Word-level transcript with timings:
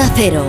Onda. 0.00 0.44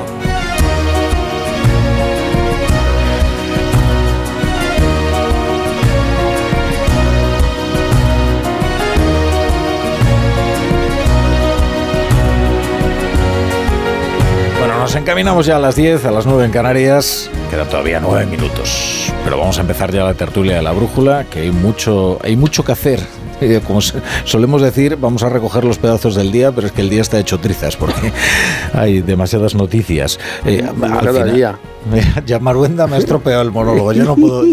Bueno, 14.59 14.79
nos 14.79 14.95
encaminamos 14.95 15.45
ya 15.45 15.57
a 15.57 15.59
las 15.59 15.75
10, 15.75 16.05
a 16.05 16.11
las 16.11 16.25
9 16.25 16.45
en 16.45 16.51
Canarias. 16.51 17.29
Quedan 17.49 17.67
todavía 17.67 17.99
9 17.99 18.27
minutos. 18.27 19.11
Pero 19.25 19.37
vamos 19.37 19.57
a 19.57 19.61
empezar 19.61 19.91
ya 19.91 20.05
la 20.05 20.13
tertulia 20.13 20.55
de 20.55 20.61
la 20.61 20.71
brújula, 20.71 21.25
que 21.25 21.41
hay 21.41 21.51
mucho, 21.51 22.19
hay 22.23 22.37
mucho 22.37 22.63
que 22.63 22.71
hacer. 22.71 23.20
Como 23.67 23.81
se- 23.81 23.99
solemos 24.25 24.61
decir, 24.61 24.95
vamos 24.97 25.23
a 25.23 25.29
recoger 25.29 25.63
los 25.65 25.77
pedazos 25.77 26.15
del 26.15 26.31
día, 26.31 26.51
pero 26.51 26.67
es 26.67 26.73
que 26.73 26.81
el 26.81 26.89
día 26.89 27.01
está 27.01 27.19
hecho 27.19 27.39
trizas 27.39 27.75
porque 27.75 28.11
hay 28.73 29.01
demasiadas 29.01 29.55
noticias. 29.55 30.19
Eh, 30.45 30.63
al 30.67 30.99
final- 30.99 31.33
día. 31.33 31.59
Ya 32.27 32.37
Maruenda 32.37 32.85
me 32.85 32.95
ha 32.95 32.99
estropeado 32.99 33.41
el 33.41 33.49
monólogo. 33.51 33.91
Yo 33.91 34.03
no 34.03 34.15
puedo. 34.15 34.43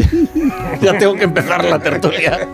Ya 0.80 0.96
tengo 0.96 1.14
que 1.14 1.24
empezar 1.24 1.62
la 1.62 1.78
tertulia. 1.78 2.48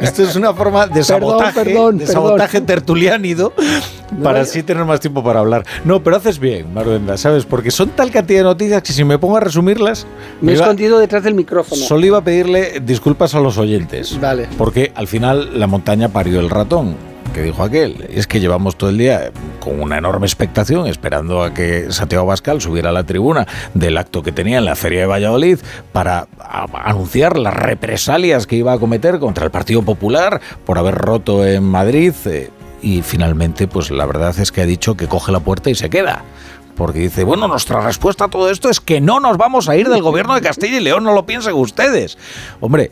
Esto 0.00 0.22
es 0.22 0.36
una 0.36 0.54
forma 0.54 0.86
de 0.86 1.02
sabotaje, 1.02 1.64
perdón, 1.64 1.98
de 1.98 2.06
perdón. 2.06 2.22
sabotaje 2.22 2.60
tertuliánido 2.60 3.52
para 4.22 4.40
así 4.40 4.62
tener 4.62 4.84
más 4.84 5.00
tiempo 5.00 5.22
para 5.22 5.40
hablar. 5.40 5.64
No, 5.84 6.02
pero 6.02 6.16
haces 6.16 6.38
bien, 6.38 6.72
Maruenda, 6.74 7.16
¿sabes? 7.16 7.44
Porque 7.44 7.70
son 7.70 7.90
tal 7.90 8.10
cantidad 8.10 8.40
de 8.40 8.44
noticias 8.44 8.82
que 8.82 8.92
si 8.92 9.04
me 9.04 9.18
pongo 9.18 9.36
a 9.36 9.40
resumirlas, 9.40 10.06
Me 10.40 10.52
he 10.52 10.54
iba- 10.56 10.64
escondido 10.64 10.98
detrás 10.98 11.22
del 11.22 11.34
micrófono. 11.34 11.80
solo 11.82 12.04
iba 12.06 12.18
a 12.18 12.24
pedirle 12.24 12.80
disculpas 12.80 13.34
a 13.34 13.40
los 13.40 13.58
oyentes. 13.58 14.18
Vale. 14.20 14.48
Porque 14.58 14.92
al 14.94 15.06
final 15.08 15.58
la 15.58 15.66
montaña 15.66 16.08
parió 16.08 16.40
el 16.40 16.50
ratón, 16.50 16.96
que 17.32 17.42
dijo 17.42 17.62
aquel. 17.62 18.06
Es 18.10 18.26
que 18.26 18.40
llevamos 18.40 18.76
todo 18.76 18.90
el 18.90 18.98
día 18.98 19.30
con 19.58 19.80
una 19.80 19.96
enorme 19.96 20.26
expectación 20.26 20.86
esperando 20.86 21.42
a 21.42 21.54
que 21.54 21.90
Santiago 21.90 22.26
Bascal 22.26 22.60
subiera 22.60 22.90
a 22.90 22.92
la 22.92 23.04
tribuna 23.04 23.46
del 23.72 23.96
acto 23.96 24.22
que 24.22 24.32
tenía 24.32 24.58
en 24.58 24.66
la 24.66 24.74
Feria 24.76 25.00
de 25.00 25.06
Valladolid 25.06 25.58
para 25.92 26.26
anunciar 26.84 27.38
las 27.38 27.54
represalias 27.54 28.46
que 28.46 28.56
iba 28.56 28.72
a 28.74 28.78
cometer 28.78 29.18
contra 29.18 29.44
el 29.46 29.50
Partido 29.50 29.80
Popular 29.82 30.40
por 30.66 30.76
haber 30.78 30.94
roto 30.96 31.46
en 31.46 31.62
Madrid. 31.64 32.12
eh, 32.26 32.50
y 32.82 33.02
finalmente, 33.02 33.68
pues 33.68 33.90
la 33.90 34.06
verdad 34.06 34.38
es 34.38 34.52
que 34.52 34.60
ha 34.60 34.66
dicho 34.66 34.96
que 34.96 35.08
coge 35.08 35.32
la 35.32 35.40
puerta 35.40 35.70
y 35.70 35.74
se 35.74 35.88
queda. 35.88 36.24
Porque 36.76 37.00
dice, 37.00 37.24
bueno, 37.24 37.48
nuestra 37.48 37.80
respuesta 37.80 38.24
a 38.24 38.28
todo 38.28 38.50
esto 38.50 38.70
es 38.70 38.80
que 38.80 39.00
no 39.00 39.20
nos 39.20 39.36
vamos 39.36 39.68
a 39.68 39.76
ir 39.76 39.88
del 39.88 40.02
gobierno 40.02 40.34
de 40.34 40.40
Castilla 40.40 40.78
y 40.78 40.80
León, 40.80 41.04
no 41.04 41.12
lo 41.12 41.26
piensen 41.26 41.54
ustedes. 41.54 42.16
Hombre, 42.60 42.90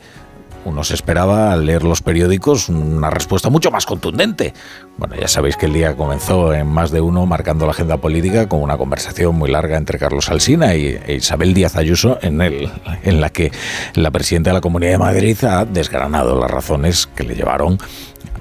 uno 0.63 0.83
se 0.83 0.93
esperaba 0.93 1.51
al 1.51 1.65
leer 1.65 1.83
los 1.83 2.01
periódicos 2.01 2.69
una 2.69 3.09
respuesta 3.09 3.49
mucho 3.49 3.71
más 3.71 3.85
contundente. 3.85 4.53
Bueno, 4.97 5.15
ya 5.19 5.27
sabéis 5.27 5.57
que 5.57 5.65
el 5.65 5.73
día 5.73 5.95
comenzó 5.95 6.53
en 6.53 6.67
más 6.67 6.91
de 6.91 7.01
uno 7.01 7.25
marcando 7.25 7.65
la 7.65 7.71
agenda 7.71 7.97
política 7.97 8.47
con 8.47 8.61
una 8.61 8.77
conversación 8.77 9.35
muy 9.35 9.49
larga 9.49 9.77
entre 9.77 9.97
Carlos 9.97 10.29
Alsina 10.29 10.75
y 10.75 10.99
e 11.05 11.15
Isabel 11.15 11.55
Díaz 11.55 11.75
Ayuso 11.75 12.19
en, 12.21 12.41
el, 12.41 12.69
en 13.03 13.21
la 13.21 13.29
que 13.29 13.51
la 13.95 14.11
presidenta 14.11 14.51
de 14.51 14.55
la 14.55 14.61
Comunidad 14.61 14.91
de 14.91 14.97
Madrid 14.99 15.43
ha 15.43 15.65
desgranado 15.65 16.39
las 16.39 16.51
razones 16.51 17.07
que 17.07 17.23
le 17.23 17.35
llevaron 17.35 17.79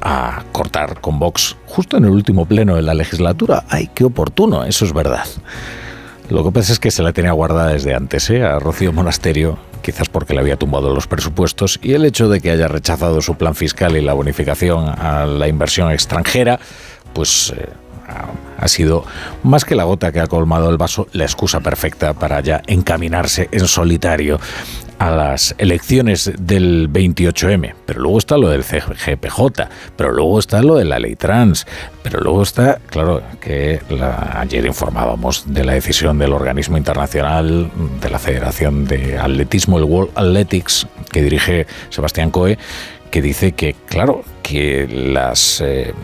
a 0.00 0.44
cortar 0.52 1.00
con 1.00 1.18
Vox 1.18 1.56
justo 1.66 1.96
en 1.96 2.04
el 2.04 2.10
último 2.10 2.46
pleno 2.46 2.76
de 2.76 2.82
la 2.82 2.94
legislatura. 2.94 3.64
¡Ay, 3.68 3.90
qué 3.94 4.04
oportuno! 4.04 4.64
Eso 4.64 4.84
es 4.84 4.92
verdad. 4.92 5.24
Lo 6.28 6.44
que 6.44 6.52
pasa 6.52 6.72
es 6.72 6.78
que 6.78 6.90
se 6.90 7.02
la 7.02 7.12
tenía 7.12 7.32
guardada 7.32 7.72
desde 7.72 7.94
antes, 7.94 8.30
¿eh? 8.30 8.44
A 8.44 8.58
Rocío 8.60 8.92
Monasterio, 8.92 9.58
quizás 9.82 10.08
porque 10.08 10.32
le 10.32 10.40
había 10.40 10.56
tumbado 10.56 10.94
los 10.94 11.08
presupuestos, 11.08 11.80
y 11.82 11.94
el 11.94 12.04
hecho 12.04 12.28
de 12.28 12.40
que 12.40 12.52
haya 12.52 12.68
rechazado 12.68 13.20
su 13.20 13.34
plan 13.34 13.56
fiscal 13.56 13.96
y 13.96 14.00
la 14.00 14.12
bonificación 14.12 14.88
a 14.88 15.26
la 15.26 15.48
inversión 15.48 15.90
extranjera, 15.90 16.60
pues 17.12 17.52
eh, 17.56 17.68
ha, 18.58 18.68
sido 18.68 19.04
más 19.42 19.64
que 19.64 19.74
la 19.74 19.84
gota 19.84 20.12
que 20.12 20.20
ha 20.20 20.26
colmado 20.26 20.70
el 20.70 20.76
vaso, 20.76 21.06
la 21.12 21.24
excusa 21.24 21.60
perfecta 21.60 22.14
para 22.14 22.40
ya 22.40 22.62
encaminarse 22.66 23.48
en 23.52 23.66
solitario 23.66 24.38
a 25.00 25.10
las 25.10 25.54
elecciones 25.56 26.30
del 26.38 26.92
28M. 26.92 27.74
Pero 27.86 28.00
luego 28.00 28.18
está 28.18 28.36
lo 28.36 28.50
del 28.50 28.64
CGPJ, 28.64 29.68
pero 29.96 30.12
luego 30.12 30.38
está 30.38 30.62
lo 30.62 30.76
de 30.76 30.84
la 30.84 30.98
ley 30.98 31.16
trans, 31.16 31.66
pero 32.02 32.20
luego 32.20 32.42
está, 32.42 32.78
claro, 32.90 33.22
que 33.40 33.80
ayer 34.34 34.66
informábamos 34.66 35.44
de 35.46 35.64
la 35.64 35.72
decisión 35.72 36.18
del 36.18 36.34
organismo 36.34 36.76
internacional 36.76 37.70
de 38.00 38.10
la 38.10 38.18
Federación 38.18 38.84
de 38.84 39.18
Atletismo, 39.18 39.78
el 39.78 39.84
World 39.84 40.10
Athletics, 40.16 40.86
que 41.10 41.22
dirige 41.22 41.66
Sebastián 41.88 42.30
Coe, 42.30 42.58
que 43.10 43.22
dice 43.22 43.52
que, 43.52 43.74
claro, 43.88 44.22
que 44.42 44.86
las... 44.86 45.62
eh, 45.62 45.94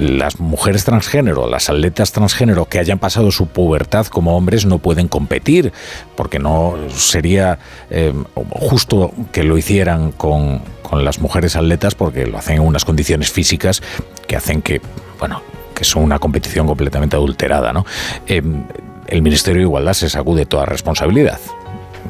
las 0.00 0.40
mujeres 0.40 0.84
transgénero, 0.84 1.48
las 1.48 1.68
atletas 1.70 2.12
transgénero 2.12 2.66
que 2.66 2.78
hayan 2.78 2.98
pasado 2.98 3.30
su 3.30 3.46
pubertad 3.46 4.06
como 4.06 4.36
hombres 4.36 4.66
no 4.66 4.78
pueden 4.78 5.08
competir, 5.08 5.72
porque 6.16 6.38
no 6.38 6.76
sería 6.90 7.58
eh, 7.90 8.12
justo 8.50 9.12
que 9.32 9.42
lo 9.42 9.58
hicieran 9.58 10.12
con, 10.12 10.60
con 10.82 11.04
las 11.04 11.18
mujeres 11.18 11.56
atletas, 11.56 11.94
porque 11.94 12.26
lo 12.26 12.38
hacen 12.38 12.56
en 12.56 12.62
unas 12.62 12.84
condiciones 12.84 13.30
físicas 13.30 13.82
que 14.26 14.36
hacen 14.36 14.62
que, 14.62 14.80
bueno, 15.18 15.42
que 15.74 15.84
son 15.84 16.02
una 16.02 16.18
competición 16.18 16.66
completamente 16.66 17.16
adulterada, 17.16 17.72
¿no? 17.72 17.84
Eh, 18.26 18.42
el 19.06 19.22
Ministerio 19.22 19.60
de 19.60 19.66
Igualdad 19.66 19.94
se 19.94 20.10
sacude 20.10 20.44
toda 20.44 20.66
responsabilidad 20.66 21.40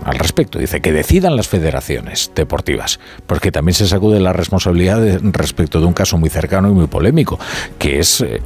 al 0.04 0.19
respecto. 0.19 0.59
Dice 0.59 0.81
que 0.81 0.93
decidan 0.93 1.37
las 1.37 1.49
federaciones 1.49 2.32
deportivas, 2.34 3.00
porque 3.26 3.53
también 3.53 3.75
se 3.75 3.87
sacude 3.87 4.21
la 4.21 4.32
responsabilidad 4.32 5.21
respecto 5.32 5.81
de 5.81 5.87
un 5.87 5.93
caso 5.93 6.19
muy 6.19 6.31
cercano 6.31 6.69
y 6.69 6.72
muy 6.72 6.87
polémico, 6.87 7.38
que 7.78 7.98
es 7.98 8.21
eh, 8.21 8.41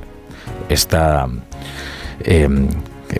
esta... 0.68 1.28
que 2.24 2.48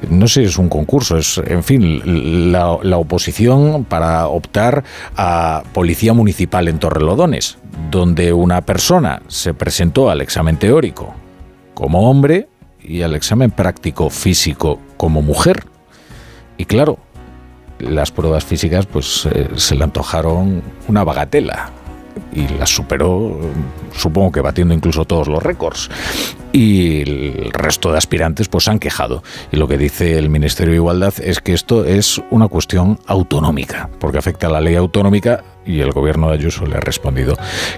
no 0.08 0.26
sé 0.26 0.40
si 0.40 0.46
es 0.46 0.56
un 0.56 0.70
concurso, 0.70 1.18
es, 1.18 1.38
en 1.38 1.62
fin, 1.62 2.50
la 2.50 2.96
oposición 2.96 3.84
para 3.84 4.26
optar 4.26 4.84
a 5.16 5.64
policía 5.74 6.14
municipal 6.14 6.66
en 6.68 6.78
Torrelodones, 6.78 7.58
donde 7.90 8.32
una 8.32 8.62
persona 8.62 9.20
se 9.28 9.52
presentó 9.52 10.08
al 10.08 10.22
examen 10.22 10.56
teórico 10.56 11.14
como 11.74 12.08
hombre 12.10 12.48
y 12.80 13.02
al 13.02 13.14
examen 13.14 13.50
práctico 13.50 14.10
físico 14.10 14.80
como 14.96 15.22
mujer. 15.22 15.64
Y 16.56 16.64
claro, 16.64 16.98
las 17.82 18.10
pruebas 18.10 18.44
físicas 18.44 18.86
pues 18.86 19.28
eh, 19.32 19.48
se 19.56 19.74
le 19.74 19.84
antojaron 19.84 20.62
una 20.88 21.04
bagatela 21.04 21.70
y 22.32 22.48
las 22.58 22.70
superó, 22.70 23.38
supongo 23.94 24.32
que 24.32 24.40
batiendo 24.40 24.74
incluso 24.74 25.04
todos 25.04 25.28
los 25.28 25.42
récords. 25.42 25.90
Y 26.52 27.00
el 27.02 27.50
resto 27.52 27.90
de 27.92 27.98
aspirantes 27.98 28.48
pues 28.48 28.68
han 28.68 28.78
quejado. 28.78 29.22
Y 29.50 29.56
lo 29.56 29.68
que 29.68 29.78
dice 29.78 30.18
el 30.18 30.28
Ministerio 30.28 30.72
de 30.72 30.76
Igualdad 30.76 31.14
es 31.22 31.40
que 31.40 31.52
esto 31.52 31.84
es 31.84 32.20
una 32.30 32.48
cuestión 32.48 32.98
autonómica, 33.06 33.88
porque 33.98 34.18
afecta 34.18 34.46
a 34.46 34.50
la 34.50 34.60
ley 34.60 34.74
autonómica 34.74 35.44
y 35.64 35.80
el 35.80 35.92
gobierno 35.92 36.28
de 36.28 36.34
Ayuso 36.34 36.66
le 36.66 36.76
ha 36.76 36.80
respondido 36.80 37.36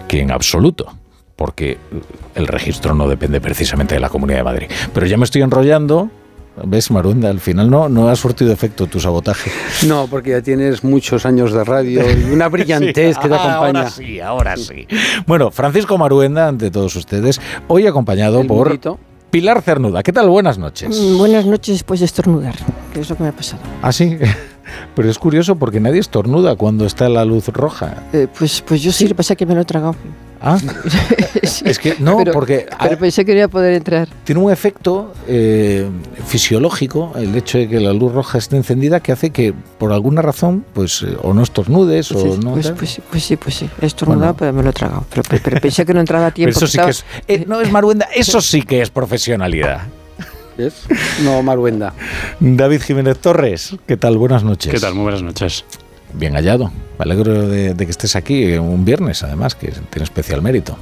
que 0.08 0.20
en 0.20 0.30
absoluto 0.30 0.92
porque 1.36 1.78
el 2.34 2.46
registro 2.46 2.94
no 2.94 3.08
depende 3.08 3.40
precisamente 3.40 3.96
de 3.96 4.00
la 4.00 4.08
Comunidad 4.08 4.38
de 4.38 4.44
Madrid. 4.44 4.66
Pero 4.92 5.06
ya 5.06 5.16
me 5.16 5.24
estoy 5.24 5.42
enrollando. 5.42 6.10
¿Ves, 6.62 6.90
Marunda? 6.90 7.30
Al 7.30 7.40
final 7.40 7.68
no, 7.68 7.88
no 7.88 8.08
ha 8.08 8.14
surtido 8.14 8.52
efecto 8.52 8.86
tu 8.86 9.00
sabotaje. 9.00 9.50
No, 9.86 10.06
porque 10.06 10.30
ya 10.30 10.40
tienes 10.42 10.84
muchos 10.84 11.26
años 11.26 11.52
de 11.52 11.64
radio 11.64 12.02
y 12.10 12.30
una 12.32 12.48
brillantez 12.48 13.18
que 13.18 13.28
te 13.28 13.34
Ah, 13.34 13.54
acompaña. 13.56 13.80
Ahora 13.80 13.90
sí, 13.90 14.20
ahora 14.20 14.56
sí. 14.56 14.86
Bueno, 15.26 15.50
Francisco 15.50 15.98
Maruenda, 15.98 16.46
ante 16.46 16.70
todos 16.70 16.94
ustedes, 16.94 17.40
hoy 17.66 17.86
acompañado 17.86 18.40
El 18.40 18.46
por. 18.46 18.78
Pilar 19.30 19.62
Cernuda. 19.62 20.04
¿Qué 20.04 20.12
tal? 20.12 20.28
Buenas 20.28 20.58
noches. 20.58 20.96
Mm, 20.96 21.18
Buenas 21.18 21.44
noches 21.44 21.74
después 21.74 21.98
de 21.98 22.06
estornudar, 22.06 22.54
que 22.92 23.00
es 23.00 23.10
lo 23.10 23.16
que 23.16 23.24
me 23.24 23.30
ha 23.30 23.32
pasado. 23.32 23.60
Ah, 23.82 23.90
sí. 23.90 24.16
Pero 24.94 25.10
es 25.10 25.18
curioso 25.18 25.56
porque 25.56 25.80
nadie 25.80 26.00
estornuda 26.00 26.56
cuando 26.56 26.86
está 26.86 27.08
la 27.08 27.24
luz 27.24 27.48
roja. 27.48 28.04
Eh, 28.12 28.26
pues, 28.38 28.62
pues 28.66 28.82
yo 28.82 28.92
sí, 28.92 29.04
lo 29.04 29.08
que 29.10 29.14
pasa 29.16 29.34
es 29.34 29.38
que 29.38 29.46
me 29.46 29.54
lo 29.54 29.60
he 29.60 29.64
tragado. 29.64 29.94
Ah, 30.40 30.58
Sí, 31.42 31.64
es 31.66 31.78
que 31.78 31.94
no, 32.00 32.18
pero- 32.18 32.32
porque 32.32 32.66
Pero 32.82 32.98
pensé 32.98 33.24
que 33.24 33.32
no 33.32 33.38
iba 33.38 33.46
a 33.46 33.48
poder 33.48 33.74
entrar. 33.74 34.08
tiene 34.24 34.40
un 34.42 34.50
efecto 34.52 35.12
eh, 35.28 35.86
fisiológico 36.26 37.12
el 37.16 37.34
hecho 37.36 37.58
de 37.58 37.68
que 37.68 37.80
la 37.80 37.92
luz 37.92 38.12
roja 38.12 38.38
esté 38.38 38.56
encendida 38.56 39.00
que 39.00 39.12
hace 39.12 39.30
que 39.30 39.54
por 39.78 39.92
alguna 39.92 40.20
razón 40.20 40.64
pues 40.74 41.02
eh, 41.02 41.16
o 41.22 41.32
no 41.32 41.42
estornudes 41.42 42.08
Pues, 42.12 42.24
o 42.24 42.36
no 42.36 42.52
pues, 42.54 42.70
pues 42.72 42.90
sí, 42.90 43.02
pues 43.10 43.24
sí, 43.24 43.36
pues 43.36 43.54
sí. 43.54 43.70
He 43.80 43.86
estornudado, 43.86 44.34
Bueno. 44.34 44.36
pero 44.38 44.52
me 44.52 44.62
lo 44.62 44.70
he 44.70 44.72
tragado. 44.72 45.04
Pero, 45.10 45.22
pero- 45.28 45.42
pero 45.44 45.60
pensé 45.60 45.86
que 45.86 45.94
no 45.94 46.00
entraba 46.00 46.26
a 46.26 46.30
tiempo. 46.34 46.50
eso 46.58 46.66
sí 46.66 46.78
que 46.78 46.90
es 46.90 47.04
eh, 47.28 47.44
no 47.46 47.60
es 47.60 47.70
maruenda 47.70 48.08
eso 48.14 48.40
sí 48.40 48.62
que 48.62 48.82
es 48.82 48.90
profesionalidad 48.90 49.82
¿Ves? 50.56 50.84
No, 51.24 51.42
Maruenda. 51.42 51.92
David 52.40 52.80
Jiménez 52.82 53.18
Torres 53.18 53.74
qué 53.86 53.96
tal 53.96 54.16
buenas 54.18 54.44
noches 54.44 54.72
¿Qué 54.72 54.78
tal? 54.80 54.94
Muy 54.94 55.02
buenas 55.04 55.22
noches. 55.22 55.64
bien 56.12 56.34
hallado 56.34 56.70
me 56.96 57.02
alegro 57.02 57.48
de, 57.48 57.74
de 57.74 57.84
que 57.86 57.90
estés 57.90 58.14
aquí 58.14 58.52
un 58.52 58.84
viernes 58.84 59.24
además 59.24 59.56
que 59.56 59.72
tiene 59.90 60.04
especial 60.04 60.42
mérito 60.42 60.78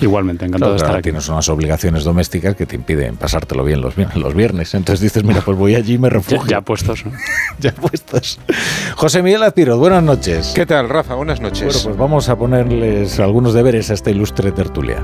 Igualmente, 0.00 0.44
encantado 0.44 0.72
Claro, 0.72 0.72
de 0.72 0.76
estar 0.78 0.96
aquí. 0.96 1.02
tienes 1.04 1.28
unas 1.28 1.48
obligaciones 1.48 2.02
domésticas 2.02 2.56
que 2.56 2.66
te 2.66 2.74
impiden 2.74 3.14
pasártelo 3.16 3.62
bien 3.64 3.80
los, 3.80 3.94
vier- 3.96 4.12
los 4.14 4.34
viernes 4.34 4.74
entonces 4.74 5.00
dices 5.00 5.22
mira 5.22 5.40
pues 5.40 5.56
voy 5.56 5.76
allí 5.76 5.94
y 5.94 5.98
me 5.98 6.08
Ya, 6.08 6.14
refugio 6.14 6.46
ya 6.48 6.60
puestos, 6.62 7.04
¿no? 7.06 7.12
ya 7.60 7.70
puestos 7.72 8.40
José 8.96 9.22
Miguel 9.22 9.44
Azpiroz 9.44 9.78
buenas 9.78 10.02
noches 10.02 10.50
¿Qué 10.52 10.66
tal, 10.66 10.88
Rafa? 10.88 11.14
Buenas 11.14 11.40
noches. 11.40 11.62
Bueno, 11.74 11.80
pues 11.84 11.96
vamos 11.96 12.28
a 12.28 12.36
ponerles 12.36 13.20
algunos 13.20 13.54
deberes 13.54 13.88
a 13.90 13.94
esta 13.94 14.10
ilustre 14.10 14.50
tertulia. 14.50 15.00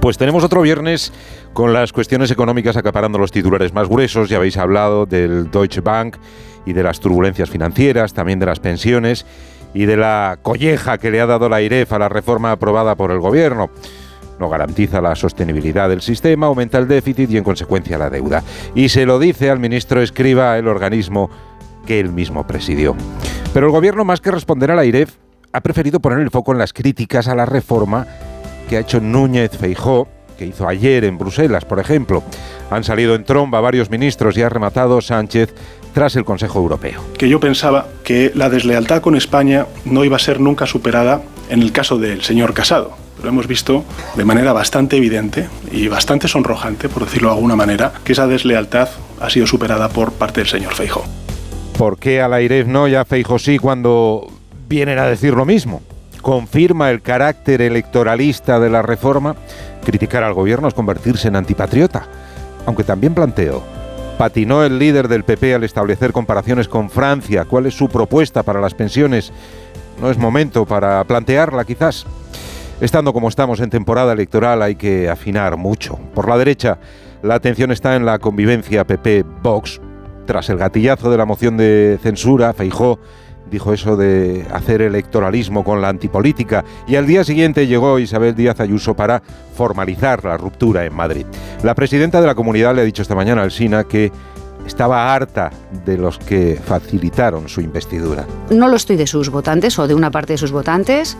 Pues 0.00 0.16
tenemos 0.16 0.42
otro 0.44 0.62
viernes 0.62 1.12
con 1.52 1.74
las 1.74 1.92
cuestiones 1.92 2.30
económicas 2.30 2.74
acaparando 2.78 3.18
los 3.18 3.30
titulares 3.30 3.74
más 3.74 3.86
gruesos. 3.86 4.30
Ya 4.30 4.38
habéis 4.38 4.56
hablado 4.56 5.04
del 5.04 5.50
Deutsche 5.50 5.82
Bank 5.82 6.16
y 6.64 6.72
de 6.72 6.82
las 6.82 7.00
turbulencias 7.00 7.50
financieras, 7.50 8.14
también 8.14 8.38
de 8.38 8.46
las 8.46 8.60
pensiones 8.60 9.26
y 9.74 9.84
de 9.84 9.98
la 9.98 10.38
colleja 10.40 10.96
que 10.96 11.10
le 11.10 11.20
ha 11.20 11.26
dado 11.26 11.50
la 11.50 11.60
IREF 11.60 11.92
a 11.92 11.98
la 11.98 12.08
reforma 12.08 12.50
aprobada 12.50 12.94
por 12.94 13.10
el 13.10 13.20
gobierno. 13.20 13.68
No 14.38 14.48
garantiza 14.48 15.02
la 15.02 15.14
sostenibilidad 15.14 15.90
del 15.90 16.00
sistema, 16.00 16.46
aumenta 16.46 16.78
el 16.78 16.88
déficit 16.88 17.30
y 17.30 17.36
en 17.36 17.44
consecuencia 17.44 17.98
la 17.98 18.08
deuda. 18.08 18.42
Y 18.74 18.88
se 18.88 19.04
lo 19.04 19.18
dice 19.18 19.50
al 19.50 19.58
ministro 19.58 20.00
Escriba, 20.00 20.56
el 20.56 20.66
organismo 20.66 21.28
que 21.86 22.00
él 22.00 22.10
mismo 22.10 22.46
presidió. 22.46 22.96
Pero 23.52 23.66
el 23.66 23.72
gobierno, 23.72 24.06
más 24.06 24.22
que 24.22 24.30
responder 24.30 24.70
a 24.70 24.76
la 24.76 24.86
IREF, 24.86 25.16
ha 25.52 25.60
preferido 25.60 26.00
poner 26.00 26.20
el 26.20 26.30
foco 26.30 26.52
en 26.52 26.58
las 26.58 26.72
críticas 26.72 27.28
a 27.28 27.34
la 27.34 27.44
reforma 27.44 28.06
que 28.70 28.76
ha 28.76 28.80
hecho 28.80 29.00
Núñez 29.00 29.50
Feijó, 29.58 30.06
que 30.38 30.46
hizo 30.46 30.68
ayer 30.68 31.02
en 31.02 31.18
Bruselas, 31.18 31.64
por 31.64 31.80
ejemplo. 31.80 32.22
Han 32.70 32.84
salido 32.84 33.16
en 33.16 33.24
tromba 33.24 33.60
varios 33.60 33.90
ministros 33.90 34.38
y 34.38 34.42
ha 34.42 34.48
rematado 34.48 35.00
Sánchez 35.00 35.52
tras 35.92 36.14
el 36.14 36.24
Consejo 36.24 36.60
Europeo. 36.60 37.02
Que 37.18 37.28
yo 37.28 37.40
pensaba 37.40 37.88
que 38.04 38.30
la 38.32 38.48
deslealtad 38.48 39.02
con 39.02 39.16
España 39.16 39.66
no 39.84 40.04
iba 40.04 40.14
a 40.14 40.20
ser 40.20 40.38
nunca 40.38 40.66
superada 40.66 41.20
en 41.48 41.62
el 41.62 41.72
caso 41.72 41.98
del 41.98 42.22
señor 42.22 42.54
Casado. 42.54 42.92
Lo 43.20 43.28
hemos 43.28 43.48
visto 43.48 43.84
de 44.14 44.24
manera 44.24 44.52
bastante 44.52 44.96
evidente 44.96 45.48
y 45.72 45.88
bastante 45.88 46.28
sonrojante, 46.28 46.88
por 46.88 47.06
decirlo 47.06 47.30
de 47.30 47.34
alguna 47.34 47.56
manera, 47.56 47.92
que 48.04 48.12
esa 48.12 48.28
deslealtad 48.28 48.88
ha 49.20 49.30
sido 49.30 49.48
superada 49.48 49.88
por 49.88 50.12
parte 50.12 50.42
del 50.42 50.48
señor 50.48 50.74
Feijo. 50.74 51.04
¿Por 51.76 51.98
qué 51.98 52.22
a 52.22 52.28
la 52.28 52.40
IREF 52.40 52.68
no 52.68 52.86
y 52.86 52.94
a 52.94 53.04
Feijo 53.04 53.40
sí 53.40 53.58
cuando 53.58 54.28
vienen 54.68 55.00
a 55.00 55.06
decir 55.06 55.34
lo 55.34 55.44
mismo? 55.44 55.82
¿Confirma 56.20 56.90
el 56.90 57.02
carácter 57.02 57.62
electoralista 57.62 58.60
de 58.60 58.70
la 58.70 58.82
reforma? 58.82 59.36
Criticar 59.84 60.22
al 60.22 60.34
gobierno 60.34 60.68
es 60.68 60.74
convertirse 60.74 61.28
en 61.28 61.36
antipatriota. 61.36 62.06
Aunque 62.66 62.84
también 62.84 63.14
planteo, 63.14 63.62
patinó 64.18 64.62
el 64.64 64.78
líder 64.78 65.08
del 65.08 65.24
PP 65.24 65.54
al 65.54 65.64
establecer 65.64 66.12
comparaciones 66.12 66.68
con 66.68 66.90
Francia. 66.90 67.46
¿Cuál 67.46 67.66
es 67.66 67.74
su 67.74 67.88
propuesta 67.88 68.42
para 68.42 68.60
las 68.60 68.74
pensiones? 68.74 69.32
No 70.00 70.10
es 70.10 70.18
momento 70.18 70.66
para 70.66 71.02
plantearla 71.04 71.64
quizás. 71.64 72.06
Estando 72.80 73.12
como 73.12 73.28
estamos 73.28 73.60
en 73.60 73.70
temporada 73.70 74.12
electoral 74.12 74.62
hay 74.62 74.74
que 74.74 75.08
afinar 75.08 75.56
mucho. 75.56 75.98
Por 76.14 76.28
la 76.28 76.38
derecha, 76.38 76.78
la 77.22 77.34
atención 77.34 77.70
está 77.72 77.96
en 77.96 78.04
la 78.04 78.18
convivencia 78.18 78.86
PP-Vox. 78.86 79.80
Tras 80.26 80.48
el 80.48 80.58
gatillazo 80.58 81.10
de 81.10 81.18
la 81.18 81.24
moción 81.24 81.56
de 81.56 81.98
censura, 82.02 82.52
Feijó 82.52 82.98
dijo 83.50 83.72
eso 83.72 83.96
de 83.96 84.46
hacer 84.52 84.82
electoralismo 84.82 85.64
con 85.64 85.80
la 85.80 85.88
antipolítica 85.88 86.64
y 86.86 86.96
al 86.96 87.06
día 87.06 87.24
siguiente 87.24 87.66
llegó 87.66 87.98
Isabel 87.98 88.34
Díaz 88.34 88.60
Ayuso 88.60 88.94
para 88.94 89.22
formalizar 89.54 90.24
la 90.24 90.36
ruptura 90.36 90.84
en 90.84 90.94
Madrid. 90.94 91.26
La 91.62 91.74
presidenta 91.74 92.20
de 92.20 92.26
la 92.26 92.34
comunidad 92.34 92.74
le 92.74 92.82
ha 92.82 92.84
dicho 92.84 93.02
esta 93.02 93.14
mañana 93.14 93.42
al 93.42 93.50
SINA 93.50 93.84
que 93.84 94.12
estaba 94.66 95.12
harta 95.14 95.50
de 95.84 95.96
los 95.96 96.18
que 96.18 96.60
facilitaron 96.64 97.48
su 97.48 97.60
investidura. 97.60 98.26
No 98.50 98.68
lo 98.68 98.76
estoy 98.76 98.96
de 98.96 99.06
sus 99.06 99.30
votantes 99.30 99.78
o 99.78 99.88
de 99.88 99.94
una 99.94 100.10
parte 100.10 100.34
de 100.34 100.38
sus 100.38 100.52
votantes, 100.52 101.16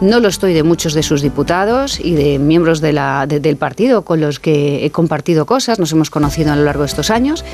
no 0.00 0.20
lo 0.20 0.28
estoy 0.28 0.54
de 0.54 0.62
muchos 0.62 0.94
de 0.94 1.02
sus 1.02 1.20
diputados 1.20 2.00
y 2.00 2.14
de 2.14 2.38
miembros 2.38 2.80
del 2.80 3.56
partido 3.58 4.02
con 4.02 4.20
los 4.20 4.40
que 4.40 4.86
he 4.86 4.90
compartido 4.90 5.44
cosas, 5.44 5.78
nos 5.78 5.92
hemos 5.92 6.10
conocido 6.10 6.52
a 6.52 6.56
lo 6.56 6.64
largo 6.64 6.82
de 6.82 6.88
estos 6.88 7.10
años, 7.10 7.44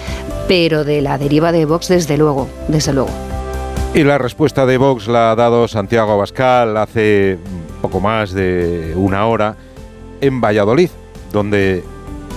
pero 0.46 0.84
de 0.84 1.00
la 1.02 1.18
deriva 1.18 1.52
de 1.52 1.64
Vox 1.64 1.88
desde 1.88 2.16
luego, 2.16 2.48
desde 2.68 2.92
luego. 2.92 3.39
Y 3.92 4.04
la 4.04 4.18
respuesta 4.18 4.66
de 4.66 4.78
Vox 4.78 5.08
la 5.08 5.32
ha 5.32 5.34
dado 5.34 5.66
Santiago 5.66 6.12
Abascal 6.12 6.76
hace 6.76 7.38
poco 7.82 7.98
más 7.98 8.32
de 8.32 8.92
una 8.94 9.26
hora 9.26 9.56
en 10.20 10.40
Valladolid, 10.40 10.90
donde 11.32 11.82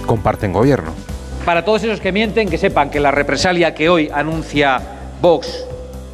comparten 0.07 0.51
gobierno. 0.51 0.91
Para 1.45 1.63
todos 1.63 1.83
esos 1.83 2.00
que 2.00 2.11
mienten, 2.11 2.50
que 2.50 2.57
sepan 2.57 2.89
que 2.89 3.00
la 3.00 3.11
represalia 3.11 3.75
que 3.75 3.88
hoy 3.88 4.09
anuncia 4.11 4.81
Vox 5.21 5.65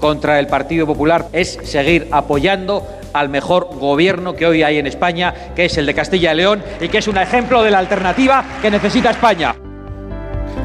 contra 0.01 0.39
el 0.39 0.47
Partido 0.47 0.86
Popular 0.86 1.27
es 1.31 1.57
seguir 1.63 2.09
apoyando 2.12 2.86
al 3.13 3.30
mejor 3.30 3.69
gobierno 3.80 4.36
que 4.36 4.45
hoy 4.45 4.63
hay 4.63 4.77
en 4.77 4.88
España, 4.88 5.33
que 5.56 5.65
es 5.65 5.77
el 5.77 5.86
de 5.86 5.94
Castilla 5.94 6.33
y 6.33 6.36
León, 6.36 6.62
y 6.81 6.89
que 6.89 6.97
es 6.97 7.07
un 7.07 7.18
ejemplo 7.18 7.63
de 7.63 7.71
la 7.71 7.80
alternativa 7.80 8.44
que 8.62 8.69
necesita 8.69 9.12
España. 9.12 9.56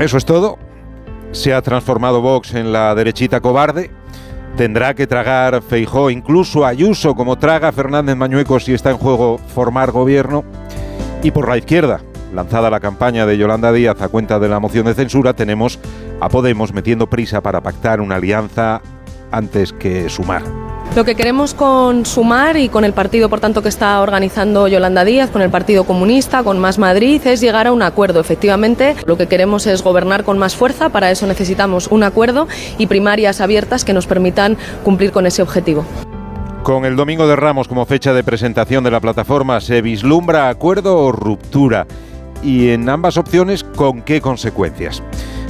Eso 0.01 0.17
es 0.17 0.25
todo. 0.25 0.59
Se 1.31 1.55
ha 1.55 1.63
transformado 1.63 2.21
Vox 2.21 2.55
en 2.55 2.73
la 2.73 2.95
derechita 2.97 3.41
cobarde. 3.41 3.91
Tendrá 4.57 4.95
que 4.95 5.09
tragar 5.09 5.63
Feijó, 5.63 6.11
incluso 6.11 6.65
Ayuso, 6.65 7.17
como 7.17 7.37
traga 7.37 7.73
Fernández 7.73 8.15
Mañueco 8.15 8.61
si 8.61 8.73
está 8.73 8.91
en 8.91 8.99
juego 8.99 9.39
formar 9.53 9.91
gobierno. 9.91 10.45
Y 11.25 11.33
por 11.33 11.49
la 11.49 11.59
izquierda, 11.59 12.01
lanzada 12.33 12.71
la 12.71 12.79
campaña 12.79 13.27
de 13.27 13.37
Yolanda 13.37 13.73
Díaz 13.73 14.01
a 14.01 14.09
cuenta 14.09 14.39
de 14.39 14.49
la 14.49 14.61
moción 14.61 14.87
de 14.87 14.95
censura, 14.95 15.33
tenemos 15.33 15.81
a 16.21 16.29
Podemos 16.29 16.73
metiendo 16.73 17.11
prisa 17.11 17.41
para 17.41 17.63
pactar 17.63 18.01
una 18.01 18.15
alianza 18.15 18.81
antes 19.33 19.73
que 19.73 20.09
sumar. 20.09 20.64
Lo 20.95 21.05
que 21.05 21.17
queremos 21.17 21.55
con 21.55 22.07
Sumar 22.07 22.57
y 22.57 22.69
con 22.69 22.85
el 22.85 22.93
partido, 22.93 23.29
por 23.29 23.41
tanto, 23.41 23.63
que 23.63 23.69
está 23.69 24.01
organizando 24.01 24.69
Yolanda 24.69 25.05
Díaz, 25.05 25.31
con 25.31 25.43
el 25.43 25.51
Partido 25.51 25.83
Comunista, 25.85 26.45
con 26.45 26.61
Más 26.61 26.79
Madrid, 26.79 27.21
es 27.27 27.41
llegar 27.41 27.67
a 27.67 27.73
un 27.73 27.83
acuerdo. 27.83 28.21
Efectivamente, 28.21 28.95
lo 29.05 29.17
que 29.17 29.27
queremos 29.27 29.67
es 29.67 29.83
gobernar 29.83 30.23
con 30.23 30.39
más 30.39 30.55
fuerza, 30.55 30.91
para 30.91 31.11
eso 31.11 31.27
necesitamos 31.27 31.89
un 31.89 32.05
acuerdo 32.05 32.47
y 32.79 32.87
primarias 32.87 33.41
abiertas 33.41 33.85
que 33.85 33.93
nos 33.93 34.07
permitan 34.07 34.57
cumplir 34.85 35.11
con 35.11 35.27
ese 35.27 35.43
objetivo. 35.43 35.85
Con 36.63 36.85
el 36.85 36.95
Domingo 36.95 37.27
de 37.27 37.37
Ramos 37.37 37.67
como 37.67 37.85
fecha 37.87 38.15
de 38.15 38.23
presentación 38.23 38.85
de 38.85 38.93
la 38.93 39.01
plataforma, 39.01 39.61
¿se 39.61 39.83
vislumbra 39.83 40.49
acuerdo 40.49 40.97
o 40.99 41.11
ruptura? 41.13 41.87
Y 42.43 42.71
en 42.71 42.89
ambas 42.89 43.17
opciones, 43.17 43.65
¿con 43.65 44.01
qué 44.03 44.21
consecuencias? 44.21 45.03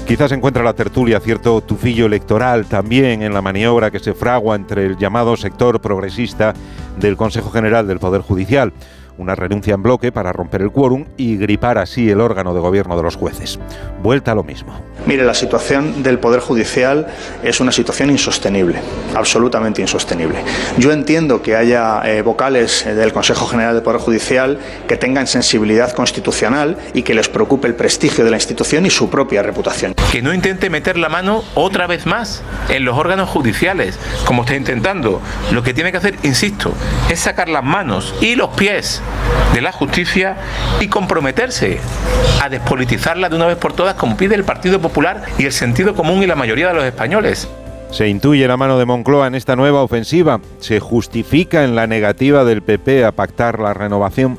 Quizás 0.07 0.33
encuentra 0.33 0.63
la 0.63 0.75
tertulia 0.75 1.19
cierto 1.19 1.63
tufillo 1.63 2.05
electoral 2.05 2.67
también 2.67 3.23
en 3.23 3.33
la 3.33 3.41
maniobra 3.41 3.91
que 3.91 3.99
se 3.99 4.13
fragua 4.13 4.55
entre 4.55 4.85
el 4.85 4.99
llamado 4.99 5.35
sector 5.35 5.81
progresista 5.81 6.53
del 7.01 7.17
Consejo 7.17 7.51
General 7.51 7.87
del 7.87 8.01
Poder 8.01 8.21
Judicial, 8.21 8.75
una 9.17 9.35
renuncia 9.35 9.73
en 9.73 9.83
bloque 9.83 10.13
para 10.13 10.33
romper 10.33 10.61
el 10.61 10.73
quórum 10.73 11.07
y 11.17 11.39
gripar 11.39 11.79
así 11.79 12.11
el 12.11 12.21
órgano 12.21 12.53
de 12.53 12.61
gobierno 12.61 12.99
de 12.99 13.03
los 13.03 13.17
jueces. 13.17 13.59
Vuelta 14.03 14.33
a 14.33 14.35
lo 14.35 14.45
mismo. 14.45 14.75
Mire, 15.07 15.25
la 15.25 15.35
situación 15.35 16.03
del 16.03 16.19
Poder 16.19 16.41
Judicial 16.41 17.07
es 17.43 17.61
una 17.61 17.73
situación 17.73 18.09
insostenible, 18.09 18.79
absolutamente 19.15 19.83
insostenible. 19.83 20.39
Yo 20.79 20.93
entiendo 20.93 21.43
que 21.43 21.57
haya 21.57 22.01
eh, 22.07 22.23
vocales 22.23 22.87
del 22.87 23.13
Consejo 23.13 23.47
General 23.47 23.75
del 23.75 23.83
Poder 23.83 24.01
Judicial 24.01 24.59
que 24.89 24.97
tengan 24.97 25.27
sensibilidad 25.27 25.93
constitucional 25.93 26.79
y 26.95 27.03
que 27.03 27.13
les 27.13 27.29
preocupe 27.29 27.69
el 27.69 27.75
prestigio 27.75 28.25
de 28.25 28.31
la 28.31 28.39
institución 28.39 28.87
y 28.87 28.91
su 28.91 29.11
propia 29.11 29.43
reputación. 29.43 29.95
Que 30.11 30.23
no 30.23 30.33
intente 30.33 30.71
meter 30.71 30.97
la 30.97 31.11
mano 31.11 31.45
otra 31.55 31.87
vez 31.87 32.07
más 32.07 32.43
en 32.71 32.87
los 32.87 32.97
órganos 32.97 33.29
judiciales, 33.29 33.99
como 34.25 34.45
está 34.45 34.57
intentando. 34.57 35.21
Lo 35.53 35.63
que 35.63 35.75
tiene 35.75 35.93
que 35.93 35.99
hacer, 35.99 36.17
insisto, 36.23 36.73
es 37.11 37.21
sacar 37.21 37.51
las 37.51 37.63
manos 37.63 38.15
y 38.23 38.37
los 38.37 38.49
pies 38.51 39.03
de 39.53 39.61
la 39.61 39.71
justicia 39.71 40.37
y 40.81 40.89
comprometerse 40.89 41.79
a 42.41 42.49
despolitizarla 42.49 43.29
de 43.29 43.37
una 43.37 43.47
vez 43.47 43.57
por 43.57 43.75
todas 43.75 43.95
como 43.95 44.17
pide 44.17 44.35
el 44.35 44.45
Partido 44.45 44.81
Popular 44.81 44.94
y 45.39 45.45
el 45.45 45.53
sentido 45.53 45.95
común 45.95 46.23
y 46.23 46.27
la 46.27 46.37
mayoría 46.37 46.69
de 46.69 46.75
los 46.75 46.85
españoles. 46.85 47.49
Se 47.91 48.09
intuye 48.09 48.47
la 48.47 48.57
mano 48.57 48.79
de 48.79 48.85
Moncloa 48.85 49.27
en 49.27 49.35
esta 49.35 49.57
nueva 49.57 49.83
ofensiva, 49.83 50.41
se 50.61 50.81
justifica 50.81 51.65
en 51.65 51.75
la 51.75 51.87
negativa 51.87 52.45
del 52.45 52.63
PP 52.63 53.05
a 53.05 53.13
pactar 53.13 53.59
la 53.59 53.75
renovación 53.75 54.39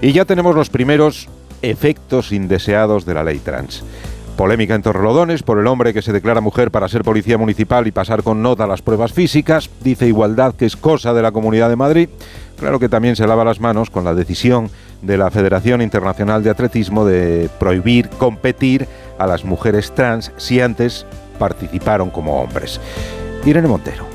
y 0.00 0.12
ya 0.12 0.24
tenemos 0.24 0.54
los 0.54 0.68
primeros 0.68 1.28
efectos 1.62 2.32
indeseados 2.32 3.06
de 3.06 3.14
la 3.14 3.24
ley 3.24 3.38
trans. 3.38 3.84
Polémica 4.36 4.74
en 4.74 4.82
Torrelodones 4.82 5.42
por 5.42 5.58
el 5.58 5.66
hombre 5.66 5.92
que 5.92 6.02
se 6.02 6.12
declara 6.12 6.40
mujer 6.40 6.70
para 6.70 6.88
ser 6.88 7.02
policía 7.02 7.38
municipal 7.38 7.86
y 7.86 7.92
pasar 7.92 8.22
con 8.22 8.42
nota 8.42 8.68
las 8.68 8.82
pruebas 8.82 9.12
físicas. 9.12 9.68
Dice 9.80 10.06
Igualdad 10.06 10.54
que 10.54 10.66
es 10.66 10.76
cosa 10.76 11.12
de 11.12 11.22
la 11.22 11.32
Comunidad 11.32 11.68
de 11.68 11.74
Madrid. 11.74 12.08
Claro 12.56 12.78
que 12.78 12.88
también 12.88 13.16
se 13.16 13.26
lava 13.26 13.44
las 13.44 13.58
manos 13.58 13.90
con 13.90 14.04
la 14.04 14.14
decisión 14.14 14.70
de 15.02 15.16
la 15.16 15.30
Federación 15.30 15.82
Internacional 15.82 16.42
de 16.42 16.50
Atletismo 16.50 17.04
de 17.04 17.48
prohibir 17.58 18.08
competir 18.08 18.86
a 19.18 19.26
las 19.26 19.44
mujeres 19.44 19.92
trans 19.94 20.32
si 20.36 20.60
antes 20.60 21.06
participaron 21.38 22.10
como 22.10 22.40
hombres. 22.40 22.80
Irene 23.44 23.68
Montero. 23.68 24.07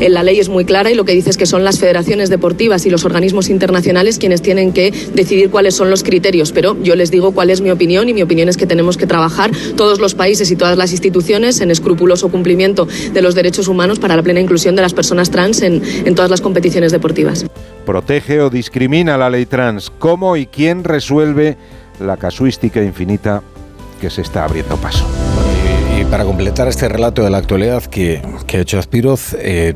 La 0.00 0.22
ley 0.22 0.38
es 0.38 0.48
muy 0.48 0.64
clara 0.64 0.90
y 0.90 0.94
lo 0.94 1.04
que 1.04 1.12
dice 1.12 1.30
es 1.30 1.36
que 1.36 1.46
son 1.46 1.64
las 1.64 1.78
federaciones 1.78 2.30
deportivas 2.30 2.86
y 2.86 2.90
los 2.90 3.04
organismos 3.04 3.48
internacionales 3.48 4.18
quienes 4.18 4.42
tienen 4.42 4.72
que 4.72 4.92
decidir 5.14 5.50
cuáles 5.50 5.74
son 5.74 5.90
los 5.90 6.02
criterios. 6.02 6.52
Pero 6.52 6.76
yo 6.82 6.94
les 6.94 7.10
digo 7.10 7.32
cuál 7.32 7.50
es 7.50 7.60
mi 7.60 7.70
opinión 7.70 8.08
y 8.08 8.14
mi 8.14 8.22
opinión 8.22 8.48
es 8.48 8.56
que 8.56 8.66
tenemos 8.66 8.96
que 8.96 9.06
trabajar 9.06 9.50
todos 9.76 9.98
los 9.98 10.14
países 10.14 10.50
y 10.50 10.56
todas 10.56 10.78
las 10.78 10.92
instituciones 10.92 11.60
en 11.60 11.70
escrupuloso 11.70 12.28
cumplimiento 12.28 12.86
de 13.12 13.22
los 13.22 13.34
derechos 13.34 13.68
humanos 13.68 13.98
para 13.98 14.16
la 14.16 14.22
plena 14.22 14.40
inclusión 14.40 14.76
de 14.76 14.82
las 14.82 14.94
personas 14.94 15.30
trans 15.30 15.62
en, 15.62 15.82
en 16.04 16.14
todas 16.14 16.30
las 16.30 16.40
competiciones 16.40 16.92
deportivas. 16.92 17.44
¿Protege 17.84 18.40
o 18.40 18.50
discrimina 18.50 19.16
la 19.16 19.30
ley 19.30 19.46
trans? 19.46 19.90
¿Cómo 19.98 20.36
y 20.36 20.46
quién 20.46 20.84
resuelve 20.84 21.56
la 22.00 22.16
casuística 22.16 22.82
infinita 22.82 23.42
que 24.00 24.10
se 24.10 24.22
está 24.22 24.44
abriendo 24.44 24.76
paso? 24.76 25.06
Para 26.10 26.24
completar 26.24 26.68
este 26.68 26.88
relato 26.88 27.22
de 27.22 27.28
la 27.28 27.36
actualidad 27.36 27.84
que, 27.84 28.22
que 28.46 28.56
ha 28.56 28.60
hecho 28.60 28.78
Azpiroz, 28.78 29.34
eh, 29.38 29.74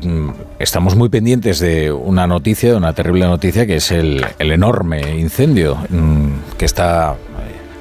estamos 0.57 0.95
muy 0.95 1.09
pendientes 1.09 1.59
de 1.59 1.91
una 1.91 2.25
noticia, 2.25 2.71
de 2.71 2.77
una 2.77 2.93
terrible 2.93 3.25
noticia, 3.25 3.67
que 3.67 3.75
es 3.75 3.91
el, 3.91 4.25
el 4.39 4.51
enorme 4.51 5.15
incendio 5.19 5.77
mm, 5.89 6.57
que 6.57 6.65
está 6.65 7.15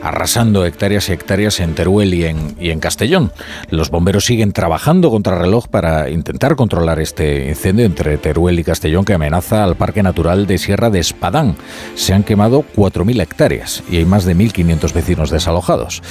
arrasando 0.03 0.67
hectáreas 0.67 1.09
y 1.09 1.13
hectáreas 1.13 1.61
en 1.61 1.75
Teruel 1.75 2.15
y 2.15 2.25
en, 2.25 2.81
Castellón. 2.81 3.33
Los 3.71 3.91
bomberos 3.91 4.25
siguen 4.25 4.53
trabajando 4.53 5.11
contra 5.11 5.39
reloj 5.39 5.69
para 5.69 6.11
intentar 6.11 6.57
controlar 6.57 6.99
este 6.99 7.49
incendio 7.49 7.87
entre 7.87 8.19
Teruel 8.19 8.59
y 8.59 8.65
Castellón 8.65 9.05
que 9.05 9.15
amenaza 9.15 9.63
al 9.63 9.77
Parque 9.77 10.03
Natural 10.03 10.47
de 10.47 10.59
Sierra 10.59 10.91
de 10.91 10.99
Espadán. 10.99 11.57
Se 11.95 12.13
han 12.13 12.25
quemado 12.25 12.65
4.000 12.77 13.21
hectáreas 13.23 13.85
y 13.91 13.99
hay 13.99 14.05
más 14.05 14.25
de 14.25 14.35
1.500 14.35 14.93
vecinos 14.93 15.31
desalojados. 15.31 16.03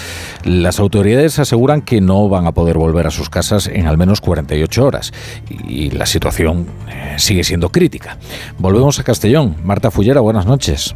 Las 0.45 0.79
autoridades 0.79 1.39
aseguran 1.39 1.81
que 1.81 1.99
no 1.99 2.29
van 2.29 2.47
a 2.47 2.53
poder 2.53 2.77
volver 2.77 3.07
a 3.07 3.11
sus 3.11 3.29
casas 3.29 3.67
en 3.67 3.87
al 3.87 3.97
menos 3.97 4.21
48 4.21 4.85
horas 4.85 5.11
y 5.67 5.91
la 5.91 6.05
situación 6.05 6.67
eh, 6.89 7.15
sigue 7.17 7.43
siendo 7.43 7.69
crítica. 7.69 8.17
Volvemos 8.57 8.99
a 8.99 9.03
Castellón. 9.03 9.57
Marta 9.63 9.91
Fullera, 9.91 10.21
buenas 10.21 10.45
noches. 10.45 10.95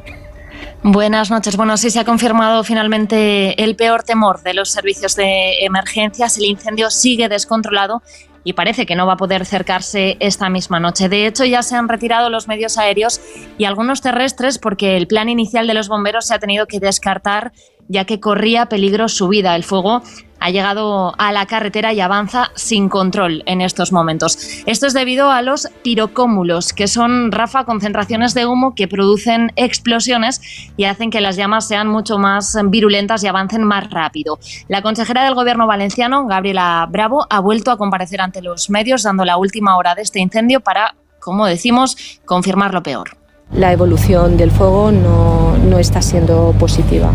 Buenas 0.87 1.31
noches. 1.31 1.57
Bueno, 1.57 1.77
sí 1.77 1.89
se 1.89 1.99
ha 1.99 2.05
confirmado 2.05 2.63
finalmente 2.63 3.63
el 3.63 3.75
peor 3.75 4.03
temor 4.03 4.43
de 4.43 4.53
los 4.53 4.69
servicios 4.69 5.15
de 5.15 5.65
emergencias. 5.65 6.37
El 6.37 6.45
incendio 6.45 6.91
sigue 6.91 7.27
descontrolado 7.27 8.03
y 8.43 8.53
parece 8.53 8.85
que 8.85 8.95
no 8.95 9.07
va 9.07 9.13
a 9.13 9.17
poder 9.17 9.41
acercarse 9.41 10.15
esta 10.19 10.47
misma 10.47 10.79
noche. 10.79 11.09
De 11.09 11.25
hecho, 11.25 11.43
ya 11.43 11.63
se 11.63 11.75
han 11.75 11.89
retirado 11.89 12.29
los 12.29 12.47
medios 12.47 12.77
aéreos 12.77 13.19
y 13.57 13.65
algunos 13.65 14.01
terrestres 14.01 14.59
porque 14.59 14.95
el 14.95 15.07
plan 15.07 15.27
inicial 15.27 15.65
de 15.65 15.73
los 15.73 15.87
bomberos 15.87 16.27
se 16.27 16.35
ha 16.35 16.39
tenido 16.39 16.67
que 16.67 16.79
descartar 16.79 17.51
ya 17.87 18.05
que 18.05 18.19
corría 18.19 18.67
peligro 18.67 19.09
su 19.09 19.27
vida. 19.27 19.55
El 19.55 19.63
fuego 19.63 20.03
ha 20.39 20.49
llegado 20.49 21.13
a 21.17 21.31
la 21.31 21.45
carretera 21.45 21.93
y 21.93 22.01
avanza 22.01 22.51
sin 22.55 22.89
control 22.89 23.43
en 23.45 23.61
estos 23.61 23.91
momentos. 23.91 24.37
Esto 24.65 24.87
es 24.87 24.93
debido 24.93 25.31
a 25.31 25.41
los 25.41 25.69
pirocómulos, 25.83 26.73
que 26.73 26.87
son, 26.87 27.31
Rafa, 27.31 27.65
concentraciones 27.65 28.33
de 28.33 28.45
humo 28.45 28.75
que 28.75 28.87
producen 28.87 29.51
explosiones 29.55 30.41
y 30.77 30.85
hacen 30.85 31.09
que 31.09 31.21
las 31.21 31.35
llamas 31.35 31.67
sean 31.67 31.87
mucho 31.87 32.17
más 32.17 32.57
virulentas 32.65 33.23
y 33.23 33.27
avancen 33.27 33.63
más 33.63 33.89
rápido. 33.89 34.39
La 34.67 34.81
consejera 34.81 35.23
del 35.23 35.35
gobierno 35.35 35.67
valenciano, 35.67 36.25
Gabriela 36.27 36.87
Bravo, 36.89 37.25
ha 37.29 37.39
vuelto 37.39 37.71
a 37.71 37.77
comparecer 37.77 38.21
ante 38.21 38.41
los 38.41 38.69
medios 38.69 39.03
dando 39.03 39.25
la 39.25 39.37
última 39.37 39.77
hora 39.77 39.95
de 39.95 40.01
este 40.01 40.19
incendio 40.19 40.59
para, 40.59 40.95
como 41.19 41.45
decimos, 41.45 42.19
confirmar 42.25 42.73
lo 42.73 42.83
peor. 42.83 43.17
La 43.53 43.71
evolución 43.71 44.37
del 44.37 44.51
fuego 44.51 44.91
no, 44.91 45.57
no 45.57 45.77
está 45.77 46.01
siendo 46.01 46.53
positiva. 46.59 47.11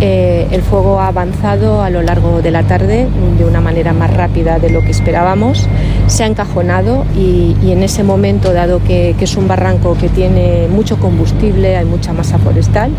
Eh, 0.00 0.48
el 0.50 0.62
fuego 0.62 0.98
ha 1.00 1.08
avanzado 1.08 1.82
a 1.82 1.90
lo 1.90 2.00
largo 2.02 2.40
de 2.40 2.50
la 2.50 2.62
tarde 2.62 3.06
de 3.38 3.44
una 3.44 3.60
manera 3.60 3.92
más 3.92 4.12
rápida 4.14 4.58
de 4.58 4.70
lo 4.70 4.80
que 4.82 4.90
esperábamos. 4.90 5.68
Se 6.06 6.24
ha 6.24 6.26
encajonado 6.26 7.04
y, 7.14 7.54
en 7.70 7.82
ese 7.82 8.02
momento, 8.02 8.52
dado 8.52 8.82
que, 8.82 9.14
que, 9.18 9.24
es 9.24 9.36
un 9.36 9.46
barranco 9.46 9.96
que 10.00 10.08
tiene 10.08 10.68
mucho 10.68 10.98
combustible, 10.98 11.76
hay 11.76 11.84
mucha 11.84 12.12
masa 12.12 12.38
forestal, 12.38 12.90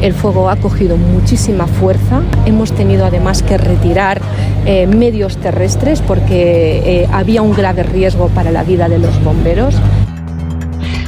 el 0.00 0.14
fuego 0.14 0.48
ha 0.48 0.56
cogido 0.56 0.96
muchísima 0.96 1.66
fuerza. 1.66 2.22
Hemos 2.46 2.72
tenido 2.72 3.04
además 3.04 3.42
que 3.42 3.58
retirar 3.58 4.20
eh, 4.66 4.86
medios 4.86 5.36
terrestres 5.36 6.00
porque 6.00 7.02
eh, 7.02 7.08
había 7.12 7.42
un 7.42 7.52
grave 7.52 7.82
riesgo 7.82 8.28
para 8.28 8.50
la 8.50 8.64
vida 8.64 8.88
de 8.88 8.98
los 8.98 9.22
bomberos. 9.22 9.74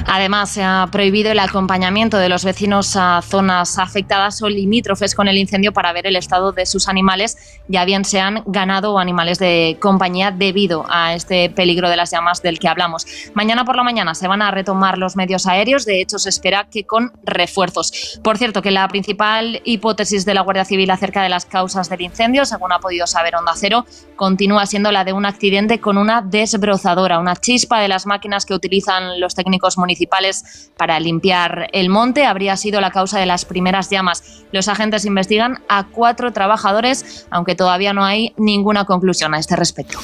Además, 0.08 0.50
se 0.50 0.62
ha 0.62 0.88
prohibido 0.92 1.32
el 1.32 1.38
acompañamiento 1.40 2.16
de 2.18 2.28
los 2.28 2.44
vecinos 2.44 2.94
a 2.94 3.20
zonas 3.22 3.76
afectadas 3.78 4.40
o 4.40 4.48
limítrofes 4.48 5.16
con 5.16 5.26
el 5.26 5.36
incendio 5.36 5.72
para 5.72 5.92
ver 5.92 6.06
el 6.06 6.14
estado 6.14 6.52
de 6.52 6.64
sus 6.64 6.88
animales, 6.88 7.60
ya 7.66 7.84
bien 7.84 8.04
sean 8.04 8.44
ganado 8.46 8.92
o 8.92 8.98
animales 9.00 9.40
de 9.40 9.76
compañía, 9.80 10.30
debido 10.30 10.86
a 10.88 11.14
este 11.14 11.50
peligro 11.50 11.90
de 11.90 11.96
las 11.96 12.12
llamas 12.12 12.40
del 12.40 12.60
que 12.60 12.68
hablamos. 12.68 13.04
Mañana 13.34 13.64
por 13.64 13.74
la 13.74 13.82
mañana 13.82 14.14
se 14.14 14.28
van 14.28 14.42
a 14.42 14.52
retomar 14.52 14.96
los 14.96 15.16
medios 15.16 15.44
aéreos, 15.46 15.84
de 15.84 16.00
hecho 16.00 16.20
se 16.20 16.28
espera 16.28 16.68
que 16.70 16.84
con 16.84 17.12
refuerzos. 17.24 18.20
Por 18.22 18.38
cierto, 18.38 18.62
que 18.62 18.70
la 18.70 18.86
principal 18.86 19.60
hipótesis 19.64 20.24
de 20.24 20.34
la 20.34 20.42
Guardia 20.42 20.64
Civil 20.64 20.90
acerca 20.90 21.22
de 21.24 21.30
las 21.30 21.46
causas 21.46 21.88
del 21.88 22.02
incendio, 22.02 22.44
según 22.44 22.72
ha 22.72 22.78
podido 22.78 23.08
saber 23.08 23.34
Onda 23.34 23.54
Cero, 23.56 23.84
continúa 24.14 24.66
siendo 24.66 24.92
la 24.92 25.02
de 25.02 25.12
un 25.12 25.26
accidente 25.26 25.80
con 25.80 25.98
una 25.98 26.22
desbrozadora, 26.22 27.18
una 27.18 27.34
chispa 27.34 27.80
de 27.80 27.88
las 27.88 28.06
máquinas 28.06 28.46
que 28.46 28.54
utilizan 28.54 29.18
los 29.18 29.34
técnicos 29.34 29.76
municipales 29.76 29.95
municipales 29.96 30.70
para 30.76 31.00
limpiar 31.00 31.68
el 31.72 31.88
monte 31.88 32.26
habría 32.26 32.56
sido 32.56 32.80
la 32.80 32.90
causa 32.90 33.18
de 33.18 33.26
las 33.26 33.44
primeras 33.44 33.88
llamas. 33.90 34.44
Los 34.52 34.68
agentes 34.68 35.06
investigan 35.06 35.60
a 35.68 35.86
cuatro 35.86 36.32
trabajadores, 36.32 37.26
aunque 37.30 37.54
todavía 37.54 37.94
no 37.94 38.04
hay 38.04 38.34
ninguna 38.36 38.84
conclusión 38.84 39.34
a 39.34 39.38
este 39.38 39.56
respecto. 39.56 39.98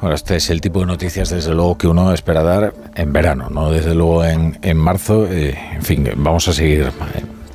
Bueno, 0.00 0.14
este 0.14 0.36
es 0.36 0.50
el 0.50 0.60
tipo 0.60 0.80
de 0.80 0.86
noticias, 0.86 1.30
desde 1.30 1.54
luego, 1.54 1.78
que 1.78 1.86
uno 1.86 2.12
espera 2.12 2.42
dar 2.42 2.74
en 2.94 3.12
verano, 3.12 3.48
no 3.50 3.70
desde 3.70 3.94
luego 3.94 4.24
en, 4.24 4.58
en 4.62 4.76
marzo. 4.76 5.26
Eh, 5.26 5.58
en 5.72 5.82
fin, 5.82 6.08
vamos 6.16 6.46
a 6.48 6.52
seguir 6.52 6.82
eh, 6.82 6.90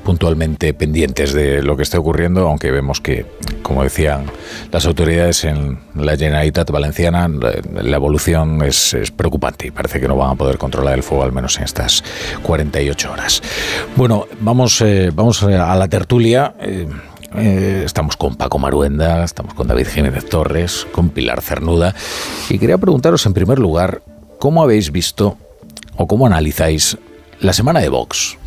puntualmente 0.05 0.73
pendientes 0.75 1.33
de 1.33 1.63
lo 1.63 1.75
que 1.75 1.83
esté 1.83 1.97
ocurriendo, 1.97 2.47
aunque 2.47 2.69
vemos 2.69 3.01
que, 3.01 3.25
como 3.63 3.83
decían 3.83 4.25
las 4.71 4.85
autoridades 4.85 5.43
en 5.43 5.79
la 5.95 6.15
Generalitat 6.15 6.69
Valenciana, 6.69 7.27
la 7.27 7.95
evolución 7.95 8.61
es, 8.61 8.93
es, 8.93 9.09
preocupante 9.09 9.67
y 9.67 9.71
parece 9.71 9.99
que 9.99 10.07
no 10.07 10.15
van 10.15 10.31
a 10.31 10.35
poder 10.35 10.59
controlar 10.59 10.93
el 10.93 11.03
fuego 11.03 11.23
al 11.23 11.31
menos 11.31 11.57
en 11.57 11.63
estas 11.63 12.03
48 12.43 13.11
horas. 13.11 13.41
Bueno, 13.95 14.27
vamos, 14.39 14.79
eh, 14.81 15.09
vamos 15.11 15.41
a 15.41 15.75
la 15.75 15.87
tertulia. 15.87 16.53
Eh, 16.61 16.87
eh, 17.35 17.81
estamos 17.83 18.15
con 18.15 18.35
Paco 18.35 18.59
Maruenda, 18.59 19.23
estamos 19.23 19.55
con 19.55 19.67
David 19.67 19.87
Jiménez 19.87 20.29
Torres, 20.29 20.85
con 20.91 21.09
Pilar 21.09 21.41
Cernuda 21.41 21.95
y 22.47 22.59
quería 22.59 22.77
preguntaros 22.77 23.25
en 23.25 23.33
primer 23.33 23.57
lugar, 23.57 24.03
¿cómo 24.37 24.61
habéis 24.61 24.91
visto 24.91 25.37
o 25.97 26.05
cómo 26.05 26.27
analizáis 26.27 26.95
la 27.39 27.53
semana 27.53 27.79
de 27.79 27.89
Vox? 27.89 28.37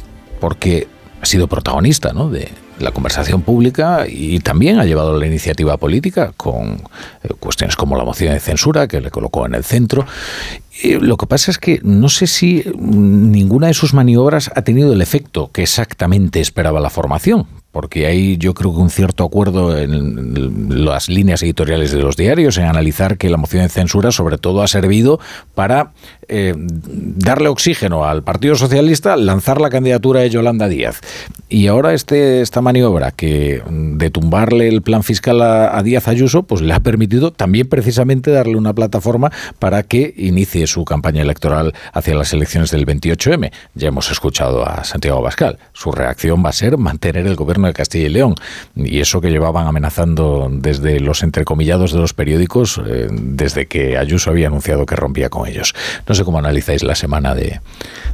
Porque 0.41 0.87
ha 1.21 1.27
sido 1.27 1.49
protagonista 1.49 2.13
¿no? 2.13 2.31
de 2.31 2.49
la 2.79 2.93
conversación 2.93 3.43
pública 3.43 4.07
y 4.09 4.39
también 4.41 4.79
ha 4.79 4.85
llevado 4.85 5.19
la 5.19 5.27
iniciativa 5.27 5.77
política 5.77 6.33
con 6.37 6.83
eh, 7.23 7.29
cuestiones 7.41 7.77
como 7.77 7.97
la 7.97 8.05
moción 8.05 8.33
de 8.33 8.41
censura 8.41 8.87
que 8.87 9.01
le 9.01 9.11
colocó 9.11 9.47
en 9.47 9.55
el 9.55 9.65
centro. 9.65 10.07
Y 10.81 10.95
lo 10.95 11.17
que 11.17 11.27
pasa 11.27 11.51
es 11.51 11.59
que 11.59 11.81
no 11.83 12.09
sé 12.09 12.29
si 12.29 12.65
ninguna 12.79 13.67
de 13.67 13.75
sus 13.75 13.95
maniobras 13.95 14.51
ha 14.55 14.63
tenido 14.63 14.93
el 14.93 15.03
efecto 15.03 15.51
que 15.51 15.63
exactamente 15.63 16.41
esperaba 16.41 16.81
la 16.81 16.91
formación, 16.91 17.47
porque 17.73 18.07
hay 18.07 18.39
yo 18.39 18.55
creo 18.55 18.73
que 18.73 18.81
un 18.81 18.91
cierto 18.91 19.25
acuerdo 19.25 19.77
en 19.77 20.85
las 20.85 21.09
líneas 21.09 21.43
editoriales 21.43 21.93
de 21.93 21.99
los 21.99 22.17
diarios 22.17 22.57
en 22.59 22.65
analizar 22.65 23.19
que 23.19 23.29
la 23.31 23.37
moción 23.37 23.63
de 23.63 23.69
censura 23.69 24.11
sobre 24.11 24.39
todo 24.39 24.63
ha 24.63 24.69
servido 24.69 25.21
para 25.55 25.93
eh, 26.29 26.55
darle 26.57 27.49
oxígeno 27.49 28.05
al 28.05 28.23
Partido 28.23 28.55
Socialista, 28.55 29.17
lanzar 29.17 29.61
la 29.61 29.71
candidatura 29.71 30.21
de 30.21 30.31
Yolanda 30.31 30.69
Díaz. 30.69 31.01
Y 31.49 31.69
ahora 31.69 31.95
este, 31.95 32.43
esta 32.43 32.61
maniobra 32.61 33.11
que 33.11 33.63
de 33.69 34.11
tumbarle 34.11 34.69
el 34.69 34.83
plan 34.83 35.03
fiscal 35.03 35.41
a, 35.41 35.83
Díaz 35.83 36.09
Ayuso, 36.09 36.43
pues 36.43 36.61
le 36.61 36.75
ha 36.75 36.81
permitido 36.81 37.33
también 37.33 37.69
precisamente 37.69 38.31
darle 38.31 38.57
una 38.57 38.75
plataforma 38.75 39.31
para 39.59 39.83
que 39.83 40.13
inicie 40.17 40.67
su 40.67 40.85
campaña 40.85 41.23
electoral 41.23 41.73
hacia 41.93 42.15
las 42.15 42.33
elecciones 42.33 42.71
del 42.71 42.85
28M. 42.85 43.51
Ya 43.75 43.89
hemos 43.89 44.11
escuchado 44.11 44.69
a 44.69 44.85
Santiago 44.85 45.23
Bascal. 45.23 45.59
Su 45.73 45.93
reacción 45.93 46.45
va 46.45 46.51
a 46.51 46.53
ser 46.53 46.77
mantener 46.77 47.27
el 47.27 47.37
gobierno 47.37 47.68
Castilla 47.73 48.07
y 48.07 48.11
León. 48.11 48.35
Y 48.77 49.01
eso 49.01 49.21
que 49.21 49.31
llevaban 49.31 49.67
amenazando 49.67 50.49
desde 50.51 51.01
los 51.01 51.23
entrecomillados 51.23 51.93
de 51.93 51.99
los 51.99 52.15
periódicos, 52.15 52.81
eh, 52.87 53.09
desde 53.11 53.67
que 53.67 53.97
Ayuso 53.97 54.31
había 54.31 54.49
anunciado 54.49 54.87
que 54.87 54.97
rompía 54.97 55.29
con 55.29 55.47
ellos. 55.47 55.75
No 56.07 56.15
sé 56.15 56.25
cómo 56.25 56.39
analizáis 56.39 56.83
la 56.83 56.95
semana 56.95 57.35
de, 57.35 57.61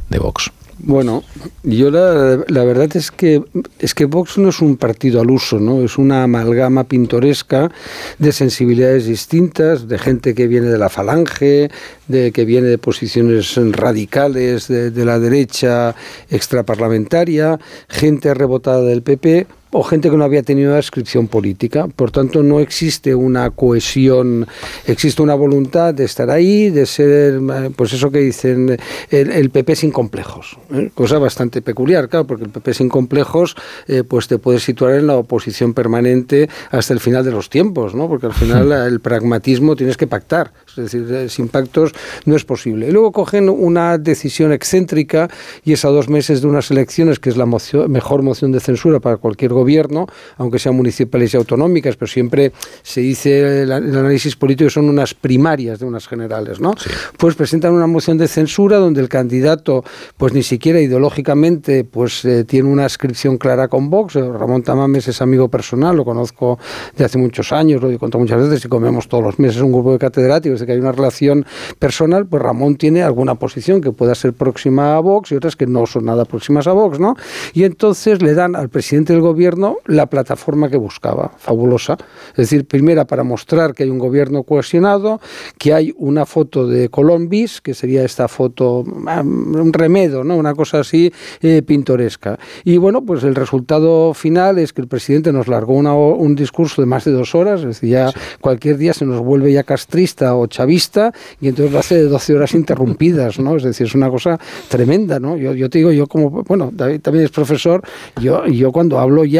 de 0.09 0.19
Vox. 0.19 0.51
Bueno, 0.77 1.23
yo 1.63 1.89
la, 1.89 2.63
verdad 2.63 2.95
es 2.97 3.09
que 3.09 3.41
es 3.79 3.93
que 3.93 4.05
Vox 4.05 4.37
no 4.37 4.49
es 4.49 4.61
un 4.61 4.75
partido 4.75 5.21
al 5.21 5.31
uso, 5.31 5.57
¿no? 5.57 5.81
Es 5.81 5.97
una 5.97 6.23
amalgama 6.23 6.83
pintoresca 6.83 7.71
de 8.19 8.31
sensibilidades 8.33 9.05
distintas, 9.05 9.87
de 9.87 9.97
gente 9.97 10.35
que 10.35 10.47
viene 10.47 10.67
de 10.67 10.77
la 10.77 10.89
falange, 10.89 11.69
de 12.09 12.31
que 12.33 12.43
viene 12.43 12.67
de 12.67 12.77
posiciones 12.77 13.55
radicales 13.71 14.67
de, 14.67 14.91
de 14.91 15.05
la 15.05 15.17
derecha 15.17 15.95
extraparlamentaria, 16.29 17.57
gente 17.87 18.33
rebotada 18.33 18.81
del 18.81 19.01
PP 19.01 19.47
o 19.71 19.83
gente 19.83 20.09
que 20.09 20.17
no 20.17 20.23
había 20.23 20.43
tenido 20.43 20.75
inscripción 20.77 21.27
política. 21.27 21.87
Por 21.87 22.11
tanto, 22.11 22.43
no 22.43 22.59
existe 22.59 23.13
una 23.13 23.49
cohesión, 23.49 24.47
existe 24.87 25.21
una 25.21 25.35
voluntad 25.35 25.93
de 25.93 26.05
estar 26.05 26.29
ahí, 26.29 26.69
de 26.69 26.85
ser, 26.85 27.39
pues 27.75 27.93
eso 27.93 28.11
que 28.11 28.19
dicen, 28.19 28.77
el, 29.09 29.31
el 29.31 29.49
PP 29.49 29.75
sin 29.75 29.91
complejos. 29.91 30.57
¿eh? 30.73 30.91
Cosa 30.93 31.17
bastante 31.19 31.61
peculiar, 31.61 32.07
claro, 32.09 32.25
porque 32.25 32.45
el 32.45 32.51
PP 32.51 32.73
sin 32.73 32.89
complejos, 32.89 33.55
eh, 33.87 34.03
pues 34.03 34.27
te 34.27 34.37
puede 34.37 34.59
situar 34.59 34.95
en 34.95 35.07
la 35.07 35.17
oposición 35.17 35.73
permanente 35.73 36.49
hasta 36.71 36.93
el 36.93 36.99
final 36.99 37.25
de 37.25 37.31
los 37.31 37.49
tiempos, 37.49 37.95
¿no? 37.95 38.07
Porque 38.07 38.27
al 38.27 38.33
final 38.33 38.71
el 38.87 38.99
pragmatismo 38.99 39.75
tienes 39.75 39.97
que 39.97 40.07
pactar, 40.07 40.53
es 40.69 40.75
decir, 40.75 41.11
eh, 41.11 41.29
sin 41.29 41.47
pactos 41.49 41.93
no 42.25 42.35
es 42.35 42.45
posible. 42.45 42.87
Y 42.87 42.91
luego 42.91 43.11
cogen 43.11 43.49
una 43.49 43.97
decisión 43.97 44.51
excéntrica 44.51 45.29
y 45.63 45.73
es 45.73 45.85
a 45.85 45.89
dos 45.89 46.09
meses 46.09 46.41
de 46.41 46.47
unas 46.47 46.71
elecciones, 46.71 47.19
que 47.19 47.29
es 47.29 47.37
la 47.37 47.45
moción, 47.45 47.91
mejor 47.91 48.21
moción 48.21 48.51
de 48.51 48.59
censura 48.59 48.99
para 48.99 49.17
cualquier 49.17 49.53
gobierno, 49.55 50.05
aunque 50.37 50.59
sean 50.59 50.75
municipales 50.75 51.33
y 51.33 51.37
autonómicas, 51.37 51.95
pero 51.95 52.07
siempre 52.07 52.51
se 52.83 53.01
dice 53.01 53.63
el, 53.63 53.71
el 53.71 53.97
análisis 53.97 54.35
político 54.35 54.69
son 54.69 54.89
unas 54.89 55.13
primarias 55.13 55.79
de 55.79 55.85
unas 55.85 56.07
generales, 56.07 56.59
¿no? 56.59 56.75
Pues 57.17 57.35
presentan 57.35 57.73
una 57.73 57.87
moción 57.87 58.17
de 58.17 58.27
censura 58.27 58.77
donde 58.77 59.01
el 59.01 59.09
candidato, 59.09 59.83
pues 60.17 60.33
ni 60.33 60.43
siquiera 60.43 60.79
ideológicamente, 60.79 61.83
pues 61.83 62.25
eh, 62.25 62.43
tiene 62.43 62.69
una 62.69 62.83
inscripción 62.83 63.37
clara 63.37 63.67
con 63.67 63.89
Vox. 63.89 64.15
Ramón 64.15 64.63
Tamames 64.63 65.07
es 65.07 65.21
amigo 65.21 65.47
personal, 65.47 65.95
lo 65.95 66.03
conozco 66.03 66.59
de 66.97 67.05
hace 67.05 67.17
muchos 67.17 67.51
años, 67.51 67.81
lo 67.81 67.89
he 67.89 67.97
contado 67.97 68.21
muchas 68.21 68.41
veces 68.41 68.65
y 68.65 68.67
comemos 68.67 69.07
todos 69.07 69.23
los 69.23 69.39
meses 69.39 69.61
un 69.61 69.71
grupo 69.71 69.93
de 69.93 69.99
catedráticos, 69.99 70.59
de 70.59 70.65
que 70.65 70.73
hay 70.73 70.79
una 70.79 70.91
relación 70.91 71.45
personal, 71.79 72.27
pues 72.27 72.41
Ramón 72.43 72.75
tiene 72.75 73.01
alguna 73.03 73.35
posición 73.35 73.81
que 73.81 73.91
pueda 73.91 74.13
ser 74.13 74.33
próxima 74.33 74.95
a 74.95 74.99
Vox 74.99 75.31
y 75.31 75.35
otras 75.35 75.55
que 75.55 75.65
no 75.65 75.85
son 75.85 76.05
nada 76.05 76.25
próximas 76.25 76.67
a 76.67 76.73
Vox, 76.73 76.99
¿no? 76.99 77.15
Y 77.53 77.63
entonces 77.63 78.21
le 78.21 78.33
dan 78.33 78.55
al 78.55 78.69
presidente 78.69 79.13
del 79.13 79.21
gobierno 79.21 79.44
la 79.85 80.07
plataforma 80.07 80.69
que 80.69 80.77
buscaba, 80.77 81.31
fabulosa. 81.37 81.97
Es 82.31 82.37
decir, 82.37 82.65
primera 82.65 83.05
para 83.05 83.23
mostrar 83.23 83.73
que 83.73 83.83
hay 83.83 83.89
un 83.89 83.99
gobierno 83.99 84.43
cohesionado, 84.43 85.19
que 85.57 85.73
hay 85.73 85.93
una 85.97 86.25
foto 86.25 86.67
de 86.67 86.89
Colombis, 86.89 87.61
que 87.61 87.73
sería 87.73 88.03
esta 88.03 88.27
foto, 88.27 88.83
ah, 89.07 89.21
un 89.21 89.73
remedo, 89.73 90.23
¿no? 90.23 90.35
Una 90.35 90.53
cosa 90.53 90.79
así 90.79 91.11
eh, 91.41 91.61
pintoresca. 91.61 92.39
Y 92.63 92.77
bueno, 92.77 93.03
pues 93.03 93.23
el 93.23 93.35
resultado 93.35 94.13
final 94.13 94.59
es 94.59 94.73
que 94.73 94.81
el 94.81 94.87
presidente 94.87 95.31
nos 95.31 95.47
largó 95.47 95.73
una 95.73 95.95
un 95.95 96.35
discurso 96.35 96.81
de 96.81 96.87
más 96.87 97.05
de 97.05 97.11
dos 97.11 97.35
horas, 97.35 97.61
es 97.61 97.67
decir, 97.67 97.89
ya 97.89 98.11
cualquier 98.41 98.77
día 98.77 98.93
se 98.93 99.05
nos 99.05 99.19
vuelve 99.19 99.51
ya 99.51 99.63
castrista 99.63 100.35
o 100.35 100.47
chavista, 100.47 101.13
y 101.39 101.47
entonces 101.47 101.71
lo 101.71 101.79
hace 101.79 101.95
de 101.95 102.03
12 102.03 102.35
horas 102.35 102.53
interrumpidas, 102.53 103.39
¿no? 103.39 103.55
Es 103.55 103.63
decir, 103.63 103.87
es 103.87 103.95
una 103.95 104.09
cosa 104.09 104.39
tremenda, 104.69 105.19
¿no? 105.19 105.37
Yo, 105.37 105.53
yo 105.53 105.69
te 105.69 105.79
digo, 105.79 105.91
yo 105.91 106.07
como, 106.07 106.29
bueno, 106.43 106.69
David 106.73 107.01
también 107.01 107.25
es 107.25 107.31
profesor, 107.31 107.81
yo, 108.21 108.45
yo 108.47 108.71
cuando 108.71 108.99
hablo 108.99 109.25
ya 109.25 109.34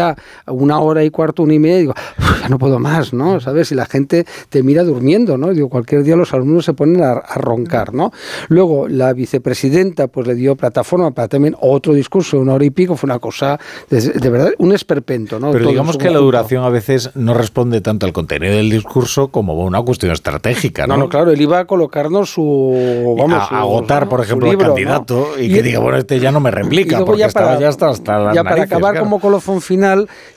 una 0.47 0.79
hora 0.79 1.03
y 1.03 1.09
cuarto, 1.09 1.43
una 1.43 1.53
y 1.53 1.59
media, 1.59 1.77
digo, 1.77 1.93
"Uf, 2.19 2.41
ya 2.41 2.49
no 2.49 2.57
puedo 2.59 2.79
más, 2.79 3.13
¿no? 3.13 3.39
¿Sabes? 3.39 3.71
Y 3.71 3.75
la 3.75 3.85
gente 3.85 4.25
te 4.49 4.63
mira 4.63 4.83
durmiendo, 4.83 5.37
¿no? 5.37 5.51
Digo, 5.53 5.69
cualquier 5.69 6.03
día 6.03 6.15
los 6.15 6.33
alumnos 6.33 6.65
se 6.65 6.73
ponen 6.73 7.01
a, 7.03 7.13
a 7.13 7.35
roncar, 7.35 7.93
¿no? 7.93 8.11
Luego, 8.49 8.87
la 8.87 9.13
vicepresidenta, 9.13 10.07
pues 10.07 10.27
le 10.27 10.35
dio 10.35 10.55
plataforma 10.55 11.11
para 11.11 11.27
también 11.27 11.55
otro 11.61 11.93
discurso, 11.93 12.37
de 12.37 12.43
una 12.43 12.53
hora 12.53 12.65
y 12.65 12.69
pico, 12.71 12.95
fue 12.95 13.07
una 13.07 13.19
cosa, 13.19 13.59
de, 13.89 14.01
de 14.01 14.29
verdad, 14.29 14.51
un 14.57 14.73
esperpento, 14.73 15.39
¿no? 15.39 15.51
Pero 15.51 15.63
Todo 15.65 15.71
digamos 15.71 15.97
que 15.97 16.09
la 16.09 16.19
duración 16.19 16.63
a 16.63 16.69
veces 16.69 17.11
no 17.15 17.33
responde 17.33 17.81
tanto 17.81 18.05
al 18.05 18.13
contenido 18.13 18.53
del 18.55 18.69
discurso 18.69 19.27
como 19.29 19.53
una 19.65 19.81
cuestión 19.81 20.11
estratégica, 20.11 20.87
¿no? 20.87 20.95
No, 20.97 21.03
no, 21.03 21.09
claro, 21.09 21.31
él 21.31 21.41
iba 21.41 21.59
a 21.59 21.65
colocarnos 21.65 22.29
su. 22.31 23.15
Vamos, 23.17 23.43
a 23.43 23.47
su- 23.47 23.55
agotar, 23.55 24.07
por 24.09 24.21
ejemplo, 24.21 24.49
libro, 24.49 24.65
al 24.65 24.69
¿no? 24.71 24.75
candidato 24.75 25.27
y, 25.39 25.43
Y 25.45 25.53
que 25.53 25.63
diga, 25.63 25.79
bueno, 25.79 25.97
este 25.97 26.19
ya 26.19 26.31
no 26.31 26.39
me 26.39 26.49
Y 26.49 26.53
replica, 26.53 27.03
porque 27.05 27.19
ya 27.21 27.27
estaba 27.27 27.47
para, 27.47 27.59
ya 27.59 27.69
hasta, 27.69 27.89
hasta 27.89 28.19
las 28.19 28.35
ya 28.35 28.43
para 28.43 28.63
acabar 28.63 28.91
claro. 28.93 29.05
como 29.05 29.19
colofón 29.19 29.61
final, 29.61 29.84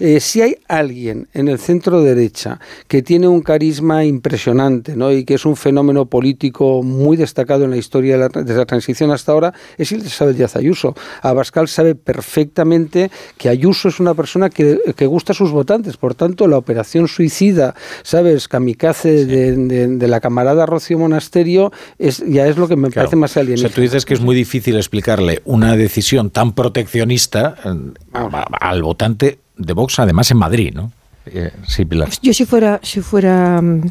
eh, 0.01 0.21
si 0.21 0.43
hay 0.43 0.57
alguien 0.69 1.29
en 1.35 1.49
el 1.49 1.59
centro 1.59 2.03
derecha 2.03 2.61
que 2.87 3.03
tiene 3.03 3.29
un 3.29 3.41
carisma 3.43 4.05
impresionante 4.05 4.95
¿no? 4.97 5.13
y 5.13 5.25
que 5.25 5.35
es 5.35 5.45
un 5.47 5.57
fenómeno 5.57 6.07
político 6.07 6.83
muy 6.83 7.17
destacado 7.17 7.65
en 7.65 7.71
la 7.71 7.77
historia 7.77 8.19
de 8.19 8.29
la, 8.29 8.43
de 8.43 8.55
la 8.55 8.67
transición 8.67 9.11
hasta 9.11 9.33
ahora, 9.33 9.55
es 9.77 9.91
Isabel 9.93 10.37
Díaz 10.37 10.57
Ayuso. 10.57 10.95
Abascal 11.23 11.69
sabe 11.69 11.95
perfectamente 11.95 13.11
que 13.37 13.49
Ayuso 13.49 13.89
es 13.89 14.01
una 14.01 14.15
persona 14.15 14.51
que, 14.51 14.79
que 14.97 15.07
gusta 15.07 15.33
a 15.33 15.37
sus 15.37 15.51
votantes, 15.51 15.97
por 15.97 16.15
tanto 16.15 16.47
la 16.47 16.59
operación 16.59 17.09
suicida, 17.09 17.75
¿sabes? 18.03 18.49
Kamikaze 18.49 19.25
de, 19.27 19.57
de- 19.57 19.89
de 19.89 20.09
la 20.09 20.21
camarada 20.21 20.67
Rocío 20.67 20.99
Monasterio 20.99 21.73
es, 21.99 22.23
ya 22.27 22.47
es 22.47 22.57
lo 22.57 22.69
que 22.69 22.77
me 22.77 22.89
Claro. 22.91 23.07
parece 23.07 23.17
más 23.17 23.37
O 23.37 23.41
alienígena. 23.41 23.69
sea, 23.69 23.75
tú 23.75 23.81
dices 23.81 24.05
que 24.05 24.15
es 24.15 24.21
muy 24.21 24.35
difícil 24.37 24.77
explicarle 24.77 25.43
una 25.45 25.77
decisión 25.77 26.31
tan 26.31 26.53
proteccionista 26.53 27.55
eh, 27.65 27.75
Ah. 28.13 28.45
al 28.61 28.83
votante 28.83 29.38
de 29.59 29.73
Vox, 29.75 29.99
además 29.99 30.31
en 30.31 30.39
Madrid, 30.39 30.73
¿no? 30.75 30.91
Eh, 31.27 31.51
sí, 31.67 31.85
Pilar. 31.85 32.09
Yo 32.23 32.33
si 32.33 32.47
fuera, 32.47 32.81
si 32.83 33.01
fuera 33.01 33.61
mm, 33.61 33.83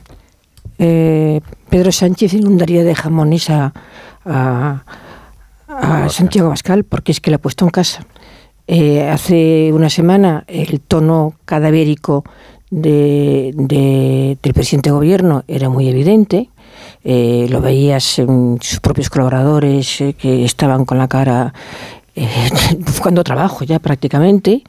eh, 0.79 1.41
Pedro 1.69 1.91
Sánchez 1.91 2.33
inundaría 2.33 2.83
de 2.83 2.95
jamones 2.95 3.49
a, 3.49 3.73
a, 4.25 4.83
a 5.67 6.09
Santiago 6.09 6.47
Abascal 6.47 6.83
porque 6.83 7.11
es 7.11 7.19
que 7.19 7.29
le 7.29 7.35
ha 7.35 7.39
puesto 7.41 7.65
en 7.65 7.71
casa. 7.71 8.05
Eh, 8.67 9.07
hace 9.07 9.71
una 9.71 9.89
semana 9.89 10.43
el 10.47 10.81
tono 10.81 11.35
cadavérico 11.45 12.23
de, 12.69 13.51
de- 13.55 14.37
del 14.41 14.53
presidente 14.53 14.89
de 14.89 14.95
gobierno 14.95 15.43
era 15.47 15.69
muy 15.69 15.87
evidente. 15.87 16.49
Eh, 17.03 17.47
lo 17.49 17.61
veías 17.61 18.19
en 18.19 18.57
sus 18.61 18.79
propios 18.81 19.09
colaboradores 19.09 20.01
eh, 20.01 20.13
que 20.13 20.43
estaban 20.43 20.83
con 20.85 20.97
la 20.97 21.07
cara 21.07 21.53
buscando 22.79 23.23
trabajo 23.23 23.63
ya 23.63 23.79
prácticamente. 23.79 24.63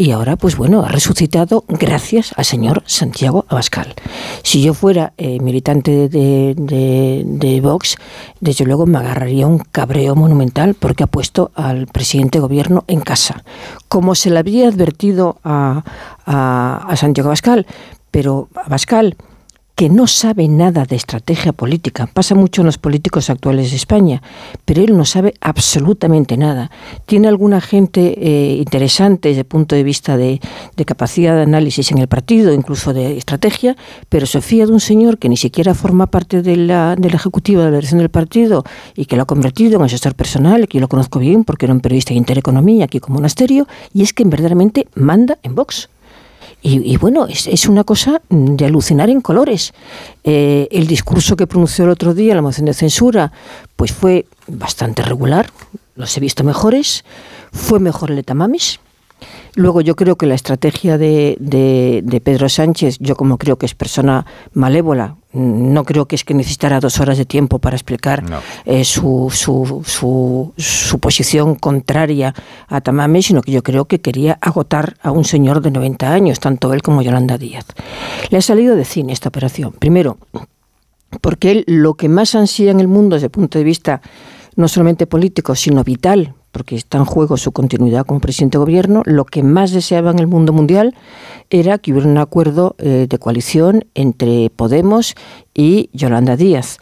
Y 0.00 0.12
ahora, 0.12 0.36
pues 0.36 0.56
bueno, 0.56 0.82
ha 0.82 0.88
resucitado 0.88 1.64
gracias 1.68 2.32
al 2.38 2.46
señor 2.46 2.82
Santiago 2.86 3.44
Abascal. 3.50 3.94
Si 4.42 4.62
yo 4.62 4.72
fuera 4.72 5.12
eh, 5.18 5.38
militante 5.40 6.08
de, 6.08 6.54
de- 6.56 7.22
de 7.26 7.60
Vox, 7.60 7.96
desde 8.40 8.64
luego 8.64 8.86
me 8.86 8.96
agarraría 8.96 9.46
un 9.46 9.58
cabreo 9.58 10.14
monumental 10.16 10.72
porque 10.72 11.02
ha 11.04 11.06
puesto 11.06 11.50
al 11.54 11.86
presidente 11.86 12.38
de 12.38 12.42
gobierno 12.42 12.84
en 12.86 13.02
casa. 13.02 13.44
Como 13.88 14.14
se 14.14 14.30
le 14.30 14.38
había 14.38 14.68
advertido 14.68 15.36
a, 15.44 15.84
a- 16.24 16.86
a 16.88 16.96
Santiago 16.96 17.28
Abascal, 17.28 17.66
pero 18.10 18.48
Abascal 18.54 19.16
que 19.80 19.88
no 19.88 20.06
sabe 20.06 20.46
nada 20.46 20.84
de 20.84 20.94
estrategia 20.94 21.54
política. 21.54 22.06
Pasa 22.06 22.34
mucho 22.34 22.60
en 22.60 22.66
los 22.66 22.76
políticos 22.76 23.30
actuales 23.30 23.70
de 23.70 23.78
España, 23.78 24.20
pero 24.66 24.82
él 24.82 24.94
no 24.94 25.06
sabe 25.06 25.32
absolutamente 25.40 26.36
nada. 26.36 26.70
Tiene 27.06 27.28
alguna 27.28 27.62
gente 27.62 28.12
eh, 28.18 28.56
interesante 28.56 29.30
desde 29.30 29.40
el 29.40 29.46
punto 29.46 29.74
de 29.74 29.82
vista 29.82 30.18
de, 30.18 30.38
capacidad 30.84 31.34
de 31.34 31.44
análisis 31.44 31.92
en 31.92 31.96
el 31.96 32.08
partido, 32.08 32.52
incluso 32.52 32.92
de 32.92 33.16
estrategia, 33.16 33.74
pero 34.10 34.26
se 34.26 34.42
fía 34.42 34.66
de 34.66 34.72
un 34.72 34.80
señor 34.80 35.16
que 35.16 35.30
ni 35.30 35.38
siquiera 35.38 35.72
forma 35.72 36.08
parte 36.08 36.42
de 36.42 36.56
la, 36.56 36.94
de 36.94 37.08
la 37.08 37.16
ejecutiva 37.16 37.64
de 37.64 37.70
la 37.70 37.76
dirección 37.78 38.00
del 38.00 38.10
partido 38.10 38.64
y 38.94 39.06
que 39.06 39.16
lo 39.16 39.22
ha 39.22 39.26
convertido 39.26 39.78
en 39.78 39.86
asesor 39.86 40.14
personal, 40.14 40.68
que 40.68 40.76
yo 40.76 40.82
lo 40.82 40.88
conozco 40.88 41.20
bien 41.20 41.42
porque 41.42 41.64
era 41.64 41.72
un 41.72 41.80
periodista 41.80 42.12
de 42.12 42.18
Intereconomía 42.18 42.84
aquí 42.84 43.00
como 43.00 43.14
monasterio, 43.14 43.66
y 43.94 44.02
es 44.02 44.12
que 44.12 44.24
verdaderamente 44.24 44.88
manda 44.94 45.38
en 45.42 45.54
Vox. 45.54 45.88
Y, 46.62 46.92
y 46.92 46.96
bueno, 46.96 47.26
es, 47.26 47.46
es 47.46 47.66
una 47.66 47.84
cosa 47.84 48.20
de 48.28 48.66
alucinar 48.66 49.08
en 49.08 49.20
colores. 49.20 49.72
Eh, 50.24 50.68
el 50.70 50.86
discurso 50.86 51.36
que 51.36 51.46
pronunció 51.46 51.84
el 51.84 51.90
otro 51.90 52.14
día, 52.14 52.34
la 52.34 52.42
moción 52.42 52.66
de 52.66 52.74
censura, 52.74 53.32
pues 53.76 53.92
fue 53.92 54.26
bastante 54.46 55.02
regular, 55.02 55.50
los 55.96 56.16
he 56.16 56.20
visto 56.20 56.44
mejores, 56.44 57.04
fue 57.52 57.80
mejor 57.80 58.10
el 58.10 58.18
de. 58.18 58.80
Luego 59.54 59.80
yo 59.80 59.96
creo 59.96 60.16
que 60.16 60.26
la 60.26 60.34
estrategia 60.34 60.96
de, 60.98 61.36
de- 61.40 62.02
de 62.04 62.20
Pedro 62.20 62.48
Sánchez, 62.48 62.98
yo 63.00 63.16
como 63.16 63.36
creo 63.38 63.56
que 63.56 63.66
es 63.66 63.74
persona 63.74 64.24
malévola, 64.54 65.16
no 65.32 65.84
creo 65.84 66.06
que 66.06 66.16
es 66.16 66.24
que 66.24 66.34
necesitara 66.34 66.80
dos 66.80 66.98
horas 67.00 67.16
de 67.18 67.24
tiempo 67.24 67.58
para 67.60 67.76
explicar 67.76 68.24
eh, 68.64 68.84
su, 68.84 69.28
su, 69.32 69.82
su, 69.86 70.52
su 70.56 70.98
posición 70.98 71.54
contraria 71.54 72.34
a 72.68 72.80
Tamames, 72.80 73.26
sino 73.26 73.42
que 73.42 73.52
yo 73.52 73.62
creo 73.62 73.84
que 73.84 74.00
quería 74.00 74.38
agotar 74.40 74.96
a 75.02 75.10
un 75.12 75.24
señor 75.24 75.60
de 75.62 75.70
90 75.70 76.12
años, 76.12 76.40
tanto 76.40 76.72
él 76.72 76.82
como 76.82 77.02
Yolanda 77.02 77.38
Díaz. 77.38 77.66
Le 78.30 78.38
ha 78.38 78.42
salido 78.42 78.74
de 78.76 78.84
cine 78.84 79.12
esta 79.12 79.28
operación. 79.28 79.72
Primero, 79.78 80.18
porque 81.20 81.50
él 81.50 81.64
lo 81.66 81.94
que 81.94 82.08
más 82.08 82.34
ansía 82.34 82.70
en 82.70 82.80
el 82.80 82.88
mundo 82.88 83.14
desde 83.16 83.26
el 83.26 83.30
punto 83.32 83.58
de 83.58 83.64
vista 83.64 84.00
no 84.56 84.68
solamente 84.68 85.06
político, 85.06 85.54
sino 85.54 85.84
vital, 85.84 86.34
porque 86.52 86.76
está 86.76 86.98
en 86.98 87.04
juego 87.04 87.36
su 87.36 87.52
continuidad 87.52 88.06
como 88.06 88.20
presidente 88.20 88.58
de 88.58 88.64
gobierno, 88.64 89.02
lo 89.04 89.24
que 89.24 89.42
más 89.42 89.70
deseaba 89.70 90.10
en 90.10 90.18
el 90.18 90.26
mundo 90.26 90.52
mundial 90.52 90.94
era 91.50 91.78
que 91.78 91.92
hubiera 91.92 92.08
un 92.08 92.18
acuerdo 92.18 92.76
eh, 92.78 93.06
de 93.08 93.18
coalición 93.18 93.84
entre 93.94 94.50
Podemos 94.50 95.14
y 95.54 95.90
Yolanda 95.92 96.36
Díaz 96.36 96.78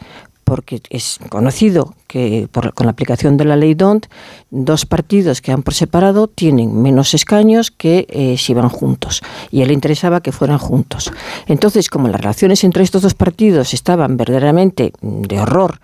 porque 0.49 0.81
es 0.89 1.19
conocido 1.29 1.93
que 2.07 2.49
con 2.51 2.87
la 2.87 2.91
aplicación 2.91 3.37
de 3.37 3.45
la 3.45 3.55
ley 3.55 3.75
DONT, 3.75 4.07
dos 4.49 4.87
partidos 4.87 5.41
que 5.41 5.51
han 5.51 5.61
por 5.61 5.75
separado 5.75 6.27
tienen 6.27 6.81
menos 6.81 7.13
escaños 7.13 7.69
que 7.69 8.07
eh, 8.09 8.35
si 8.35 8.55
van 8.55 8.69
juntos. 8.69 9.21
Y 9.51 9.59
a 9.59 9.61
él 9.61 9.67
le 9.67 9.75
interesaba 9.75 10.21
que 10.21 10.31
fueran 10.31 10.57
juntos. 10.57 11.11
Entonces, 11.45 11.87
como 11.91 12.07
las 12.07 12.19
relaciones 12.19 12.63
entre 12.63 12.81
estos 12.81 13.03
dos 13.03 13.13
partidos 13.13 13.75
estaban 13.75 14.17
verdaderamente 14.17 14.91
mm, 15.01 15.21
de 15.21 15.39
horror, 15.39 15.81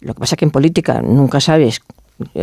lo 0.00 0.14
que 0.14 0.20
pasa 0.20 0.36
que 0.36 0.46
en 0.46 0.50
política 0.50 1.02
nunca 1.02 1.38
sabes 1.42 1.82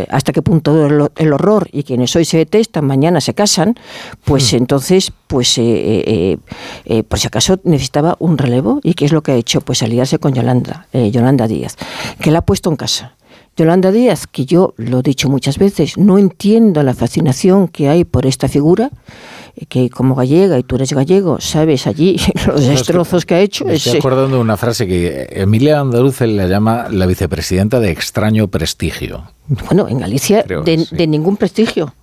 hasta 0.10 0.32
qué 0.34 0.42
punto 0.42 0.86
el, 0.86 1.10
el 1.16 1.34
horror 1.34 1.68
y 1.72 1.84
quienes 1.84 2.16
hoy 2.16 2.26
se 2.26 2.38
detestan 2.38 2.86
mañana 2.86 3.22
se 3.22 3.34
casan, 3.34 3.76
pues 4.24 4.54
entonces, 4.54 5.12
pues 5.28 5.58
eh, 5.58 5.64
eh, 5.64 6.38
eh, 6.86 7.04
por 7.04 7.20
si 7.20 7.28
acaso 7.28 7.60
necesitaba 7.64 8.16
un 8.20 8.38
relevo 8.38 8.80
y 8.84 8.94
qué 8.94 9.06
es 9.06 9.12
lo 9.12 9.24
que 9.24 9.32
ha 9.32 9.36
hecho, 9.36 9.62
pues 9.62 9.84
aliarse 9.84 10.20
con 10.20 10.34
Yolanda, 10.34 10.88
eh, 10.94 11.12
Yolanda 11.12 11.48
Díaz, 11.48 11.76
que 12.20 12.32
la 12.32 12.40
ha 12.40 12.46
puesto 12.46 12.70
en 12.70 12.76
casa. 12.76 13.16
Yolanda 13.56 13.92
Díaz, 13.92 14.26
que 14.26 14.46
yo 14.46 14.74
lo 14.78 15.00
he 15.00 15.04
dicho 15.04 15.30
muchas 15.30 15.60
veces, 15.60 15.98
no 15.98 16.18
entiendo 16.18 16.82
la 16.82 16.96
fascinación 16.96 17.68
que 17.68 17.88
hay 17.88 18.04
por 18.04 18.26
esta 18.26 18.48
figura, 18.48 18.90
eh, 18.90 19.42
que 19.70 19.89
como 19.89 20.16
gallega 20.16 20.58
y 20.58 20.63
tú 20.63 20.76
eres 20.76 20.94
gallego, 20.94 21.39
sabes 21.39 21.88
allí 21.88 22.18
los 22.48 22.66
destrozos 22.66 23.26
que 23.26 23.36
ha 23.36 23.39
hecho. 23.39 23.66
Me 23.66 23.76
es, 23.76 23.86
estoy 23.86 23.98
eh, 23.98 24.00
acordando 24.00 24.38
de 24.38 24.42
una 24.42 24.58
frase 24.58 24.88
que 24.88 25.28
Emilia 25.32 25.80
Andaluce 25.80 26.26
la 26.28 26.48
llama 26.48 26.88
la 26.89 27.06
vicepresidenta 27.06 27.80
de 27.80 27.92
extraño 27.92 28.48
prestigio. 28.48 29.24
Bueno, 29.48 29.88
en 29.88 30.00
Galicia 30.00 30.44
Creo, 30.44 30.63
de, 30.63 30.80
sí. 30.80 30.96
de 30.96 31.08
ningún 31.08 31.38
prestigio. 31.38 31.94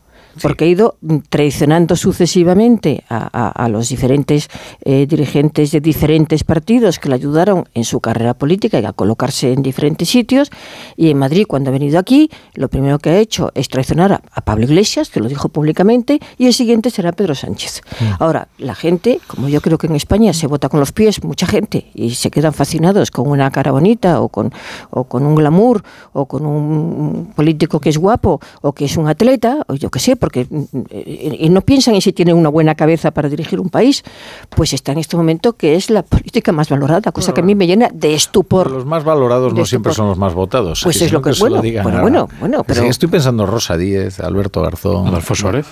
Porque 0.42 0.64
ha 0.64 0.68
ido 0.68 0.96
mm, 1.00 1.16
traicionando 1.28 1.96
sucesivamente 1.96 3.04
a, 3.08 3.28
a- 3.32 3.64
a 3.64 3.68
los 3.68 3.88
diferentes 3.88 4.48
eh, 4.84 5.06
dirigentes 5.06 5.70
de 5.72 5.80
diferentes 5.80 6.44
partidos 6.44 6.98
que 6.98 7.08
le 7.08 7.14
ayudaron 7.16 7.64
en 7.74 7.84
su 7.84 8.00
carrera 8.00 8.34
política 8.34 8.78
y 8.80 8.84
a 8.84 8.92
colocarse 8.92 9.52
en 9.52 9.62
diferentes 9.62 10.08
sitios. 10.08 10.50
Y 10.96 11.10
en 11.10 11.18
Madrid, 11.18 11.44
cuando 11.48 11.70
ha 11.70 11.72
venido 11.72 11.98
aquí, 11.98 12.30
lo 12.54 12.68
primero 12.68 12.98
que 12.98 13.10
ha 13.10 13.18
hecho 13.18 13.50
es 13.54 13.68
traicionar 13.68 14.12
a, 14.12 14.22
a 14.32 14.40
Pablo 14.42 14.64
Iglesias, 14.64 15.10
que 15.10 15.20
lo 15.20 15.28
dijo 15.28 15.48
públicamente, 15.48 16.20
y 16.38 16.46
el 16.46 16.54
siguiente 16.54 16.90
será 16.90 17.12
Pedro 17.12 17.34
Sánchez. 17.34 17.82
Ahora, 18.18 18.48
la 18.58 18.74
gente, 18.74 19.20
como 19.26 19.48
yo 19.48 19.60
creo 19.60 19.78
que 19.78 19.86
en 19.86 19.96
España 19.96 20.32
se 20.32 20.46
vota 20.46 20.68
con 20.68 20.80
los 20.80 20.92
pies, 20.92 21.22
mucha 21.24 21.46
gente, 21.46 21.90
y 21.94 22.10
se 22.14 22.30
quedan 22.30 22.52
fascinados 22.52 23.10
con 23.10 23.28
una 23.28 23.50
cara 23.50 23.72
bonita 23.72 24.20
o 24.20 24.28
con, 24.28 24.52
o 24.90 25.04
con 25.04 25.26
un 25.26 25.34
glamour 25.34 25.82
o 26.12 26.26
con 26.26 26.46
un 26.46 27.32
político 27.34 27.80
que 27.80 27.88
es 27.90 27.98
guapo 27.98 28.40
o 28.62 28.72
que 28.72 28.84
es 28.84 28.96
un 28.96 29.08
atleta, 29.08 29.64
o 29.68 29.74
yo 29.74 29.90
qué 29.90 29.98
sé, 29.98 30.16
porque 30.20 30.46
mm, 30.48 30.62
eh, 30.90 31.36
y 31.40 31.48
no 31.48 31.62
piensan 31.62 31.94
en 31.96 32.00
si 32.02 32.12
tiene 32.12 32.32
una 32.32 32.48
buena 32.48 32.76
cabeza 32.76 33.10
para 33.10 33.28
dirigir 33.28 33.58
un 33.58 33.70
país, 33.70 34.04
pues 34.50 34.72
está 34.72 34.92
en 34.92 34.98
este 34.98 35.16
momento 35.16 35.54
que 35.54 35.74
es 35.74 35.90
la 35.90 36.02
política 36.04 36.52
más 36.52 36.68
valorada, 36.68 37.10
cosa 37.10 37.34
que 37.34 37.40
a 37.40 37.44
mí 37.44 37.54
me 37.56 37.66
llena 37.66 37.88
de 37.92 38.14
estupor. 38.14 38.70
Los 38.70 38.86
más 38.86 39.02
valorados 39.02 39.52
no 39.54 39.64
siempre 39.64 39.92
son 39.94 40.06
los 40.06 40.18
más 40.18 40.34
votados. 40.34 40.82
Pues 40.84 41.02
es 41.02 41.10
lo 41.12 41.20
que 41.22 41.30
es 41.30 41.40
bueno. 41.40 41.60
digan 41.60 41.82
Bueno, 41.82 41.98
a- 41.98 42.02
bueno, 42.02 42.28
bueno, 42.38 42.64
Sí, 42.72 42.86
estoy 42.86 43.08
pensando 43.08 43.46
Rosa 43.46 43.76
Díez, 43.76 44.20
Alberto 44.20 44.62
Garzón. 44.62 45.08
Adolfo 45.08 45.34
Suárez. 45.34 45.66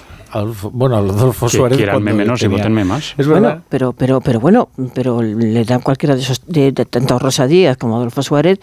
Bueno, 0.72 0.96
Adolfo 0.96 1.46
Que 1.46 1.56
Suárez. 1.56 1.78
quiéranme 1.78 2.10
cuando 2.10 2.18
menos 2.24 2.42
y 2.42 2.46
votenme 2.48 2.84
más. 2.84 3.14
Es 3.16 3.26
Bueno, 3.26 3.42
verdad. 3.48 3.62
pero, 3.68 3.92
pero, 3.92 4.20
pero 4.20 4.40
bueno, 4.40 4.68
pero 4.94 5.22
le 5.22 5.64
dan 5.64 5.80
cualquiera 5.80 6.14
de 6.16 6.20
esos, 6.22 6.42
de, 6.46 6.72
de 6.72 6.84
tanto 6.84 7.18
Rosa 7.18 7.46
Díaz 7.46 7.76
como 7.78 7.96
Adolfo 7.96 8.22
Suárez, 8.22 8.58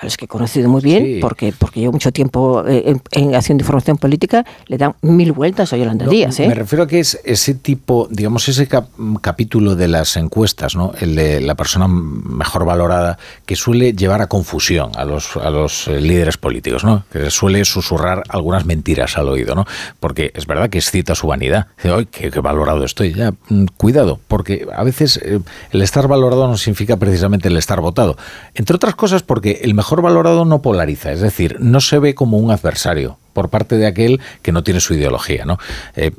a 0.00 0.04
los 0.04 0.16
que 0.16 0.24
he 0.24 0.28
conocido 0.28 0.68
muy 0.68 0.80
bien, 0.80 1.04
Sí. 1.04 1.18
porque, 1.20 1.52
porque 1.56 1.80
llevo 1.80 1.92
mucho 1.92 2.10
tiempo 2.10 2.64
eh, 2.66 2.84
en, 2.86 3.02
en 3.12 3.34
haciendo 3.34 3.62
información 3.62 3.98
política, 3.98 4.44
le 4.66 4.78
dan 4.78 4.94
mil 5.02 5.32
vueltas 5.32 5.72
a 5.72 5.76
Yolanda 5.76 6.06
No, 6.06 6.10
Díaz. 6.10 6.40
¿eh? 6.40 6.48
Me 6.48 6.54
refiero 6.54 6.84
a 6.84 6.86
que 6.86 7.00
es 7.00 7.20
ese 7.24 7.54
tipo, 7.54 8.08
digamos, 8.10 8.48
ese 8.48 8.66
cap- 8.66 8.88
capítulo 9.20 9.74
de 9.76 9.88
las 9.88 10.16
encuestas, 10.16 10.74
¿no? 10.76 10.92
El 11.00 11.14
de 11.16 11.40
la 11.40 11.54
persona 11.54 11.86
mejor 11.88 12.64
valorada, 12.64 13.18
que 13.44 13.56
suele 13.56 13.92
llevar 13.92 14.22
a 14.22 14.26
confusión 14.28 14.90
a 14.96 15.04
los, 15.04 15.36
a 15.36 15.50
los 15.50 15.88
eh, 15.88 16.00
líderes 16.00 16.38
políticos, 16.38 16.82
¿no? 16.84 17.04
Que 17.12 17.30
suele 17.30 17.64
susurrar 17.64 18.22
algunas 18.30 18.64
mentiras 18.64 19.18
al 19.18 19.28
oído, 19.28 19.54
¿no? 19.54 19.66
Porque 19.98 20.32
es 20.34 20.46
verdad 20.46 20.70
que 20.70 20.78
excita 20.78 21.14
su 21.14 21.26
vanidad. 21.26 21.66
Dice, 21.76 21.94
¡ay, 21.94 22.06
qué, 22.10 22.30
qué 22.30 22.40
valorado 22.40 22.84
estoy! 22.84 23.12
Ya, 23.12 23.32
mm, 23.50 23.66
cuidado, 23.76 24.18
porque 24.28 24.66
a 24.74 24.82
veces 24.84 25.20
el 25.22 25.82
estar 25.82 26.08
valorado 26.08 26.48
no 26.48 26.56
significa 26.56 26.96
precisamente 26.96 27.48
el 27.48 27.56
estar 27.56 27.80
votado. 27.80 28.16
Entre 28.54 28.74
otras 28.76 28.94
cosas 28.94 29.22
porque 29.22 29.60
el 29.62 29.74
mejor 29.74 29.89
valorado 30.00 30.44
no 30.44 30.62
polariza, 30.62 31.12
es 31.12 31.20
decir, 31.20 31.56
no 31.60 31.80
se 31.80 31.98
ve 31.98 32.14
como 32.14 32.38
un 32.38 32.50
adversario 32.50 33.18
por 33.32 33.48
parte 33.48 33.76
de 33.76 33.86
aquel 33.86 34.20
que 34.42 34.52
no 34.52 34.62
tiene 34.62 34.80
su 34.80 34.94
ideología, 34.94 35.44
¿no? 35.44 35.58
Eh, 35.96 36.12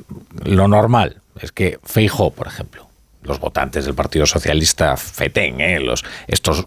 lo 0.44 0.68
normal 0.68 1.16
es 1.40 1.52
que 1.52 1.78
Feijó, 1.84 2.30
por 2.30 2.46
ejemplo, 2.46 2.86
los 3.22 3.38
votantes 3.38 3.84
del 3.84 3.94
Partido 3.94 4.26
Socialista 4.26 4.96
feten, 4.96 5.60
¿eh? 5.60 5.78
los, 5.80 6.04
estos 6.26 6.66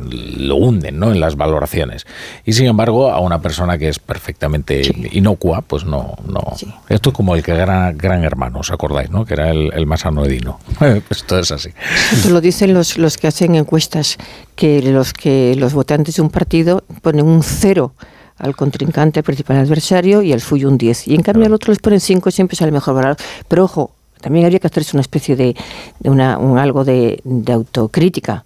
lo 0.00 0.56
hunden 0.56 0.98
¿no? 0.98 1.12
en 1.12 1.20
las 1.20 1.36
valoraciones. 1.36 2.06
Y 2.44 2.52
sin 2.52 2.66
embargo, 2.66 3.10
a 3.10 3.20
una 3.20 3.40
persona 3.40 3.78
que 3.78 3.88
es 3.88 3.98
perfectamente 3.98 4.82
inocua, 5.12 5.62
pues 5.62 5.84
no. 5.84 6.16
no. 6.26 6.42
Esto 6.88 7.10
es 7.10 7.14
como 7.14 7.34
el 7.34 7.42
que 7.42 7.52
era 7.52 7.92
gran 7.92 8.24
hermano, 8.24 8.60
¿os 8.60 8.70
acordáis? 8.70 9.10
¿no? 9.10 9.24
Que 9.24 9.34
era 9.34 9.50
el, 9.50 9.72
el 9.72 9.86
más 9.86 10.06
anoedino. 10.06 10.58
Pues 11.06 11.24
todo 11.24 11.40
es 11.40 11.52
así. 11.52 11.70
Esto 12.12 12.30
lo 12.30 12.40
dicen 12.40 12.72
los, 12.74 12.96
los 12.96 13.16
que 13.16 13.26
hacen 13.26 13.54
encuestas, 13.54 14.16
que 14.54 14.82
los, 14.82 15.12
que 15.12 15.54
los 15.56 15.72
votantes 15.74 16.16
de 16.16 16.22
un 16.22 16.30
partido 16.30 16.84
ponen 17.02 17.26
un 17.26 17.42
cero 17.42 17.92
al 18.38 18.56
contrincante, 18.56 19.20
al 19.20 19.24
principal 19.24 19.58
adversario, 19.58 20.22
y 20.22 20.32
al 20.32 20.40
suyo 20.40 20.68
un 20.68 20.78
10. 20.78 21.08
Y 21.08 21.14
en 21.14 21.22
cambio 21.22 21.46
al 21.46 21.52
otro 21.52 21.72
les 21.72 21.80
ponen 21.80 22.00
5 22.00 22.28
y 22.28 22.32
siempre 22.32 22.56
sale 22.56 22.72
mejor 22.72 22.94
valorado. 22.94 23.16
Pero 23.48 23.64
ojo, 23.64 23.92
también 24.20 24.44
habría 24.44 24.58
que 24.58 24.66
hacerse 24.66 24.96
una 24.96 25.02
especie 25.02 25.36
de, 25.36 25.56
una, 26.04 26.38
un 26.38 26.58
algo 26.58 26.84
de, 26.84 27.20
de 27.24 27.52
autocrítica. 27.52 28.44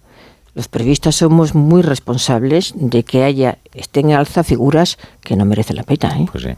Los 0.53 0.67
periodistas 0.67 1.15
somos 1.15 1.55
muy 1.55 1.81
responsables 1.81 2.73
de 2.75 3.03
que 3.03 3.23
haya, 3.23 3.57
estén 3.73 4.09
en 4.09 4.17
alza 4.17 4.43
figuras 4.43 4.97
que 5.21 5.35
no 5.35 5.45
merecen 5.45 5.77
la 5.77 5.83
pena. 5.83 6.17
¿eh? 6.19 6.25
Pues 6.29 6.43
sí. 6.43 6.49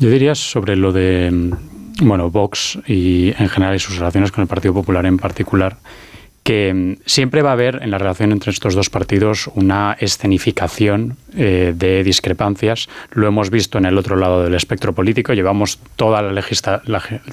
Yo 0.00 0.10
diría 0.10 0.34
sobre 0.34 0.74
lo 0.74 0.92
de 0.92 1.30
mm, 1.30 1.52
bueno, 2.00 2.30
Vox 2.30 2.78
y 2.86 3.28
en 3.38 3.48
general 3.48 3.76
y 3.76 3.78
sus 3.78 3.98
relaciones 3.98 4.32
con 4.32 4.42
el 4.42 4.48
Partido 4.48 4.74
Popular 4.74 5.06
en 5.06 5.18
particular, 5.18 5.76
que 6.42 6.74
mm, 6.74 7.02
siempre 7.06 7.42
va 7.42 7.50
a 7.50 7.52
haber 7.52 7.80
en 7.82 7.90
la 7.90 7.98
relación 7.98 8.32
entre 8.32 8.50
estos 8.50 8.74
dos 8.74 8.90
partidos 8.90 9.48
una 9.54 9.96
escenificación 10.00 11.16
eh, 11.36 11.72
de 11.76 12.02
discrepancias. 12.02 12.88
Lo 13.12 13.28
hemos 13.28 13.50
visto 13.50 13.78
en 13.78 13.84
el 13.84 13.96
otro 13.96 14.16
lado 14.16 14.42
del 14.42 14.54
espectro 14.54 14.92
político. 14.92 15.32
Llevamos 15.34 15.78
toda 15.96 16.20
la, 16.20 16.32
legisla- 16.32 16.82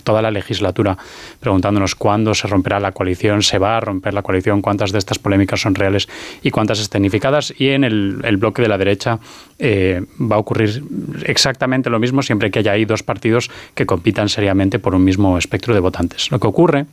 toda 0.04 0.22
la 0.22 0.30
legislatura 0.30 0.98
preguntándonos 1.40 1.96
cuándo 1.96 2.36
se 2.36 2.48
romperá 2.48 2.80
la 2.80 2.92
coalición, 2.92 3.42
se 3.42 3.58
va 3.58 3.78
a 3.78 3.80
romper 3.80 4.14
la 4.14 4.22
coalición, 4.22 4.62
cuántas 4.62 4.92
de 4.92 5.00
estas 5.00 5.18
polémicas 5.18 5.62
son 5.62 5.74
reales 5.74 6.08
y 6.44 6.52
cuántas 6.52 6.80
escenificadas. 6.80 7.54
Y 7.58 7.70
en 7.70 7.84
el, 7.84 8.20
el 8.24 8.38
bloque 8.38 8.62
de 8.62 8.68
la 8.68 8.78
derecha 8.78 9.20
eh, 9.58 10.04
va 10.22 10.36
a 10.36 10.40
ocurrir 10.40 10.84
exactamente 11.26 11.90
lo 11.90 12.00
mismo 12.00 12.22
siempre 12.22 12.52
que 12.52 12.60
haya 12.60 12.74
ahí 12.74 12.86
dos 12.86 13.02
partidos 13.02 13.50
que 13.74 13.86
compitan 13.88 14.30
seriamente 14.30 14.78
por 14.78 14.94
un 14.94 15.04
mismo 15.04 15.38
espectro 15.38 15.74
de 15.74 15.80
votantes. 15.80 16.30
Lo 16.32 16.40
que 16.40 16.48
ocurre 16.48 16.86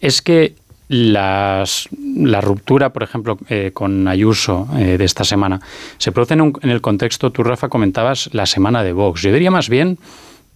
es 0.00 0.22
que 0.22 0.54
las- 0.88 1.88
la 2.16 2.40
ruptura, 2.40 2.90
por 2.92 3.02
ejemplo, 3.02 3.38
eh, 3.48 3.70
con 3.74 4.06
Ayuso 4.08 4.68
eh, 4.78 4.96
de 4.98 5.04
esta 5.04 5.24
semana, 5.24 5.60
se 5.98 6.12
produce 6.12 6.34
en, 6.34 6.40
un- 6.42 6.58
en 6.62 6.70
el 6.70 6.80
contexto, 6.80 7.30
tú 7.30 7.42
Rafa 7.42 7.68
comentabas, 7.68 8.30
la 8.32 8.46
semana 8.46 8.82
de 8.82 8.92
Vox. 8.92 9.22
Yo 9.22 9.32
diría 9.32 9.50
más 9.50 9.68
bien 9.68 9.98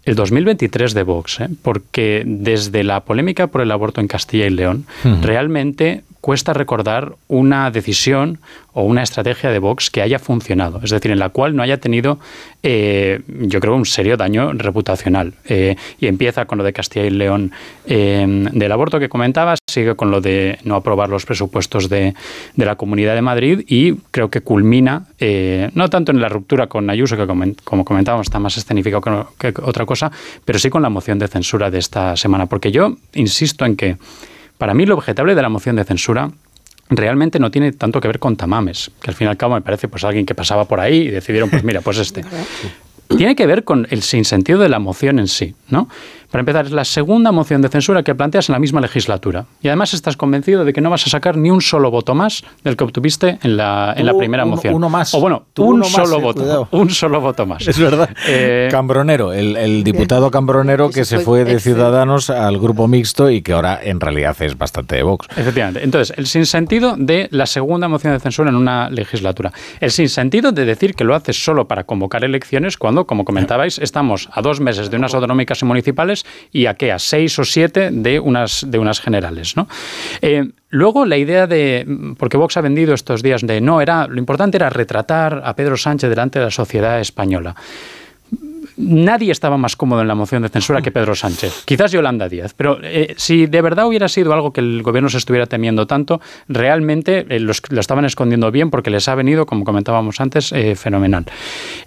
el 0.04 0.14
2023 0.14 0.94
de 0.94 1.02
Vox, 1.02 1.40
¿eh? 1.40 1.48
porque 1.62 2.22
desde 2.26 2.84
la 2.84 3.00
polémica 3.00 3.48
por 3.48 3.60
el 3.60 3.70
aborto 3.70 4.00
en 4.00 4.08
Castilla 4.08 4.46
y 4.46 4.50
León, 4.50 4.86
realmente 5.22 6.04
cuesta 6.20 6.52
recordar 6.52 7.14
una 7.28 7.70
decisión 7.70 8.38
o 8.72 8.84
una 8.84 9.02
estrategia 9.02 9.50
de 9.50 9.58
Vox 9.58 9.90
que 9.90 10.02
haya 10.02 10.18
funcionado, 10.18 10.80
es 10.82 10.90
decir, 10.90 11.10
en 11.10 11.18
la 11.18 11.30
cual 11.30 11.56
no 11.56 11.62
haya 11.62 11.78
tenido, 11.78 12.18
eh, 12.62 13.20
yo 13.26 13.58
creo, 13.60 13.74
un 13.74 13.86
serio 13.86 14.16
daño 14.16 14.52
reputacional. 14.52 15.34
Eh, 15.46 15.76
y 15.98 16.06
empieza 16.06 16.44
con 16.44 16.58
lo 16.58 16.64
de 16.64 16.72
Castilla 16.72 17.06
y 17.06 17.10
León 17.10 17.52
eh, 17.86 18.48
del 18.52 18.72
aborto 18.72 19.00
que 19.00 19.08
comentabas, 19.08 19.58
sigue 19.68 19.96
con 19.96 20.10
lo 20.10 20.20
de 20.20 20.58
no 20.64 20.76
aprobar 20.76 21.08
los 21.08 21.26
presupuestos 21.26 21.88
de, 21.88 22.14
de 22.54 22.64
la 22.64 22.76
Comunidad 22.76 23.14
de 23.14 23.22
Madrid 23.22 23.64
y 23.66 23.94
creo 24.10 24.30
que 24.30 24.40
culmina, 24.40 25.06
no 25.74 25.90
tanto 25.90 26.12
en 26.12 26.20
la 26.20 26.28
ruptura 26.28 26.66
con 26.66 26.88
Ayuso, 26.90 27.16
que 27.16 27.26
como 27.64 27.84
comentábamos 27.84 28.26
está 28.26 28.38
más 28.38 28.56
escenificado 28.56 29.28
que 29.38 29.52
otra 29.62 29.86
cosa, 29.86 30.10
pero 30.44 30.58
sí 30.58 30.70
con 30.70 30.82
la 30.82 30.88
moción 30.88 31.18
de 31.18 31.28
censura 31.28 31.70
de 31.70 31.78
esta 31.78 32.16
semana, 32.16 32.46
porque 32.46 32.70
yo 32.70 32.96
insisto 33.14 33.64
en 33.64 33.76
que 33.76 33.96
para 34.60 34.74
mí 34.74 34.84
lo 34.84 34.94
objetable 34.94 35.34
de 35.34 35.40
la 35.40 35.48
moción 35.48 35.76
de 35.76 35.84
censura 35.84 36.30
realmente 36.90 37.38
no 37.38 37.50
tiene 37.50 37.72
tanto 37.72 37.98
que 37.98 38.08
ver 38.08 38.18
con 38.18 38.36
Tamames, 38.36 38.90
que 39.00 39.10
al 39.10 39.16
fin 39.16 39.26
y 39.26 39.30
al 39.30 39.38
cabo 39.38 39.54
me 39.54 39.62
parece 39.62 39.88
pues 39.88 40.04
alguien 40.04 40.26
que 40.26 40.34
pasaba 40.34 40.66
por 40.66 40.80
ahí 40.80 40.98
y 40.98 41.08
decidieron, 41.08 41.48
pues 41.48 41.64
mira, 41.64 41.80
pues 41.80 41.96
este. 41.96 42.22
Tiene 43.16 43.34
que 43.34 43.46
ver 43.46 43.64
con 43.64 43.88
el 43.90 44.02
sinsentido 44.02 44.58
de 44.58 44.68
la 44.68 44.78
moción 44.78 45.18
en 45.18 45.28
sí, 45.28 45.54
¿no? 45.70 45.88
Para 46.30 46.40
empezar, 46.40 46.66
es 46.66 46.72
la 46.72 46.84
segunda 46.84 47.32
moción 47.32 47.60
de 47.62 47.68
censura 47.68 48.02
que 48.02 48.14
planteas 48.14 48.48
en 48.48 48.52
la 48.54 48.58
misma 48.58 48.80
legislatura. 48.80 49.46
Y 49.62 49.68
además 49.68 49.94
estás 49.94 50.16
convencido 50.16 50.64
de 50.64 50.72
que 50.72 50.80
no 50.80 50.88
vas 50.90 51.06
a 51.06 51.10
sacar 51.10 51.36
ni 51.36 51.50
un 51.50 51.60
solo 51.60 51.90
voto 51.90 52.14
más 52.14 52.42
del 52.62 52.76
que 52.76 52.84
obtuviste 52.84 53.38
en 53.42 53.56
la, 53.56 53.94
en 53.96 54.06
la 54.06 54.14
primera 54.16 54.44
uno- 54.44 54.56
moción. 54.56 54.74
uno 54.74 54.88
más. 54.88 55.12
O 55.14 55.20
bueno, 55.20 55.46
un 55.58 55.80
más, 55.80 55.90
solo 55.90 56.18
eh, 56.18 56.22
voto. 56.22 56.40
cuidado. 56.40 56.68
Un 56.80 56.90
solo 56.90 57.20
voto 57.20 57.46
más. 57.46 57.66
Es 57.66 57.78
verdad. 57.78 58.08
Eh, 58.28 58.68
Cambronero, 58.70 59.32
el, 59.32 59.56
el 59.56 59.82
diputado 59.84 60.30
Cambronero 60.30 60.90
que 60.90 61.04
se 61.04 61.18
fue 61.18 61.44
de 61.44 61.58
Ciudadanos 61.60 62.30
al 62.30 62.58
grupo 62.58 62.86
mixto 62.88 63.30
y 63.30 63.42
que 63.42 63.52
ahora 63.52 63.80
en 63.82 64.00
realidad 64.00 64.36
es 64.40 64.56
bastante 64.56 64.96
de 64.96 65.02
Vox. 65.02 65.26
Efectivamente. 65.36 65.82
Entonces, 65.82 66.16
el 66.16 66.26
sinsentido 66.26 66.94
de 66.96 67.28
la 67.32 67.46
segunda 67.46 67.88
moción 67.88 68.12
de 68.12 68.20
censura 68.20 68.50
en 68.50 68.56
una 68.56 68.88
legislatura. 68.90 69.52
El 69.80 69.90
sinsentido 69.90 70.52
de 70.52 70.64
decir 70.64 70.94
que 70.94 71.04
lo 71.04 71.14
haces 71.14 71.42
solo 71.42 71.66
para 71.66 71.84
convocar 71.84 72.24
elecciones 72.24 72.76
cuando, 72.76 73.04
como 73.06 73.24
comentabais, 73.24 73.78
estamos 73.78 74.28
a 74.32 74.42
dos 74.42 74.60
meses 74.60 74.90
de 74.90 74.96
unas 74.96 75.12
autonómicas 75.14 75.60
y 75.62 75.64
municipales 75.64 76.19
y 76.52 76.66
a 76.66 76.74
qué, 76.74 76.92
a 76.92 76.98
seis 76.98 77.38
o 77.38 77.44
siete 77.44 77.90
de 77.90 78.20
unas, 78.20 78.64
de 78.68 78.78
unas 78.78 79.00
generales. 79.00 79.56
¿no? 79.56 79.68
Eh, 80.22 80.50
luego, 80.70 81.04
la 81.06 81.16
idea 81.16 81.46
de. 81.46 81.86
Porque 82.18 82.36
Vox 82.36 82.56
ha 82.56 82.60
vendido 82.60 82.94
estos 82.94 83.22
días 83.22 83.42
de 83.46 83.60
no, 83.60 83.80
era 83.80 84.06
lo 84.06 84.18
importante 84.18 84.56
era 84.56 84.70
retratar 84.70 85.42
a 85.44 85.54
Pedro 85.54 85.76
Sánchez 85.76 86.10
delante 86.10 86.38
de 86.38 86.46
la 86.46 86.50
sociedad 86.50 87.00
española. 87.00 87.54
Nadie 88.76 89.30
estaba 89.30 89.58
más 89.58 89.76
cómodo 89.76 90.00
en 90.00 90.08
la 90.08 90.14
moción 90.14 90.42
de 90.42 90.48
censura 90.48 90.80
que 90.80 90.90
Pedro 90.90 91.14
Sánchez. 91.14 91.64
Quizás 91.66 91.92
Yolanda 91.92 92.28
Díaz. 92.30 92.54
Pero 92.56 92.78
eh, 92.82 93.14
si 93.18 93.46
de 93.46 93.60
verdad 93.60 93.86
hubiera 93.86 94.08
sido 94.08 94.32
algo 94.32 94.52
que 94.52 94.60
el 94.60 94.82
gobierno 94.82 95.10
se 95.10 95.18
estuviera 95.18 95.46
temiendo 95.46 95.86
tanto, 95.86 96.20
realmente 96.48 97.26
eh, 97.28 97.40
lo 97.40 97.52
estaban 97.80 98.06
escondiendo 98.06 98.50
bien 98.50 98.70
porque 98.70 98.88
les 98.90 99.06
ha 99.08 99.14
venido, 99.14 99.44
como 99.44 99.64
comentábamos 99.64 100.20
antes, 100.20 100.54
fenomenal. 100.76 101.26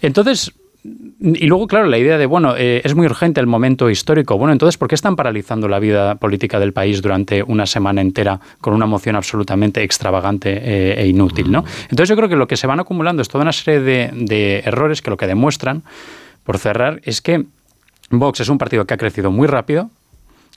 Entonces, 0.02 0.54
y 0.84 1.48
luego, 1.48 1.68
claro, 1.68 1.88
la 1.88 1.98
idea 1.98 2.18
de, 2.18 2.26
bueno, 2.26 2.56
eh, 2.58 2.82
es 2.84 2.94
muy 2.94 3.06
urgente 3.06 3.40
el 3.40 3.48
momento 3.48 3.90
histórico. 3.90 4.38
Bueno, 4.38 4.52
entonces, 4.52 4.78
¿por 4.78 4.90
qué 4.90 4.96
están 4.96 5.16
paralizando 5.16 5.70
la 5.70 5.80
vida 5.80 6.16
política 6.16 6.60
del 6.60 6.74
país 6.74 7.02
durante 7.02 7.42
una 7.42 7.66
semana 7.66 8.02
entera 8.02 8.42
con 8.60 8.74
una 8.74 8.86
moción 8.86 9.16
absolutamente 9.16 9.82
extravagante 9.82 10.52
eh, 10.52 11.02
e 11.02 11.08
inútil? 11.08 11.50
¿no? 11.52 11.64
Entonces, 11.84 12.10
yo 12.10 12.18
creo 12.18 12.28
que 12.28 12.36
lo 12.36 12.48
que 12.48 12.58
se 12.58 12.68
van 12.68 12.82
acumulando 12.82 13.22
es 13.22 13.30
toda 13.30 13.44
una 13.44 13.54
serie 13.54 13.80
de, 13.80 14.12
de 14.14 14.60
errores 14.60 15.02
que 15.02 15.10
lo 15.10 15.16
que 15.16 15.28
demuestran, 15.28 15.84
por 16.44 16.58
cerrar, 16.58 17.00
es 17.06 17.22
que 17.22 17.46
Vox 18.10 18.42
es 18.42 18.50
un 18.50 18.58
partido 18.58 18.86
que 18.86 18.94
ha 18.94 18.98
crecido 18.98 19.32
muy 19.32 19.48
rápido, 19.48 19.90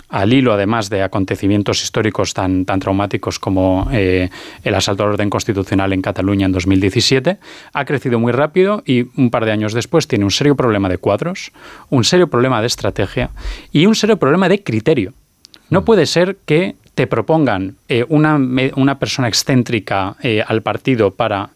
al 0.08 0.32
hilo 0.32 0.52
además 0.52 0.88
de 0.88 1.02
acontecimientos 1.02 1.82
históricos 1.82 2.34
tan, 2.34 2.64
tan 2.64 2.80
traumáticos 2.80 3.38
como 3.38 3.88
eh, 3.92 4.30
el 4.62 4.74
asalto 4.74 5.02
al 5.02 5.10
orden 5.10 5.30
constitucional 5.30 5.92
en 5.92 6.02
Cataluña 6.02 6.46
en 6.46 6.52
2017, 6.52 7.38
ha 7.72 7.84
crecido 7.84 8.18
muy 8.18 8.32
rápido 8.32 8.82
y 8.86 9.06
un 9.16 9.30
par 9.30 9.44
de 9.44 9.52
años 9.52 9.72
después 9.72 10.06
tiene 10.06 10.24
un 10.24 10.30
serio 10.30 10.56
problema 10.56 10.88
de 10.88 10.98
cuadros, 10.98 11.52
un 11.90 12.04
serio 12.04 12.28
problema 12.28 12.60
de 12.60 12.66
estrategia 12.68 13.30
y 13.72 13.86
un 13.86 13.94
serio 13.94 14.16
problema 14.16 14.48
de 14.48 14.62
criterio. 14.62 15.12
No 15.70 15.84
puede 15.84 16.06
ser 16.06 16.36
que 16.46 16.76
te 16.94 17.06
propongan 17.06 17.76
eh, 17.88 18.06
una, 18.08 18.36
una, 18.76 18.98
persona 18.98 19.28
excéntrica 19.28 20.16
eh, 20.22 20.42
al 20.46 20.62
partido 20.62 21.10
para 21.10 21.50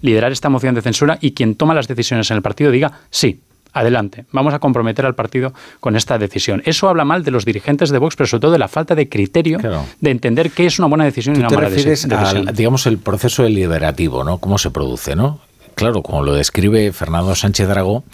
liderar 0.00 0.32
esta 0.32 0.48
moción 0.48 0.74
de 0.74 0.82
censura 0.82 1.18
y 1.20 1.32
quien 1.32 1.54
toma 1.54 1.74
las 1.74 1.86
decisiones 1.86 2.30
en 2.30 2.38
el 2.38 2.42
partido 2.42 2.72
diga 2.72 2.90
sí, 3.10 3.40
adelante, 3.74 4.24
vamos 4.32 4.54
a 4.54 4.58
comprometer 4.58 5.04
al 5.04 5.14
partido 5.14 5.52
con 5.80 5.96
esta 5.96 6.16
decisión. 6.16 6.62
Eso 6.64 6.88
habla 6.88 7.04
mal 7.04 7.24
de 7.24 7.30
los 7.30 7.44
dirigentes 7.44 7.90
de 7.90 7.98
Vox, 7.98 8.16
pero 8.16 8.26
sobre 8.26 8.40
todo 8.40 8.52
de 8.52 8.58
la 8.58 8.68
falta 8.68 8.94
de 8.94 9.08
criterio 9.08 9.58
de 10.00 10.10
entender 10.10 10.50
qué 10.50 10.66
es 10.66 10.78
una 10.78 10.88
buena 10.88 11.04
decisión 11.04 11.36
y 11.36 11.40
una 11.40 11.50
mala 11.50 11.68
decisión. 11.68 12.12
Al, 12.12 12.54
digamos, 12.54 12.86
el 12.86 12.98
proceso 12.98 13.42
deliberativo, 13.42 14.24
¿no? 14.24 14.38
¿Cómo 14.38 14.56
se 14.56 14.70
produce, 14.70 15.14
no? 15.16 15.40
Claro, 15.74 16.02
como 16.02 16.22
lo 16.22 16.34
describe 16.34 16.92
Fernando 16.92 17.34
Sánchez 17.34 17.68
Dragó, 17.68 18.04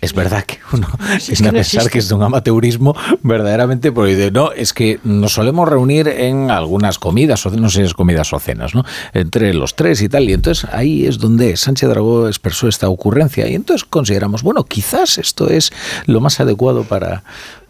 es 0.00 0.14
verdad 0.14 0.44
que 0.44 0.58
uno 0.72 0.88
es 1.16 1.42
a 1.42 1.50
pensar 1.50 1.90
que 1.90 1.98
es 1.98 2.08
de 2.08 2.14
un 2.14 2.22
amateurismo 2.22 2.94
verdaderamente 3.22 3.92
porque 3.92 4.30
no 4.30 4.52
es 4.52 4.72
que 4.72 5.00
nos 5.04 5.32
solemos 5.32 5.68
reunir 5.68 6.08
en 6.08 6.50
algunas 6.50 6.98
comidas 6.98 7.44
o 7.46 7.50
no 7.50 7.68
sé 7.68 7.80
si 7.80 7.84
es 7.86 7.94
comidas 7.94 8.32
o 8.32 8.38
cenas 8.38 8.74
no 8.74 8.84
entre 9.12 9.54
los 9.54 9.74
tres 9.74 10.00
y 10.02 10.08
tal 10.08 10.28
y 10.28 10.32
entonces 10.32 10.68
ahí 10.72 11.06
es 11.06 11.18
donde 11.18 11.56
Sánchez 11.56 11.88
Dragó 11.88 12.28
expresó 12.28 12.68
esta 12.68 12.88
ocurrencia 12.88 13.48
y 13.48 13.54
entonces 13.54 13.84
consideramos 13.84 14.42
bueno 14.42 14.64
quizás 14.64 15.18
esto 15.18 15.48
es 15.48 15.72
lo 16.06 16.20
más 16.20 16.38
adecuado 16.40 16.84
para 16.84 17.24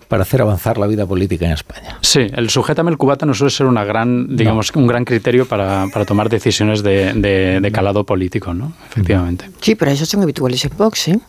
para 0.09 0.23
hacer 0.23 0.41
avanzar 0.41 0.79
la 0.79 0.87
vida 0.87 1.07
política 1.07 1.45
en 1.45 1.53
España. 1.53 1.99
Sí, 2.01 2.27
el 2.35 2.49
sujetame 2.49 2.91
el 2.91 2.97
cubata 2.97 3.27
no 3.27 3.35
suele 3.35 3.51
ser 3.51 3.67
una 3.67 3.85
gran, 3.85 4.37
digamos, 4.37 4.73
un 4.75 4.87
gran 4.87 5.05
criterio 5.05 5.47
para, 5.47 5.87
para 5.93 6.07
tomar 6.07 6.31
decisiones 6.31 6.83
de, 6.83 7.12
de, 7.12 7.61
de, 7.61 7.73
calado 7.73 8.05
político, 8.05 8.55
¿no? 8.55 8.73
Efectivamente. 8.91 9.51
Sí, 9.61 9.75
pero 9.75 9.91
eso 9.91 10.07
son 10.07 10.23
habituales 10.23 10.64
en 10.64 10.71
Vox, 10.79 11.09
¿eh? 11.09 11.21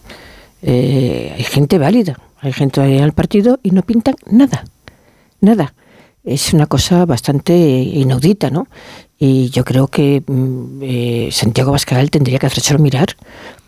Eh, 0.61 1.33
hay 1.35 1.43
gente 1.43 1.77
válida, 1.77 2.19
hay 2.41 2.53
gente 2.53 2.81
en 2.81 3.03
el 3.03 3.13
partido 3.13 3.59
y 3.63 3.71
no 3.71 3.81
pintan 3.83 4.15
nada, 4.29 4.65
nada. 5.41 5.73
Es 6.23 6.53
una 6.53 6.65
cosa 6.65 7.05
bastante 7.05 7.55
inaudita, 7.55 8.49
¿no? 8.49 8.67
Y 9.17 9.49
yo 9.49 9.63
creo 9.63 9.87
que 9.87 10.21
mm, 10.25 10.79
eh, 10.81 11.29
Santiago 11.31 11.71
Bascal 11.71 12.09
tendría 12.11 12.39
que 12.39 12.47
hacérselo 12.47 12.79
mirar, 12.79 13.15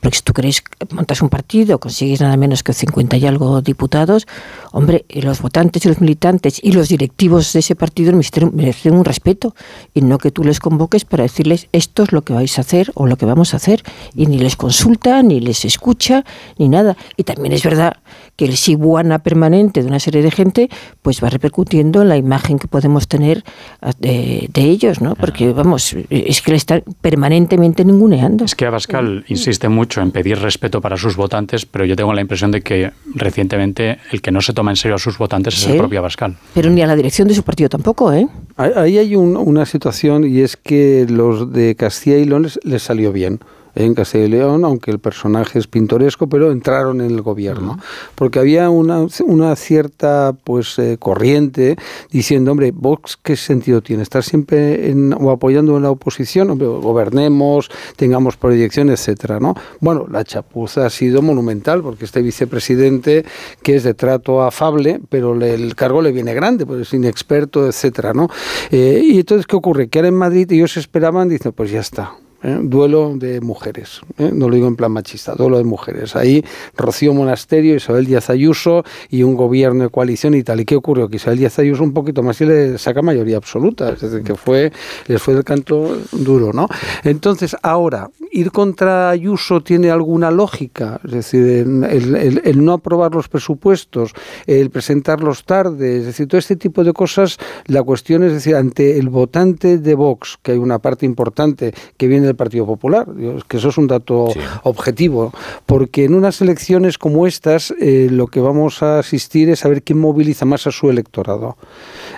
porque 0.02 0.18
si 0.18 0.24
tú 0.24 0.34
queréis 0.34 0.64
montas 0.90 1.22
un 1.22 1.30
partido, 1.30 1.80
consigues 1.80 2.22
nada 2.22 2.36
menos 2.36 2.64
que 2.64 2.74
50 2.74 3.18
y 3.18 3.26
algo 3.28 3.62
diputados, 3.62 4.28
hombre, 4.72 5.06
los 5.10 5.42
votantes 5.42 5.86
y 5.86 5.88
los 5.88 6.02
militantes 6.02 6.60
y 6.62 6.72
los 6.72 6.90
directivos 6.90 7.54
de 7.54 7.60
ese 7.60 7.76
partido 7.76 8.12
merecen 8.52 8.96
un 8.96 9.06
respeto 9.06 9.56
y 9.94 10.02
no 10.02 10.18
que 10.18 10.32
tú 10.32 10.44
les 10.44 10.60
convoques 10.60 11.06
para 11.06 11.24
decirles 11.24 11.68
esto 11.72 12.04
es 12.04 12.12
lo 12.12 12.24
que 12.24 12.34
vais 12.34 12.58
a 12.58 12.62
hacer 12.62 12.92
o 12.96 13.06
lo 13.06 13.16
que 13.16 13.26
vamos 13.26 13.54
a 13.54 13.58
hacer 13.58 13.84
y 14.16 14.26
ni 14.26 14.40
les 14.40 14.56
consulta, 14.56 15.22
ni 15.22 15.40
les 15.40 15.66
escucha, 15.66 16.26
ni 16.58 16.68
nada. 16.68 16.98
Y 17.16 17.24
también 17.24 17.54
es 17.54 17.64
verdad 17.64 17.98
que 18.36 18.46
el 18.46 18.58
sibuana 18.58 19.20
permanente 19.20 19.82
de 19.82 19.88
una 19.88 20.00
serie 20.00 20.22
de 20.22 20.32
gente 20.32 20.70
pues 21.02 21.24
va 21.24 21.30
repercutiendo 21.30 22.02
en 22.02 22.10
la 22.10 22.18
imagen 22.18 22.60
que 22.60 22.68
podemos 22.68 23.08
tener 23.08 23.44
ah, 23.82 23.92
de, 24.00 24.50
ellos, 24.56 25.02
¿no? 25.02 25.16
Porque, 25.16 25.52
vamos, 25.52 25.96
es 26.10 26.42
que 26.42 26.52
le 26.52 26.58
están 26.58 26.84
permanentemente 27.02 27.84
ninguneando. 27.84 28.46
Es 28.46 28.56
que 28.56 28.66
Abascal 28.66 29.26
insiste 29.28 29.70
mucho 29.70 30.02
en 30.02 30.12
pedir 30.12 30.40
respeto 30.40 30.82
para 30.82 30.98
sus 30.98 31.16
votantes, 31.16 31.66
pero 31.66 31.86
yo 31.86 31.96
tengo 31.96 32.14
la 32.14 32.22
impresión 32.22 32.52
de 32.52 32.62
que 32.62 32.92
recientemente 33.14 34.00
el 34.12 34.22
que 34.22 34.32
no 34.32 34.42
se 34.42 34.54
toma 34.54 34.72
en 34.72 34.78
serio 34.78 34.96
a 34.96 35.00
sus 35.00 35.18
votantes 35.18 35.58
es 35.58 35.68
el 35.68 35.78
propio 35.78 36.00
Abascal. 36.00 36.38
Pero 36.54 36.70
ni 36.70 36.82
a 36.82 36.88
la 36.88 36.96
dirección 36.96 37.28
de 37.28 37.34
su 37.34 37.44
partido 37.44 37.70
tampoco, 37.70 38.14
¿eh? 38.14 38.28
Ahí 38.58 38.98
hay 38.98 39.16
una 39.16 39.66
situación 39.66 40.24
y 40.26 40.42
es 40.42 40.58
que 40.58 41.06
los 41.10 41.52
de 41.52 41.76
Castilla 41.76 42.18
y 42.18 42.26
León 42.26 42.48
les 42.64 42.82
salió 42.82 43.12
bien 43.12 43.40
en 43.76 43.94
Castilla 43.94 44.26
y 44.26 44.30
León, 44.30 44.66
aunque 44.66 44.92
el 44.92 45.00
personaje 45.00 45.60
es 45.60 45.68
pintoresco, 45.68 46.28
pero 46.28 46.52
entraron 46.52 47.02
en 47.02 47.12
el 47.12 47.22
gobierno. 47.22 47.80
Porque 48.16 48.40
había 48.40 48.70
una, 48.70 49.08
cierta 49.56 50.34
pues 50.44 50.78
eh, 50.80 50.98
corriente 51.00 51.78
diciendo, 52.12 52.52
hombre, 52.52 52.72
Vox, 52.72 53.18
¿qué 53.22 53.36
sentido 53.36 53.82
tiene? 53.82 54.04
Estar 54.04 54.24
siempre 54.24 54.90
en, 54.90 55.14
o 55.14 55.32
apoyando 55.32 55.78
en 55.78 55.84
la 55.84 55.92
oposición, 55.92 56.50
hombre, 56.50 56.68
gobernemos, 56.68 57.70
tengamos 57.96 58.38
proyección, 58.38 58.90
etcétera, 58.90 59.40
¿no? 59.40 59.56
Bueno, 59.80 60.08
la 60.10 60.24
chapuza 60.24 60.86
ha 60.86 60.90
sido 60.90 61.22
monumental, 61.22 61.82
porque 61.82 62.06
este 62.06 62.22
vicepresidente, 62.22 63.26
que 63.62 63.76
es 63.76 63.84
de 63.84 63.94
trato 63.94 64.42
afable, 64.42 65.02
pero 65.10 65.34
el 65.42 65.76
cargo 65.76 66.02
le 66.02 66.12
viene 66.12 66.34
grande, 66.34 66.66
pues 66.66 66.82
es 66.82 66.94
inexperto, 66.94 67.68
etcétera, 67.68 68.14
¿no? 68.14 68.30
Eh, 68.72 69.02
y 69.04 69.20
entonces, 69.20 69.46
¿qué 69.48 69.56
ocurre? 69.56 69.88
Que 69.88 70.00
ahora 70.00 70.10
en 70.10 70.16
Madrid 70.16 70.52
ellos 70.52 70.78
esperaban, 70.78 71.30
dicen, 71.30 71.52
pues 71.54 71.72
ya 71.72 71.80
está, 71.80 72.16
¿eh? 72.44 72.58
duelo 72.62 73.14
de 73.16 73.42
mujeres, 73.42 74.02
¿eh? 74.18 74.32
no 74.34 74.50
lo 74.50 74.56
digo 74.56 74.68
en 74.68 74.76
plan 74.76 74.92
machista, 74.92 75.36
duelo 75.36 75.58
de 75.58 75.64
mujeres. 75.64 76.16
Ahí 76.16 76.44
Rocío 76.76 77.14
Monasterio, 77.14 77.76
Isabel 77.76 78.06
Díaz 78.06 78.30
Ayuso 78.30 78.84
y 79.10 79.24
un 79.24 79.36
gobierno 79.36 79.84
de 79.84 79.90
coalición 79.90 80.34
y 80.34 80.44
tal. 80.44 80.60
¿Y 80.60 80.66
qué 80.66 80.76
ocurrió? 80.76 81.10
Que 81.10 81.18
Isabel 81.18 81.40
Díaz 81.40 81.60
Ayuso 81.60 81.84
un 81.84 81.94
poquito 81.94 82.24
más 82.24 82.40
y 82.42 82.46
le 82.46 82.78
saca 82.78 83.02
mayoría 83.02 83.38
absoluta, 83.38 83.92
es 83.92 84.02
decir, 84.02 84.24
que 84.24 84.36
fue, 84.36 84.72
les 85.08 85.22
fue 85.22 85.34
el 85.34 85.44
canto 85.44 85.98
duro, 86.12 86.54
¿no? 86.54 86.68
Entonces, 87.04 87.56
ahora, 87.62 88.10
¿ir 88.32 88.52
contra 88.52 89.10
Ayuso 89.10 89.62
tiene 89.62 89.92
alguna 89.92 90.32
lógica? 90.32 91.00
Es 91.04 91.12
decir, 91.12 91.44
el, 91.44 92.42
el 92.44 92.66
no 92.66 92.74
aprobar 92.74 93.14
los 93.14 93.28
presupuestos, 93.28 94.14
el 94.48 94.70
presentarlos 94.70 95.44
tarde, 95.46 95.98
es 95.98 96.06
decir, 96.06 96.28
todo 96.28 96.40
este 96.40 96.56
tipo 96.56 96.84
de 96.84 96.94
cosas, 96.94 97.38
la 97.66 97.84
cuestión 97.84 98.24
es 98.24 98.34
decir, 98.34 98.56
ante 98.56 98.98
el 98.98 99.10
votante 99.10 99.78
de 99.78 99.96
Vox, 99.96 100.38
que 100.42 100.54
hay 100.54 100.58
una 100.58 100.80
parte 100.80 101.06
importante 101.06 101.74
que 101.98 102.08
viene 102.08 102.26
del 102.26 102.36
Partido 102.36 102.66
Popular, 102.66 103.08
que 103.48 103.58
eso 103.58 103.70
es 103.70 103.78
un 103.78 103.88
dato 103.88 104.28
objetivo, 104.64 105.34
porque 105.66 106.06
en 106.06 106.14
unas 106.14 106.42
elecciones 106.42 106.98
como 106.98 107.28
estas 107.28 107.74
eh, 107.80 108.08
lo 108.12 108.28
que 108.28 108.40
vamos 108.40 108.84
a 108.84 109.00
asistir 109.00 109.50
es 109.50 109.66
a 109.66 109.70
ver 109.70 109.84
quién 109.84 110.00
moviliza 110.00 110.46
más 110.46 110.68
a 110.68 110.72
su 110.72 110.90
electorado. 110.90 111.58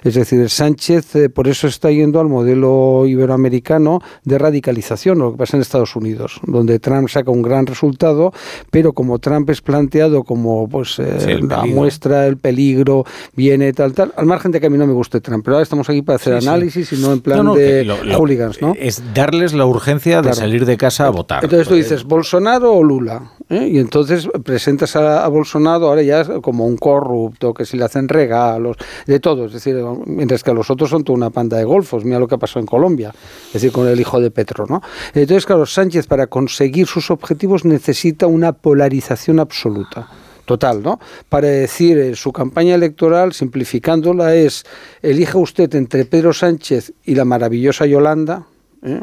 Es 0.04 0.15
decir, 0.15 0.49
Sánchez 0.49 1.15
eh, 1.15 1.30
por 1.30 1.47
eso 1.47 1.67
está 1.67 1.91
yendo 1.91 2.19
al 2.19 2.28
modelo 2.28 3.06
iberoamericano 3.08 4.02
de 4.23 4.38
radicalización, 4.38 5.19
lo 5.19 5.32
que 5.32 5.38
pasa 5.38 5.58
en 5.58 5.62
Estados 5.62 5.95
Unidos, 5.95 6.02
donde 6.45 6.79
Trump 6.79 7.09
saca 7.09 7.31
un 7.31 7.41
gran 7.41 7.65
resultado, 7.65 8.31
pero 8.71 8.93
como 8.93 9.19
Trump 9.19 9.49
es 9.49 9.61
planteado 9.61 10.23
como 10.23 10.67
pues 10.67 10.99
eh, 10.99 11.39
la 11.41 11.65
muestra, 11.65 12.27
el 12.27 12.37
peligro, 12.37 13.05
viene 13.35 13.73
tal, 13.73 13.93
tal, 13.93 14.13
al 14.15 14.25
margen 14.25 14.51
de 14.51 14.59
que 14.59 14.67
a 14.67 14.69
mí 14.69 14.77
no 14.77 14.87
me 14.87 14.93
guste 14.93 15.21
Trump, 15.21 15.43
pero 15.43 15.55
ahora 15.55 15.63
estamos 15.63 15.89
aquí 15.89 16.01
para 16.01 16.17
hacer 16.17 16.33
análisis 16.35 16.91
y 16.93 16.97
no 16.97 17.13
en 17.13 17.21
plan 17.21 17.53
de 17.53 17.87
hooligans, 18.15 18.61
¿no? 18.61 18.73
Es 18.77 19.01
darles 19.13 19.53
la 19.53 19.65
urgencia 19.65 20.21
de 20.21 20.33
salir 20.33 20.65
de 20.65 20.77
casa 20.77 21.07
a 21.07 21.09
votar. 21.09 21.43
Entonces 21.43 21.67
tú 21.67 21.75
dices, 21.75 22.03
¿Bolsonaro 22.03 22.73
o 22.73 22.83
Lula? 22.83 23.31
¿eh? 23.49 23.69
Y 23.71 23.79
entonces 23.79 24.27
presentas 24.43 24.95
a, 24.95 25.27
Bolsonaro 25.27 25.87
ahora 25.87 26.01
ya 26.01 26.23
como 26.41 26.65
un 26.65 26.77
corrupto, 26.77 27.53
que 27.53 27.65
si 27.65 27.77
le 27.77 27.85
hacen 27.85 28.07
regalos, 28.07 28.77
de 29.05 29.19
todo. 29.19 29.45
Es 29.45 29.53
decir, 29.53 29.75
mientras 30.05 30.43
que 30.43 30.51
a 30.51 30.53
los 30.53 30.69
otros 30.69 30.89
son 30.89 31.03
toda 31.03 31.17
una 31.17 31.29
panda 31.29 31.57
de 31.57 31.63
golfos. 31.63 32.05
Mira 32.05 32.19
lo 32.19 32.27
que 32.27 32.37
pasó 32.37 32.59
en 32.59 32.65
Colombia, 32.65 33.13
es 33.47 33.53
decir, 33.53 33.71
con 33.71 33.87
el 33.87 33.99
hijo 33.99 34.19
de 34.19 34.31
Petro. 34.31 34.65
¿no? 34.67 34.81
Entonces, 35.13 35.45
claro, 35.45 35.65
Sánchez 35.65 35.92
para 36.01 36.27
conseguir 36.27 36.88
sus 36.88 37.12
objetivos 37.12 37.65
necesita 37.65 38.27
una 38.27 38.53
polarización 38.53 39.39
absoluta 39.39 40.08
total, 40.45 40.84
¿no? 40.84 40.99
Para 41.29 41.47
decir 41.47 41.97
eh, 41.97 42.15
su 42.15 42.34
campaña 42.34 42.75
electoral, 42.75 43.34
simplificándola, 43.34 44.36
es 44.36 44.65
elija 45.01 45.38
usted 45.38 45.73
entre 45.75 46.06
Pedro 46.06 46.34
Sánchez 46.34 46.93
y 47.06 47.15
la 47.15 47.23
maravillosa 47.23 47.86
Yolanda, 47.86 48.45
¿eh? 48.84 49.01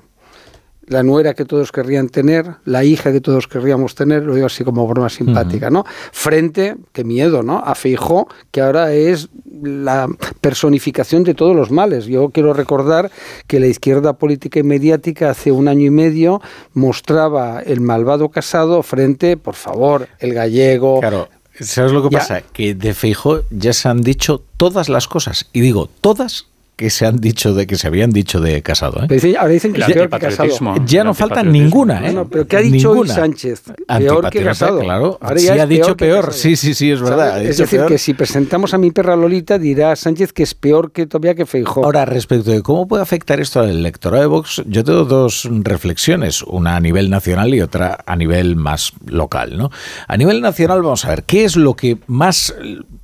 La 0.90 1.04
nuera 1.04 1.34
que 1.34 1.44
todos 1.44 1.70
querrían 1.70 2.08
tener, 2.08 2.56
la 2.64 2.82
hija 2.82 3.12
que 3.12 3.20
todos 3.20 3.46
querríamos 3.46 3.94
tener, 3.94 4.24
lo 4.24 4.34
digo 4.34 4.48
así 4.48 4.64
como 4.64 4.88
broma 4.88 5.08
simpática, 5.08 5.70
¿no? 5.70 5.84
Frente, 6.10 6.74
qué 6.92 7.04
miedo, 7.04 7.44
¿no? 7.44 7.58
A 7.58 7.76
Feijó, 7.76 8.26
que 8.50 8.60
ahora 8.60 8.92
es 8.92 9.28
la 9.62 10.08
personificación 10.40 11.22
de 11.22 11.34
todos 11.34 11.54
los 11.54 11.70
males. 11.70 12.06
Yo 12.06 12.30
quiero 12.30 12.54
recordar 12.54 13.12
que 13.46 13.60
la 13.60 13.68
izquierda 13.68 14.14
política 14.14 14.58
y 14.58 14.64
mediática 14.64 15.30
hace 15.30 15.52
un 15.52 15.68
año 15.68 15.86
y 15.86 15.90
medio 15.90 16.42
mostraba 16.74 17.60
el 17.60 17.80
malvado 17.80 18.30
casado 18.30 18.82
frente, 18.82 19.36
por 19.36 19.54
favor, 19.54 20.08
el 20.18 20.34
gallego. 20.34 20.98
Claro. 20.98 21.28
¿Sabes 21.60 21.92
lo 21.92 22.02
que 22.02 22.16
pasa? 22.16 22.40
Que 22.40 22.74
de 22.74 22.94
Feijó 22.94 23.42
ya 23.50 23.72
se 23.72 23.88
han 23.88 24.00
dicho 24.00 24.42
todas 24.56 24.88
las 24.88 25.06
cosas, 25.06 25.48
y 25.52 25.60
digo 25.60 25.88
todas 26.00 26.46
que 26.80 26.88
se 26.88 27.04
han 27.04 27.18
dicho 27.18 27.52
de 27.52 27.66
que 27.66 27.76
se 27.76 27.88
habían 27.88 28.08
dicho 28.08 28.40
de 28.40 28.62
Casado. 28.62 29.02
¿eh? 29.02 29.36
ahora 29.38 29.52
dicen 29.52 29.74
que 29.74 29.82
es 29.82 29.86
peor 29.86 30.08
que 30.08 30.18
Casado. 30.18 30.74
Ya 30.86 31.04
no 31.04 31.12
falta 31.12 31.42
ninguna, 31.42 32.08
¿eh? 32.08 32.16
pero 32.30 32.46
¿qué 32.46 32.56
ha 32.56 32.60
dicho 32.60 32.92
hoy 32.92 33.06
Sánchez? 33.06 33.64
Peor 33.86 34.30
que 34.30 34.42
Casado. 34.42 34.80
Claro, 34.80 35.18
ahora 35.20 35.38
sí 35.38 35.50
ha 35.50 35.66
dicho 35.66 35.94
peor. 35.94 36.32
Sí, 36.32 36.56
sí, 36.56 36.72
sí, 36.72 36.90
es 36.90 37.02
verdad. 37.02 37.44
Es 37.44 37.58
decir, 37.58 37.82
que 37.86 37.98
si 37.98 38.14
presentamos 38.14 38.72
a 38.72 38.78
mi 38.78 38.92
perra 38.92 39.14
Lolita, 39.14 39.58
dirá 39.58 39.94
Sánchez 39.94 40.32
que 40.32 40.42
es 40.42 40.54
peor 40.54 40.90
que 40.90 41.06
todavía 41.06 41.34
que 41.34 41.44
Feijó. 41.44 41.84
Ahora, 41.84 42.06
respecto 42.06 42.50
de 42.50 42.62
cómo 42.62 42.88
puede 42.88 43.02
afectar 43.02 43.40
esto 43.40 43.60
al 43.60 43.68
electorado 43.68 44.22
de 44.22 44.28
Vox, 44.28 44.62
yo 44.66 44.82
tengo 44.82 45.04
dos 45.04 45.50
reflexiones, 45.50 46.42
una 46.44 46.76
a 46.76 46.80
nivel 46.80 47.10
nacional 47.10 47.54
y 47.54 47.60
otra 47.60 47.98
a 48.06 48.16
nivel 48.16 48.56
más 48.56 48.94
local. 49.04 49.58
¿no? 49.58 49.70
A 50.08 50.16
nivel 50.16 50.40
nacional, 50.40 50.80
vamos 50.80 51.04
a 51.04 51.10
ver, 51.10 51.24
¿qué 51.24 51.44
es 51.44 51.56
lo 51.56 51.74
que 51.74 51.98
más 52.06 52.54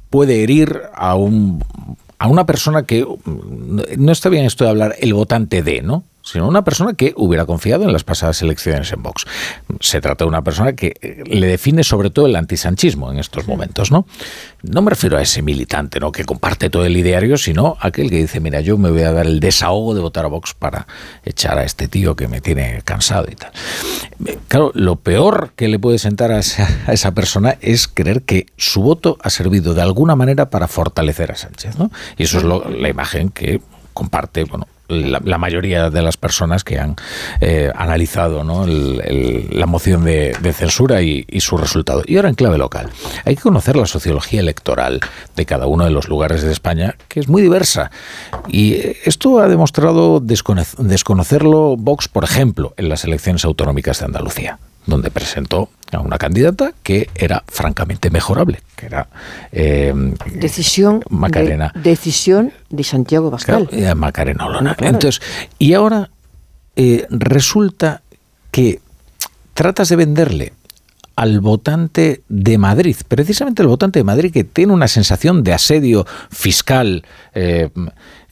puede 0.08 0.42
herir 0.42 0.80
a 0.94 1.14
un 1.14 1.62
a 2.18 2.28
una 2.28 2.46
persona 2.46 2.84
que 2.84 3.06
no 3.26 4.12
está 4.12 4.28
bien 4.28 4.44
esto 4.44 4.64
de 4.64 4.70
hablar 4.70 4.94
el 4.98 5.14
votante 5.14 5.62
de, 5.62 5.82
¿no? 5.82 6.04
Sino 6.26 6.48
una 6.48 6.64
persona 6.64 6.94
que 6.94 7.14
hubiera 7.16 7.46
confiado 7.46 7.84
en 7.84 7.92
las 7.92 8.02
pasadas 8.02 8.42
elecciones 8.42 8.92
en 8.92 9.00
Vox. 9.00 9.26
Se 9.78 10.00
trata 10.00 10.24
de 10.24 10.28
una 10.28 10.42
persona 10.42 10.72
que 10.72 10.94
eh, 11.00 11.22
le 11.24 11.46
define 11.46 11.84
sobre 11.84 12.10
todo 12.10 12.26
el 12.26 12.34
antisanchismo 12.34 13.12
en 13.12 13.18
estos 13.18 13.46
momentos, 13.46 13.92
¿no? 13.92 14.06
No 14.62 14.82
me 14.82 14.90
refiero 14.90 15.16
a 15.16 15.22
ese 15.22 15.40
militante, 15.42 16.00
¿no? 16.00 16.10
Que 16.10 16.24
comparte 16.24 16.68
todo 16.68 16.84
el 16.84 16.96
ideario, 16.96 17.38
sino 17.38 17.76
aquel 17.80 18.10
que 18.10 18.16
dice, 18.16 18.40
mira, 18.40 18.60
yo 18.60 18.76
me 18.76 18.90
voy 18.90 19.02
a 19.02 19.12
dar 19.12 19.26
el 19.26 19.38
desahogo 19.38 19.94
de 19.94 20.00
votar 20.00 20.24
a 20.24 20.28
Vox 20.28 20.52
para 20.54 20.88
echar 21.24 21.58
a 21.58 21.64
este 21.64 21.86
tío 21.86 22.16
que 22.16 22.26
me 22.26 22.40
tiene 22.40 22.82
cansado 22.84 23.28
y 23.30 23.36
tal. 23.36 23.52
Eh, 24.26 24.38
claro, 24.48 24.72
lo 24.74 24.96
peor 24.96 25.52
que 25.54 25.68
le 25.68 25.78
puede 25.78 26.00
sentar 26.00 26.32
a 26.32 26.40
esa, 26.40 27.14
persona 27.14 27.56
es 27.60 27.86
creer 27.86 28.22
que 28.22 28.46
su 28.56 28.82
voto 28.82 29.16
ha 29.22 29.30
servido 29.30 29.74
de 29.74 29.82
alguna 29.82 30.16
manera 30.16 30.50
para 30.50 30.66
fortalecer 30.66 31.30
a 31.30 31.36
Sánchez, 31.36 31.78
¿no? 31.78 31.92
Y 32.18 32.24
eso 32.24 32.38
es 32.38 32.44
la 32.44 32.88
imagen 32.88 33.28
que 33.28 33.60
comparte, 33.94 34.44
bueno, 34.44 34.66
la, 34.88 35.38
mayoría 35.38 35.90
de 35.90 36.02
las 36.02 36.16
personas 36.16 36.64
que 36.64 36.78
han 36.78 36.96
eh, 37.40 37.70
analizado 37.74 38.42
la 38.44 39.66
moción 39.66 40.04
de, 40.04 40.34
censura 40.52 41.02
y, 41.02 41.24
su 41.40 41.56
resultado. 41.56 42.02
Y 42.06 42.16
ahora 42.16 42.28
en 42.28 42.34
clave 42.34 42.58
local. 42.58 42.90
Hay 43.24 43.36
que 43.36 43.42
conocer 43.42 43.76
la 43.76 43.86
sociología 43.86 44.40
electoral 44.40 45.00
de 45.36 45.46
cada 45.46 45.66
uno 45.66 45.84
de 45.84 45.90
los 45.90 46.08
lugares 46.08 46.42
de 46.42 46.52
España, 46.52 46.96
que 47.08 47.20
es 47.20 47.28
muy 47.28 47.42
diversa. 47.42 47.90
Y 48.48 48.74
esto 49.04 49.38
ha 49.38 49.48
demostrado 49.48 50.20
desconocerlo 50.20 51.76
Vox, 51.76 52.08
por 52.08 52.24
ejemplo, 52.24 52.74
en 52.76 52.88
las 52.88 53.04
elecciones 53.04 53.44
autonómicas 53.44 54.00
de 54.00 54.06
Andalucía 54.06 54.58
donde 54.86 55.10
presentó 55.10 55.68
a 55.92 56.00
una 56.00 56.18
candidata 56.18 56.72
que 56.82 57.08
era 57.14 57.44
francamente 57.46 58.10
mejorable, 58.10 58.60
que 58.76 58.86
era 58.86 59.08
eh, 59.52 59.92
decisión 60.34 61.02
Macarena. 61.10 61.72
De, 61.74 61.90
decisión 61.90 62.52
de 62.70 62.84
Santiago 62.84 63.30
Bascal. 63.30 63.68
Eh, 63.72 63.94
Macarena 63.94 64.46
Olona. 64.46 64.76
Entonces, 64.80 65.20
y 65.58 65.74
ahora 65.74 66.10
eh, 66.74 67.06
resulta 67.10 68.02
que 68.50 68.80
tratas 69.54 69.88
de 69.88 69.96
venderle 69.96 70.52
al 71.14 71.40
votante 71.40 72.22
de 72.28 72.58
Madrid, 72.58 72.96
precisamente 73.08 73.62
el 73.62 73.68
votante 73.68 73.98
de 74.00 74.04
Madrid 74.04 74.32
que 74.32 74.44
tiene 74.44 74.74
una 74.74 74.86
sensación 74.86 75.42
de 75.42 75.54
asedio 75.54 76.06
fiscal 76.30 77.04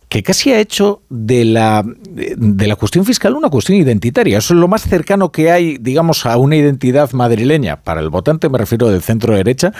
que 0.08 0.22
casi 0.22 0.52
ha 0.52 0.60
hecho 0.60 1.02
de 1.08 1.44
la, 1.44 1.84
de 1.84 2.66
la 2.66 2.76
cuestión 2.76 3.04
fiscal 3.04 3.34
una 3.34 3.50
cuestión 3.50 3.78
identitaria. 3.78 4.38
Eso 4.38 4.54
es 4.54 4.60
lo 4.60 4.68
más 4.68 4.82
cercano 4.82 5.32
que 5.32 5.50
hay, 5.50 5.78
digamos, 5.78 6.26
a 6.26 6.36
una 6.36 6.56
identidad 6.56 7.12
madrileña. 7.12 7.82
Para 7.82 8.00
el 8.00 8.10
votante, 8.10 8.48
me 8.48 8.58
refiero 8.58 8.88
del 8.90 9.02
centro 9.02 9.34
derecha, 9.34 9.72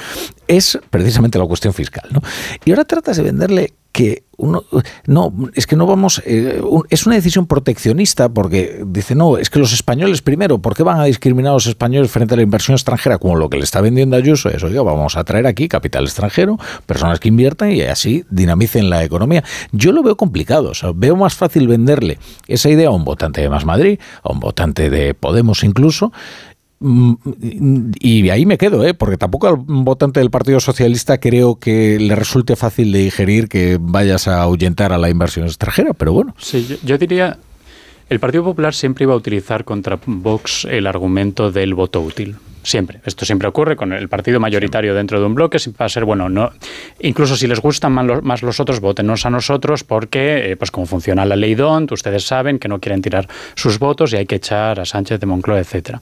es 0.48 0.78
precisamente 0.90 1.38
la 1.38 1.46
cuestión 1.46 1.72
fiscal. 1.74 2.08
¿no? 2.10 2.20
Y 2.64 2.70
ahora 2.70 2.84
tratas 2.84 3.16
de 3.16 3.22
venderle 3.22 3.74
que 3.94 4.24
uno 4.37 4.64
no 5.07 5.33
es 5.54 5.68
que 5.68 5.76
no 5.76 5.87
vamos 5.87 6.20
eh, 6.26 6.61
es 6.90 7.07
una 7.07 7.14
decisión 7.14 7.46
proteccionista 7.46 8.28
porque 8.28 8.83
dice 8.85 9.14
no 9.14 9.38
es 9.38 9.50
que 9.50 9.61
los 9.61 9.72
españoles 9.72 10.20
primero 10.20 10.59
¿por 10.59 10.74
qué 10.74 10.83
van 10.83 10.98
a 10.98 11.04
discriminar 11.04 11.50
a 11.50 11.54
los 11.54 11.66
españoles 11.66 12.11
frente 12.11 12.35
a 12.35 12.37
la 12.37 12.42
inversión 12.42 12.74
extranjera 12.74 13.18
como 13.18 13.37
lo 13.37 13.48
que 13.48 13.57
le 13.57 13.62
está 13.62 13.80
vendiendo 13.80 14.16
Ayuso 14.16 14.48
eso 14.48 14.68
yo 14.68 14.85
vamos 14.85 15.16
a 15.16 15.22
traer 15.22 15.46
aquí 15.46 15.68
capital 15.68 16.04
extranjero 16.07 16.59
personas 16.87 17.20
que 17.20 17.28
inviertan 17.28 17.70
y 17.70 17.83
así 17.83 18.24
dinamicen 18.28 18.90
la 18.90 19.04
economía 19.04 19.44
yo 19.70 19.92
lo 19.92 20.02
veo 20.02 20.16
complicado 20.16 20.72
veo 20.96 21.14
más 21.14 21.37
fácil 21.37 21.68
venderle 21.68 22.18
esa 22.48 22.68
idea 22.68 22.88
a 22.88 22.92
un 22.92 23.04
votante 23.04 23.40
de 23.40 23.48
Más 23.48 23.64
Madrid 23.64 24.00
a 24.24 24.33
un 24.33 24.40
votante 24.40 24.90
de 24.90 25.14
Podemos 25.14 25.62
incluso 25.62 26.11
y 26.84 28.28
ahí 28.28 28.44
me 28.44 28.58
quedo, 28.58 28.84
¿eh? 28.84 28.92
porque 28.92 29.16
tampoco 29.16 29.48
al 29.48 29.56
votante 29.56 30.20
del 30.20 30.30
Partido 30.30 30.60
Socialista 30.60 31.18
creo 31.18 31.58
que 31.58 31.98
le 31.98 32.14
resulte 32.14 32.56
fácil 32.56 32.92
de 32.92 32.98
digerir 32.98 33.48
que 33.48 33.78
vayas 33.80 34.28
a 34.28 34.42
ahuyentar 34.42 34.92
a 34.92 34.98
la 34.98 35.08
inversión 35.08 35.46
extranjera, 35.46 35.94
pero 35.94 36.12
bueno. 36.12 36.34
Sí, 36.38 36.78
yo, 36.84 36.98
diría, 36.98 37.38
el 38.10 38.20
Partido 38.20 38.44
Popular 38.44 38.74
siempre 38.74 39.04
iba 39.04 39.14
a 39.14 39.16
utilizar 39.16 39.64
contra 39.64 39.98
Vox 40.04 40.66
el 40.66 40.86
argumento 40.86 41.50
del 41.50 41.72
voto 41.72 42.02
útil. 42.02 42.36
Siempre. 42.64 43.00
Esto 43.05 43.27
siempre 43.27 43.46
ocurre 43.46 43.77
con 43.77 43.92
el 43.92 44.09
partido 44.09 44.40
mayoritario 44.40 44.94
dentro 44.94 45.20
de 45.20 45.27
un 45.27 45.35
bloque. 45.35 45.59
Siempre 45.59 45.83
va 45.83 45.87
a 45.87 45.90
ser, 45.90 46.07
bueno, 46.07 46.31
no, 46.31 46.50
incluso 46.98 47.37
si 47.37 47.46
les 47.46 47.61
gustan 47.61 47.92
más 47.92 48.07
los, 48.07 48.22
más 48.22 48.42
los 48.42 48.59
otros, 48.59 48.81
votenos 48.81 49.27
a 49.27 49.31
nosotros 49.31 49.85
porque, 49.85 50.50
eh, 50.50 50.57
pues 50.57 50.70
como 50.70 50.87
funciona 50.87 51.27
la 51.27 51.37
ley 51.37 51.55
DONT, 51.55 51.92
ustedes 51.92 52.27
saben 52.27 52.59
que 52.59 52.68
no 52.68 52.81
quieren 52.81 53.03
tirar 53.03 53.29
sus 53.55 53.79
votos 53.79 54.14
y 54.14 54.16
hay 54.16 54.27
que 54.27 54.37
echar 54.37 54.81
a 54.81 54.87
Sánchez 54.87 55.20
de 55.20 55.27
Moncloa, 55.27 55.61
etcétera. 55.61 56.00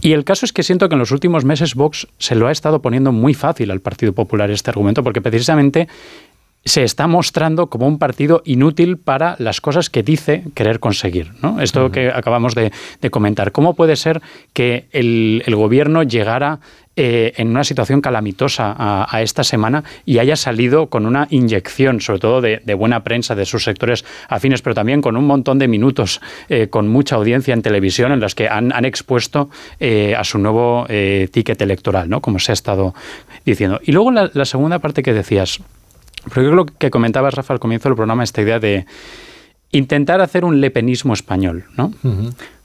Y 0.00 0.12
el 0.12 0.24
caso 0.24 0.44
es 0.44 0.52
que 0.52 0.64
siento 0.64 0.88
que 0.88 0.96
en 0.96 0.98
los 0.98 1.12
últimos 1.12 1.44
meses 1.44 1.76
Vox 1.76 2.08
se 2.18 2.34
lo 2.34 2.48
ha 2.48 2.52
estado 2.52 2.82
poniendo 2.82 3.12
muy 3.12 3.32
fácil 3.32 3.70
al 3.70 3.80
Partido 3.80 4.12
Popular 4.12 4.50
este 4.50 4.70
argumento 4.70 5.04
porque 5.04 5.20
precisamente 5.20 5.88
se 6.64 6.84
está 6.84 7.06
mostrando 7.06 7.66
como 7.66 7.86
un 7.86 7.98
partido 7.98 8.42
inútil 8.44 8.96
para 8.96 9.36
las 9.38 9.60
cosas 9.60 9.90
que 9.90 10.02
dice 10.02 10.44
querer 10.54 10.78
conseguir. 10.78 11.32
¿no? 11.42 11.60
Esto 11.60 11.90
que 11.90 12.08
acabamos 12.08 12.54
de, 12.54 12.70
comentar. 13.10 13.52
¿Cómo 13.52 13.74
puede 13.74 13.96
ser 13.96 14.22
que 14.52 14.86
el, 14.92 15.42
gobierno 15.52 16.02
llegara 16.02 16.60
eh, 16.94 17.32
en 17.36 17.48
una 17.48 17.64
situación 17.64 18.00
calamitosa 18.00 18.74
a, 18.78 19.22
esta 19.22 19.44
semana 19.44 19.82
y 20.04 20.18
haya 20.18 20.36
salido 20.36 20.86
con 20.86 21.06
una 21.06 21.26
inyección, 21.30 22.00
sobre 22.00 22.20
todo 22.20 22.40
de, 22.40 22.74
buena 22.74 23.02
prensa 23.02 23.34
de 23.34 23.44
sus 23.44 23.64
sectores 23.64 24.04
afines, 24.28 24.62
pero 24.62 24.74
también 24.74 25.02
con 25.02 25.16
un 25.16 25.26
montón 25.26 25.58
de 25.58 25.68
minutos, 25.68 26.20
eh, 26.48 26.68
con 26.68 26.88
mucha 26.88 27.16
audiencia 27.16 27.54
en 27.54 27.62
televisión 27.62 28.12
en 28.12 28.20
las 28.20 28.34
que 28.34 28.48
han, 28.48 28.72
expuesto 28.84 29.50
eh, 29.80 30.14
a 30.16 30.24
su 30.24 30.38
nuevo 30.38 30.86
ticket 31.30 31.60
electoral, 31.60 32.08
¿no? 32.08 32.20
como 32.20 32.38
se 32.38 32.52
ha 32.52 32.54
estado 32.54 32.94
diciendo. 33.44 33.80
Y 33.82 33.92
luego 33.92 34.10
la 34.10 34.44
segunda 34.44 34.78
parte 34.78 35.02
que 35.02 35.12
decías, 35.12 35.60
pero 36.28 36.42
yo 36.42 36.52
lo 36.54 36.66
que 36.66 36.90
comentabas, 36.90 37.34
Rafa, 37.34 37.54
al 37.54 37.60
comienzo 37.60 37.88
del 37.88 37.96
programa, 37.96 38.24
esta 38.24 38.42
idea 38.42 38.58
de 38.58 38.86
intentar 39.72 40.20
hacer 40.20 40.44
un 40.44 40.60
lepenismo 40.60 41.14
español, 41.14 41.64
¿no? 41.76 41.92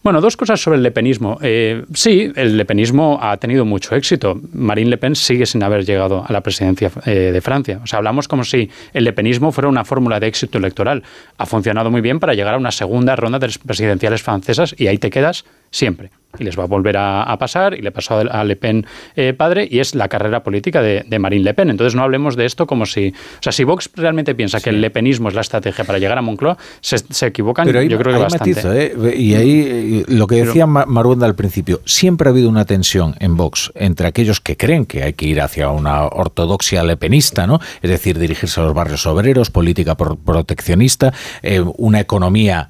Bueno, 0.07 0.21
dos 0.21 0.37
cosas 0.37 0.61
sobre 0.61 0.77
el 0.77 0.83
lepenismo. 0.83 1.37
Eh, 1.41 1.83
sí, 1.93 2.31
el 2.33 2.55
lepenismo 2.55 3.19
ha 3.21 3.35
tenido 3.35 3.65
mucho 3.65 3.93
éxito. 3.93 4.39
Marine 4.53 4.91
Le 4.91 4.97
Pen 4.97 5.17
sigue 5.17 5.45
sin 5.45 5.61
haber 5.63 5.83
llegado 5.83 6.23
a 6.25 6.31
la 6.31 6.39
presidencia 6.39 6.89
eh, 7.05 7.31
de 7.33 7.41
Francia. 7.41 7.81
O 7.83 7.87
sea, 7.87 7.97
hablamos 7.97 8.29
como 8.29 8.45
si 8.45 8.69
el 8.93 9.03
lepenismo 9.03 9.51
fuera 9.51 9.67
una 9.67 9.83
fórmula 9.83 10.21
de 10.21 10.27
éxito 10.27 10.59
electoral. 10.59 11.03
Ha 11.37 11.45
funcionado 11.45 11.91
muy 11.91 11.99
bien 11.99 12.21
para 12.21 12.35
llegar 12.35 12.53
a 12.53 12.57
una 12.57 12.71
segunda 12.71 13.17
ronda 13.17 13.37
de 13.37 13.49
presidenciales 13.65 14.23
francesas 14.23 14.73
y 14.77 14.87
ahí 14.87 14.97
te 14.97 15.09
quedas 15.09 15.43
siempre 15.71 16.09
y 16.39 16.43
les 16.43 16.57
va 16.57 16.63
a 16.63 16.67
volver 16.67 16.95
a, 16.97 17.35
pasar, 17.39 17.73
y 17.73 17.81
le 17.81 17.91
pasó 17.91 18.19
a 18.19 18.43
Le 18.43 18.55
Pen 18.55 18.85
eh, 19.15 19.33
padre, 19.33 19.67
y 19.69 19.79
es 19.79 19.95
la 19.95 20.07
carrera 20.07 20.43
política 20.43 20.81
de, 20.81 21.19
Marine 21.19 21.43
Le 21.43 21.53
Pen. 21.53 21.69
Entonces 21.69 21.95
no 21.95 22.03
hablemos 22.03 22.35
de 22.35 22.45
esto 22.45 22.67
como 22.67 22.85
si... 22.85 23.09
O 23.09 23.41
sea, 23.41 23.51
si 23.51 23.63
Vox 23.63 23.89
realmente 23.95 24.35
piensa 24.35 24.59
que 24.59 24.69
el 24.69 24.81
lepenismo 24.81 25.29
es 25.29 25.35
la 25.35 25.41
estrategia 25.41 25.83
para 25.83 25.99
llegar 25.99 26.17
a 26.17 26.21
Moncloa, 26.21 26.57
se, 26.81 27.27
equivocan 27.27 27.65
Pero 27.65 27.81
yo 27.81 27.97
creo 27.97 28.13
que 28.13 28.21
bastante. 28.21 28.61
¿eh? 28.65 29.15
Y 29.17 29.33
ahí 29.33 29.96
lo 30.07 30.27
que 30.27 30.45
decía 30.45 30.65
Maruenda 30.65 31.25
al 31.25 31.35
principio, 31.35 31.81
siempre 31.85 32.29
ha 32.29 32.31
habido 32.31 32.49
una 32.49 32.65
tensión 32.65 33.15
en 33.19 33.37
Vox 33.37 33.71
entre 33.75 34.07
aquellos 34.07 34.41
que 34.41 34.57
creen 34.57 34.85
que 34.85 35.03
hay 35.03 35.13
que 35.13 35.27
ir 35.27 35.41
hacia 35.41 35.69
una 35.69 36.05
ortodoxia 36.05 36.83
lepenista, 36.83 37.47
¿no? 37.47 37.59
es 37.81 37.89
decir, 37.89 38.17
dirigirse 38.19 38.59
a 38.59 38.63
los 38.63 38.73
barrios 38.73 39.05
obreros, 39.05 39.49
política 39.49 39.95
proteccionista, 39.95 41.13
eh, 41.41 41.63
una 41.77 41.99
economía 41.99 42.69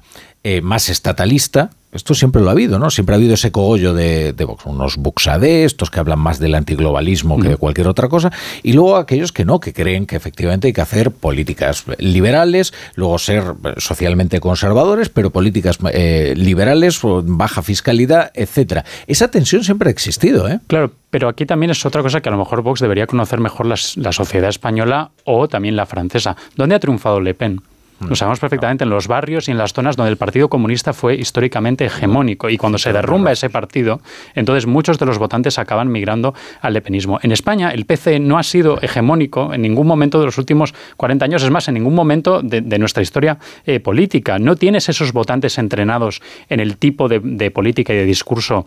más 0.62 0.88
estatalista, 0.88 1.70
esto 1.92 2.14
siempre 2.14 2.42
lo 2.42 2.48
ha 2.48 2.52
habido, 2.52 2.78
¿no? 2.78 2.90
Siempre 2.90 3.14
ha 3.14 3.16
habido 3.16 3.34
ese 3.34 3.50
cogollo 3.50 3.94
de, 3.94 4.34
Vox, 4.46 4.66
unos 4.66 4.96
buxadés, 4.96 5.66
estos 5.66 5.90
que 5.90 6.00
hablan 6.00 6.18
más 6.18 6.38
del 6.38 6.54
antiglobalismo 6.54 7.38
que 7.38 7.48
de 7.48 7.56
cualquier 7.56 7.88
otra 7.88 8.08
cosa, 8.08 8.30
y 8.62 8.72
luego 8.72 8.96
aquellos 8.96 9.32
que 9.32 9.44
no, 9.44 9.60
que 9.60 9.72
creen 9.72 10.06
que 10.06 10.16
efectivamente 10.16 10.66
hay 10.66 10.72
que 10.72 10.80
hacer 10.80 11.10
políticas 11.10 11.84
liberales, 11.98 12.74
luego 12.94 13.18
ser 13.18 13.54
socialmente 13.78 14.40
conservadores, 14.40 15.08
pero 15.08 15.30
políticas 15.30 15.78
eh, 15.92 16.34
liberales, 16.36 17.00
baja 17.02 17.62
fiscalidad, 17.62 18.30
etcétera. 18.34 18.84
Esa 19.06 19.28
tensión 19.28 19.64
siempre 19.64 19.88
ha 19.88 19.92
existido, 19.92 20.48
¿eh? 20.48 20.60
Claro, 20.66 20.92
pero 21.10 21.28
aquí 21.28 21.46
también 21.46 21.70
es 21.70 21.84
otra 21.86 22.02
cosa 22.02 22.20
que 22.20 22.28
a 22.28 22.32
lo 22.32 22.38
mejor 22.38 22.62
Vox 22.62 22.80
debería 22.80 23.06
conocer 23.06 23.40
mejor 23.40 23.66
la 23.66 24.12
sociedad 24.12 24.50
española 24.50 25.10
o 25.24 25.48
también 25.48 25.76
la 25.76 25.86
francesa. 25.86 26.36
¿Dónde 26.56 26.74
ha 26.74 26.80
triunfado 26.80 27.20
Le 27.20 27.34
Pen? 27.34 27.62
Lo 28.00 28.14
sabemos 28.14 28.38
perfectamente 28.38 28.84
en 28.84 28.90
los 28.90 29.08
barrios 29.08 29.48
y 29.48 29.50
en 29.50 29.58
las 29.58 29.72
zonas 29.72 29.96
donde 29.96 30.10
el 30.10 30.16
Partido 30.16 30.48
Comunista 30.48 30.92
fue 30.92 31.16
históricamente 31.16 31.86
hegemónico. 31.86 32.48
Y 32.48 32.56
cuando 32.56 32.78
se 32.78 32.92
derrumba 32.92 33.32
ese 33.32 33.50
partido, 33.50 34.00
entonces 34.34 34.66
muchos 34.66 34.98
de 34.98 35.06
los 35.06 35.18
votantes 35.18 35.58
acaban 35.58 35.90
migrando 35.90 36.34
al 36.60 36.74
lepenismo. 36.74 37.18
En 37.22 37.32
España, 37.32 37.70
el 37.70 37.86
PC 37.86 38.20
no 38.20 38.38
ha 38.38 38.42
sido 38.42 38.80
hegemónico 38.80 39.52
en 39.52 39.62
ningún 39.62 39.86
momento 39.86 40.20
de 40.20 40.26
los 40.26 40.38
últimos 40.38 40.74
40 40.96 41.24
años, 41.24 41.42
es 41.42 41.50
más, 41.50 41.66
en 41.68 41.74
ningún 41.74 41.94
momento 41.94 42.40
de, 42.42 42.78
nuestra 42.78 43.02
historia 43.02 43.38
eh, 43.66 43.80
política. 43.80 44.38
No 44.38 44.54
tienes 44.54 44.88
esos 44.88 45.12
votantes 45.12 45.58
entrenados 45.58 46.22
en 46.48 46.60
el 46.60 46.76
tipo 46.76 47.08
de, 47.08 47.20
de 47.20 47.50
política 47.50 47.92
y 47.92 47.96
de 47.96 48.04
discurso 48.04 48.66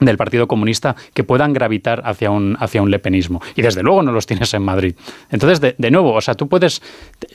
del 0.00 0.16
Partido 0.16 0.48
Comunista 0.48 0.96
que 1.12 1.24
puedan 1.24 1.52
gravitar 1.52 2.02
hacia 2.04 2.30
un, 2.30 2.56
hacia 2.58 2.82
un 2.82 2.90
lepenismo. 2.90 3.40
Y 3.54 3.62
desde 3.62 3.82
luego 3.82 4.02
no 4.02 4.12
los 4.12 4.26
tienes 4.26 4.52
en 4.54 4.62
Madrid. 4.62 4.94
Entonces, 5.30 5.60
de, 5.60 5.74
de 5.78 5.90
nuevo, 5.90 6.12
o 6.12 6.20
sea, 6.20 6.34
tú 6.34 6.48
puedes, 6.48 6.82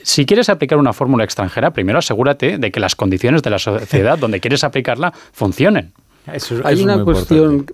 si 0.02 0.26
quieres 0.26 0.48
aplicar 0.48 0.78
una 0.78 0.92
fórmula 0.92 1.24
extranjera, 1.24 1.72
primero 1.72 1.98
asegúrate 1.98 2.58
de 2.58 2.70
que 2.70 2.80
las 2.80 2.94
condiciones 2.94 3.42
de 3.42 3.50
la 3.50 3.58
sociedad 3.58 4.18
donde 4.18 4.40
quieres 4.40 4.64
aplicarla 4.64 5.12
funcionen. 5.32 5.92
Hay 6.64 6.82
una 6.82 7.02
cuestión 7.02 7.66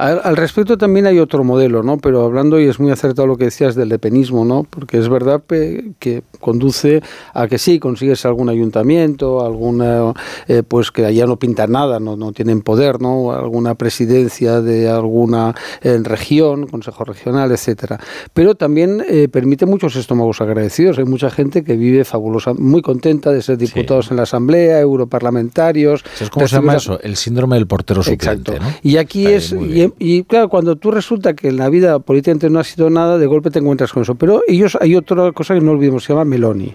al, 0.00 0.36
respecto 0.36 0.78
también 0.78 1.06
hay 1.06 1.18
otro 1.18 1.44
modelo, 1.44 1.82
¿no? 1.82 1.98
Pero 1.98 2.24
hablando, 2.24 2.58
y 2.58 2.64
es 2.64 2.80
muy 2.80 2.90
acertado 2.90 3.26
lo 3.26 3.36
que 3.36 3.44
decías 3.44 3.74
del 3.74 3.90
lepenismo, 3.90 4.44
¿no? 4.44 4.64
Porque 4.68 4.98
es 4.98 5.08
verdad 5.08 5.42
que 5.46 6.22
conduce 6.40 7.02
a 7.34 7.46
que 7.48 7.58
sí, 7.58 7.78
consigues 7.78 8.24
algún 8.24 8.48
ayuntamiento, 8.48 9.44
alguna, 9.44 10.14
eh, 10.48 10.62
pues 10.66 10.90
que 10.90 11.04
allá 11.04 11.26
no 11.26 11.36
pintan 11.36 11.72
nada, 11.72 12.00
no, 12.00 12.16
no 12.16 12.32
tienen 12.32 12.62
poder, 12.62 13.00
¿no? 13.00 13.32
Alguna 13.32 13.74
presidencia 13.74 14.60
de 14.60 14.88
alguna 14.88 15.54
en 15.82 16.04
región, 16.04 16.66
consejo 16.66 17.04
regional, 17.04 17.52
etcétera. 17.52 18.00
Pero 18.32 18.54
también 18.54 19.04
eh, 19.08 19.28
permite 19.28 19.66
muchos 19.66 19.96
estómagos 19.96 20.40
agradecidos. 20.40 20.98
Hay 20.98 21.04
mucha 21.04 21.30
gente 21.30 21.62
que 21.62 21.76
vive 21.76 22.04
fabulosa, 22.04 22.54
muy 22.54 22.82
contenta 22.82 23.30
de 23.30 23.42
ser 23.42 23.58
diputados 23.58 24.10
en 24.10 24.16
la 24.16 24.22
Asamblea, 24.22 24.80
europarlamentarios. 24.80 26.04
¿Cómo 26.30 26.48
se 26.48 26.56
llama 26.56 26.76
eso? 26.76 26.98
El 27.00 27.16
síndrome 27.16 27.56
del 27.56 27.66
portero 27.66 28.02
suplente, 28.02 28.52
Exacto. 28.52 28.78
Y 28.82 28.96
aquí 28.96 29.26
es, 29.26 29.54
y, 29.98 30.24
claro, 30.24 30.48
cuando 30.48 30.76
tú 30.76 30.90
resulta 30.90 31.34
que 31.34 31.48
en 31.48 31.56
la 31.56 31.68
vida 31.68 31.98
políticamente 31.98 32.50
no 32.50 32.58
ha 32.58 32.64
sido 32.64 32.90
nada, 32.90 33.18
de 33.18 33.26
golpe 33.26 33.50
te 33.50 33.58
encuentras 33.58 33.92
con 33.92 34.02
eso. 34.02 34.14
Pero 34.14 34.42
ellos 34.48 34.76
hay 34.80 34.96
otra 34.96 35.32
cosa 35.32 35.54
que 35.54 35.60
no 35.60 35.72
olvidemos, 35.72 36.04
se 36.04 36.12
llama 36.12 36.24
Meloni. 36.24 36.74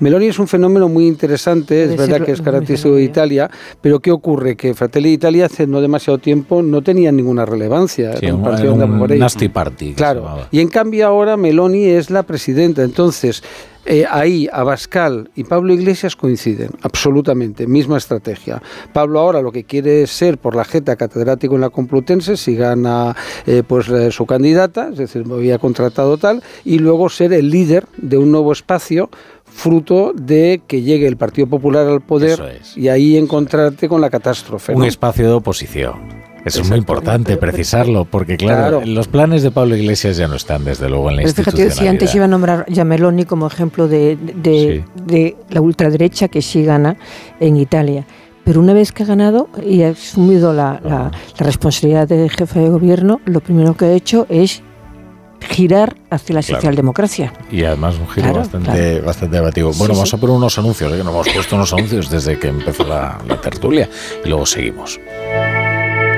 Meloni 0.00 0.26
es 0.26 0.38
un 0.38 0.48
fenómeno 0.48 0.88
muy 0.88 1.06
interesante, 1.06 1.84
es 1.84 1.96
verdad 1.96 2.24
que 2.24 2.32
es 2.32 2.40
característico 2.40 2.94
de 2.94 3.02
Italia, 3.02 3.50
pero 3.80 4.00
¿qué 4.00 4.10
ocurre? 4.10 4.56
Que 4.56 4.74
Fratelli 4.74 5.12
Italia 5.12 5.46
hace 5.46 5.66
no 5.66 5.80
demasiado 5.80 6.18
tiempo 6.18 6.62
no 6.62 6.82
tenía 6.82 7.12
ninguna 7.12 7.44
relevancia. 7.44 8.16
Sí, 8.16 8.30
un, 8.30 8.42
partido 8.42 8.74
un 8.74 9.18
nasty 9.18 9.48
party. 9.48 9.94
Claro, 9.94 10.46
y 10.50 10.60
en 10.60 10.68
cambio 10.68 11.06
ahora 11.06 11.36
Meloni 11.36 11.84
es 11.84 12.10
la 12.10 12.22
presidenta, 12.22 12.82
entonces 12.82 13.42
eh, 13.86 14.04
ahí 14.08 14.48
Abascal 14.52 15.30
y 15.34 15.44
Pablo 15.44 15.72
Iglesias 15.72 16.16
coinciden, 16.16 16.70
absolutamente, 16.82 17.66
misma 17.66 17.96
estrategia. 17.96 18.62
Pablo 18.92 19.20
ahora 19.20 19.40
lo 19.40 19.52
que 19.52 19.64
quiere 19.64 20.02
es 20.02 20.10
ser 20.10 20.38
por 20.38 20.54
la 20.54 20.64
jeta 20.64 20.96
catedrático 20.96 21.54
en 21.54 21.62
la 21.62 21.70
Complutense, 21.70 22.36
si 22.36 22.54
gana 22.54 23.16
eh, 23.46 23.62
pues 23.66 23.88
eh, 23.88 24.10
su 24.10 24.26
candidata, 24.26 24.88
es 24.90 24.98
decir, 24.98 25.26
me 25.26 25.34
había 25.34 25.58
contratado 25.58 26.18
tal, 26.18 26.42
y 26.64 26.78
luego 26.78 27.08
ser 27.08 27.32
el 27.32 27.50
líder 27.50 27.86
de 27.96 28.18
un 28.18 28.30
nuevo 28.30 28.52
espacio 28.52 29.10
fruto 29.44 30.12
de 30.14 30.60
que 30.66 30.82
llegue 30.82 31.06
el 31.06 31.16
Partido 31.16 31.46
Popular 31.46 31.86
al 31.86 32.02
poder 32.02 32.60
y 32.76 32.88
ahí 32.88 33.16
encontrarte 33.16 33.88
con 33.88 34.00
la 34.00 34.10
catástrofe. 34.10 34.74
Un 34.74 34.84
espacio 34.84 35.26
de 35.26 35.32
oposición. 35.32 36.27
Eso 36.44 36.62
es 36.62 36.68
muy 36.68 36.78
importante 36.78 37.36
precisarlo, 37.36 38.04
porque 38.04 38.36
claro, 38.36 38.82
los 38.84 39.08
planes 39.08 39.42
de 39.42 39.50
Pablo 39.50 39.76
Iglesias 39.76 40.16
ya 40.16 40.28
no 40.28 40.36
están, 40.36 40.64
desde 40.64 40.88
luego, 40.88 41.10
en 41.10 41.16
la 41.16 41.22
Pero 41.22 41.34
Fíjate, 41.34 41.70
si 41.70 41.86
antes 41.86 42.14
iba 42.14 42.24
a 42.24 42.28
nombrar 42.28 42.66
a 42.76 42.84
Meloni 42.84 43.24
como 43.24 43.46
ejemplo 43.46 43.88
de, 43.88 44.16
de, 44.16 45.36
la 45.50 45.60
ultraderecha 45.60 46.28
que 46.28 46.42
sí 46.42 46.62
gana 46.62 46.96
en 47.40 47.56
Italia. 47.56 48.06
Pero 48.44 48.60
una 48.60 48.72
vez 48.72 48.92
que 48.92 49.02
ha 49.02 49.06
ganado 49.06 49.48
y 49.62 49.82
ha 49.82 49.90
asumido 49.90 50.54
la, 50.54 50.80
la, 50.82 51.10
responsabilidad 51.38 52.08
de 52.08 52.28
jefe 52.30 52.60
de 52.60 52.68
gobierno, 52.70 53.20
lo 53.26 53.40
primero 53.40 53.76
que 53.76 53.84
ha 53.84 53.92
hecho 53.92 54.26
es 54.30 54.62
girar 55.40 55.96
hacia 56.10 56.36
la 56.36 56.42
socialdemocracia. 56.42 57.32
Y 57.50 57.64
además 57.64 57.96
un 57.98 58.08
giro 58.08 58.32
bastante, 58.32 59.00
bastante 59.00 59.36
debativo. 59.36 59.72
Bueno, 59.76 59.94
vamos 59.94 60.14
a 60.14 60.16
poner 60.16 60.36
unos 60.36 60.58
anuncios, 60.58 60.90
¿eh? 60.92 60.96
que 60.96 61.04
nos 61.04 61.12
hemos 61.12 61.28
puesto 61.28 61.56
unos 61.56 61.72
anuncios 61.72 62.10
desde 62.10 62.38
que 62.38 62.48
empezó 62.48 62.84
la, 62.84 63.18
la 63.26 63.40
tertulia 63.40 63.88
y 64.24 64.28
luego 64.28 64.46
seguimos. 64.46 64.98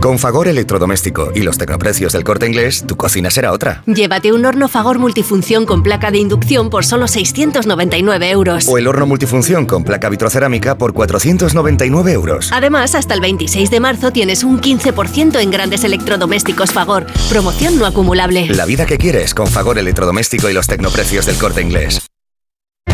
Con 0.00 0.20
Fagor 0.20 0.46
Electrodoméstico 0.46 1.32
y 1.34 1.42
los 1.42 1.58
tecnoprecios 1.58 2.12
del 2.12 2.22
corte 2.22 2.46
inglés, 2.46 2.84
tu 2.86 2.96
cocina 2.96 3.30
será 3.30 3.50
otra. 3.50 3.82
Llévate 3.86 4.32
un 4.32 4.44
horno 4.44 4.68
Fagor 4.68 5.00
multifunción 5.00 5.66
con 5.66 5.82
placa 5.82 6.12
de 6.12 6.18
inducción 6.18 6.70
por 6.70 6.84
solo 6.84 7.08
699 7.08 8.30
euros. 8.30 8.68
O 8.68 8.78
el 8.78 8.86
horno 8.86 9.06
multifunción 9.06 9.66
con 9.66 9.82
placa 9.82 10.08
vitrocerámica 10.08 10.78
por 10.78 10.92
499 10.92 12.12
euros. 12.12 12.50
Además, 12.52 12.94
hasta 12.94 13.14
el 13.14 13.20
26 13.20 13.70
de 13.70 13.80
marzo 13.80 14.12
tienes 14.12 14.44
un 14.44 14.60
15% 14.60 15.40
en 15.40 15.50
grandes 15.50 15.82
electrodomésticos 15.82 16.70
Fagor. 16.70 17.06
Promoción 17.28 17.76
no 17.76 17.84
acumulable. 17.84 18.46
La 18.50 18.66
vida 18.66 18.86
que 18.86 18.98
quieres 18.98 19.34
con 19.34 19.48
Fagor 19.48 19.78
Electrodoméstico 19.78 20.48
y 20.48 20.52
los 20.52 20.68
tecnoprecios 20.68 21.26
del 21.26 21.36
corte 21.38 21.60
inglés. 21.60 22.11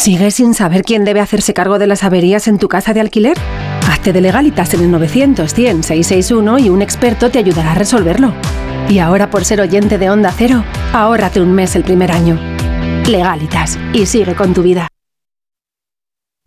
¿Sigues 0.00 0.36
sin 0.36 0.54
saber 0.54 0.82
quién 0.82 1.04
debe 1.04 1.20
hacerse 1.20 1.52
cargo 1.52 1.78
de 1.78 1.86
las 1.86 2.04
averías 2.04 2.48
en 2.48 2.56
tu 2.56 2.68
casa 2.68 2.94
de 2.94 3.00
alquiler? 3.00 3.36
Hazte 3.86 4.14
de 4.14 4.22
legalitas 4.22 4.72
en 4.72 4.80
el 4.80 4.90
900 4.90 5.52
100 5.52 5.82
661 5.82 6.58
y 6.58 6.70
un 6.70 6.80
experto 6.80 7.30
te 7.30 7.38
ayudará 7.38 7.72
a 7.72 7.74
resolverlo. 7.74 8.32
Y 8.88 8.98
ahora 8.98 9.28
por 9.28 9.44
ser 9.44 9.60
oyente 9.60 9.98
de 9.98 10.08
Onda 10.08 10.32
Cero, 10.34 10.64
ahórrate 10.94 11.42
un 11.42 11.52
mes 11.52 11.76
el 11.76 11.84
primer 11.84 12.12
año. 12.12 12.40
Legalitas 13.06 13.78
y 13.92 14.06
sigue 14.06 14.34
con 14.34 14.54
tu 14.54 14.62
vida. 14.62 14.88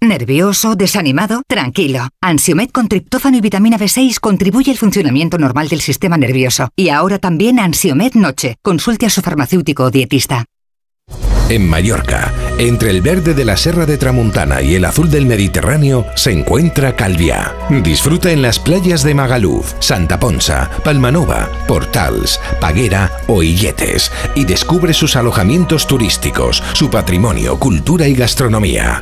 ¿Nervioso? 0.01 0.75
¿Desanimado? 0.75 1.43
Tranquilo. 1.47 2.07
Ansiomed 2.21 2.71
con 2.71 2.87
triptófano 2.87 3.37
y 3.37 3.41
vitamina 3.41 3.77
B6 3.77 4.19
contribuye 4.19 4.71
al 4.71 4.77
funcionamiento 4.77 5.37
normal 5.37 5.69
del 5.69 5.81
sistema 5.81 6.17
nervioso. 6.17 6.69
Y 6.75 6.89
ahora 6.89 7.19
también 7.19 7.59
Ansiomed 7.59 8.15
Noche. 8.15 8.55
Consulte 8.63 9.05
a 9.05 9.11
su 9.11 9.21
farmacéutico 9.21 9.83
o 9.83 9.91
dietista. 9.91 10.45
En 11.49 11.67
Mallorca, 11.67 12.33
entre 12.57 12.89
el 12.89 13.01
verde 13.01 13.33
de 13.33 13.45
la 13.45 13.57
Serra 13.57 13.85
de 13.85 13.97
Tramuntana 13.97 14.61
y 14.61 14.75
el 14.75 14.85
azul 14.85 15.09
del 15.09 15.25
Mediterráneo, 15.25 16.05
se 16.15 16.31
encuentra 16.31 16.95
Calviá. 16.95 17.53
Disfruta 17.83 18.31
en 18.31 18.41
las 18.41 18.59
playas 18.59 19.03
de 19.03 19.13
Magaluf, 19.13 19.73
Santa 19.79 20.19
Ponsa, 20.19 20.69
Palmanova, 20.83 21.49
Portals, 21.67 22.39
Paguera 22.59 23.11
o 23.27 23.43
Illetes 23.43 24.11
y 24.35 24.45
descubre 24.45 24.93
sus 24.93 25.15
alojamientos 25.15 25.85
turísticos, 25.85 26.63
su 26.73 26.89
patrimonio, 26.89 27.59
cultura 27.59 28.07
y 28.07 28.15
gastronomía. 28.15 29.01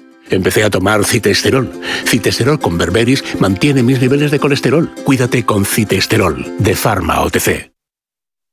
Empecé 0.29 0.63
a 0.63 0.69
tomar 0.69 1.03
citesterol. 1.05 1.71
Citesterol 2.05 2.59
con 2.59 2.77
berberis 2.77 3.23
mantiene 3.39 3.83
mis 3.83 4.01
niveles 4.01 4.31
de 4.31 4.39
colesterol. 4.39 4.89
Cuídate 5.03 5.45
con 5.45 5.65
citesterol, 5.65 6.45
de 6.59 6.75
Pharma 6.75 7.21
OTC. 7.21 7.70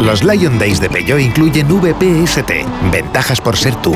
Los 0.00 0.22
Lion 0.22 0.58
Days 0.58 0.80
de 0.80 0.90
Peugeot 0.90 1.20
incluyen 1.20 1.68
VPST, 1.68 2.50
ventajas 2.92 3.40
por 3.40 3.56
ser 3.56 3.74
tú. 3.76 3.94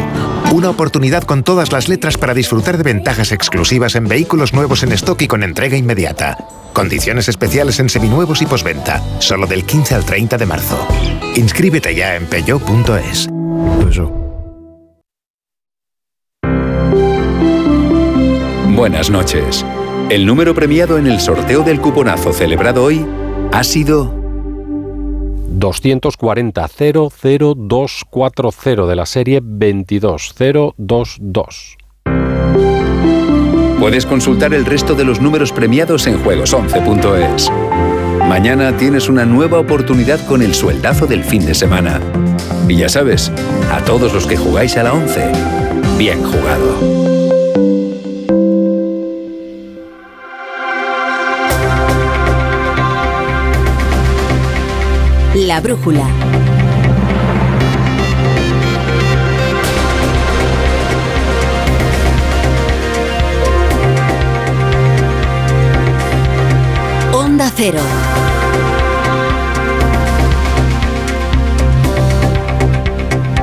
Una 0.53 0.71
oportunidad 0.71 1.25
con 1.25 1.43
todas 1.43 1.73
las 1.73 1.89
letras 1.89 2.17
para 2.17 2.35
disfrutar 2.35 2.79
de 2.79 2.85
ventajas 2.85 3.33
exclusivas 3.33 3.95
en 3.95 4.09
vehículos 4.09 4.55
nuevos 4.55 4.83
en 4.83 4.93
stock 4.93 5.21
y 5.23 5.29
con 5.29 5.43
entrega 5.43 5.77
inmediata. 5.77 6.39
Condiciones 6.73 7.29
especiales 7.29 7.81
en 7.81 7.89
seminuevos 7.89 8.41
y 8.41 8.47
posventa, 8.47 9.03
solo 9.19 9.47
del 9.47 9.65
15 9.65 9.97
al 9.97 10.05
30 10.05 10.39
de 10.39 10.47
marzo. 10.47 10.87
Inscríbete 11.35 11.95
ya 11.95 12.17
en 12.17 12.27
peugeot.es. 12.27 13.29
Buenas 18.75 19.11
noches. 19.11 19.65
El 20.09 20.25
número 20.25 20.55
premiado 20.55 20.99
en 20.99 21.07
el 21.07 21.21
sorteo 21.21 21.63
del 21.63 21.81
cuponazo 21.81 22.33
celebrado 22.33 22.85
hoy 22.85 23.05
ha 23.53 23.65
sido 23.65 24.18
240 25.49 26.69
00240 26.69 28.87
de 28.87 28.97
la 28.97 29.07
serie 29.07 29.41
22022. 29.43 31.77
Puedes 33.81 34.07
consultar 34.07 34.55
el 34.55 34.65
resto 34.65 34.95
de 34.95 35.05
los 35.05 35.21
números 35.21 35.53
premiados 35.53 36.09
en 36.09 36.21
juegos11.es. 36.23 37.51
Mañana 38.29 38.77
tienes 38.77 39.09
una 39.09 39.25
nueva 39.25 39.61
oportunidad 39.61 40.25
con 40.27 40.43
el 40.43 40.53
sueldazo 40.55 41.07
del 41.07 41.25
fin 41.25 41.47
de 41.47 41.55
semana. 41.55 42.01
Y 42.69 42.77
ya 42.77 42.89
sabes, 42.89 43.31
a 43.71 43.85
todos 43.85 44.13
los 44.13 44.27
que 44.27 44.37
jugáis 44.37 44.77
a 44.77 44.83
la 44.83 44.93
11, 44.93 45.31
bien 45.97 46.25
jugado. 46.25 46.98
La 55.59 55.63
brújula. 55.63 56.07
Onda 67.13 67.51
Cero. 67.55 67.81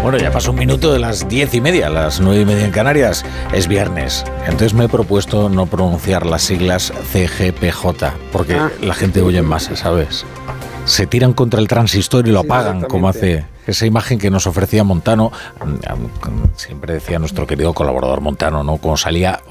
Bueno, 0.02 0.20
ya 0.20 0.32
pasó 0.32 0.52
un 0.52 0.60
minuto 0.60 0.94
de 0.94 1.00
las 1.00 1.28
diez 1.28 1.54
y 1.56 1.62
media, 1.62 1.90
las 1.90 2.20
nueve 2.20 2.42
y 2.42 2.46
media 2.46 2.66
en 2.66 2.72
Canarias. 2.72 3.26
Es 3.54 3.68
viernes. 3.68 4.24
Entonces 4.44 4.76
me 4.76 4.86
he 4.86 4.88
propuesto 4.90 5.50
no 5.50 5.66
pronunciar 5.66 6.28
las 6.28 6.44
siglas 6.44 6.94
CGPJ, 7.12 8.14
porque 8.32 8.54
Ah. 8.54 8.70
la 8.82 8.94
gente 8.94 9.24
huye 9.24 9.40
en 9.40 9.46
masa, 9.46 9.76
¿sabes? 9.76 10.24
Se 10.86 11.08
tiran 11.08 11.34
contra 11.34 11.60
el 11.60 11.68
transistor 11.68 12.28
y 12.28 12.32
lo 12.32 12.42
apagan, 12.42 12.82
como 12.82 13.10
hace 13.10 13.46
esa 13.68 13.86
imagen 13.86 14.20
que 14.20 14.30
nos 14.30 14.48
ofrecía 14.48 14.84
Montano. 14.84 15.32
mm, 15.64 16.58
Siempre 16.58 16.94
decía 16.94 17.20
nuestro 17.20 17.46
querido 17.46 17.74
colaborador 17.74 18.22
Montano, 18.22 18.64
¿no? 18.64 18.78
Como 18.78 18.98
salía 18.98 19.42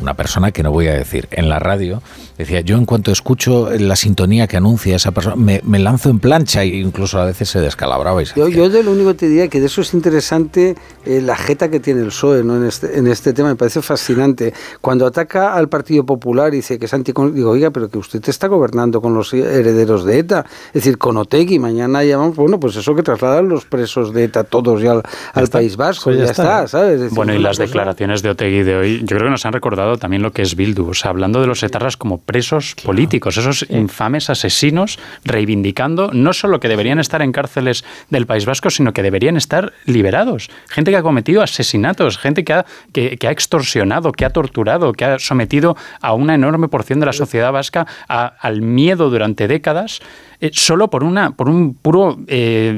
una 0.00 0.14
persona 0.14 0.50
que 0.50 0.62
no 0.62 0.72
voy 0.72 0.88
a 0.88 0.94
decir 0.94 1.28
en 1.30 1.48
la 1.48 1.58
radio, 1.58 2.02
decía, 2.38 2.60
yo 2.60 2.76
en 2.76 2.86
cuanto 2.86 3.12
escucho 3.12 3.68
la 3.70 3.96
sintonía 3.96 4.46
que 4.46 4.56
anuncia 4.56 4.96
esa 4.96 5.12
persona, 5.12 5.36
me, 5.36 5.60
me 5.64 5.78
lanzo 5.78 6.10
en 6.10 6.18
plancha 6.18 6.62
e 6.62 6.78
incluso 6.78 7.20
a 7.20 7.26
veces 7.26 7.48
se 7.50 7.60
descalabraba 7.60 8.22
y 8.22 8.26
se 8.26 8.34
Yo, 8.38 8.48
yo 8.48 8.68
de 8.68 8.82
lo 8.82 8.92
único 8.92 9.10
que 9.10 9.14
te 9.14 9.28
diría 9.28 9.48
que 9.48 9.60
de 9.60 9.66
eso 9.66 9.82
es 9.82 9.94
interesante 9.94 10.74
eh, 11.04 11.20
la 11.20 11.36
jeta 11.36 11.70
que 11.70 11.80
tiene 11.80 12.00
el 12.00 12.08
PSOE 12.08 12.42
¿no? 12.42 12.56
en, 12.56 12.66
este, 12.66 12.98
en 12.98 13.06
este 13.06 13.32
tema, 13.32 13.50
me 13.50 13.56
parece 13.56 13.82
fascinante. 13.82 14.54
Cuando 14.80 15.06
ataca 15.06 15.54
al 15.54 15.68
Partido 15.68 16.04
Popular 16.04 16.52
y 16.54 16.58
dice 16.58 16.78
que 16.78 16.86
es 16.86 16.94
anticon... 16.94 17.34
Digo, 17.34 17.50
oiga, 17.50 17.70
pero 17.70 17.88
que 17.88 17.98
usted 17.98 18.26
está 18.26 18.48
gobernando 18.48 19.00
con 19.00 19.14
los 19.14 19.32
herederos 19.34 20.04
de 20.04 20.18
ETA, 20.18 20.46
es 20.68 20.72
decir, 20.72 20.98
con 20.98 21.16
Otegui, 21.16 21.58
mañana 21.58 22.02
llamamos, 22.04 22.36
bueno, 22.36 22.58
pues 22.58 22.76
eso 22.76 22.94
que 22.94 23.02
trasladan 23.02 23.48
los 23.50 23.66
presos 23.66 24.14
de 24.14 24.24
ETA 24.24 24.44
todos 24.44 24.80
ya 24.80 24.92
al, 24.92 25.02
al 25.34 25.48
País 25.48 25.76
Vasco, 25.76 26.04
Pues 26.04 26.18
ya, 26.18 26.24
está, 26.24 26.66
¿sabes? 26.68 26.94
Es 26.94 27.00
decir, 27.02 27.14
bueno, 27.16 27.34
y 27.34 27.38
las 27.38 27.58
cosa- 27.58 27.66
declaraciones 27.66 28.22
de 28.22 28.30
Otegui 28.30 28.62
de 28.62 28.76
hoy, 28.76 28.98
yo 29.00 29.06
creo 29.16 29.24
que 29.24 29.30
nos 29.30 29.44
han 29.44 29.52
recordado 29.52 29.98
también 29.98 30.22
lo 30.22 30.32
que 30.32 30.40
es 30.42 30.56
Bildu, 30.56 30.88
o 30.90 30.94
sea, 30.94 31.10
hablando 31.10 31.40
de 31.42 31.46
los 31.46 31.62
etarras 31.62 31.96
como 31.98 32.16
presos 32.18 32.74
políticos, 32.82 33.36
esos 33.36 33.66
infames 33.68 34.30
asesinos, 34.30 34.98
reivindicando 35.24 36.10
no 36.12 36.32
solo 36.32 36.60
que 36.60 36.68
deberían 36.68 36.98
estar 37.00 37.22
en 37.22 37.32
cárceles 37.32 37.84
del 38.10 38.26
País 38.26 38.44
Vasco, 38.46 38.70
sino 38.70 38.92
que 38.92 39.02
deberían 39.02 39.36
estar 39.36 39.72
liberados. 39.86 40.50
Gente 40.68 40.90
que 40.90 40.96
ha 40.96 41.02
cometido 41.02 41.42
asesinatos, 41.42 42.18
gente 42.18 42.44
que 42.44 42.52
ha, 42.52 42.66
que, 42.92 43.16
que 43.16 43.26
ha 43.28 43.30
extorsionado, 43.30 44.12
que 44.12 44.24
ha 44.24 44.30
torturado, 44.30 44.92
que 44.92 45.04
ha 45.04 45.18
sometido 45.18 45.76
a 46.00 46.12
una 46.12 46.34
enorme 46.34 46.68
porción 46.68 47.00
de 47.00 47.06
la 47.06 47.12
sociedad 47.12 47.52
vasca 47.52 47.86
a- 48.08 48.26
al 48.40 48.62
miedo 48.62 49.10
durante 49.10 49.48
décadas. 49.48 50.00
eh, 50.42 50.50
solo 50.54 50.88
por 50.88 51.04
una 51.04 51.32
por 51.32 51.50
un 51.50 51.74
puro 51.74 52.18
eh, 52.26 52.72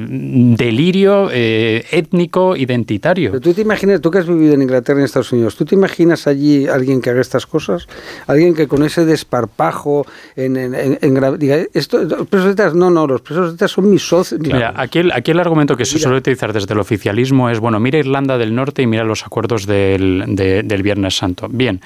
delirio 0.66 1.28
eh, 1.32 1.84
étnico 1.90 2.56
identitario. 2.56 3.30
Pero 3.30 3.40
tú 3.40 3.52
te 3.54 3.62
imaginas, 3.62 4.00
tú 4.00 4.10
que 4.10 4.18
has 4.18 4.26
vivido 4.26 4.54
en 4.54 4.62
Inglaterra 4.62 4.98
y 4.98 5.02
en 5.02 5.04
Estados 5.06 5.32
Unidos, 5.32 5.56
¿tú 5.56 5.64
te 5.64 5.74
imaginas 5.74 6.26
allí 6.26 6.66
alguien 6.68 7.00
que 7.00 7.10
haga 7.10 7.20
estas 7.20 7.46
cosas? 7.46 7.86
Alguien 8.26 8.54
que 8.54 8.68
con 8.68 8.82
ese 8.84 9.04
desparpajo 9.04 10.06
en, 10.36 10.56
en, 10.56 10.74
en- 10.74 10.98
en 11.00 11.14
gra- 11.16 11.36
diga, 11.36 11.56
esto, 11.74 12.02
los 12.04 12.26
presos 12.28 12.54
de 12.56 12.72
no, 12.74 12.90
no, 12.90 13.06
los 13.06 13.20
presos 13.22 13.56
de 13.56 13.68
son 13.68 13.90
mis 13.90 14.02
socios. 14.06 14.40
Mira, 14.40 14.72
aquí 14.76 14.98
el, 15.00 15.12
aquí 15.12 15.30
el 15.32 15.40
argumento 15.40 15.76
que 15.76 15.84
se 15.84 15.98
suele 15.98 16.18
utilizar 16.18 16.52
desde 16.52 16.72
el 16.74 16.80
oficialismo 16.80 17.50
es, 17.50 17.58
bueno, 17.58 17.80
mira 17.80 17.98
Irlanda 17.98 18.38
del 18.38 18.54
Norte 18.54 18.82
y 18.82 18.86
mira 18.86 19.04
los 19.04 19.24
acuerdos 19.26 19.66
del, 19.66 20.24
de- 20.28 20.62
del 20.62 20.82
Viernes 20.82 21.16
Santo. 21.16 21.48
Bien, 21.50 21.80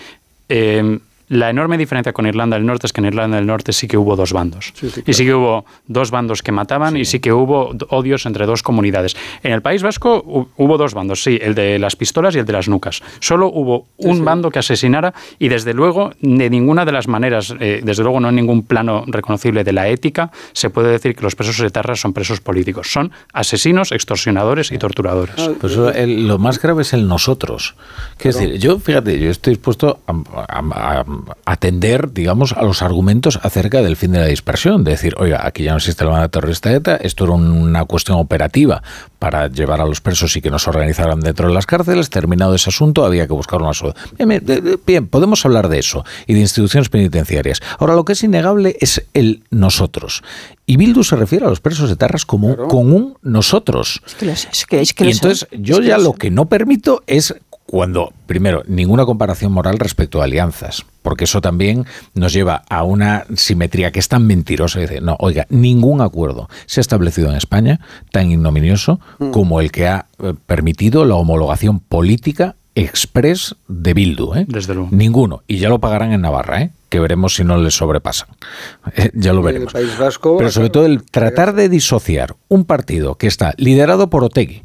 eh, 0.48 0.98
la 1.28 1.50
enorme 1.50 1.76
diferencia 1.78 2.12
con 2.12 2.26
Irlanda 2.26 2.56
del 2.56 2.64
Norte 2.66 2.86
es 2.86 2.92
que 2.92 3.00
en 3.00 3.06
Irlanda 3.06 3.36
del 3.36 3.46
Norte 3.46 3.72
sí 3.72 3.88
que 3.88 3.96
hubo 3.98 4.14
dos 4.16 4.32
bandos. 4.32 4.72
Y 5.06 5.12
sí 5.12 5.24
que 5.24 5.34
hubo 5.34 5.64
dos 5.86 6.10
bandos 6.10 6.42
que 6.42 6.52
mataban 6.52 6.96
y 6.96 7.04
sí 7.04 7.18
que 7.20 7.32
hubo 7.32 7.74
odios 7.88 8.26
entre 8.26 8.46
dos 8.46 8.62
comunidades. 8.62 9.16
En 9.42 9.52
el 9.52 9.60
País 9.62 9.82
Vasco 9.82 10.22
hu- 10.24 10.48
hubo 10.56 10.78
dos 10.78 10.94
bandos, 10.94 11.22
sí, 11.22 11.38
el 11.42 11.54
de 11.54 11.78
las 11.78 11.96
pistolas 11.96 12.34
y 12.36 12.38
el 12.38 12.46
de 12.46 12.52
las 12.52 12.68
nucas. 12.68 13.02
Solo 13.20 13.48
hubo 13.48 13.86
un 13.96 14.24
bando 14.24 14.50
que 14.50 14.60
asesinara 14.60 15.14
y 15.38 15.48
desde 15.48 15.74
luego 15.74 16.12
de 16.20 16.48
ninguna 16.50 16.84
de 16.84 16.92
las 16.92 17.08
maneras, 17.08 17.54
eh, 17.60 17.80
desde 17.82 18.02
luego 18.04 18.20
no 18.20 18.28
en 18.28 18.36
ningún 18.36 18.62
plano 18.64 19.04
reconocible 19.06 19.64
de 19.64 19.72
la 19.72 19.88
ética, 19.88 20.30
se 20.52 20.70
puede 20.70 20.90
decir 20.92 21.16
que 21.16 21.22
los 21.22 21.34
presos 21.34 21.58
etarras 21.60 22.00
son 22.00 22.12
presos 22.12 22.40
políticos. 22.40 22.92
Son 22.92 23.10
asesinos, 23.32 23.90
extorsionadores 23.92 24.70
y 24.70 24.78
torturadores. 24.78 25.34
Pues 25.60 25.72
eso, 25.72 25.90
el- 25.92 26.28
lo 26.28 26.38
más 26.38 26.60
grave 26.60 26.82
es 26.82 26.92
el 26.92 27.08
nosotros. 27.08 27.74
Que 28.18 28.28
es 28.28 28.38
decir, 28.38 28.58
yo, 28.60 28.78
fíjate, 28.78 29.18
yo 29.18 29.30
estoy 29.30 29.54
dispuesto 29.54 30.00
a, 30.06 30.12
a- 30.58 31.00
a 31.00 31.04
atender, 31.44 32.12
digamos, 32.12 32.52
a 32.52 32.62
los 32.62 32.82
argumentos 32.82 33.38
acerca 33.42 33.82
del 33.82 33.96
fin 33.96 34.12
de 34.12 34.18
la 34.20 34.26
dispersión. 34.26 34.84
De 34.84 34.92
decir, 34.92 35.14
oiga, 35.18 35.46
aquí 35.46 35.62
ya 35.64 35.72
no 35.72 35.78
existe 35.78 36.04
la 36.04 36.10
banda 36.10 36.28
terrorista 36.28 36.72
ETA, 36.72 36.96
esto 36.96 37.24
era 37.24 37.34
una 37.34 37.84
cuestión 37.84 38.18
operativa 38.18 38.82
para 39.18 39.48
llevar 39.48 39.80
a 39.80 39.86
los 39.86 40.00
presos 40.00 40.36
y 40.36 40.42
que 40.42 40.50
no 40.50 40.58
se 40.58 40.70
organizaran 40.70 41.20
dentro 41.20 41.48
de 41.48 41.54
las 41.54 41.66
cárceles. 41.66 42.10
Terminado 42.10 42.54
ese 42.54 42.70
asunto, 42.70 43.04
había 43.04 43.26
que 43.26 43.32
buscar 43.32 43.62
una 43.62 43.72
solución. 43.74 44.04
Bien, 44.16 44.28
bien, 44.28 44.44
de- 44.44 44.60
de- 44.60 44.78
bien, 44.86 45.06
podemos 45.06 45.44
hablar 45.46 45.68
de 45.68 45.78
eso 45.78 46.04
y 46.26 46.34
de 46.34 46.40
instituciones 46.40 46.88
penitenciarias. 46.88 47.60
Ahora, 47.78 47.94
lo 47.94 48.04
que 48.04 48.12
es 48.12 48.22
innegable 48.22 48.76
es 48.80 49.02
el 49.14 49.42
nosotros. 49.50 50.22
Y 50.66 50.76
Bildu 50.76 51.04
se 51.04 51.14
refiere 51.16 51.46
a 51.46 51.48
los 51.48 51.60
presos 51.60 51.88
de 51.88 51.96
Tarras 51.96 52.26
como 52.26 52.56
con 52.68 52.92
un 52.92 53.16
nosotros. 53.22 54.02
Es 54.06 54.14
que, 54.16 54.26
los- 54.26 54.48
es 54.52 54.66
que- 54.66 54.80
es 54.80 54.92
que 54.92 55.04
Y 55.06 55.10
entonces 55.12 55.48
yo 55.52 55.80
ya 55.80 55.96
lo 55.98 56.12
que 56.12 56.30
no 56.30 56.46
permito 56.46 57.02
es 57.06 57.34
cuando, 57.66 58.12
primero, 58.26 58.62
ninguna 58.68 59.04
comparación 59.04 59.52
moral 59.52 59.78
respecto 59.78 60.20
a 60.20 60.24
alianzas, 60.24 60.84
porque 61.02 61.24
eso 61.24 61.40
también 61.40 61.84
nos 62.14 62.32
lleva 62.32 62.62
a 62.68 62.84
una 62.84 63.24
simetría 63.34 63.90
que 63.90 63.98
es 63.98 64.08
tan 64.08 64.26
mentirosa. 64.26 64.80
Dice, 64.80 65.00
no, 65.00 65.16
oiga, 65.18 65.46
ningún 65.50 66.00
acuerdo 66.00 66.48
se 66.66 66.80
ha 66.80 66.82
establecido 66.82 67.28
en 67.30 67.36
España 67.36 67.80
tan 68.12 68.30
ignominioso 68.30 69.00
Mm. 69.18 69.30
como 69.30 69.60
el 69.60 69.72
que 69.72 69.88
ha 69.88 70.06
eh, 70.22 70.34
permitido 70.46 71.04
la 71.04 71.14
homologación 71.16 71.80
política 71.80 72.56
express 72.74 73.56
de 73.68 73.94
Bildu. 73.94 74.34
¿eh? 74.34 74.44
Desde 74.48 74.74
luego. 74.74 74.88
Ninguno. 74.92 75.42
Y 75.48 75.56
ya 75.58 75.68
lo 75.68 75.80
pagarán 75.80 76.12
en 76.12 76.20
Navarra, 76.20 76.62
¿eh? 76.62 76.70
que 76.88 77.00
veremos 77.00 77.34
si 77.34 77.42
no 77.44 77.56
les 77.56 77.74
sobrepasan. 77.74 78.28
Eh, 78.96 79.10
ya 79.14 79.32
lo 79.32 79.42
veremos. 79.42 79.72
Vasco, 79.98 80.36
Pero 80.38 80.50
sobre 80.50 80.70
todo 80.70 80.86
el 80.86 81.02
tratar 81.02 81.54
de 81.54 81.68
disociar 81.68 82.36
un 82.48 82.64
partido 82.64 83.16
que 83.16 83.26
está 83.26 83.54
liderado 83.56 84.08
por 84.10 84.22
Otegui, 84.24 84.64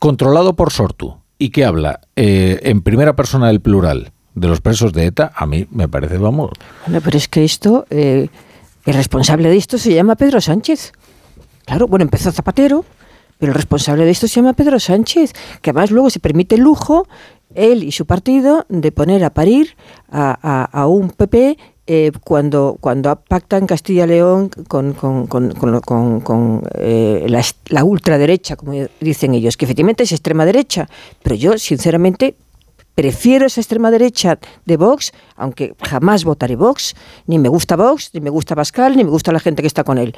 controlado 0.00 0.56
por 0.56 0.72
Sortu 0.72 1.21
y 1.42 1.50
que 1.50 1.64
habla 1.64 2.00
eh, 2.14 2.60
en 2.62 2.82
primera 2.82 3.16
persona 3.16 3.48
del 3.48 3.60
plural 3.60 4.12
de 4.36 4.46
los 4.46 4.60
presos 4.60 4.92
de 4.92 5.06
ETA, 5.06 5.32
a 5.34 5.44
mí 5.44 5.66
me 5.72 5.88
parece, 5.88 6.16
vamos. 6.16 6.52
Bueno, 6.86 7.00
pero 7.04 7.18
es 7.18 7.26
que 7.26 7.42
esto, 7.42 7.84
eh, 7.90 8.28
el 8.86 8.94
responsable 8.94 9.48
de 9.48 9.56
esto 9.56 9.76
se 9.76 9.92
llama 9.92 10.14
Pedro 10.14 10.40
Sánchez. 10.40 10.92
Claro, 11.66 11.88
bueno, 11.88 12.04
empezó 12.04 12.30
Zapatero, 12.30 12.84
pero 13.38 13.50
el 13.50 13.56
responsable 13.56 14.04
de 14.04 14.12
esto 14.12 14.28
se 14.28 14.36
llama 14.36 14.52
Pedro 14.52 14.78
Sánchez, 14.78 15.32
que 15.60 15.70
además 15.70 15.90
luego 15.90 16.10
se 16.10 16.20
permite 16.20 16.54
el 16.54 16.60
lujo, 16.60 17.08
él 17.56 17.82
y 17.82 17.90
su 17.90 18.06
partido, 18.06 18.64
de 18.68 18.92
poner 18.92 19.24
a 19.24 19.30
parir 19.30 19.76
a, 20.12 20.62
a 20.64 20.86
un 20.86 21.10
PP 21.10 21.58
eh, 21.86 22.12
cuando, 22.24 22.76
cuando 22.80 23.16
pactan 23.16 23.66
Castilla 23.66 24.06
León 24.06 24.50
con, 24.68 24.92
con, 24.92 25.26
con, 25.26 26.20
con 26.20 26.62
eh, 26.74 27.26
la, 27.28 27.42
la, 27.66 27.84
ultraderecha, 27.84 28.56
como 28.56 28.72
dicen 29.00 29.34
ellos, 29.34 29.56
que 29.56 29.64
efectivamente 29.64 30.04
es 30.04 30.12
extrema 30.12 30.44
derecha, 30.44 30.88
pero 31.22 31.34
yo 31.34 31.58
sinceramente 31.58 32.36
prefiero 32.94 33.46
esa 33.46 33.60
extrema 33.60 33.90
derecha 33.90 34.38
de 34.64 34.76
Vox, 34.76 35.12
aunque 35.36 35.74
jamás 35.82 36.24
votaré 36.24 36.56
Vox, 36.56 36.94
ni 37.26 37.38
me 37.38 37.48
gusta 37.48 37.76
Vox, 37.76 38.10
ni 38.12 38.20
me 38.20 38.30
gusta 38.30 38.54
Pascal, 38.54 38.96
ni 38.96 39.04
me 39.04 39.10
gusta 39.10 39.32
la 39.32 39.40
gente 39.40 39.62
que 39.62 39.68
está 39.68 39.82
con 39.82 39.98
él. 39.98 40.14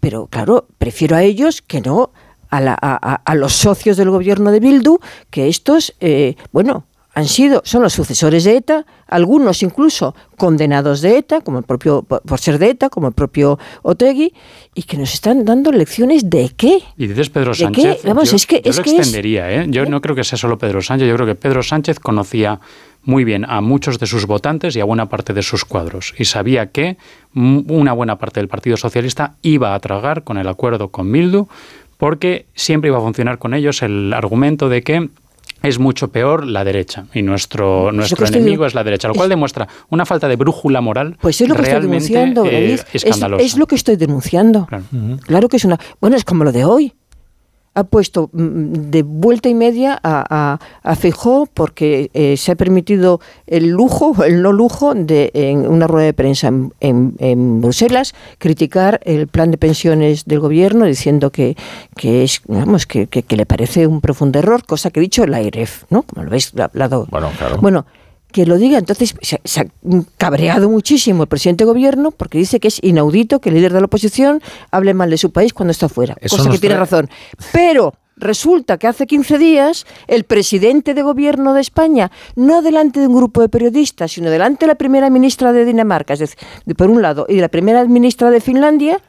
Pero 0.00 0.26
claro, 0.26 0.66
prefiero 0.78 1.16
a 1.16 1.22
ellos 1.22 1.62
que 1.62 1.80
no 1.80 2.10
a, 2.50 2.60
la, 2.60 2.76
a, 2.80 3.14
a 3.24 3.34
los 3.34 3.54
socios 3.54 3.96
del 3.96 4.10
gobierno 4.10 4.50
de 4.50 4.60
Bildu, 4.60 4.98
que 5.30 5.48
estos, 5.48 5.94
eh, 6.00 6.36
bueno, 6.52 6.84
han 7.20 7.28
sido, 7.28 7.62
son 7.64 7.82
los 7.82 7.92
sucesores 7.92 8.44
de 8.44 8.56
ETA, 8.56 8.84
algunos 9.06 9.62
incluso 9.62 10.14
condenados 10.36 11.00
de 11.00 11.18
ETA, 11.18 11.40
como 11.40 11.58
el 11.58 11.64
propio, 11.64 12.02
por 12.02 12.40
ser 12.40 12.58
de 12.58 12.70
ETA, 12.70 12.88
como 12.88 13.08
el 13.08 13.14
propio 13.14 13.58
Otegui, 13.82 14.32
y 14.74 14.82
que 14.82 14.96
nos 14.96 15.14
están 15.14 15.44
dando 15.44 15.70
lecciones 15.70 16.28
de 16.28 16.50
qué. 16.56 16.82
Y 16.96 17.06
dices 17.06 17.30
Pedro 17.30 17.54
Sánchez. 17.54 18.02
Vamos, 18.04 18.30
yo, 18.30 18.36
es 18.36 18.46
que, 18.46 18.60
yo 18.62 18.70
es 18.70 18.76
lo 18.76 18.82
que 18.82 18.96
extendería, 18.96 19.50
¿eh? 19.52 19.66
Yo 19.68 19.86
no 19.86 20.00
creo 20.00 20.16
que 20.16 20.24
sea 20.24 20.38
solo 20.38 20.58
Pedro 20.58 20.82
Sánchez, 20.82 21.08
yo 21.08 21.14
creo 21.14 21.26
que 21.26 21.34
Pedro 21.34 21.62
Sánchez 21.62 22.00
conocía 22.00 22.60
muy 23.04 23.24
bien 23.24 23.44
a 23.48 23.60
muchos 23.60 23.98
de 23.98 24.06
sus 24.06 24.26
votantes 24.26 24.76
y 24.76 24.80
a 24.80 24.84
buena 24.84 25.08
parte 25.08 25.32
de 25.32 25.42
sus 25.42 25.64
cuadros. 25.64 26.14
Y 26.18 26.24
sabía 26.24 26.66
que 26.66 26.96
una 27.34 27.92
buena 27.92 28.18
parte 28.18 28.40
del 28.40 28.48
Partido 28.48 28.76
Socialista 28.76 29.34
iba 29.42 29.74
a 29.74 29.80
tragar 29.80 30.24
con 30.24 30.38
el 30.38 30.48
acuerdo 30.48 30.88
con 30.88 31.10
Mildu, 31.10 31.46
porque 31.96 32.46
siempre 32.54 32.88
iba 32.88 32.98
a 32.98 33.02
funcionar 33.02 33.38
con 33.38 33.54
ellos 33.54 33.82
el 33.82 34.12
argumento 34.12 34.68
de 34.68 34.82
que 34.82 35.08
es 35.62 35.78
mucho 35.78 36.08
peor 36.08 36.46
la 36.46 36.64
derecha 36.64 37.06
y 37.14 37.22
nuestro, 37.22 37.92
nuestro 37.92 38.26
enemigo 38.26 38.66
es 38.66 38.74
la 38.74 38.84
derecha, 38.84 39.08
lo 39.08 39.14
cual 39.14 39.26
es, 39.26 39.30
demuestra 39.30 39.68
una 39.88 40.06
falta 40.06 40.28
de 40.28 40.36
brújula 40.36 40.80
moral 40.80 41.16
pues 41.20 41.40
es 41.40 41.48
lo 41.48 41.54
que 41.54 41.62
estoy 41.62 41.80
denunciando, 41.82 42.44
eh, 42.46 42.74
es. 42.74 43.04
Es, 43.04 43.56
lo 43.56 43.66
que 43.66 43.74
estoy 43.74 43.96
denunciando. 43.96 44.66
Claro. 44.66 44.84
claro. 45.26 45.48
que 45.48 45.56
es 45.56 45.64
una... 45.64 45.78
Bueno, 46.00 46.16
es 46.16 46.24
como 46.24 46.44
lo 46.44 46.52
de 46.52 46.64
hoy. 46.64 46.94
Ha 47.74 47.84
puesto 47.84 48.30
de 48.32 49.02
vuelta 49.02 49.48
y 49.48 49.54
media 49.54 49.98
a, 50.02 50.24
a, 50.28 50.58
a 50.82 50.96
Feijó 50.96 51.46
porque 51.52 52.10
eh, 52.14 52.36
se 52.36 52.52
ha 52.52 52.56
permitido 52.56 53.20
el 53.46 53.68
lujo, 53.68 54.24
el 54.24 54.42
no 54.42 54.52
lujo, 54.52 54.94
de 54.94 55.30
en 55.34 55.66
una 55.66 55.86
rueda 55.86 56.06
de 56.06 56.12
prensa 56.12 56.48
en, 56.48 56.72
en, 56.80 57.14
en, 57.18 57.60
Bruselas 57.60 58.14
criticar 58.38 59.00
el 59.04 59.28
plan 59.28 59.50
de 59.50 59.58
pensiones 59.58 60.24
del 60.24 60.40
gobierno 60.40 60.84
diciendo 60.84 61.30
que, 61.30 61.56
que 61.96 62.24
es, 62.24 62.42
vamos, 62.46 62.86
que, 62.86 63.06
que, 63.06 63.22
que, 63.22 63.36
le 63.36 63.46
parece 63.46 63.86
un 63.86 64.00
profundo 64.00 64.38
error, 64.38 64.64
cosa 64.66 64.90
que 64.90 65.00
ha 65.00 65.02
dicho 65.02 65.26
la 65.26 65.38
AREF, 65.38 65.84
¿no? 65.90 66.02
Como 66.02 66.24
lo 66.24 66.30
veis, 66.30 66.52
hablado. 66.58 67.06
Bueno, 67.10 67.30
claro. 67.38 67.58
Bueno, 67.60 67.86
que 68.32 68.46
lo 68.46 68.56
diga. 68.58 68.78
Entonces 68.78 69.14
se, 69.22 69.40
se, 69.44 69.60
ha 69.60 69.66
cabreado 70.16 70.68
muchísimo 70.68 71.22
el 71.24 71.28
presidente 71.28 71.64
de 71.64 71.68
gobierno 71.70 72.10
porque 72.10 72.38
dice 72.38 72.60
que 72.60 72.68
es 72.68 72.78
inaudito 72.82 73.40
que 73.40 73.48
el 73.50 73.56
líder 73.56 73.72
de 73.72 73.80
la 73.80 73.86
oposición 73.86 74.40
hable 74.70 74.94
mal 74.94 75.10
de 75.10 75.18
su 75.18 75.30
país 75.32 75.52
cuando 75.52 75.72
está 75.72 75.88
fuera. 75.88 76.16
Eso 76.20 76.36
cosa 76.36 76.50
que 76.50 76.58
tiene 76.58 76.76
razón. 76.76 77.08
Pero 77.52 77.94
resulta 78.16 78.76
que 78.76 78.86
hace 78.86 79.06
15 79.06 79.38
días 79.38 79.86
el 80.06 80.24
presidente 80.24 80.92
de 80.92 81.02
gobierno 81.02 81.54
de 81.54 81.62
España, 81.62 82.10
no 82.36 82.60
delante 82.60 83.00
de 83.00 83.06
un 83.06 83.16
grupo 83.16 83.40
de 83.40 83.48
periodistas, 83.48 84.12
sino 84.12 84.30
delante 84.30 84.66
de 84.66 84.68
la 84.68 84.74
primera 84.74 85.08
ministra 85.08 85.52
de 85.52 85.64
Dinamarca, 85.64 86.12
es 86.12 86.18
decir, 86.20 86.38
de- 86.66 86.74
por 86.74 86.90
un 86.90 87.00
lado, 87.00 87.24
y 87.28 87.36
de 87.36 87.40
la 87.40 87.48
primera 87.48 87.82
ministra 87.86 88.30
de 88.30 88.40
Finlandia, 88.42 89.00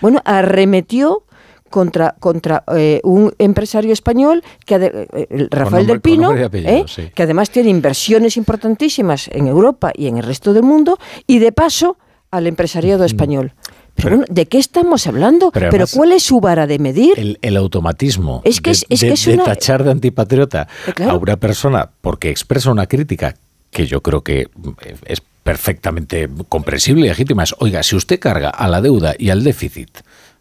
bueno, 0.00 0.20
arremetió 0.24 1.24
contra, 1.72 2.14
contra 2.20 2.62
eh, 2.76 3.00
un 3.02 3.34
empresario 3.38 3.92
español, 3.92 4.44
que 4.64 4.76
ade- 4.76 5.08
eh, 5.12 5.26
el 5.30 5.48
Rafael 5.50 5.88
nombre- 5.88 5.94
del 5.94 6.00
Pino, 6.00 6.30
apellido, 6.30 6.70
¿eh? 6.70 6.84
sí. 6.86 7.10
que 7.12 7.24
además 7.24 7.50
tiene 7.50 7.70
inversiones 7.70 8.36
importantísimas 8.36 9.28
en 9.32 9.48
Europa 9.48 9.90
y 9.92 10.06
en 10.06 10.18
el 10.18 10.22
resto 10.22 10.52
del 10.52 10.62
mundo, 10.62 10.98
y 11.26 11.40
de 11.40 11.50
paso 11.50 11.96
al 12.30 12.46
empresariado 12.46 13.04
español. 13.04 13.54
Pero, 13.94 14.10
bueno, 14.16 14.24
¿de 14.30 14.46
qué 14.46 14.58
estamos 14.58 15.06
hablando? 15.06 15.50
pero 15.50 15.68
Pero, 15.70 15.84
¿cuál 15.92 16.12
es 16.12 16.22
su 16.22 16.40
vara 16.40 16.66
de 16.66 16.78
medir? 16.78 17.18
el, 17.18 17.38
el 17.42 17.56
automatismo 17.58 18.40
Es 18.44 18.60
que 18.62 18.70
de, 18.70 18.72
es- 18.72 18.86
es 18.88 19.00
de- 19.00 19.06
que 19.08 19.12
es 19.14 19.24
de 19.26 19.34
una- 19.34 19.44
tachar 19.44 19.84
de 19.84 19.90
antipatriota 19.90 20.66
Eh, 20.86 20.92
claro. 20.94 21.12
a 21.12 21.16
una 21.16 21.36
persona 21.36 21.90
porque 22.00 22.30
expresa 22.30 22.70
una 22.70 22.86
crítica 22.86 23.34
que 23.70 23.86
yo 23.86 24.00
creo 24.02 24.22
que 24.22 24.40
eh, 24.42 24.96
es 25.06 25.20
perfectamente 25.42 26.28
comprensible 26.48 27.04
y 27.04 27.08
legítima. 27.08 27.42
Es, 27.42 27.54
oiga, 27.58 27.82
si 27.82 27.96
usted 27.96 28.18
carga 28.18 28.48
a 28.48 28.68
la 28.68 28.80
deuda 28.80 29.14
y 29.18 29.28
al 29.30 29.42
déficit 29.44 29.90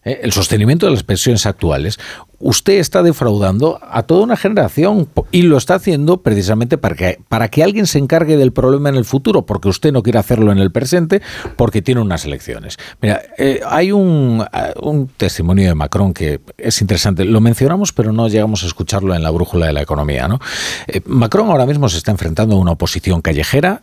eh, 0.04 0.22
el 0.24 0.32
sostenimiento 0.32 0.88
de 0.88 0.94
las 0.94 1.04
pensiones 1.04 1.46
actuales, 1.46 2.00
usted 2.40 2.74
está 2.74 3.04
defraudando 3.04 3.80
a 3.82 4.04
toda 4.04 4.24
una 4.24 4.36
generación 4.36 5.08
y 5.32 5.44
lo 5.44 5.58
está 5.58 5.76
haciendo 5.76 6.24
precisamente 6.24 6.78
para 6.78 6.96
que, 6.96 7.20
para 7.30 7.50
que 7.50 7.64
alguien 7.64 7.86
se 7.86 8.00
encargue 8.00 8.36
del 8.36 8.52
problema 8.52 8.90
en 8.90 8.96
el 8.96 9.06
futuro, 9.06 9.46
porque 9.46 9.70
usted 9.70 9.92
no 9.92 10.02
quiere 10.02 10.18
hacerlo 10.18 10.52
en 10.52 10.58
el 10.58 10.72
presente, 10.72 11.22
porque 11.56 11.82
tiene 11.82 12.02
unas 12.02 12.26
elecciones. 12.26 12.78
Mira, 13.02 13.22
eh, 13.38 13.62
hay 13.68 13.92
un, 13.92 14.44
eh, 14.54 14.74
un 14.82 15.08
testimonio 15.08 15.68
de 15.68 15.76
Macron 15.76 16.14
que 16.14 16.42
es 16.58 16.82
interesante. 16.82 17.24
Lo 17.26 17.40
mencionamos, 17.40 17.94
pero 17.94 18.12
no 18.12 18.28
llegamos 18.28 18.64
a 18.64 18.68
escucharlo 18.68 19.14
en 19.14 19.22
la 19.22 19.30
brújula 19.30 19.68
de 19.68 19.74
la 19.74 19.82
economía. 19.82 20.28
¿no? 20.28 20.40
Macron 21.06 21.50
ahora 21.50 21.66
mismo 21.66 21.90
se 21.90 21.98
está 21.98 22.12
enfrentando 22.12 22.56
a 22.56 22.60
una 22.60 22.72
oposición 22.72 23.22
callejera 23.22 23.82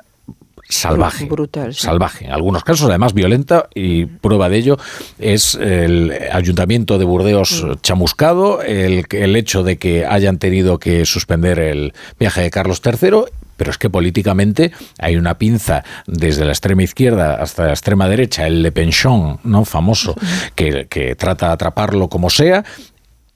salvaje. 0.68 1.24
Brutal, 1.26 1.74
sí. 1.74 1.82
Salvaje. 1.82 2.26
En 2.26 2.32
algunos 2.32 2.64
casos, 2.64 2.88
además, 2.88 3.14
violenta, 3.14 3.68
y 3.74 4.06
prueba 4.06 4.48
de 4.48 4.56
ello 4.58 4.78
es 5.18 5.54
el 5.54 6.12
ayuntamiento 6.32 6.98
de 6.98 7.04
Burdeos 7.04 7.66
chamuscado, 7.82 8.62
el, 8.62 9.04
el 9.10 9.36
hecho 9.36 9.62
de 9.62 9.78
que 9.78 10.06
hayan 10.06 10.38
tenido 10.38 10.78
que 10.78 11.04
suspender 11.06 11.58
el 11.58 11.94
viaje 12.18 12.42
de 12.42 12.50
Carlos 12.50 12.82
III. 12.84 13.24
Pero 13.56 13.72
es 13.72 13.78
que 13.78 13.90
políticamente 13.90 14.70
hay 15.00 15.16
una 15.16 15.36
pinza 15.36 15.82
desde 16.06 16.44
la 16.44 16.52
extrema 16.52 16.84
izquierda 16.84 17.34
hasta 17.42 17.64
la 17.64 17.70
extrema 17.70 18.08
derecha, 18.08 18.46
el 18.46 18.62
Le 18.62 18.70
Penchon, 18.70 19.40
¿no? 19.42 19.64
famoso, 19.64 20.14
que, 20.54 20.86
que 20.88 21.16
trata 21.16 21.48
de 21.48 21.52
atraparlo 21.54 22.08
como 22.08 22.30
sea, 22.30 22.64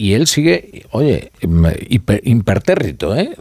y 0.02 0.14
él 0.14 0.26
sigue, 0.26 0.84
oye, 0.90 1.30
impertérrito, 2.24 3.14
¿eh? 3.14 3.36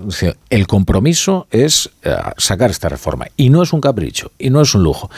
El 0.51 0.67
compromiso 0.67 1.47
es 1.49 1.89
eh, 2.03 2.15
sacar 2.37 2.69
esta 2.69 2.87
reforma. 2.87 3.25
Y 3.35 3.49
no 3.49 3.63
es 3.63 3.73
un 3.73 3.81
capricho, 3.81 4.31
y 4.37 4.51
no 4.51 4.61
es 4.61 4.75
un 4.75 4.83
lujo. 4.83 5.09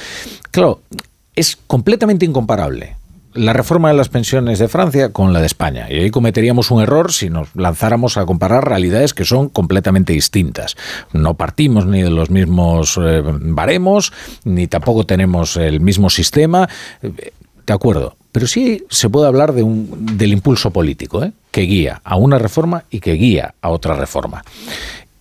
Claro, 0.52 0.80
es 1.36 1.58
completamente 1.68 2.26
incomparable 2.26 2.96
la 3.34 3.52
reforma 3.52 3.90
de 3.90 3.96
las 3.96 4.08
pensiones 4.08 4.58
de 4.58 4.70
Francia 4.70 5.12
con 5.12 5.34
la 5.34 5.42
de 5.42 5.48
España. 5.48 5.88
Y 5.90 5.96
ahí 5.96 6.12
cometeríamos 6.12 6.72
un 6.72 6.82
error 6.82 7.12
si 7.12 7.30
nos 7.30 7.54
lanzáramos 7.58 8.16
a 8.16 8.26
comparar 8.26 8.66
realidades 8.66 9.14
que 9.14 9.26
son 9.26 9.50
completamente 9.50 10.14
distintas. 10.14 10.78
No 11.12 11.34
partimos 11.34 11.86
ni 11.86 12.04
de 12.04 12.10
los 12.10 12.30
mismos 12.30 12.98
eh, 13.04 13.22
baremos, 13.26 14.14
ni 14.46 14.68
tampoco 14.68 15.06
tenemos 15.06 15.58
el 15.58 15.82
mismo 15.82 16.10
sistema. 16.10 16.70
Eh, 17.02 17.34
De 17.66 17.74
acuerdo, 17.74 18.16
pero 18.34 18.48
sí 18.48 18.84
se 18.90 19.10
puede 19.10 19.28
hablar 19.28 19.54
de 19.54 19.64
un, 19.64 20.18
del 20.18 20.34
impulso 20.34 20.72
político, 20.72 21.24
¿eh? 21.24 21.32
que 21.52 21.62
guía 21.62 22.02
a 22.04 22.18
una 22.18 22.38
reforma 22.38 22.84
y 22.90 23.00
que 23.00 23.14
guía 23.14 23.54
a 23.62 23.70
otra 23.70 23.96
reforma. 23.96 24.44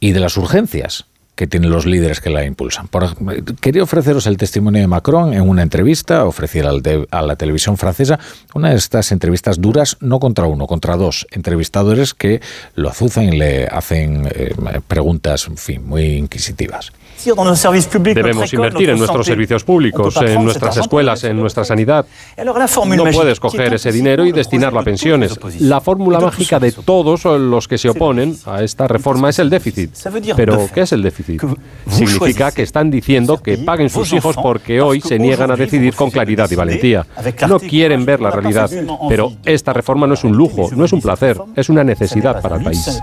Y 0.00 0.10
de 0.10 0.18
las 0.18 0.36
urgencias 0.36 1.04
que 1.36 1.46
tienen 1.46 1.70
los 1.70 1.86
líderes 1.86 2.20
que 2.20 2.28
la 2.28 2.44
impulsan. 2.44 2.88
Por, 2.88 3.04
ej- 3.04 3.56
quería 3.60 3.82
ofreceros 3.82 4.26
el 4.26 4.36
testimonio 4.36 4.80
de 4.82 4.86
Macron 4.86 5.32
en 5.32 5.48
una 5.48 5.62
entrevista, 5.62 6.24
ofrecida 6.26 6.70
a 7.10 7.22
la 7.22 7.36
televisión 7.36 7.78
francesa, 7.78 8.18
una 8.54 8.70
de 8.70 8.76
estas 8.76 9.12
entrevistas 9.12 9.58
duras, 9.60 9.96
no 10.00 10.20
contra 10.20 10.44
uno, 10.46 10.66
contra 10.66 10.96
dos 10.96 11.26
entrevistadores 11.30 12.12
que 12.12 12.40
lo 12.74 12.90
azuzan 12.90 13.32
y 13.32 13.38
le 13.38 13.66
hacen 13.66 14.28
eh, 14.30 14.54
preguntas, 14.86 15.46
en 15.48 15.56
fin, 15.56 15.86
muy 15.86 16.16
inquisitivas. 16.16 16.92
Debemos 17.25 18.53
invertir 18.53 18.91
en 18.91 18.99
nuestros 18.99 19.27
servicios 19.27 19.64
públicos, 19.64 20.14
en 20.20 20.45
nuestras 20.45 20.77
escuelas, 20.77 21.25
en 21.25 21.37
nuestra 21.37 21.64
sanidad. 21.64 22.07
No 22.39 23.05
puedes 23.12 23.41
coger 23.41 23.75
ese 23.75 23.93
dinero 23.93 24.25
y 24.25 24.33
destinarlo 24.33 24.81
a 24.81 24.83
pensiones. 24.83 25.39
La 25.61 25.81
fórmula 25.81 26.20
mágica 26.20 26.59
de 26.59 26.73
todos 26.73 27.25
los 27.25 27.68
que 27.68 27.79
se 27.79 27.89
oponen 27.89 28.37
a 28.47 28.62
esta 28.62 28.89
reforma 28.89 29.31
es 29.31 29.39
el 29.39 29.51
déficit. 29.51 29.91
Pero, 30.37 30.68
¿qué 30.73 30.83
es 30.83 30.93
el 30.93 31.03
déficit? 31.03 31.43
Significa 31.89 32.51
que 32.53 32.62
están 32.62 32.91
diciendo 32.91 33.43
que 33.43 33.59
paguen 33.59 33.89
sus 33.91 34.12
hijos 34.12 34.37
porque 34.37 34.81
hoy 34.81 35.01
se 35.01 35.18
niegan 35.18 35.51
a 35.51 35.57
decidir 35.57 35.95
con 35.95 36.11
claridad 36.11 36.51
y 36.51 36.55
valentía. 36.55 37.07
No 37.49 37.61
quieren 37.61 38.05
ver 38.05 38.20
la 38.20 38.31
realidad. 38.31 38.70
Pero 39.09 39.33
esta 39.45 39.73
reforma 39.73 40.07
no 40.07 40.14
es 40.14 40.25
un 40.25 40.33
lujo, 40.37 40.70
no 40.75 40.85
es 40.85 40.93
un 40.93 41.01
placer, 41.01 41.39
es 41.57 41.68
una 41.68 41.85
necesidad 41.85 42.41
para 42.41 42.57
el 42.57 42.64
país. 42.64 43.03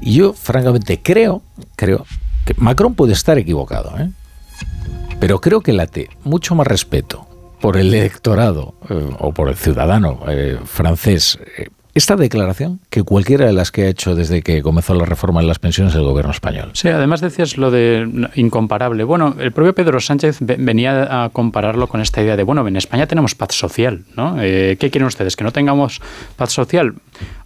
Y 0.00 0.14
yo, 0.14 0.32
francamente, 0.32 1.00
creo, 1.02 1.42
creo 1.76 1.93
que 2.44 2.54
Macron 2.56 2.94
puede 2.94 3.12
estar 3.12 3.38
equivocado, 3.38 3.96
¿eh? 3.98 4.10
pero 5.20 5.40
creo 5.40 5.60
que 5.60 5.72
late 5.72 6.10
mucho 6.24 6.54
más 6.54 6.66
respeto 6.66 7.26
por 7.60 7.76
el 7.76 7.94
electorado 7.94 8.74
eh, 8.90 9.08
o 9.18 9.32
por 9.32 9.48
el 9.48 9.56
ciudadano 9.56 10.20
eh, 10.28 10.58
francés 10.64 11.38
eh, 11.56 11.68
esta 11.94 12.16
declaración 12.16 12.80
que 12.94 13.02
cualquiera 13.02 13.44
de 13.46 13.52
las 13.52 13.72
que 13.72 13.82
ha 13.82 13.88
hecho 13.88 14.14
desde 14.14 14.40
que 14.40 14.62
comenzó 14.62 14.94
la 14.94 15.04
reforma 15.04 15.40
en 15.40 15.48
las 15.48 15.58
pensiones 15.58 15.94
del 15.94 16.04
gobierno 16.04 16.30
español. 16.30 16.70
Sí, 16.74 16.86
además 16.86 17.20
decías 17.20 17.58
lo 17.58 17.72
de 17.72 18.28
incomparable. 18.36 19.02
Bueno, 19.02 19.34
el 19.40 19.50
propio 19.50 19.74
Pedro 19.74 19.98
Sánchez 19.98 20.38
venía 20.40 21.24
a 21.24 21.28
compararlo 21.30 21.88
con 21.88 22.00
esta 22.00 22.22
idea 22.22 22.36
de, 22.36 22.44
bueno, 22.44 22.64
en 22.68 22.76
España 22.76 23.08
tenemos 23.08 23.34
paz 23.34 23.52
social, 23.52 24.04
¿no? 24.16 24.36
Eh, 24.40 24.76
¿Qué 24.78 24.90
quieren 24.90 25.08
ustedes? 25.08 25.34
¿Que 25.34 25.42
no 25.42 25.50
tengamos 25.50 26.00
paz 26.36 26.52
social? 26.52 26.94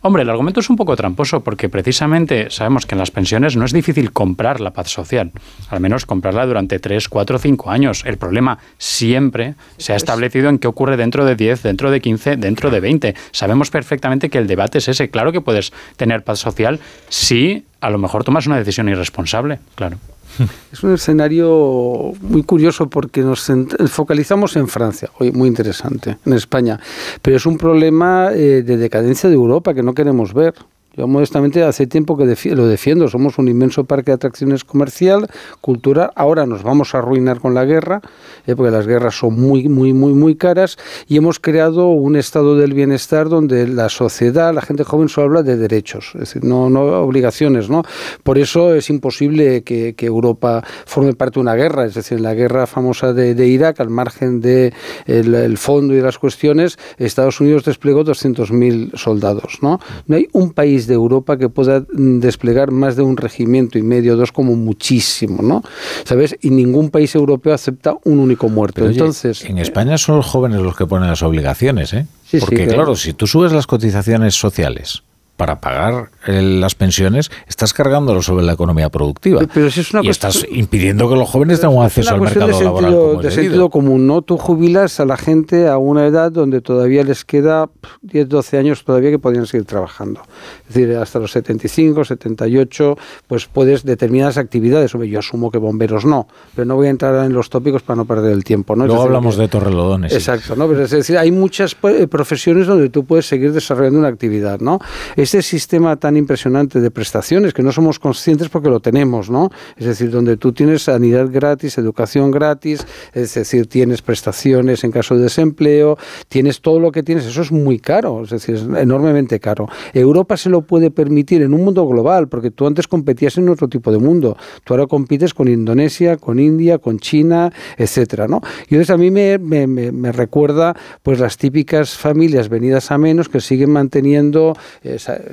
Hombre, 0.03 0.22
el 0.22 0.30
argumento 0.30 0.61
es 0.61 0.68
un 0.68 0.76
poco 0.76 0.94
tramposo 0.96 1.40
porque 1.40 1.70
precisamente 1.70 2.51
sabemos 2.51 2.84
que 2.84 2.94
en 2.94 2.99
las 2.99 3.11
pensiones 3.11 3.57
no 3.57 3.64
es 3.64 3.72
difícil 3.72 4.12
comprar 4.12 4.61
la 4.61 4.72
paz 4.72 4.90
social, 4.90 5.32
al 5.70 5.80
menos 5.80 6.05
comprarla 6.05 6.46
durante 6.46 6.78
3, 6.78 7.09
4, 7.09 7.38
5 7.38 7.70
años. 7.70 8.03
El 8.05 8.18
problema 8.18 8.59
siempre 8.76 9.55
se 9.78 9.94
ha 9.94 9.96
establecido 9.96 10.51
en 10.51 10.59
qué 10.59 10.68
ocurre 10.68 10.99
dentro 10.99 11.24
de 11.24 11.36
10, 11.36 11.62
dentro 11.62 11.90
de 11.90 12.01
15, 12.01 12.36
dentro 12.36 12.70
de 12.70 12.80
20. 12.80 13.14
Sabemos 13.32 13.70
perfectamente 13.70 14.28
que 14.28 14.38
el 14.38 14.46
debate 14.46 14.78
es 14.78 14.88
ese. 14.88 15.09
Claro 15.11 15.32
que 15.32 15.38
puedes 15.43 15.72
tener 15.97 16.24
paz 16.24 16.39
social 16.39 16.80
si 17.09 17.64
a 17.80 17.91
lo 17.91 17.99
mejor 17.99 18.24
tomas 18.24 18.47
una 18.47 18.57
decisión 18.57 18.89
irresponsable, 18.89 19.59
claro. 19.74 19.99
Es 20.72 20.82
un 20.82 20.95
escenario 20.95 22.12
muy 22.20 22.43
curioso 22.43 22.89
porque 22.89 23.22
nos 23.22 23.51
focalizamos 23.89 24.57
en 24.57 24.68
Francia, 24.68 25.11
hoy 25.18 25.32
muy 25.32 25.49
interesante, 25.49 26.18
en 26.24 26.32
España, 26.32 26.78
pero 27.22 27.36
es 27.36 27.47
un 27.47 27.59
problema 27.59 28.30
eh, 28.32 28.62
de 28.62 28.76
decadencia 28.76 29.28
de 29.28 29.34
Europa 29.34 29.74
que 29.74 29.82
no 29.82 29.95
queremos 29.95 30.34
ver. 30.34 30.55
Yo 30.99 31.07
modestamente 31.07 31.62
hace 31.62 31.86
tiempo 31.86 32.16
que 32.16 32.24
lo 32.57 32.66
defiendo. 32.66 33.07
Somos 33.07 33.38
un 33.38 33.46
inmenso 33.46 33.84
parque 33.84 34.11
de 34.11 34.16
atracciones 34.16 34.64
comercial, 34.64 35.28
cultural. 35.61 36.11
Ahora 36.16 36.44
nos 36.44 36.64
vamos 36.64 36.92
a 36.92 36.99
arruinar 36.99 37.38
con 37.38 37.55
la 37.55 37.64
guerra, 37.64 38.03
eh, 38.49 38.57
porque 38.57 38.72
las 38.72 38.84
guerras 38.84 39.16
son 39.16 39.40
muy, 39.40 39.68
muy, 39.68 39.92
muy, 39.92 40.12
muy 40.12 40.34
caras. 40.34 40.76
Y 41.07 41.16
hemos 41.16 41.38
creado 41.38 41.86
un 41.86 42.16
estado 42.16 42.57
del 42.57 42.74
bienestar 42.74 43.28
donde 43.28 43.68
la 43.68 43.90
sociedad, 43.90 44.53
la 44.53 44.61
gente 44.61 44.82
joven 44.82 45.09
solo 45.09 45.28
habla 45.28 45.42
de 45.44 45.57
derechos, 45.57 46.11
es 46.14 46.20
decir, 46.20 46.42
no, 46.42 46.68
no 46.68 46.80
obligaciones. 46.80 47.70
¿no? 47.70 47.84
Por 48.24 48.36
eso 48.36 48.74
es 48.74 48.90
imposible 48.90 49.62
que, 49.62 49.94
Europa 50.09 50.64
forme 50.86 51.12
parte 51.12 51.34
de 51.34 51.40
una 51.40 51.55
guerra. 51.55 51.84
Es 51.84 51.94
decir, 51.94 52.18
en 52.18 52.24
la 52.24 52.34
guerra 52.34 52.66
famosa 52.66 53.12
de, 53.12 53.46
Irak, 53.46 53.78
al 53.78 53.90
margen 53.90 54.40
del 54.40 54.72
de 55.07 55.44
el 55.44 55.59
fondo 55.59 55.94
y 55.94 56.01
las 56.01 56.18
cuestiones, 56.18 56.76
Estados 56.96 57.40
Unidos 57.40 57.64
desplegó 57.64 58.05
200.000 58.05 58.96
soldados. 58.96 59.59
¿no? 59.62 59.78
no 60.07 60.16
hay 60.16 60.26
un 60.32 60.53
país 60.53 60.88
de 60.89 60.95
Europa 60.95 61.36
que 61.36 61.49
pueda 61.49 61.80
mm, 61.80 62.18
desplegar 62.20 62.70
más 62.70 62.97
de 62.97 63.03
un 63.03 63.16
regimiento 63.16 63.78
y 63.78 63.82
medio, 63.82 64.16
dos 64.16 64.32
como 64.32 64.57
muchísimo, 64.57 65.43
¿no? 65.43 65.62
¿Sabes? 66.05 66.36
Y 66.41 66.51
ningún 66.51 66.91
país 66.91 67.14
europeo 67.14 67.55
acepta 67.55 67.97
un 68.05 68.18
único 68.18 68.49
muerto. 68.49 68.86
Entonces, 68.86 69.45
en 69.45 69.59
España 69.59 69.99
son 69.99 70.16
los 70.16 70.26
jóvenes 70.26 70.61
los 70.61 70.76
que 70.76 70.86
ponen 70.86 71.09
las 71.09 71.22
obligaciones, 71.22 71.93
¿eh? 71.93 72.07
Porque 72.41 72.66
claro, 72.66 72.97
si 72.97 73.12
tú 73.12 73.26
subes 73.26 73.53
las 73.53 73.66
cotizaciones 73.66 74.34
sociales 74.34 75.03
para 75.39 75.61
pagar 75.61 76.11
eh, 76.26 76.43
las 76.43 76.74
pensiones, 76.74 77.30
estás 77.47 77.72
cargándolo 77.72 78.22
sobre 78.22 78.45
la 78.45 78.55
economía 78.55 78.91
productiva. 78.91 79.41
Pero 79.55 79.70
si 79.70 79.80
es 79.80 79.95
una 79.95 80.03
y 80.03 80.09
estás 80.09 80.45
impidiendo 80.51 81.09
que 81.09 81.14
los 81.14 81.30
jóvenes 81.30 81.61
tengan 81.61 81.84
acceso 81.84 82.12
al 82.12 82.20
mercado 82.20 82.59
de 82.59 82.64
laboral. 82.64 82.91
Sentido, 82.91 83.22
de 83.22 83.30
sentido 83.30 83.70
común, 83.70 84.09
¿no? 84.09 84.22
Tú 84.22 84.36
jubilas 84.36 84.99
a 84.99 85.05
la 85.05 85.16
gente 85.16 85.68
a 85.68 85.78
una 85.78 86.07
edad 86.07 86.32
donde 86.32 86.61
todavía 86.61 87.05
les 87.05 87.24
queda 87.24 87.70
10, 88.03 88.28
12 88.28 88.59
años 88.59 88.84
todavía 88.84 89.11
que 89.11 89.20
podrían 89.20 89.47
seguir 89.47 89.64
trabajando. 89.64 90.22
Es 90.68 90.74
decir, 90.74 90.97
hasta 90.97 91.20
los 91.20 91.30
75, 91.30 92.05
78, 92.05 92.99
pues 93.28 93.47
puedes 93.47 93.84
determinadas 93.84 94.39
actividades. 94.39 94.93
Yo 94.93 95.18
asumo 95.20 95.53
que 95.53 95.59
bomberos 95.59 96.05
no, 96.05 96.26
pero 96.57 96.64
no 96.64 96.74
voy 96.74 96.89
a 96.89 96.91
entrar 96.91 97.24
en 97.24 97.32
los 97.32 97.49
tópicos 97.49 97.82
para 97.82 97.99
no 97.99 98.07
perder 98.07 98.32
el 98.32 98.43
tiempo. 98.43 98.74
¿no? 98.74 98.89
Luego 98.89 99.03
hablamos 99.03 99.36
de 99.36 99.47
torrelodones. 99.47 100.12
Exacto, 100.12 100.57
¿no? 100.57 100.70
es 100.72 100.91
decir, 100.91 101.16
hay 101.16 101.30
muchas 101.30 101.76
eh, 101.84 102.09
profesiones 102.09 102.66
donde 102.66 102.89
tú 102.89 103.05
puedes 103.05 103.26
seguir 103.26 103.53
desarrollando 103.53 104.01
una 104.01 104.09
actividad, 104.09 104.59
¿no? 104.59 104.80
Este 105.29 105.43
sistema 105.43 105.95
tan 105.97 106.16
impresionante 106.16 106.81
de 106.81 106.91
prestaciones 106.91 107.53
que 107.53 107.62
no 107.62 107.70
somos 107.70 107.99
conscientes 107.99 108.49
porque 108.49 108.70
lo 108.70 108.81
tenemos, 108.81 109.29
¿no? 109.29 109.51
Es 109.76 109.85
decir, 109.85 110.11
donde 110.11 110.39
tú 110.39 110.55
tienes 110.55 110.85
sanidad 110.85 111.29
gratis, 111.31 111.76
educación 111.76 112.31
gratis, 112.31 112.87
es 113.12 113.35
decir, 113.35 113.66
tienes 113.66 114.01
prestaciones 114.01 114.85
en 114.85 114.91
caso 114.91 115.16
de 115.16 115.24
desempleo, 115.24 115.99
tienes 116.29 116.62
todo 116.62 116.81
lo 116.81 116.93
que 116.93 117.03
tienes, 117.03 117.26
eso 117.26 117.43
es 117.43 117.53
muy 117.53 117.79
caro, 117.79 118.22
es 118.24 118.31
decir, 118.31 118.55
es 118.55 118.62
enormemente 118.62 119.39
caro. 119.39 119.68
Europa 119.93 120.39
se 120.39 120.49
lo 120.49 120.62
puede 120.62 120.91
permitir 120.91 121.43
en 121.43 121.53
un 121.53 121.62
mundo 121.62 121.87
global, 121.87 122.29
porque 122.29 122.51
tú 122.51 122.66
antes 122.66 122.89
competías 122.89 123.37
en 123.37 123.51
otro 123.51 123.68
tipo 123.68 123.93
de 123.93 123.99
mundo, 123.99 124.35
tú 124.64 124.72
ahora 124.72 124.87
compites 124.87 125.35
con 125.35 125.47
Indonesia, 125.47 126.16
con 126.16 126.39
India, 126.39 126.79
con 126.79 127.01
China, 127.01 127.53
etcétera, 127.76 128.29
¿no? 128.29 128.41
Y 128.70 128.76
entonces 128.76 128.95
a 128.95 128.97
mí 128.97 129.11
me, 129.11 129.37
me, 129.37 129.66
me, 129.66 130.11
recuerda 130.11 130.74
pues 131.03 131.20
las 131.20 131.37
típicas 131.37 131.99
familias 131.99 132.49
venidas 132.49 132.91
a 132.91 132.97
menos 132.97 133.29
que 133.29 133.41
siguen 133.41 133.72
manteniendo 133.72 134.57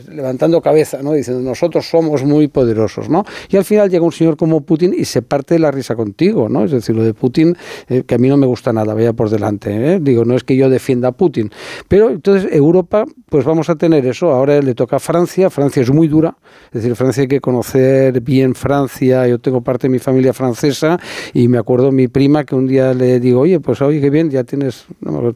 levantando 0.10 0.62
cabeza, 0.62 1.02
¿no? 1.02 1.14
Diciendo, 1.14 1.42
nosotros 1.42 1.88
somos 1.90 2.24
muy 2.24 2.48
poderosos, 2.48 3.10
¿no? 3.10 3.24
Y 3.50 3.58
al 3.58 3.66
final 3.66 3.90
llega 3.90 4.06
un 4.06 4.12
señor 4.12 4.38
como 4.38 4.62
Putin 4.62 4.94
y 4.98 5.06
se 5.06 5.22
parte 5.22 5.60
la 5.60 5.72
risa 5.72 5.96
contigo, 5.96 6.50
¿no? 6.50 6.66
Es 6.66 6.72
decir, 6.72 6.96
lo 6.96 7.04
de 7.04 7.14
Putin, 7.14 7.56
eh, 7.88 8.04
que 8.04 8.16
a 8.16 8.18
mí 8.18 8.28
no 8.28 8.38
me 8.38 8.46
gusta 8.46 8.74
nada, 8.74 8.94
vaya 8.94 9.14
por 9.14 9.30
delante, 9.30 9.96
¿eh? 9.96 10.00
Digo, 10.02 10.26
no 10.26 10.36
es 10.36 10.44
que 10.44 10.56
yo 10.56 10.70
defienda 10.70 11.10
a 11.10 11.12
Putin. 11.12 11.52
Pero 11.88 12.10
entonces 12.10 12.52
Europa, 12.52 13.06
pues 13.30 13.46
vamos 13.46 13.70
a 13.70 13.76
tener 13.76 14.06
eso. 14.06 14.32
Ahora 14.32 14.62
le 14.62 14.76
toca 14.76 14.98
a 14.98 15.00
Francia, 15.00 15.50
Francia 15.50 15.82
es 15.82 15.92
muy 15.92 16.08
dura, 16.08 16.38
es 16.68 16.82
decir, 16.82 16.96
Francia 16.96 17.22
hay 17.22 17.28
que 17.28 17.42
conocer 17.42 18.22
bien 18.22 18.56
Francia, 18.56 19.28
yo 19.28 19.40
tengo 19.40 19.62
parte 19.62 19.88
de 19.88 19.92
mi 19.92 20.00
familia 20.00 20.34
francesa 20.34 21.00
y 21.34 21.48
me 21.48 21.58
acuerdo 21.58 21.92
mi 21.92 22.08
prima 22.08 22.44
que 22.44 22.56
un 22.56 22.68
día 22.68 22.94
le 22.94 23.20
digo, 23.20 23.42
oye, 23.42 23.60
pues 23.60 23.82
oye, 23.82 24.02
qué 24.02 24.10
bien, 24.10 24.30
ya 24.30 24.44
tienes 24.44 24.86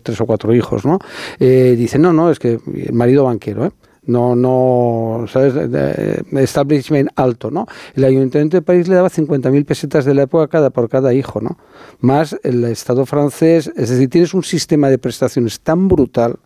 tres 0.04 0.20
o 0.22 0.26
cuatro 0.26 0.54
hijos, 0.54 0.86
¿no? 0.86 1.00
Eh, 1.39 1.76
dice, 1.78 2.00
no, 2.00 2.14
no, 2.14 2.32
es 2.32 2.39
que 2.39 2.60
el 2.74 2.93
marido 2.93 3.26
banquero, 3.26 3.66
¿eh? 3.66 3.72
No, 4.10 4.36
no, 4.36 5.26
¿sabes? 5.28 5.53
establishment 6.32 7.10
alto, 7.16 7.51
¿no? 7.51 7.68
El 7.93 8.05
Ayuntamiento 8.05 8.57
de 8.57 8.62
París 8.62 8.88
le 8.88 8.95
daba 8.95 9.10
50.000 9.10 9.66
pesetas 9.66 10.03
de 10.03 10.16
la 10.16 10.24
época 10.24 10.47
cada, 10.47 10.72
por 10.72 10.89
cada 10.89 11.14
hijo, 11.14 11.41
¿no? 11.41 11.57
Más 11.99 12.36
el 12.43 12.64
Estado 12.66 13.05
francés, 13.05 13.72
es 13.76 13.89
decir, 13.89 14.10
tienes 14.10 14.34
un 14.34 14.43
sistema 14.43 14.89
de 14.89 14.97
prestaciones 14.97 15.60
tan 15.60 15.88
brutal, 15.88 16.38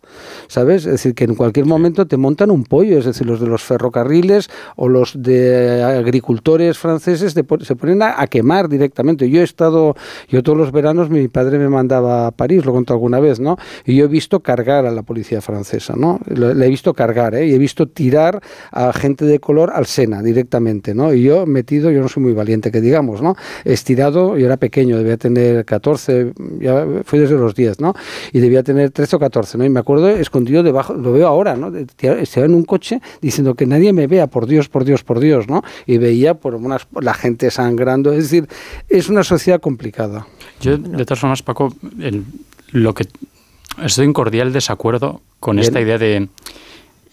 ¿sabes? 0.48 0.86
Es 0.86 0.92
decir, 0.92 1.14
que 1.14 1.24
en 1.24 1.34
cualquier 1.34 1.66
momento 1.66 2.06
te 2.06 2.16
montan 2.16 2.50
un 2.50 2.64
pollo, 2.64 2.98
es 2.98 3.04
decir, 3.04 3.26
los 3.26 3.40
de 3.40 3.46
los 3.46 3.62
ferrocarriles 3.62 4.50
o 4.76 4.88
los 4.88 5.22
de 5.22 5.82
agricultores 5.82 6.78
franceses 6.78 7.32
se 7.32 7.76
ponen 7.76 8.02
a, 8.02 8.26
quemar 8.26 8.68
directamente. 8.68 9.28
Yo 9.28 9.40
he 9.40 9.44
estado, 9.44 9.94
yo 10.28 10.42
todos 10.42 10.58
los 10.58 10.72
veranos 10.72 11.10
mi 11.10 11.28
padre 11.28 11.58
me 11.58 11.68
mandaba 11.68 12.26
a 12.26 12.30
París, 12.30 12.64
lo 12.64 12.72
conté 12.72 12.92
alguna 12.92 13.20
vez, 13.20 13.40
¿no? 13.40 13.56
Y 13.84 13.96
yo 13.96 14.06
he 14.06 14.08
visto 14.08 14.40
cargar 14.40 14.86
a 14.86 14.90
la 14.90 15.02
policía 15.02 15.40
francesa, 15.40 15.94
¿no? 15.96 16.20
Le 16.26 16.66
he 16.66 16.68
visto 16.68 16.94
cargar, 16.94 17.34
¿eh? 17.34 17.54
he 17.54 17.58
visto 17.58 17.86
tirar 17.86 18.40
a 18.72 18.92
gente 18.92 19.24
de 19.24 19.38
color 19.38 19.72
al 19.74 19.86
Sena 19.86 20.22
directamente, 20.22 20.94
¿no? 20.94 21.12
Y 21.12 21.22
yo 21.22 21.46
metido, 21.46 21.90
yo 21.90 22.00
no 22.00 22.08
soy 22.08 22.22
muy 22.22 22.32
valiente 22.32 22.70
que 22.70 22.80
digamos, 22.80 23.22
¿no? 23.22 23.36
Estirado, 23.64 24.36
yo 24.36 24.46
era 24.46 24.56
pequeño, 24.56 24.96
debía 24.98 25.16
tener 25.16 25.64
14, 25.64 26.32
ya 26.60 26.86
fui 27.04 27.18
desde 27.18 27.36
los 27.36 27.54
10, 27.54 27.80
¿no? 27.80 27.94
Y 28.32 28.40
debía 28.40 28.62
tener 28.62 28.90
13 28.90 29.16
o 29.16 29.18
14, 29.18 29.58
¿no? 29.58 29.64
Y 29.64 29.70
me 29.70 29.80
acuerdo 29.80 30.03
escondido 30.08 30.62
debajo, 30.62 30.94
lo 30.94 31.12
veo 31.12 31.26
ahora, 31.26 31.56
¿no? 31.56 31.72
Estaba 31.76 32.46
en 32.46 32.54
un 32.54 32.64
coche 32.64 33.00
diciendo 33.20 33.54
que 33.54 33.66
nadie 33.66 33.92
me 33.92 34.06
vea, 34.06 34.26
por 34.26 34.46
Dios, 34.46 34.68
por 34.68 34.84
Dios, 34.84 35.02
por 35.04 35.20
Dios, 35.20 35.48
¿no? 35.48 35.62
Y 35.86 35.98
veía 35.98 36.34
por 36.34 36.54
unas, 36.54 36.86
la 37.00 37.14
gente 37.14 37.50
sangrando, 37.50 38.12
es 38.12 38.30
decir, 38.30 38.48
es 38.88 39.08
una 39.08 39.24
sociedad 39.24 39.60
complicada. 39.60 40.26
Yo, 40.60 40.78
de 40.78 41.04
todas 41.04 41.20
formas, 41.20 41.42
Paco, 41.42 41.74
lo 42.72 42.94
que 42.94 43.06
estoy 43.82 44.04
en 44.04 44.12
cordial 44.12 44.52
desacuerdo 44.52 45.20
con 45.40 45.58
esta 45.58 45.80
idea 45.80 45.98
de 45.98 46.28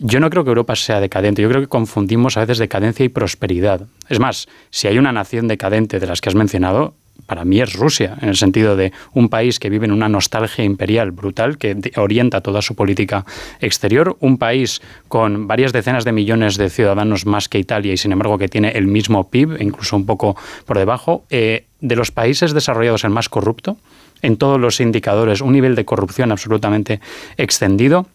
yo 0.04 0.20
no 0.20 0.32
creo 0.32 0.44
que 0.44 0.50
Europa 0.50 0.76
sea 0.76 1.00
decadente, 1.00 1.44
yo 1.44 1.50
creo 1.50 1.62
que 1.62 1.68
confundimos 1.68 2.36
a 2.36 2.42
veces 2.42 2.58
decadencia 2.58 3.06
y 3.06 3.10
prosperidad. 3.10 3.88
Es 4.10 4.20
más, 4.20 4.48
si 4.72 4.88
hay 4.88 4.98
una 4.98 5.12
nación 5.12 5.48
decadente 5.48 6.00
de 6.00 6.08
las 6.08 6.22
que 6.22 6.30
has 6.30 6.36
mencionado, 6.36 6.96
para 7.26 7.46
mí 7.46 7.62
es 7.62 7.74
Rusia, 7.74 8.18
en 8.22 8.30
el 8.30 8.36
sentido 8.36 8.76
de 8.76 8.92
un 9.14 9.30
país 9.30 9.60
que 9.60 9.70
vive 9.70 9.86
en 9.86 9.94
una 9.94 10.10
nostalgia 10.10 10.66
imperial 10.66 11.12
brutal 11.12 11.58
que 11.58 11.78
orienta 11.96 12.42
toda 12.42 12.62
su 12.62 12.76
política 12.76 13.26
exterior, 13.60 14.18
un 14.20 14.38
país 14.38 14.82
con 15.08 15.48
varias 15.48 15.72
decenas 15.72 16.04
de 16.04 16.12
millones 16.12 16.58
de 16.58 16.70
ciudadanos 16.70 17.26
más 17.26 17.48
que 17.48 17.58
Italia 17.60 17.94
y 17.94 17.98
sin 17.98 18.12
embargo 18.12 18.38
que 18.38 18.50
tiene 18.50 18.72
el 18.72 18.88
mismo 18.88 19.30
PIB, 19.30 19.62
incluso 19.62 19.96
un 19.96 20.06
poco 20.06 20.36
por 20.66 20.78
debajo, 20.78 21.24
eh, 21.30 21.68
de 21.80 21.96
los 21.96 22.12
países 22.12 22.54
desarrollados 22.54 23.04
el 23.04 23.12
más 23.12 23.30
corrupto, 23.30 23.78
en 24.22 24.38
todos 24.38 24.60
los 24.60 24.80
indicadores, 24.80 25.42
un 25.42 25.54
nivel 25.54 25.76
de 25.76 25.86
corrupción 25.86 26.32
absolutamente 26.32 27.00
extendido 27.38 28.08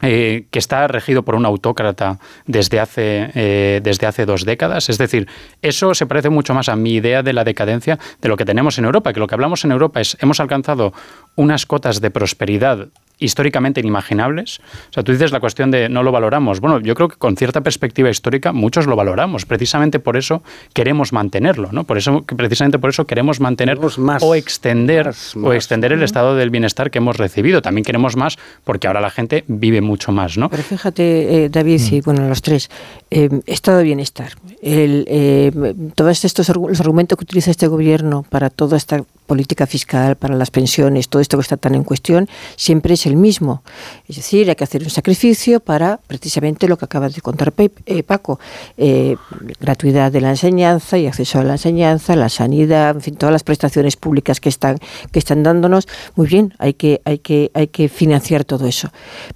eh, 0.00 0.46
que 0.50 0.58
está 0.58 0.86
regido 0.86 1.24
por 1.24 1.34
un 1.34 1.44
autócrata 1.44 2.18
desde 2.46 2.78
hace, 2.78 3.30
eh, 3.34 3.80
desde 3.82 4.06
hace 4.06 4.26
dos 4.26 4.44
décadas. 4.44 4.88
Es 4.88 4.98
decir, 4.98 5.26
eso 5.60 5.94
se 5.94 6.06
parece 6.06 6.30
mucho 6.30 6.54
más 6.54 6.68
a 6.68 6.76
mi 6.76 6.94
idea 6.94 7.22
de 7.22 7.32
la 7.32 7.44
decadencia 7.44 7.98
de 8.20 8.28
lo 8.28 8.36
que 8.36 8.44
tenemos 8.44 8.78
en 8.78 8.84
Europa, 8.84 9.12
que 9.12 9.20
lo 9.20 9.26
que 9.26 9.34
hablamos 9.34 9.64
en 9.64 9.72
Europa 9.72 10.00
es 10.00 10.16
hemos 10.20 10.40
alcanzado 10.40 10.92
unas 11.34 11.66
cotas 11.66 12.00
de 12.00 12.10
prosperidad 12.10 12.88
históricamente 13.18 13.80
inimaginables. 13.80 14.60
O 14.90 14.92
sea, 14.92 15.02
tú 15.02 15.12
dices 15.12 15.32
la 15.32 15.40
cuestión 15.40 15.70
de 15.70 15.88
no 15.88 16.02
lo 16.02 16.12
valoramos. 16.12 16.60
Bueno, 16.60 16.80
yo 16.80 16.94
creo 16.94 17.08
que 17.08 17.16
con 17.16 17.36
cierta 17.36 17.60
perspectiva 17.60 18.08
histórica 18.10 18.52
muchos 18.52 18.86
lo 18.86 18.96
valoramos. 18.96 19.44
Precisamente 19.44 19.98
por 19.98 20.16
eso 20.16 20.42
queremos 20.72 21.12
mantenerlo, 21.12 21.70
¿no? 21.72 21.84
Por 21.84 21.98
eso, 21.98 22.22
precisamente 22.22 22.78
por 22.78 22.90
eso 22.90 23.06
queremos 23.06 23.40
mantener 23.40 23.78
o 24.20 24.34
extender, 24.34 25.10
o 25.42 25.52
extender 25.52 25.92
el 25.92 26.02
estado 26.02 26.36
del 26.36 26.50
bienestar 26.50 26.90
que 26.90 26.98
hemos 26.98 27.16
recibido. 27.16 27.62
También 27.62 27.84
queremos 27.84 28.16
más 28.16 28.38
porque 28.64 28.86
ahora 28.86 29.00
la 29.00 29.10
gente 29.10 29.44
vive 29.48 29.80
mucho 29.88 30.12
más, 30.12 30.38
¿no? 30.38 30.48
Pero 30.48 30.62
fíjate, 30.62 31.44
eh, 31.44 31.48
David, 31.48 31.80
y 31.90 31.98
mm. 31.98 32.02
bueno, 32.04 32.28
los 32.28 32.40
tres, 32.42 32.70
eh, 33.10 33.28
estado 33.46 33.78
de 33.78 33.84
bienestar. 33.84 34.32
El, 34.62 35.04
eh, 35.08 35.50
todos 35.94 36.24
estos 36.24 36.48
los 36.48 36.80
argumentos 36.80 37.18
que 37.18 37.24
utiliza 37.24 37.50
este 37.50 37.66
gobierno 37.66 38.24
para 38.28 38.50
toda 38.50 38.76
esta 38.76 39.02
política 39.28 39.66
fiscal, 39.66 40.16
para 40.16 40.34
las 40.34 40.50
pensiones, 40.50 41.08
todo 41.08 41.22
esto 41.22 41.36
que 41.36 41.42
está 41.42 41.56
tan 41.56 41.74
en 41.76 41.84
cuestión, 41.84 42.28
siempre 42.56 42.94
es 42.94 43.06
el 43.06 43.14
mismo. 43.14 43.62
Es 44.08 44.16
decir, 44.16 44.48
hay 44.48 44.56
que 44.56 44.64
hacer 44.64 44.82
un 44.82 44.90
sacrificio 44.90 45.60
para 45.60 46.00
precisamente 46.08 46.66
lo 46.66 46.76
que 46.78 46.86
acaba 46.86 47.08
de 47.08 47.20
contar 47.20 47.52
eh, 47.58 48.02
Paco, 48.02 48.40
eh, 48.78 49.16
gratuidad 49.60 50.10
de 50.10 50.20
la 50.20 50.30
enseñanza 50.30 50.96
y 50.98 51.06
acceso 51.06 51.38
a 51.38 51.44
la 51.44 51.52
enseñanza, 51.52 52.16
la 52.16 52.30
sanidad, 52.30 52.96
en 52.96 53.02
fin, 53.02 53.16
todas 53.16 53.32
las 53.32 53.44
prestaciones 53.44 53.96
públicas 53.96 54.40
que 54.40 54.48
están 54.48 54.78
que 55.12 55.18
están 55.18 55.42
dándonos. 55.42 55.86
Muy 56.16 56.26
bien, 56.26 56.54
hay 56.58 56.74
que 56.74 57.00
hay 57.04 57.18
que 57.18 57.50
hay 57.54 57.68
que 57.68 57.88
financiar 57.88 58.44
todo 58.44 58.66
eso. 58.66 58.90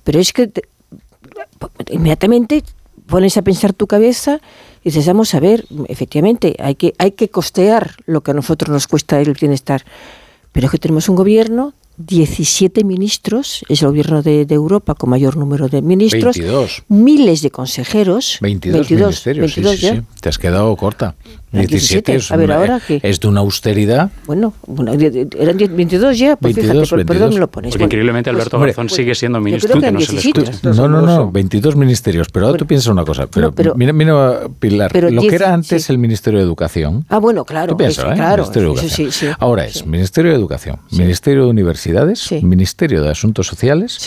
Pero 0.04 0.18
es 0.18 0.32
que 0.32 0.50
inmediatamente 1.90 2.64
pones 3.06 3.36
a 3.36 3.42
pensar 3.42 3.74
tu 3.74 3.86
cabeza 3.86 4.40
y 4.82 4.90
dices, 4.90 5.06
vamos 5.06 5.34
a 5.34 5.40
ver, 5.40 5.66
efectivamente, 5.88 6.56
hay 6.58 6.74
que, 6.74 6.94
hay 6.98 7.12
que 7.12 7.28
costear 7.28 7.96
lo 8.06 8.22
que 8.22 8.32
a 8.32 8.34
nosotros 8.34 8.70
nos 8.70 8.88
cuesta 8.88 9.20
el 9.20 9.32
bienestar. 9.34 9.84
Pero 10.50 10.66
es 10.66 10.70
que 10.70 10.78
tenemos 10.78 11.08
un 11.08 11.16
gobierno 11.16 11.72
17 11.96 12.84
ministros, 12.84 13.64
es 13.68 13.82
el 13.82 13.88
gobierno 13.88 14.22
de, 14.22 14.46
Europa 14.48 14.94
con 14.94 15.10
mayor 15.10 15.36
número 15.36 15.68
de 15.68 15.82
ministros, 15.82 16.36
22. 16.36 16.84
miles 16.88 17.42
de 17.42 17.50
consejeros, 17.50 18.38
22, 18.40 18.90
ministerios, 18.90 19.52
sí, 19.52 19.64
sí, 19.76 20.02
te 20.20 20.28
has 20.28 20.38
quedado 20.38 20.74
corta. 20.76 21.14
17, 21.52 22.14
es, 22.14 22.32
a 22.32 22.36
ver, 22.36 22.50
¿ahora 22.50 22.80
qué? 22.86 22.98
es 23.02 23.20
de 23.20 23.28
una 23.28 23.40
austeridad. 23.40 24.10
Bueno, 24.26 24.54
eran 25.38 25.58
22 25.58 26.18
ya, 26.18 26.36
pues 26.36 26.54
22, 26.54 26.88
fíjate, 26.88 27.04
perdón 27.04 27.34
me 27.34 27.40
lo 27.40 27.50
pones. 27.50 27.72
Porque 27.72 27.84
increíblemente 27.84 28.30
Alberto 28.30 28.58
Garzón 28.58 28.88
sigue 28.88 29.14
siendo 29.14 29.38
ministro, 29.40 29.78
que, 29.78 29.92
no 29.92 30.00
se 30.00 30.12
le 30.12 30.18
escucha. 30.20 30.52
No, 30.62 30.88
no, 30.88 31.02
no, 31.02 31.30
22 31.30 31.76
ministerios, 31.76 32.28
pero 32.32 32.46
ahora 32.46 32.58
tú 32.58 32.66
piensas 32.66 32.90
una 32.90 33.04
cosa, 33.04 33.26
pero, 33.26 33.52
mira, 33.76 33.92
mira, 33.92 34.48
Pilar, 34.58 34.94
lo 35.12 35.22
que 35.22 35.34
era 35.34 35.52
antes 35.52 35.90
el 35.90 35.98
Ministerio 35.98 36.38
de 36.38 36.44
Educación. 36.44 37.04
Ah, 37.08 37.18
bueno, 37.18 37.44
claro. 37.44 37.72
Tú 37.72 37.76
piensas, 37.76 38.12
¿eh? 38.12 38.14
claro, 38.14 38.44
Ministerio 38.44 38.72
de 38.74 38.80
Educación. 38.80 39.36
ahora 39.38 39.66
es 39.66 39.86
Ministerio 39.86 40.30
de 40.30 40.36
Educación, 40.38 40.78
Ministerio 40.90 41.42
de 41.42 41.50
Universidades, 41.82 42.30
Ministerio 42.42 43.02
de 43.02 43.10
Asuntos 43.10 43.46
Sociales 43.46 43.98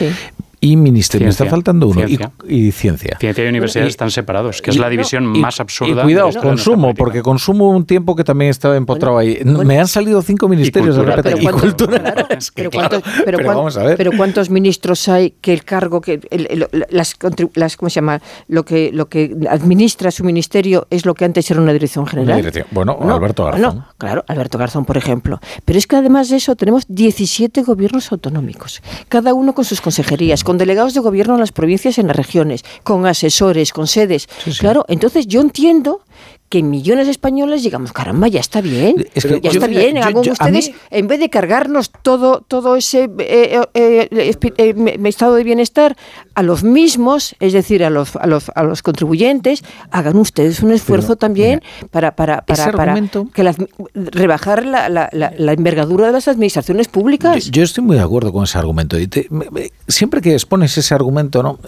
y 0.65 0.75
ministerio. 0.75 1.25
Me 1.27 1.31
está 1.31 1.45
faltando 1.45 1.87
uno. 1.87 2.01
Y, 2.47 2.71
ciencia. 2.71 3.17
Ciencia 3.19 3.45
y 3.45 3.47
universidades 3.47 3.89
están 3.89 4.09
separados, 4.09 4.61
que 4.61 4.71
es 4.71 4.77
la 4.77 4.89
división 4.89 5.25
más 5.25 5.59
absurda. 5.59 6.01
Y 6.01 6.05
cuidado, 6.05 6.31
consumo, 6.41 6.93
porque 6.95 7.21
consumo 7.21 7.69
un 7.69 7.85
tiempo 7.85 8.15
que 8.15 8.23
también 8.23 8.49
estaba 8.49 8.75
empotrado 8.75 9.17
ahí. 9.17 9.39
me 9.43 9.79
han 9.79 9.87
salido 9.87 10.21
cinco 10.21 10.47
ministerios 10.47 10.95
de 10.95 11.03
repente. 11.03 11.43
Y 11.43 11.47
cultura. 11.47 12.27
pero, 13.25 13.39
vamos 13.45 13.77
a 13.77 13.83
ver. 13.83 13.97
Pero 13.97 14.11
¿cuántos 14.17 14.49
ministros 14.49 15.07
hay 15.07 15.31
que 15.41 15.53
el 15.53 15.63
cargo, 15.63 16.01
que 16.01 16.19
las, 16.89 17.15
las, 17.53 17.77
¿cómo 17.77 17.89
se 17.89 17.95
llama? 17.95 18.21
Lo 18.47 18.65
que, 18.65 18.91
lo 18.91 19.07
que 19.07 19.35
administra 19.49 20.09
su 20.11 20.23
ministerio 20.23 20.87
es 20.89 21.05
lo 21.05 21.13
que 21.13 21.25
antes 21.25 21.49
era 21.51 21.61
una 21.61 21.73
dirección 21.73 22.07
general. 22.07 22.51
Bueno, 22.71 22.97
Alberto 23.01 23.45
Garzón. 23.45 23.85
claro, 23.97 24.23
Alberto 24.27 24.57
Garzón, 24.57 24.85
por 24.85 24.97
ejemplo. 24.97 25.39
Pero 25.63 25.77
es 25.77 25.85
que 25.85 25.95
además 25.95 26.29
de 26.29 26.37
eso 26.37 26.55
tenemos 26.55 26.85
17 26.87 27.61
gobiernos 27.63 28.11
autonómicos, 28.11 28.81
cada 29.09 29.33
uno 29.33 29.53
con 29.53 29.65
sus 29.65 29.81
consejerías, 29.81 30.43
con 30.43 30.54
delegados 30.57 30.93
de 30.93 30.99
gobierno 30.99 31.35
en 31.35 31.39
las 31.39 31.51
provincias 31.51 31.97
y 31.97 32.01
en 32.01 32.07
las 32.07 32.15
regiones, 32.15 32.63
con 32.83 33.05
asesores, 33.05 33.71
con 33.71 33.87
sedes. 33.87 34.27
Claro, 34.59 34.85
entonces 34.87 35.27
yo 35.27 35.41
entiendo 35.41 36.01
que 36.55 36.63
millones 36.63 37.07
de 37.07 37.11
españoles 37.11 37.63
digamos, 37.63 37.91
caramba, 37.91 38.29
ya 38.29 38.39
está 38.39 38.61
bien, 38.61 38.95
ya 39.13 39.49
está 39.49 39.67
bien, 39.67 39.97
hagan 39.97 40.15
ustedes, 40.15 40.71
en 40.89 41.07
vez 41.07 41.19
de 41.19 41.29
cargarnos 41.29 41.91
todo, 41.91 42.45
todo 42.47 42.77
ese 42.77 43.09
eh, 43.19 43.59
eh, 43.73 44.37
eh, 44.57 44.99
estado 45.03 45.35
de 45.35 45.43
bienestar 45.43 45.97
a 46.33 46.43
los 46.43 46.63
mismos, 46.63 47.35
es 47.41 47.51
decir, 47.51 47.83
a 47.83 47.89
los, 47.89 48.15
a 48.15 48.25
los, 48.25 48.49
a 48.55 48.63
los 48.63 48.83
contribuyentes, 48.83 49.65
hagan 49.91 50.15
ustedes 50.15 50.63
un 50.63 50.71
esfuerzo 50.71 51.17
también 51.17 51.61
para, 51.91 52.15
para, 52.15 52.45
para, 52.45 52.71
para 52.71 52.95
que 53.33 53.53
rebajar 53.93 54.65
la, 54.65 54.87
la, 54.87 55.09
la, 55.11 55.51
envergadura 55.51 56.07
de 56.07 56.13
las 56.13 56.29
administraciones 56.29 56.87
públicas. 56.87 57.51
Yo, 57.51 57.63
estoy 57.63 57.83
muy 57.83 57.97
de 57.97 58.01
acuerdo 58.01 58.31
con 58.31 58.45
ese 58.45 58.57
argumento. 58.57 58.97
Y 58.97 59.09
siempre 59.89 60.21
que 60.21 60.31
expones 60.31 60.77
ese 60.77 60.93
argumento, 60.93 61.43
¿no? 61.43 61.59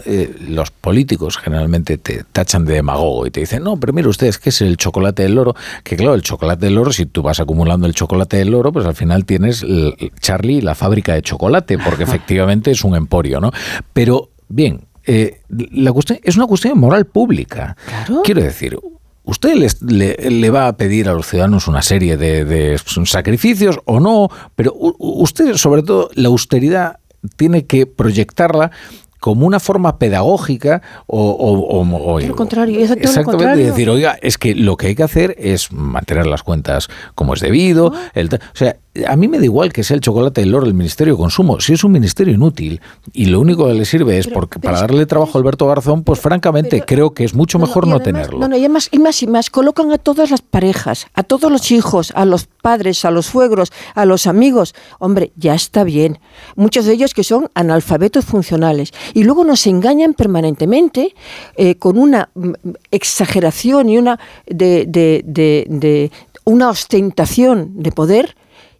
los 0.48 0.70
políticos 0.70 1.36
generalmente 1.36 1.98
te 1.98 2.24
tachan 2.32 2.64
de 2.64 2.74
demagogo 2.74 3.26
y 3.26 3.30
te 3.30 3.40
dicen, 3.40 3.64
no, 3.64 3.78
pero 3.78 3.92
mire 3.92 4.08
ustedes, 4.08 4.38
que 4.38 4.48
es 4.48 4.62
el 4.62 4.77
chocolate 4.78 5.24
del 5.24 5.34
loro, 5.34 5.54
que 5.84 5.96
claro, 5.96 6.14
el 6.14 6.22
chocolate 6.22 6.66
del 6.66 6.78
oro, 6.78 6.92
si 6.92 7.04
tú 7.04 7.22
vas 7.22 7.40
acumulando 7.40 7.86
el 7.86 7.94
chocolate 7.94 8.38
del 8.38 8.54
oro, 8.54 8.72
pues 8.72 8.86
al 8.86 8.94
final 8.94 9.26
tienes 9.26 9.64
Charlie 10.20 10.62
la 10.62 10.74
fábrica 10.74 11.14
de 11.14 11.22
chocolate, 11.22 11.78
porque 11.78 12.02
efectivamente 12.08 12.70
es 12.70 12.84
un 12.84 12.94
emporio, 12.94 13.40
¿no? 13.40 13.50
Pero 13.92 14.30
bien, 14.48 14.86
eh, 15.06 15.42
la 15.48 15.92
cuestión 15.92 16.18
es 16.22 16.36
una 16.36 16.46
cuestión 16.46 16.78
moral 16.78 17.06
pública. 17.06 17.76
Quiero 18.24 18.42
decir, 18.42 18.78
¿Usted 19.28 19.56
le, 19.82 20.50
va 20.50 20.68
a 20.68 20.76
pedir 20.78 21.06
a 21.06 21.12
los 21.12 21.26
ciudadanos 21.26 21.68
una 21.68 21.82
serie 21.82 22.16
de, 22.16 22.46
de, 22.46 22.80
sacrificios 23.04 23.78
o 23.84 24.00
no? 24.00 24.30
Pero 24.56 24.72
usted, 24.74 25.54
sobre 25.56 25.82
todo, 25.82 26.08
la 26.14 26.28
austeridad 26.28 27.00
tiene 27.36 27.66
que 27.66 27.84
proyectarla 27.84 28.70
como 29.20 29.46
una 29.46 29.60
forma 29.60 29.98
pedagógica 29.98 30.82
o... 31.06 31.30
o, 31.30 31.80
o, 31.80 32.20
lo 32.20 32.36
contrario, 32.36 32.80
es 32.80 32.90
exactamente, 32.90 33.64
decir, 33.64 33.90
oiga, 33.90 34.18
es 34.20 34.38
que 34.38 34.54
lo 34.54 34.76
que 34.76 34.88
hay 34.88 34.94
que 34.94 35.02
hacer 35.02 35.34
es 35.38 35.72
mantener 35.72 36.26
las 36.26 36.42
cuentas 36.42 36.88
como 37.14 37.34
es 37.34 37.40
debido. 37.40 37.92
Ah. 37.94 38.10
El, 38.14 38.28
o 38.28 38.38
sea, 38.54 38.76
a 39.06 39.16
mí 39.16 39.28
me 39.28 39.38
da 39.38 39.44
igual 39.44 39.72
que 39.72 39.84
sea 39.84 39.94
el 39.94 40.00
chocolate 40.00 40.40
del 40.40 40.54
oro 40.54 40.64
del 40.64 40.74
Ministerio 40.74 41.14
de 41.14 41.18
Consumo. 41.18 41.60
Si 41.60 41.72
es 41.72 41.84
un 41.84 41.92
ministerio 41.92 42.34
inútil 42.34 42.80
y 43.12 43.26
lo 43.26 43.40
único 43.40 43.66
que 43.66 43.74
le 43.74 43.84
sirve 43.84 44.18
es 44.18 44.26
porque 44.26 44.58
para 44.58 44.80
darle 44.80 45.06
trabajo 45.06 45.36
a 45.36 45.40
Alberto 45.40 45.66
Garzón, 45.66 46.02
pues 46.02 46.20
francamente 46.20 46.82
creo 46.86 47.12
que 47.14 47.24
es 47.24 47.34
mucho 47.34 47.58
mejor 47.58 47.86
no, 47.86 48.00
tenerlo. 48.00 48.38
No, 48.38 48.48
no, 48.48 48.56
y 48.56 48.68
más, 48.68 48.88
y 48.90 48.98
más 48.98 49.22
y 49.22 49.26
más, 49.26 49.50
colocan 49.50 49.92
a 49.92 49.98
todas 49.98 50.30
las 50.30 50.42
parejas, 50.42 51.06
a 51.14 51.22
todos 51.22 51.50
los 51.50 51.70
hijos, 51.70 52.12
a 52.14 52.24
los 52.24 52.46
padres, 52.46 53.04
a 53.04 53.10
los 53.10 53.26
suegros, 53.26 53.72
a 53.94 54.04
los 54.04 54.26
amigos. 54.26 54.74
Hombre, 54.98 55.32
ya 55.36 55.54
está 55.54 55.84
bien. 55.84 56.18
Muchos 56.56 56.86
de 56.86 56.92
ellos 56.94 57.14
que 57.14 57.24
son 57.24 57.50
analfabetos 57.54 58.24
funcionales. 58.24 58.92
Y 59.14 59.24
luego 59.24 59.44
nos 59.44 59.66
engañan 59.66 60.14
permanentemente 60.14 61.14
eh, 61.56 61.76
con 61.76 61.98
una 61.98 62.30
mm, 62.34 62.52
exageración 62.90 63.88
y 63.88 63.98
una 63.98 64.18
de, 64.46 64.86
de, 64.86 65.22
de 65.24 66.10
una 66.44 66.70
ostentación 66.70 67.82
de 67.82 67.92
poder 67.92 68.34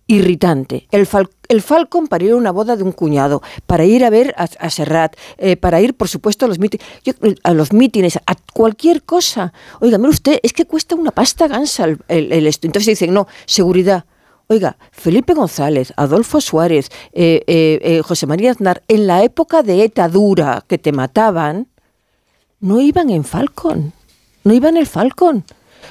irritante. 0.08 0.88
El, 0.90 1.06
el 1.48 1.62
Falcon 1.62 2.08
para 2.08 2.24
ir 2.24 2.32
a 2.32 2.36
una 2.36 2.50
boda 2.50 2.76
de 2.76 2.82
un 2.82 2.92
cuñado, 2.92 3.42
para 3.66 3.84
ir 3.84 4.04
a 4.04 4.10
ver 4.10 4.34
a, 4.36 4.70
Serrat, 4.70 5.14
eh, 5.36 5.56
para 5.56 5.80
ir, 5.80 5.94
por 5.94 6.08
supuesto, 6.08 6.46
a 6.46 6.48
los, 6.48 6.58
a 7.44 7.54
los 7.54 7.72
mítines, 7.72 8.16
a 8.16 8.34
cualquier 8.52 9.02
cosa. 9.04 9.52
Oiga, 9.80 9.98
mire 9.98 10.10
usted, 10.10 10.40
es 10.42 10.52
que 10.52 10.64
cuesta 10.64 10.96
una 10.96 11.12
pasta 11.12 11.46
gansa 11.46 11.84
el, 12.08 12.46
esto. 12.46 12.66
Entonces 12.66 12.98
dicen, 12.98 13.14
no, 13.14 13.28
seguridad. 13.46 14.06
Oiga, 14.48 14.78
Felipe 14.92 15.34
González, 15.34 15.92
Adolfo 15.96 16.40
Suárez, 16.40 16.88
eh, 17.12 17.44
eh, 17.46 18.00
José 18.02 18.26
María 18.26 18.50
Aznar, 18.50 18.82
en 18.88 19.06
la 19.06 19.22
época 19.22 19.62
de 19.62 19.84
ETA 19.84 20.08
dura 20.08 20.64
que 20.66 20.78
te 20.78 20.90
mataban, 20.90 21.68
no 22.58 22.80
iban 22.80 23.10
en 23.10 23.24
Falcon, 23.24 23.92
no 24.44 24.54
iban 24.54 24.76
en 24.76 24.80
el 24.80 24.86
Falcon. 24.86 25.44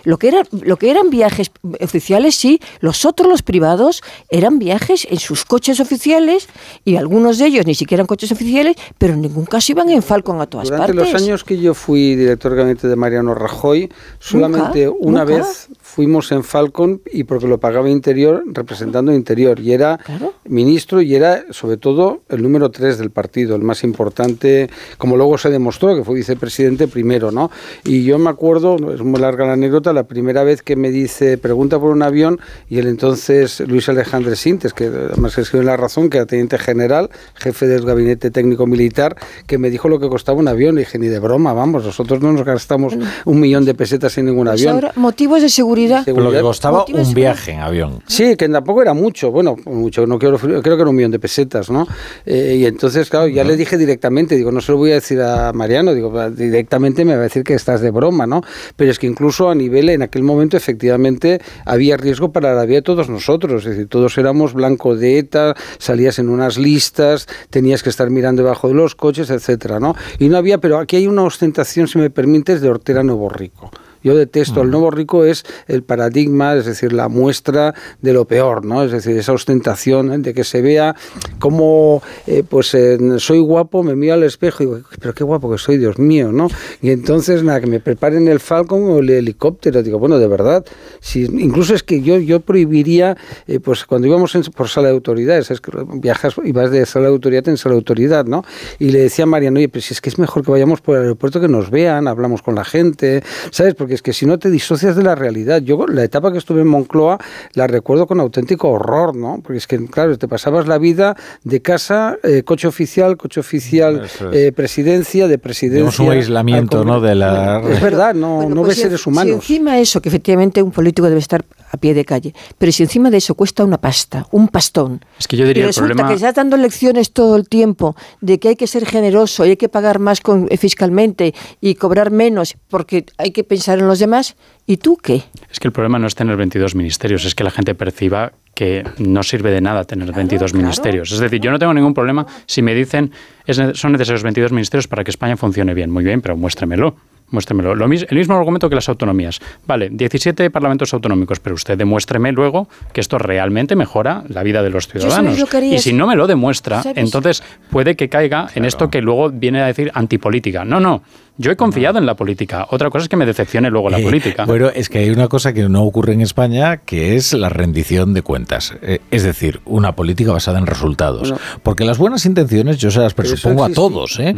Lo 0.07 0.17
que, 0.17 0.29
era, 0.29 0.43
lo 0.61 0.77
que 0.77 0.89
eran 0.89 1.09
viajes 1.09 1.51
oficiales, 1.81 2.33
sí, 2.33 2.61
los 2.79 3.03
otros, 3.03 3.27
los 3.27 3.41
privados, 3.41 4.01
eran 4.29 4.57
viajes 4.57 5.05
en 5.09 5.19
sus 5.19 5.43
coches 5.43 5.81
oficiales 5.81 6.47
y 6.85 6.95
algunos 6.95 7.39
de 7.39 7.47
ellos 7.47 7.65
ni 7.65 7.75
siquiera 7.75 8.03
en 8.03 8.07
coches 8.07 8.31
oficiales, 8.31 8.77
pero 8.97 9.15
en 9.15 9.21
ningún 9.21 9.45
caso 9.45 9.73
iban 9.73 9.89
en 9.89 10.01
Falcon 10.01 10.39
a 10.39 10.45
todas 10.45 10.69
partes. 10.69 10.95
Durante 10.95 11.11
los 11.11 11.21
años 11.21 11.43
que 11.43 11.59
yo 11.59 11.73
fui 11.73 12.15
director 12.15 12.53
de 12.53 12.57
gabinete 12.57 12.87
de 12.87 12.95
Mariano 12.95 13.35
Rajoy, 13.35 13.91
solamente 14.17 14.87
una 14.87 15.25
vez 15.25 15.67
fuimos 15.97 16.31
en 16.31 16.43
Falcon 16.43 17.01
y 17.11 17.23
porque 17.23 17.47
lo 17.47 17.59
pagaba 17.59 17.89
Interior, 17.89 18.43
representando 18.53 19.11
Interior, 19.11 19.59
y 19.59 19.71
era 19.71 19.99
ministro 20.45 21.01
y 21.01 21.15
era 21.15 21.45
sobre 21.49 21.77
todo 21.77 22.21
el 22.29 22.43
número 22.43 22.69
tres 22.69 22.99
del 22.99 23.09
partido, 23.09 23.55
el 23.55 23.63
más 23.63 23.83
importante, 23.83 24.69
como 24.99 25.17
luego 25.17 25.39
se 25.39 25.49
demostró, 25.49 25.95
que 25.95 26.03
fue 26.03 26.13
vicepresidente 26.13 26.87
primero, 26.87 27.31
¿no? 27.31 27.49
Y 27.83 28.03
yo 28.03 28.19
me 28.19 28.29
acuerdo, 28.29 28.75
es 28.93 29.01
muy 29.01 29.19
larga 29.19 29.47
la 29.47 29.53
anécdota, 29.53 29.91
la 29.91 30.03
primera 30.03 30.43
vez 30.43 30.61
que 30.61 30.75
me 30.75 30.91
dice, 30.91 31.39
pregunta 31.39 31.79
por 31.79 31.89
un 31.89 32.03
avión, 32.03 32.39
y 32.69 32.77
el 32.77 32.85
entonces 32.85 33.59
Luis 33.61 33.89
Alejandro 33.89 34.35
Sintes, 34.35 34.75
que 34.75 34.85
además 34.85 35.35
escribió 35.35 35.61
en 35.61 35.65
La 35.65 35.77
Razón, 35.77 36.11
que 36.11 36.17
era 36.17 36.27
teniente 36.27 36.59
general, 36.59 37.09
jefe 37.33 37.65
del 37.65 37.83
gabinete 37.83 38.29
técnico 38.29 38.67
militar, 38.67 39.15
que 39.47 39.57
me 39.57 39.71
dijo 39.71 39.89
lo 39.89 39.99
que 39.99 40.09
costaba 40.09 40.37
un 40.37 40.47
avión, 40.47 40.75
y 40.75 40.81
dije, 40.81 40.99
ni 40.99 41.07
de 41.07 41.17
broma, 41.17 41.53
vamos, 41.53 41.83
nosotros 41.83 42.21
no 42.21 42.33
nos 42.33 42.45
gastamos 42.45 42.95
un 43.25 43.39
millón 43.39 43.65
de 43.65 43.73
pesetas 43.73 44.15
en 44.19 44.27
ningún 44.27 44.45
pues 44.45 44.63
avión. 44.63 44.91
motivos 44.95 45.41
de 45.41 45.49
seguridad 45.49 45.86
seguridad. 46.03 46.31
lo 46.31 46.31
que 46.31 46.41
costaba 46.41 46.85
un 46.87 47.13
viaje 47.13 47.51
en 47.53 47.59
avión. 47.59 48.01
Sí, 48.07 48.35
que 48.35 48.47
tampoco 48.49 48.81
era 48.81 48.93
mucho, 48.93 49.31
bueno, 49.31 49.55
mucho, 49.65 50.05
no 50.05 50.19
quiero, 50.19 50.37
creo 50.37 50.61
que 50.61 50.69
era 50.69 50.89
un 50.89 50.95
millón 50.95 51.11
de 51.11 51.19
pesetas, 51.19 51.69
¿no? 51.69 51.87
Eh, 52.25 52.57
y 52.59 52.65
entonces, 52.65 53.09
claro, 53.09 53.27
ya 53.27 53.43
le 53.43 53.55
dije 53.55 53.77
directamente, 53.77 54.35
digo, 54.35 54.51
no 54.51 54.61
se 54.61 54.71
lo 54.71 54.77
voy 54.77 54.91
a 54.91 54.95
decir 54.95 55.21
a 55.21 55.53
Mariano, 55.53 55.93
digo, 55.93 56.29
directamente 56.29 57.05
me 57.05 57.13
va 57.13 57.21
a 57.21 57.23
decir 57.23 57.43
que 57.43 57.53
estás 57.53 57.81
de 57.81 57.91
broma, 57.91 58.27
¿no? 58.27 58.41
Pero 58.75 58.91
es 58.91 58.99
que 58.99 59.07
incluso 59.07 59.49
a 59.49 59.55
nivel, 59.55 59.89
en 59.89 60.01
aquel 60.01 60.23
momento, 60.23 60.57
efectivamente, 60.57 61.39
había 61.65 61.97
riesgo 61.97 62.31
para 62.31 62.53
la 62.53 62.65
vida 62.65 62.77
de 62.77 62.81
todos 62.81 63.09
nosotros, 63.09 63.65
es 63.65 63.71
decir, 63.71 63.87
todos 63.87 64.17
éramos 64.17 64.53
blanco 64.53 64.95
de 64.95 65.19
ETA, 65.19 65.55
salías 65.77 66.19
en 66.19 66.29
unas 66.29 66.57
listas, 66.57 67.27
tenías 67.49 67.83
que 67.83 67.89
estar 67.89 68.09
mirando 68.09 68.43
debajo 68.43 68.67
de 68.67 68.73
los 68.73 68.95
coches, 68.95 69.29
etcétera, 69.29 69.79
¿no? 69.79 69.95
Y 70.19 70.29
no 70.29 70.37
había, 70.37 70.59
pero 70.59 70.77
aquí 70.79 70.95
hay 70.95 71.07
una 71.07 71.23
ostentación, 71.23 71.87
si 71.87 71.97
me 71.97 72.09
permites, 72.09 72.61
de 72.61 72.69
Ortera 72.69 73.03
Nuevo 73.03 73.29
Rico. 73.29 73.71
Yo 74.03 74.15
detesto, 74.15 74.61
el 74.61 74.71
nuevo 74.71 74.91
rico 74.91 75.25
es 75.25 75.43
el 75.67 75.83
paradigma, 75.83 76.55
es 76.55 76.65
decir, 76.65 76.93
la 76.93 77.09
muestra 77.09 77.73
de 78.01 78.13
lo 78.13 78.25
peor, 78.25 78.65
¿no? 78.65 78.83
Es 78.83 78.91
decir, 78.91 79.17
esa 79.17 79.33
ostentación 79.33 80.11
¿eh? 80.11 80.17
de 80.19 80.33
que 80.33 80.43
se 80.43 80.61
vea 80.61 80.95
como, 81.39 82.01
eh, 82.25 82.43
pues, 82.47 82.75
soy 83.17 83.39
guapo, 83.39 83.83
me 83.83 83.95
miro 83.95 84.13
al 84.13 84.23
espejo 84.23 84.63
y 84.63 84.65
digo, 84.65 84.79
pero 84.99 85.13
qué 85.13 85.23
guapo 85.23 85.51
que 85.51 85.57
soy, 85.57 85.77
Dios 85.77 85.99
mío, 85.99 86.31
¿no? 86.31 86.47
Y 86.81 86.91
entonces, 86.91 87.43
nada, 87.43 87.61
que 87.61 87.67
me 87.67 87.79
preparen 87.79 88.27
el 88.27 88.39
Falcon 88.39 88.83
o 88.83 88.99
el 88.99 89.09
helicóptero. 89.09 89.83
Digo, 89.83 89.99
bueno, 89.99 90.19
de 90.19 90.27
verdad, 90.27 90.65
si, 90.99 91.25
incluso 91.25 91.73
es 91.73 91.83
que 91.83 92.01
yo, 92.01 92.17
yo 92.17 92.39
prohibiría, 92.39 93.17
eh, 93.47 93.59
pues, 93.59 93.85
cuando 93.85 94.07
íbamos 94.07 94.37
por 94.55 94.67
sala 94.67 94.89
de 94.89 94.93
autoridades, 94.93 95.51
es 95.51 95.61
que 95.61 95.71
viajas 95.95 96.35
y 96.43 96.51
vas 96.51 96.71
de 96.71 96.85
sala 96.85 97.07
de 97.07 97.13
autoridad 97.13 97.47
en 97.49 97.57
sala 97.57 97.73
de 97.73 97.79
autoridad, 97.79 98.25
¿no? 98.25 98.43
Y 98.79 98.89
le 98.89 98.99
decía 98.99 99.23
a 99.23 99.27
Mariano, 99.27 99.57
oye, 99.57 99.69
pero 99.69 99.81
si 99.81 99.93
es 99.93 100.01
que 100.01 100.09
es 100.09 100.19
mejor 100.19 100.43
que 100.43 100.51
vayamos 100.51 100.81
por 100.81 100.95
el 100.95 101.03
aeropuerto 101.03 101.39
que 101.39 101.47
nos 101.47 101.69
vean, 101.69 102.07
hablamos 102.07 102.41
con 102.41 102.55
la 102.55 102.65
gente, 102.65 103.23
¿sabes? 103.51 103.75
Porque 103.75 103.86
es 103.93 104.01
que 104.01 104.13
si 104.13 104.25
no 104.25 104.39
te 104.39 104.49
disocias 104.49 104.95
de 104.95 105.03
la 105.03 105.15
realidad. 105.15 105.61
Yo 105.61 105.85
la 105.87 106.03
etapa 106.03 106.31
que 106.31 106.37
estuve 106.37 106.61
en 106.61 106.67
Moncloa 106.67 107.17
la 107.53 107.67
recuerdo 107.67 108.07
con 108.07 108.19
auténtico 108.19 108.69
horror, 108.69 109.15
¿no? 109.15 109.39
Porque 109.41 109.57
es 109.57 109.67
que, 109.67 109.83
claro, 109.85 110.17
te 110.17 110.27
pasabas 110.27 110.67
la 110.67 110.77
vida 110.77 111.15
de 111.43 111.61
casa, 111.61 112.17
eh, 112.23 112.43
coche 112.43 112.67
oficial, 112.67 113.17
coche 113.17 113.39
oficial, 113.39 114.07
eh, 114.33 114.51
presidencia, 114.55 115.27
de 115.27 115.37
presidencia. 115.37 116.03
Un 116.03 116.11
aislamiento, 116.11 116.83
¿no? 116.83 116.99
De 117.01 117.15
la... 117.15 117.61
Es 117.69 117.81
verdad, 117.81 118.13
no, 118.13 118.47
no 118.49 118.63
pues 118.63 118.69
ves 118.69 118.79
seres 118.79 119.07
humanos. 119.07 119.45
Si 119.45 119.53
encima 119.55 119.79
eso, 119.79 120.01
que 120.01 120.09
efectivamente 120.09 120.61
un 120.61 120.71
político 120.71 121.07
debe 121.07 121.19
estar 121.19 121.45
a 121.69 121.77
pie 121.77 121.93
de 121.93 122.05
calle, 122.05 122.33
pero 122.57 122.71
si 122.71 122.83
encima 122.83 123.09
de 123.09 123.17
eso 123.17 123.35
cuesta 123.35 123.63
una 123.63 123.77
pasta, 123.77 124.25
un 124.31 124.47
pastón, 124.47 125.03
es 125.19 125.27
que 125.27 125.35
yo 125.35 125.45
diría 125.45 125.63
y 125.63 125.67
resulta 125.67 125.87
el 125.87 125.95
problema... 125.95 126.09
que 126.09 126.15
estás 126.15 126.35
dando 126.35 126.57
lecciones 126.57 127.11
todo 127.11 127.35
el 127.35 127.49
tiempo 127.49 127.95
de 128.21 128.39
que 128.39 128.49
hay 128.49 128.55
que 128.55 128.67
ser 128.67 128.85
generoso 128.85 129.45
y 129.45 129.49
hay 129.49 129.57
que 129.57 129.69
pagar 129.69 129.99
más 129.99 130.21
con, 130.21 130.47
fiscalmente 130.57 131.33
y 131.59 131.75
cobrar 131.75 132.11
menos 132.11 132.55
porque 132.69 133.05
hay 133.17 133.31
que 133.31 133.43
pensar 133.43 133.76
en 133.79 133.87
los 133.87 133.99
demás, 133.99 134.35
¿y 134.65 134.77
tú 134.77 134.97
qué? 134.97 135.23
Es 135.49 135.59
que 135.59 135.67
el 135.67 135.71
problema 135.71 135.99
no 135.99 136.07
es 136.07 136.15
tener 136.15 136.35
22 136.35 136.75
ministerios, 136.75 137.25
es 137.25 137.35
que 137.35 137.43
la 137.43 137.51
gente 137.51 137.75
perciba 137.75 138.33
que 138.53 138.83
no 138.97 139.21
sirve 139.23 139.51
de 139.51 139.61
nada 139.61 139.83
tener 139.83 140.11
22 140.11 140.53
ministerios. 140.53 141.11
Es 141.11 141.19
decir, 141.19 141.39
yo 141.39 141.51
no 141.51 141.59
tengo 141.59 141.73
ningún 141.73 141.93
problema 141.93 142.25
si 142.47 142.61
me 142.61 142.73
dicen 142.73 143.11
es, 143.45 143.61
son 143.73 143.91
necesarios 143.91 144.23
22 144.23 144.51
ministerios 144.51 144.87
para 144.87 145.03
que 145.03 145.11
España 145.11 145.37
funcione 145.37 145.73
bien. 145.73 145.91
Muy 145.91 146.03
bien, 146.03 146.21
pero 146.21 146.35
muéstremelo. 146.35 146.95
Muéstremelo. 147.29 147.75
Lo 147.75 147.85
el 147.85 148.17
mismo 148.17 148.35
argumento 148.35 148.69
que 148.69 148.75
las 148.75 148.87
autonomías. 148.87 149.39
Vale, 149.65 149.89
17 149.91 150.49
parlamentos 150.49 150.93
autonómicos, 150.93 151.41
pero 151.41 151.55
usted 151.55 151.77
demuéstreme 151.77 152.31
luego 152.31 152.69
que 152.93 153.01
esto 153.01 153.17
realmente 153.17 153.75
mejora 153.75 154.23
la 154.29 154.43
vida 154.43 154.63
de 154.63 154.69
los 154.69 154.87
ciudadanos. 154.87 155.37
Y 155.61 155.79
si 155.79 155.91
no 155.91 156.07
me 156.07 156.15
lo 156.15 156.25
demuestra, 156.25 156.81
entonces 156.95 157.43
puede 157.69 157.97
que 157.97 158.07
caiga 158.07 158.47
en 158.55 158.63
esto 158.63 158.89
que 158.89 159.01
luego 159.01 159.29
viene 159.29 159.61
a 159.61 159.67
decir 159.67 159.91
antipolítica. 159.93 160.63
No, 160.63 160.79
no. 160.79 161.03
Yo 161.37 161.51
he 161.51 161.55
confiado 161.55 161.99
en 161.99 162.05
la 162.05 162.15
política. 162.15 162.67
Otra 162.71 162.89
cosa 162.89 163.03
es 163.03 163.09
que 163.09 163.15
me 163.15 163.25
decepcione 163.25 163.69
luego 163.69 163.89
la 163.89 163.99
eh, 163.99 164.03
política. 164.03 164.45
Bueno, 164.45 164.69
es 164.73 164.89
que 164.89 164.99
hay 164.99 165.09
una 165.09 165.27
cosa 165.27 165.53
que 165.53 165.69
no 165.69 165.83
ocurre 165.83 166.13
en 166.13 166.21
España, 166.21 166.77
que 166.77 167.15
es 167.15 167.33
la 167.33 167.49
rendición 167.49 168.13
de 168.13 168.23
cuentas. 168.23 168.73
Eh, 168.81 169.01
es 169.11 169.23
decir, 169.23 169.61
una 169.65 169.95
política 169.95 170.31
basada 170.31 170.57
en 170.57 170.65
resultados. 170.65 171.33
Porque 171.61 171.85
las 171.85 171.99
buenas 171.99 172.25
intenciones 172.25 172.77
yo 172.77 172.89
se 172.89 172.99
las 172.99 173.13
presupongo 173.13 173.63
a 173.63 173.69
todos. 173.69 174.19
¿eh? 174.19 174.35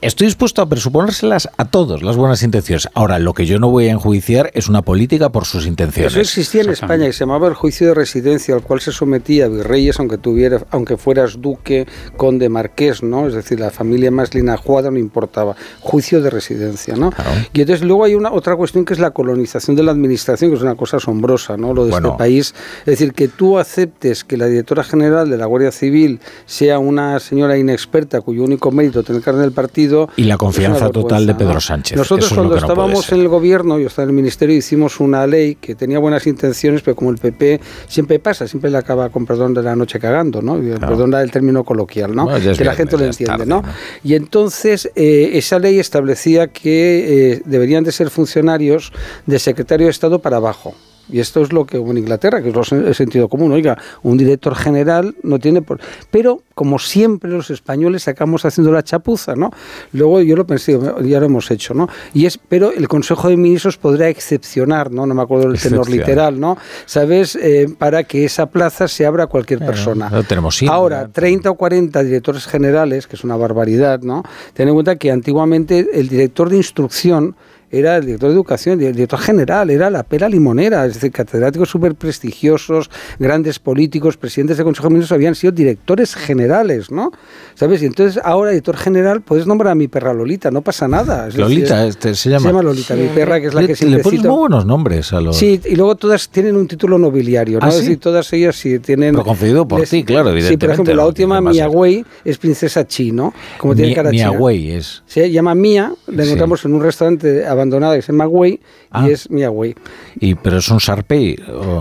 estoy 0.00 0.26
dispuesto 0.26 0.62
a 0.62 0.68
presuponérselas 0.68 1.48
a 1.56 1.66
todos, 1.66 2.02
las 2.02 2.16
buenas 2.16 2.42
intenciones. 2.42 2.88
Ahora, 2.94 3.18
lo 3.18 3.34
que 3.34 3.46
yo 3.46 3.58
no 3.58 3.68
voy 3.70 3.88
a 3.88 3.92
enjuiciar 3.92 4.50
es 4.54 4.68
una 4.68 4.82
política 4.82 5.30
por 5.30 5.44
sus 5.44 5.66
intenciones. 5.66 6.12
Eso 6.12 6.20
existía 6.20 6.62
en 6.62 6.70
España 6.70 7.06
y 7.06 7.12
se 7.12 7.20
llamaba 7.20 7.48
el 7.48 7.54
juicio 7.54 7.88
de 7.88 7.94
residencia, 7.94 8.54
al 8.54 8.62
cual 8.62 8.80
se 8.80 8.92
sometía 8.92 9.46
a 9.46 9.48
virreyes, 9.48 9.98
aunque, 9.98 10.18
tuviera, 10.18 10.64
aunque 10.70 10.96
fueras 10.96 11.40
duque, 11.40 11.86
conde, 12.16 12.48
marqués, 12.48 13.02
¿no? 13.02 13.26
Es 13.26 13.34
decir, 13.34 13.60
la 13.60 13.70
familia 13.70 14.10
más 14.10 14.34
linajuada 14.34 14.90
no 14.90 14.98
importaba. 14.98 15.56
Juicio 15.80 16.13
de 16.22 16.30
residencia, 16.30 16.96
¿no? 16.96 17.10
Y 17.52 17.60
entonces 17.60 17.84
luego 17.86 18.04
hay 18.04 18.14
una 18.14 18.32
otra 18.32 18.56
cuestión 18.56 18.84
que 18.84 18.94
es 18.94 18.98
la 18.98 19.10
colonización 19.10 19.76
de 19.76 19.82
la 19.82 19.92
administración, 19.92 20.50
que 20.50 20.56
es 20.56 20.62
una 20.62 20.74
cosa 20.74 20.96
asombrosa, 20.98 21.56
¿no? 21.56 21.74
Lo 21.74 21.86
de 21.86 21.92
este 21.92 22.10
país, 22.16 22.54
es 22.80 22.86
decir, 22.86 23.12
que 23.12 23.28
tú 23.28 23.58
aceptes 23.58 24.24
que 24.24 24.36
la 24.36 24.46
directora 24.46 24.84
general 24.84 25.30
de 25.30 25.36
la 25.36 25.46
Guardia 25.46 25.72
Civil 25.72 26.20
sea 26.46 26.78
una 26.78 27.18
señora 27.20 27.56
inexperta 27.56 28.20
cuyo 28.20 28.44
único 28.44 28.70
mérito 28.70 29.02
tener 29.02 29.22
carne 29.22 29.42
del 29.42 29.52
partido 29.52 30.08
y 30.16 30.24
la 30.24 30.36
confianza 30.36 30.90
total 30.90 31.26
de 31.26 31.34
Pedro 31.34 31.60
Sánchez. 31.60 31.96
Nosotros 31.96 32.32
cuando 32.32 32.56
estábamos 32.56 33.10
en 33.12 33.20
el 33.20 33.28
gobierno, 33.28 33.78
yo 33.78 33.86
estaba 33.86 34.04
en 34.04 34.10
el 34.10 34.16
ministerio, 34.16 34.56
hicimos 34.56 35.00
una 35.00 35.26
ley 35.26 35.56
que 35.56 35.74
tenía 35.74 35.98
buenas 35.98 36.26
intenciones, 36.26 36.82
pero 36.82 36.96
como 36.96 37.10
el 37.10 37.18
PP 37.18 37.60
siempre 37.88 38.18
pasa, 38.18 38.46
siempre 38.46 38.70
le 38.70 38.78
acaba 38.78 39.08
con 39.10 39.26
perdón 39.26 39.54
de 39.54 39.62
la 39.62 39.76
noche 39.76 39.98
cagando, 39.98 40.42
¿no? 40.42 40.58
Perdón 40.80 41.10
del 41.10 41.30
término 41.30 41.64
coloquial, 41.64 42.14
¿no? 42.14 42.28
que 42.28 42.64
la 42.64 42.74
gente 42.74 42.96
lo 42.96 43.04
entiende, 43.04 43.46
¿no? 43.46 43.62
Y 44.02 44.14
entonces 44.14 44.90
eh, 44.94 45.30
esa 45.34 45.58
ley 45.58 45.78
establecía 45.78 46.03
establecía 46.04 46.48
que 46.48 47.32
eh, 47.32 47.42
deberían 47.46 47.82
de 47.82 47.90
ser 47.92 48.10
funcionarios 48.10 48.92
de 49.24 49.38
secretario 49.38 49.86
de 49.86 49.90
Estado 49.90 50.18
para 50.18 50.36
abajo. 50.36 50.74
Y 51.10 51.20
esto 51.20 51.42
es 51.42 51.52
lo 51.52 51.66
que 51.66 51.76
en 51.76 51.98
Inglaterra, 51.98 52.42
que 52.42 52.48
es 52.48 52.72
el 52.72 52.94
sentido 52.94 53.28
común. 53.28 53.52
Oiga, 53.52 53.76
un 54.02 54.16
director 54.16 54.54
general 54.54 55.14
no 55.22 55.38
tiene 55.38 55.62
por... 55.62 55.80
Pero, 56.10 56.42
como 56.54 56.78
siempre, 56.78 57.30
los 57.30 57.50
españoles 57.50 58.04
sacamos 58.04 58.44
haciendo 58.44 58.72
la 58.72 58.82
chapuza, 58.82 59.34
¿no? 59.34 59.50
Luego 59.92 60.20
yo 60.22 60.36
lo 60.36 60.46
pensé, 60.46 60.78
ya 61.02 61.20
lo 61.20 61.26
hemos 61.26 61.50
hecho, 61.50 61.74
¿no? 61.74 61.88
Y 62.14 62.26
es, 62.26 62.38
pero 62.38 62.72
el 62.72 62.88
Consejo 62.88 63.28
de 63.28 63.36
Ministros 63.36 63.76
podrá 63.76 64.08
excepcionar, 64.08 64.90
¿no? 64.90 65.06
No 65.06 65.14
me 65.14 65.22
acuerdo 65.22 65.48
del 65.48 65.60
tenor 65.60 65.88
literal, 65.90 66.40
¿no? 66.40 66.56
¿Sabes? 66.86 67.36
Eh, 67.36 67.66
para 67.78 68.04
que 68.04 68.24
esa 68.24 68.46
plaza 68.46 68.88
se 68.88 69.04
abra 69.04 69.24
a 69.24 69.26
cualquier 69.26 69.60
persona. 69.60 70.10
tenemos 70.26 70.62
Ahora, 70.68 71.08
30 71.08 71.50
o 71.50 71.54
40 71.54 72.02
directores 72.02 72.46
generales, 72.46 73.06
que 73.06 73.16
es 73.16 73.24
una 73.24 73.36
barbaridad, 73.36 74.00
¿no? 74.00 74.22
Ten 74.54 74.68
en 74.68 74.74
cuenta 74.74 74.96
que 74.96 75.10
antiguamente 75.10 75.86
el 75.92 76.08
director 76.08 76.48
de 76.48 76.56
instrucción 76.56 77.36
era 77.78 77.96
el 77.96 78.06
director 78.06 78.28
de 78.28 78.34
educación, 78.34 78.80
el 78.80 78.94
director 78.94 79.18
general, 79.18 79.70
era 79.70 79.90
la 79.90 80.02
pera 80.02 80.28
limonera, 80.28 80.84
es 80.86 80.94
decir, 80.94 81.10
catedráticos 81.10 81.68
súper 81.68 81.94
prestigiosos, 81.94 82.90
grandes 83.18 83.58
políticos, 83.58 84.16
presidentes 84.16 84.56
de 84.58 84.64
Consejo 84.64 84.88
de 84.88 84.94
Ministros 84.94 85.16
habían 85.16 85.34
sido 85.34 85.52
directores 85.52 86.14
generales, 86.14 86.90
¿no? 86.90 87.10
¿Sabes? 87.54 87.82
Y 87.82 87.86
entonces 87.86 88.20
ahora, 88.24 88.50
director 88.50 88.76
general, 88.76 89.22
puedes 89.22 89.46
nombrar 89.46 89.72
a 89.72 89.74
mi 89.74 89.88
perra 89.88 90.12
Lolita, 90.12 90.50
no 90.50 90.62
pasa 90.62 90.88
nada. 90.88 91.28
Lolita, 91.34 91.86
este, 91.86 92.14
se 92.14 92.30
llama. 92.30 92.40
Se 92.40 92.48
llama 92.48 92.62
Lolita, 92.62 92.94
mi 92.94 93.08
perra, 93.08 93.40
que 93.40 93.48
es 93.48 93.54
la 93.54 93.66
que 93.66 93.76
siempre 93.76 93.98
Le 93.98 94.02
pones 94.04 94.22
muy 94.22 94.38
buenos 94.38 94.66
nombres 94.66 95.12
a 95.12 95.20
los... 95.20 95.36
Sí, 95.36 95.60
y 95.64 95.76
luego 95.76 95.96
todas 95.96 96.28
tienen 96.28 96.56
un 96.56 96.66
título 96.66 96.98
nobiliario, 96.98 97.58
¿no? 97.60 97.66
¿Ah, 97.66 97.70
es 97.70 97.78
decir, 97.80 97.98
todas 97.98 98.32
ellas 98.32 98.56
sí 98.56 98.78
tienen... 98.78 99.12
Pero 99.12 99.24
concedido 99.24 99.66
por 99.66 99.82
ti, 99.82 100.04
claro, 100.04 100.30
evidentemente. 100.30 100.48
Sí, 100.48 100.56
por 100.56 100.70
ejemplo, 100.70 100.94
la 100.94 101.06
última, 101.06 101.40
Mia 101.40 101.68
Wei, 101.68 102.04
es 102.24 102.38
princesa 102.38 102.86
Chi, 102.86 103.12
¿no? 103.12 103.32
Como 103.58 103.74
tiene 103.74 103.94
cara 103.94 104.10
Mia 104.10 104.30
Wei 104.30 104.72
es... 104.72 105.02
Se 105.06 105.30
llama 105.30 105.54
Mia, 105.54 105.92
la 106.06 106.24
encontramos 106.24 106.64
en 106.64 106.74
un 106.74 106.82
restaurante 106.82 107.46
abandonado 107.64 107.94
que 107.94 108.02
se 108.02 108.12
llama 108.12 108.26
Wei, 108.28 108.52
y 108.52 108.60
ah. 108.90 109.08
es 109.08 109.30
Mia 109.30 109.50
Wei. 109.50 109.74
¿Y, 110.20 110.34
¿Pero 110.34 110.58
es 110.58 110.68
un 110.68 110.78
Sharpei? 110.78 111.36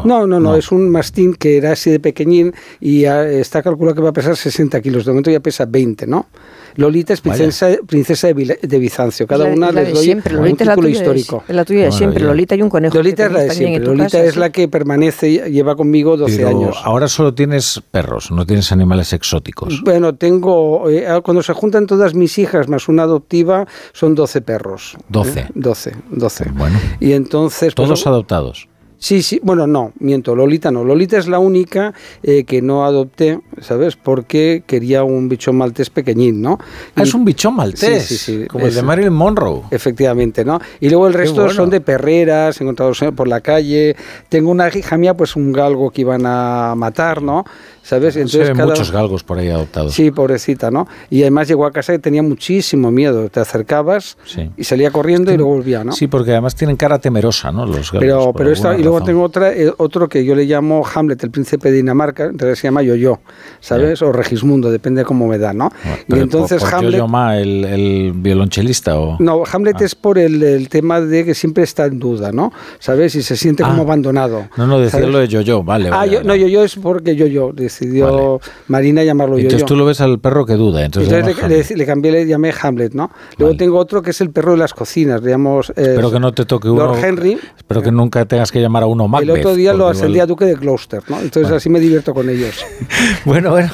No, 0.05 0.25
no, 0.25 0.39
no, 0.39 0.55
es 0.55 0.71
un 0.71 0.89
mastín 0.89 1.33
que 1.33 1.57
era 1.57 1.73
así 1.73 1.91
de 1.91 1.99
pequeñín 1.99 2.53
y 2.79 3.05
está 3.05 3.61
calculado 3.61 3.95
que 3.95 4.01
va 4.01 4.09
a 4.09 4.13
pesar 4.13 4.35
60 4.35 4.81
kilos, 4.81 5.05
de 5.05 5.11
momento 5.11 5.31
ya 5.31 5.39
pesa 5.39 5.65
20, 5.65 6.07
¿no? 6.07 6.27
Lolita 6.75 7.13
es 7.13 7.21
princesa, 7.21 7.69
princesa 7.85 8.27
de, 8.27 8.79
Bizancio. 8.79 9.27
Cada 9.27 9.45
una 9.45 9.71
le 9.71 9.91
doy 9.91 10.03
siempre. 10.03 10.37
un 10.37 10.55
título 10.57 10.87
histórico. 10.87 11.43
Es, 11.47 11.55
la 11.55 11.65
tuya 11.65 11.85
de 11.85 11.91
siempre. 11.91 12.23
Lolita 12.23 12.55
y 12.55 12.61
un 12.61 12.69
conejo. 12.69 12.95
Lolita 12.95 13.25
es 13.25 13.31
la 13.31 13.39
de 13.41 13.51
siempre. 13.51 13.85
Lolita 13.85 14.23
es 14.23 14.35
la 14.35 14.51
que 14.51 14.67
permanece, 14.67 15.49
lleva 15.49 15.75
conmigo 15.75 16.17
12 16.17 16.45
años. 16.45 16.77
Ahora 16.83 17.07
solo 17.07 17.33
tienes 17.33 17.81
perros, 17.91 18.31
no 18.31 18.45
tienes 18.45 18.71
animales 18.71 19.13
exóticos. 19.13 19.81
Bueno, 19.83 20.15
tengo. 20.15 20.89
Eh, 20.89 21.05
cuando 21.23 21.43
se 21.43 21.53
juntan 21.53 21.87
todas 21.87 22.13
mis 22.13 22.37
hijas 22.37 22.67
más 22.67 22.87
una 22.87 23.03
adoptiva, 23.03 23.67
son 23.93 24.15
12 24.15 24.41
perros. 24.41 24.97
12. 25.09 25.47
12, 25.53 25.91
12. 26.09 26.51
Bueno. 26.53 26.79
Y 26.99 27.13
entonces. 27.13 27.75
Todos 27.75 27.89
pues, 27.89 28.07
adoptados. 28.07 28.67
Sí, 29.03 29.21
sí, 29.21 29.37
bueno, 29.43 29.67
no, 29.67 29.91
miento, 29.99 30.33
Lolita 30.33 30.71
no. 30.71 30.85
Lolita 30.85 31.17
es 31.17 31.27
la 31.27 31.37
única 31.37 31.93
eh, 32.23 32.45
que 32.45 32.61
no 32.61 32.85
adopté, 32.85 33.37
¿sabes? 33.59 33.97
Porque 33.97 34.63
quería 34.65 35.03
un 35.03 35.27
bichón 35.27 35.57
maltés 35.57 35.89
pequeñín, 35.89 36.41
¿no? 36.41 36.57
Ah, 36.95 37.03
es 37.03 37.13
un 37.13 37.25
bichón 37.25 37.53
maltés, 37.53 38.05
sí, 38.05 38.15
sí, 38.15 38.39
sí, 38.43 38.47
como 38.47 38.65
el 38.65 38.73
de 38.73 38.81
Marilyn 38.81 39.11
Monroe. 39.11 39.63
Efectivamente, 39.71 40.45
¿no? 40.45 40.57
Y 40.79 40.87
luego 40.87 41.07
el 41.07 41.15
resto 41.15 41.49
son 41.49 41.69
de 41.69 41.81
perreras, 41.81 42.61
encontrados 42.61 43.03
por 43.13 43.27
la 43.27 43.41
calle. 43.41 43.97
Tengo 44.29 44.49
una 44.49 44.69
hija 44.69 44.97
mía, 44.97 45.17
pues 45.17 45.35
un 45.35 45.51
galgo 45.51 45.91
que 45.91 45.99
iban 45.99 46.25
a 46.25 46.73
matar, 46.77 47.21
¿no? 47.21 47.43
¿Sabes? 47.83 48.15
Entonces, 48.15 48.57
muchos 48.57 48.91
galgos 48.91 49.23
por 49.23 49.37
ahí 49.37 49.49
adoptados. 49.49 49.93
Sí, 49.93 50.09
pobrecita, 50.09 50.71
¿no? 50.71 50.87
Y 51.09 51.21
además 51.21 51.47
llegó 51.47 51.65
a 51.65 51.71
casa 51.71 51.93
y 51.93 51.99
tenía 51.99 52.23
muchísimo 52.23 52.89
miedo. 52.89 53.29
Te 53.29 53.41
acercabas 53.41 54.17
y 54.57 54.63
salía 54.63 54.89
corriendo 54.89 55.31
y 55.31 55.37
luego 55.37 55.53
volvía, 55.53 55.83
¿no? 55.83 55.91
Sí, 55.91 56.07
porque 56.07 56.31
además 56.31 56.55
tienen 56.55 56.77
cara 56.77 56.97
temerosa, 56.99 57.51
¿no? 57.51 57.65
Los 57.65 57.91
galgos. 57.91 57.99
Pero, 57.99 58.33
pero 58.33 58.51
esta, 58.51 58.77
y 58.77 58.81
luego 58.81 59.03
tengo 59.03 59.21
otra, 59.21 59.51
eh, 59.53 59.71
otro 59.77 60.07
que 60.07 60.23
yo 60.23 60.33
le 60.33 60.45
llamo 60.45 60.83
Hamlet, 60.93 61.23
el 61.23 61.31
príncipe 61.31 61.69
de 61.69 61.77
Dinamarca, 61.77 62.25
entonces 62.25 62.57
se 62.59 62.67
llama 62.67 62.81
Yo-Yo, 62.81 63.19
¿sabes? 63.59 64.01
O 64.01 64.11
Regismundo, 64.11 64.71
depende 64.71 65.01
de 65.01 65.05
cómo 65.05 65.27
me 65.27 65.37
da, 65.37 65.53
¿no? 65.53 65.69
y 66.07 66.19
entonces 66.19 66.63
Hamlet. 66.63 66.99
Yo 66.99 67.07
-Yo 67.07 67.33
el, 67.33 67.65
el 67.65 68.11
violonchelista 68.15 68.97
o.? 68.97 69.17
No, 69.19 69.43
Hamlet 69.51 69.77
ah. 69.81 69.85
es 69.85 69.95
por 69.95 70.17
el, 70.17 70.41
el, 70.41 70.69
tema 70.69 71.01
de 71.01 71.25
que 71.25 71.35
siempre 71.35 71.63
está 71.63 71.85
en 71.85 71.99
duda, 71.99 72.31
¿no? 72.31 72.53
¿Sabes? 72.79 73.15
Y 73.15 73.23
se 73.23 73.35
siente 73.35 73.63
como 73.63 73.81
ah. 73.81 73.85
abandonado. 73.85 74.47
No, 74.57 74.67
no, 74.67 74.79
decirlo 74.79 75.19
de 75.19 75.27
Yo-Yo, 75.27 75.63
vale. 75.63 75.89
Ah, 75.91 76.05
yo, 76.05 76.23
no, 76.23 76.35
Yo-Yo 76.35 76.63
es 76.63 76.75
porque 76.75 77.15
Yo-Yo 77.15 77.51
decidió 77.73 78.39
Marina 78.67 79.03
llamarlo 79.03 79.37
Yo-Yo. 79.37 79.47
Entonces 79.47 79.65
tú 79.65 79.75
lo 79.75 79.85
ves 79.85 80.01
al 80.01 80.19
perro 80.19 80.45
que 80.45 80.53
duda. 80.53 80.83
Entonces, 80.85 81.11
le, 81.11 81.75
le, 81.75 81.85
cambié, 81.85 82.11
le 82.11 82.25
llamé 82.25 82.53
Hamlet, 82.61 82.93
¿no? 82.93 83.11
Luego 83.37 83.55
tengo 83.57 83.77
otro 83.77 84.01
que 84.01 84.11
es 84.11 84.21
el 84.21 84.29
perro 84.29 84.51
de 84.51 84.57
las 84.57 84.73
cocinas, 84.73 85.23
digamos. 85.23 85.71
Eh, 85.71 85.73
Espero 85.77 86.11
que 86.11 86.19
no 86.19 86.31
te 86.31 86.45
toque 86.45 86.69
uno. 86.69 86.85
Lord 86.85 87.03
Henry. 87.03 87.37
Espero 87.57 87.81
que 87.81 87.91
nunca 87.91 88.25
tengas 88.25 88.51
que 88.51 88.61
llamar 88.61 88.83
a 88.83 88.85
uno 88.85 89.07
Macbeth. 89.07 89.29
El 89.29 89.39
otro 89.39 89.55
día 89.55 89.73
lo 89.73 89.87
ascendí 89.87 90.19
a 90.19 90.25
Duque 90.25 90.45
de 90.45 90.55
Gloucester, 90.55 91.01
¿no? 91.07 91.19
Entonces 91.19 91.51
así 91.51 91.69
me 91.69 91.79
divierto 91.79 92.13
con 92.13 92.29
ellos. 92.29 92.63
bueno, 93.25 93.51
bueno. 93.51 93.71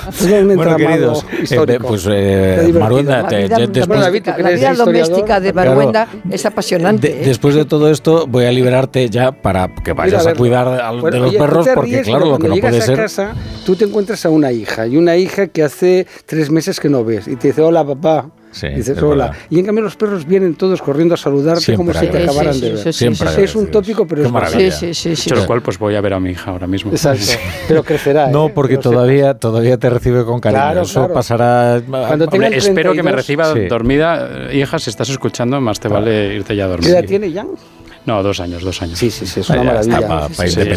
bueno, 0.55 0.75
queridos. 0.75 1.25
Eh, 1.49 1.79
pues 1.81 2.07
eh, 2.09 2.71
Maruenda, 2.79 3.27
te, 3.27 3.47
la 3.47 4.09
vida, 4.09 4.37
la 4.37 4.51
vida 4.51 4.73
doméstica 4.73 5.39
de 5.39 5.53
Maruenda 5.53 6.07
es 6.29 6.45
apasionante. 6.45 7.21
¿eh? 7.21 7.25
Después 7.25 7.55
de 7.55 7.65
todo 7.65 7.89
esto, 7.89 8.25
voy 8.27 8.45
a 8.45 8.51
liberarte 8.51 9.09
ya 9.09 9.31
para 9.31 9.73
que 9.83 9.93
vayas 9.93 10.25
a, 10.25 10.33
cuidar 10.33 10.93
de 11.11 11.19
los 11.19 11.35
perros, 11.35 11.67
porque 11.75 12.01
claro, 12.01 12.25
lo 12.25 12.37
que 12.37 12.47
no 12.47 12.55
puede 12.57 12.81
ser. 12.81 12.97
Casa, 12.97 13.33
tú 13.65 13.75
te 13.75 13.88
encuentras 13.89 14.25
a 14.25 14.29
una 14.29 14.51
hija 14.51 14.87
y 14.87 14.97
una 14.97 15.17
hija 15.17 15.47
que 15.47 15.63
hace 15.63 16.07
tres 16.25 16.49
meses 16.49 16.79
que 16.79 16.89
no 16.89 17.03
ves 17.03 17.27
y 17.27 17.35
te 17.35 17.49
dice, 17.49 17.61
hola 17.61 17.85
papá, 17.85 18.31
dices 18.75 19.01
hola. 19.01 19.31
Y 19.49 19.59
en 19.59 19.65
cambio 19.65 19.83
los 19.83 19.95
perros 19.95 20.25
vienen 20.25 20.55
todos 20.55 20.81
corriendo 20.81 21.13
a 21.13 21.17
saludarte 21.17 21.75
como 21.75 21.93
si 21.93 22.07
te 22.07 22.23
acabaran 22.23 22.59
de 22.59 22.73
ver. 22.73 23.39
es 23.39 23.55
un 23.55 23.67
tópico, 23.67 24.07
pero 24.07 24.23
es 24.23 24.31
maravilla. 24.31 24.71
Sí, 24.71 24.93
sí, 24.93 25.15
sí. 25.15 25.29
lo 25.29 25.45
cual, 25.45 25.61
pues 25.61 25.77
voy 25.77 25.95
a 25.95 26.01
ver 26.01 26.13
a 26.13 26.19
mi 26.19 26.31
hija 26.31 26.51
ahora 26.51 26.67
mismo. 26.67 26.91
Exacto. 26.91 27.25
Pero 27.67 27.83
crecerá. 27.83 28.27
No, 28.27 28.47
¿eh? 28.47 28.51
porque 28.53 28.77
todavía, 28.77 29.35
todavía 29.35 29.77
te 29.77 29.89
recibe 29.89 30.25
con 30.25 30.39
cariño. 30.39 30.81
Eso 30.81 31.11
pasará. 31.11 31.81
Cuando 31.87 32.25
Hombre, 32.25 32.57
espero 32.57 32.93
que 32.93 33.03
me 33.03 33.11
reciba 33.11 33.53
dormida. 33.53 34.49
Hija, 34.53 34.79
si 34.79 34.89
estás 34.89 35.09
escuchando, 35.09 35.59
más 35.61 35.79
te 35.79 35.87
vale 35.87 36.35
irte 36.35 36.55
ya 36.55 36.65
a 36.65 36.67
dormir. 36.67 36.87
¿Qué 36.87 36.97
edad 36.97 37.05
tiene 37.05 37.31
Jan? 37.31 37.49
No, 38.05 38.23
dos 38.23 38.39
años, 38.39 38.63
dos 38.63 38.81
años. 38.81 38.97
Sí, 38.97 39.11
sí, 39.11 39.25
sí, 39.25 39.41
es 39.41 39.49
una 39.49 39.63
maravilla. 39.63 40.29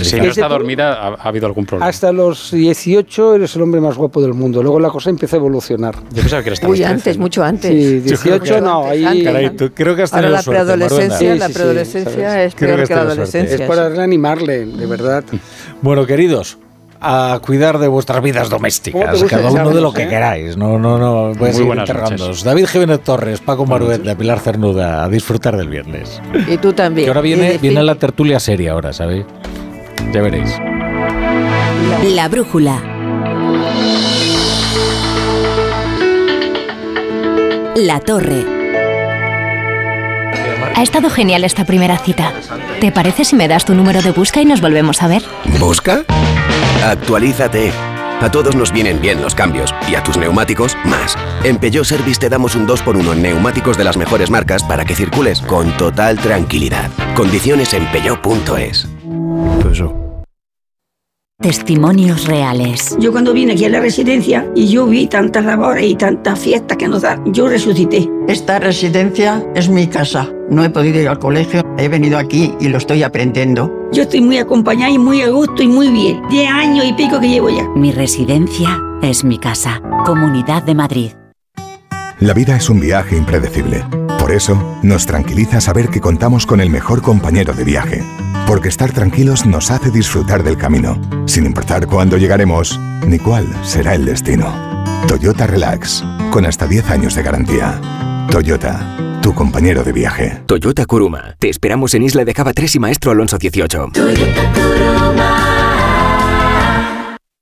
si 0.05 0.17
no 0.17 0.25
está 0.25 0.49
dormida, 0.49 0.93
ha, 0.93 1.29
habido 1.29 1.47
algún 1.47 1.65
problema. 1.67 1.89
Hasta 1.89 2.13
los 2.13 2.51
18 2.51 3.37
eres 3.37 3.57
el 3.57 3.63
hombre 3.63 3.81
más 3.81 3.97
guapo 3.97 4.21
del 4.21 4.35
mundo. 4.35 4.63
Luego 4.63 4.81
la 4.81 4.91
cosa 4.91 5.11
empieza 5.11 5.37
a 5.37 5.39
evolucionar. 5.39 5.95
Yo 6.13 6.23
pensaba 6.23 6.43
que 6.43 6.51
eras 6.51 6.63
Muy 6.63 6.83
antes, 6.83 7.19
mucho 7.19 7.43
antes. 7.43 7.71
Sí, 7.71 8.01
18 8.01 8.61
no, 8.61 8.87
ahí... 8.87 9.25
Caray, 9.25 9.51
creo 9.75 9.97
que 9.97 10.03
hasta 10.03 10.17
Ahora 10.17 10.31
la 10.31 10.43
preadolescencia, 10.43 11.35
la 11.37 11.49
preadolescencia 11.49 12.45
es 12.45 12.55
peor 12.55 12.87
que, 12.87 12.95
la 12.95 13.03
adolescencia. 13.03 13.55
Es 13.57 13.63
para 13.63 13.89
reanimarle, 13.89 14.67
de 14.67 14.87
verdad. 14.87 15.25
Bueno, 15.81 16.07
queridos, 16.07 16.59
a 17.03 17.41
cuidar 17.41 17.79
de 17.79 17.89
vuestras 17.89 18.23
vidas 18.23 18.49
domésticas, 18.49 19.25
cada 19.25 19.51
uno 19.51 19.71
de 19.71 19.81
lo 19.81 19.93
que 19.93 20.07
queráis. 20.07 20.57
No, 20.57 20.79
no, 20.79 20.99
no, 20.99 21.35
voy 21.35 21.51
a 21.51 21.53
seguir 21.53 21.77
enterrándoos. 21.77 22.45
David 22.45 22.67
Jiménez 22.67 23.01
Torres, 23.01 23.41
Paco 23.41 23.67
de 23.67 24.17
Pilar 24.17 24.39
Cernuda, 24.39 25.05
a 25.05 25.09
disfrutar 25.09 25.57
del 25.57 25.69
viernes. 25.69 26.21
Y 26.47 26.57
tú 26.59 26.73
también. 26.73 27.07
Que 27.07 27.11
ahora 27.11 27.21
viene, 27.21 27.59
viene 27.59 27.83
la 27.83 27.97
tertulia 27.97 28.39
seria 28.39 28.73
ahora, 28.73 28.93
¿sabéis? 28.93 29.25
Ya 30.13 30.23
veréis. 30.23 30.57
La 32.15 32.29
brújula. 32.29 32.81
La 37.75 38.01
torre. 38.01 38.45
Ha 40.75 40.83
estado 40.83 41.11
genial 41.11 41.45
esta 41.45 41.65
primera 41.65 41.99
cita. 41.99 42.33
¿Te 42.81 42.93
parece 42.93 43.25
si 43.25 43.37
me 43.37 43.49
das 43.49 43.65
tu 43.65 43.75
número 43.75 44.03
de 44.03 44.11
busca 44.11 44.41
y 44.41 44.45
nos 44.45 44.61
volvemos 44.61 45.03
a 45.03 45.09
ver? 45.09 45.23
¿Busca? 45.59 46.05
Actualízate. 46.83 47.73
A 48.21 48.31
todos 48.31 48.55
nos 48.55 48.73
vienen 48.73 49.01
bien 49.01 49.21
los 49.21 49.35
cambios 49.35 49.75
y 49.89 49.95
a 49.95 50.03
tus 50.03 50.17
neumáticos 50.17 50.77
más. 50.85 51.17
En 51.43 51.59
Peugeot 51.59 51.85
Service 51.85 52.21
te 52.21 52.29
damos 52.29 52.55
un 52.55 52.69
2x1 52.69 53.13
en 53.13 53.23
neumáticos 53.23 53.77
de 53.77 53.85
las 53.85 53.97
mejores 53.97 54.31
marcas 54.31 54.63
para 54.63 54.85
que 54.85 54.95
circules 54.95 55.41
con 55.41 55.77
total 55.77 56.19
tranquilidad. 56.19 56.91
Condiciones 57.15 57.75
en 57.75 57.85
peugeot.es. 57.91 58.89
Testimonios 61.43 62.27
reales. 62.29 62.97
Yo 63.01 63.11
cuando 63.11 63.33
vine 63.33 63.55
aquí 63.55 63.65
a 63.65 63.69
la 63.69 63.81
residencia 63.81 64.49
y 64.55 64.69
yo 64.69 64.87
vi 64.87 65.09
tantas 65.09 65.45
labores 65.45 65.85
y 65.85 65.97
tantas 65.97 66.39
fiestas 66.39 66.77
que 66.77 66.87
nos 66.87 67.03
dan, 67.03 67.21
yo 67.33 67.49
resucité. 67.49 68.09
Esta 68.29 68.61
residencia 68.61 69.45
es 69.57 69.69
mi 69.69 69.89
casa. 69.89 70.31
No 70.49 70.63
he 70.63 70.71
podido 70.71 71.01
ir 71.01 71.09
al 71.09 71.19
colegio, 71.19 71.63
he 71.79 71.89
venido 71.89 72.17
aquí 72.17 72.55
y 72.61 72.69
lo 72.69 72.79
estoy 72.79 73.03
aprendiendo. 73.03 73.73
Yo 73.91 74.05
estoy 74.05 74.21
muy 74.21 74.39
acompañada 74.39 74.93
y 74.93 74.99
muy 74.99 75.23
a 75.23 75.31
gusto 75.31 75.65
y 75.65 75.67
muy 75.67 75.91
bien. 75.91 76.23
Diez 76.31 76.49
años 76.49 76.87
y 76.87 76.93
pico 76.93 77.19
que 77.19 77.29
llevo 77.29 77.51
ya. 77.51 77.69
Mi 77.75 77.91
residencia 77.91 78.81
es 79.03 79.25
mi 79.25 79.39
casa. 79.39 79.83
Comunidad 80.07 80.63
de 80.63 80.77
Madrid. 80.77 81.11
La 82.21 82.35
vida 82.35 82.57
es 82.57 82.71
un 82.71 82.79
viaje 82.79 83.17
impredecible. 83.17 83.85
Por 84.21 84.31
eso, 84.31 84.79
nos 84.85 85.07
tranquiliza 85.07 85.61
saber 85.61 85.89
que 85.89 86.01
contamos 86.01 86.47
con 86.47 86.61
el 86.61 86.71
mejor 86.71 87.03
compañero 87.03 87.53
de 87.53 87.65
viaje 87.65 88.05
porque 88.47 88.69
estar 88.69 88.93
tranquilos 88.93 89.47
nos 89.47 89.71
hace 89.71 89.91
disfrutar 89.91 90.43
del 90.43 90.57
camino, 90.57 91.01
sin 91.27 91.47
importar 91.47 91.87
cuándo 91.87 92.17
llegaremos 92.17 92.79
ni 93.07 93.19
cuál 93.19 93.47
será 93.65 93.95
el 93.95 94.05
destino. 94.05 94.55
Toyota 95.09 95.47
Relax, 95.47 96.05
con 96.31 96.47
hasta 96.47 96.67
10 96.67 96.91
años 96.91 97.15
de 97.15 97.23
garantía. 97.23 97.81
Toyota, 98.31 99.21
tu 99.21 99.35
compañero 99.35 99.83
de 99.85 99.93
viaje. 99.93 100.43
Toyota 100.47 100.87
Kuruma, 100.87 101.35
te 101.39 101.49
esperamos 101.49 101.95
en 101.95 102.03
Isla 102.03 102.25
de 102.25 102.35
Java 102.35 102.53
3 102.53 102.77
y 102.77 102.79
Maestro 102.79 103.11
Alonso 103.11 103.39
18. 103.39 103.91
Toyota 103.93 104.53
Kuruma. 104.53 105.62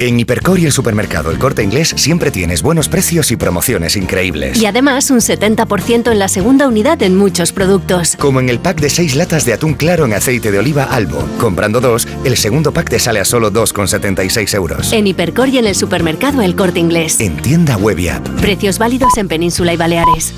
En 0.00 0.18
Hipercor 0.18 0.58
y 0.58 0.66
el 0.66 0.72
supermercado 0.72 1.30
El 1.30 1.38
Corte 1.38 1.62
Inglés 1.62 1.94
siempre 1.96 2.30
tienes 2.30 2.62
buenos 2.62 2.88
precios 2.88 3.30
y 3.30 3.36
promociones 3.36 3.96
increíbles. 3.96 4.60
Y 4.60 4.66
además 4.66 5.10
un 5.10 5.20
70% 5.20 6.10
en 6.10 6.18
la 6.18 6.28
segunda 6.28 6.68
unidad 6.68 7.02
en 7.02 7.16
muchos 7.16 7.52
productos. 7.52 8.16
Como 8.16 8.40
en 8.40 8.50
el 8.50 8.58
pack 8.58 8.80
de 8.80 8.90
6 8.90 9.14
latas 9.14 9.44
de 9.44 9.54
atún 9.54 9.74
claro 9.74 10.04
en 10.04 10.12
aceite 10.12 10.50
de 10.50 10.58
oliva 10.58 10.84
Albo. 10.84 11.26
Comprando 11.38 11.80
dos, 11.80 12.08
el 12.24 12.36
segundo 12.36 12.72
pack 12.72 12.90
te 12.90 12.98
sale 12.98 13.20
a 13.20 13.24
solo 13.24 13.52
2,76 13.52 14.54
euros. 14.54 14.92
En 14.92 15.06
Hipercor 15.06 15.48
y 15.48 15.58
en 15.58 15.66
el 15.66 15.74
supermercado 15.74 16.42
El 16.42 16.56
Corte 16.56 16.80
Inglés. 16.80 17.20
En 17.20 17.36
tienda 17.36 17.76
web 17.76 17.98
y 17.98 18.08
app. 18.08 18.26
Precios 18.40 18.78
válidos 18.78 19.16
en 19.16 19.28
Península 19.28 19.72
y 19.72 19.76
Baleares. 19.76 20.34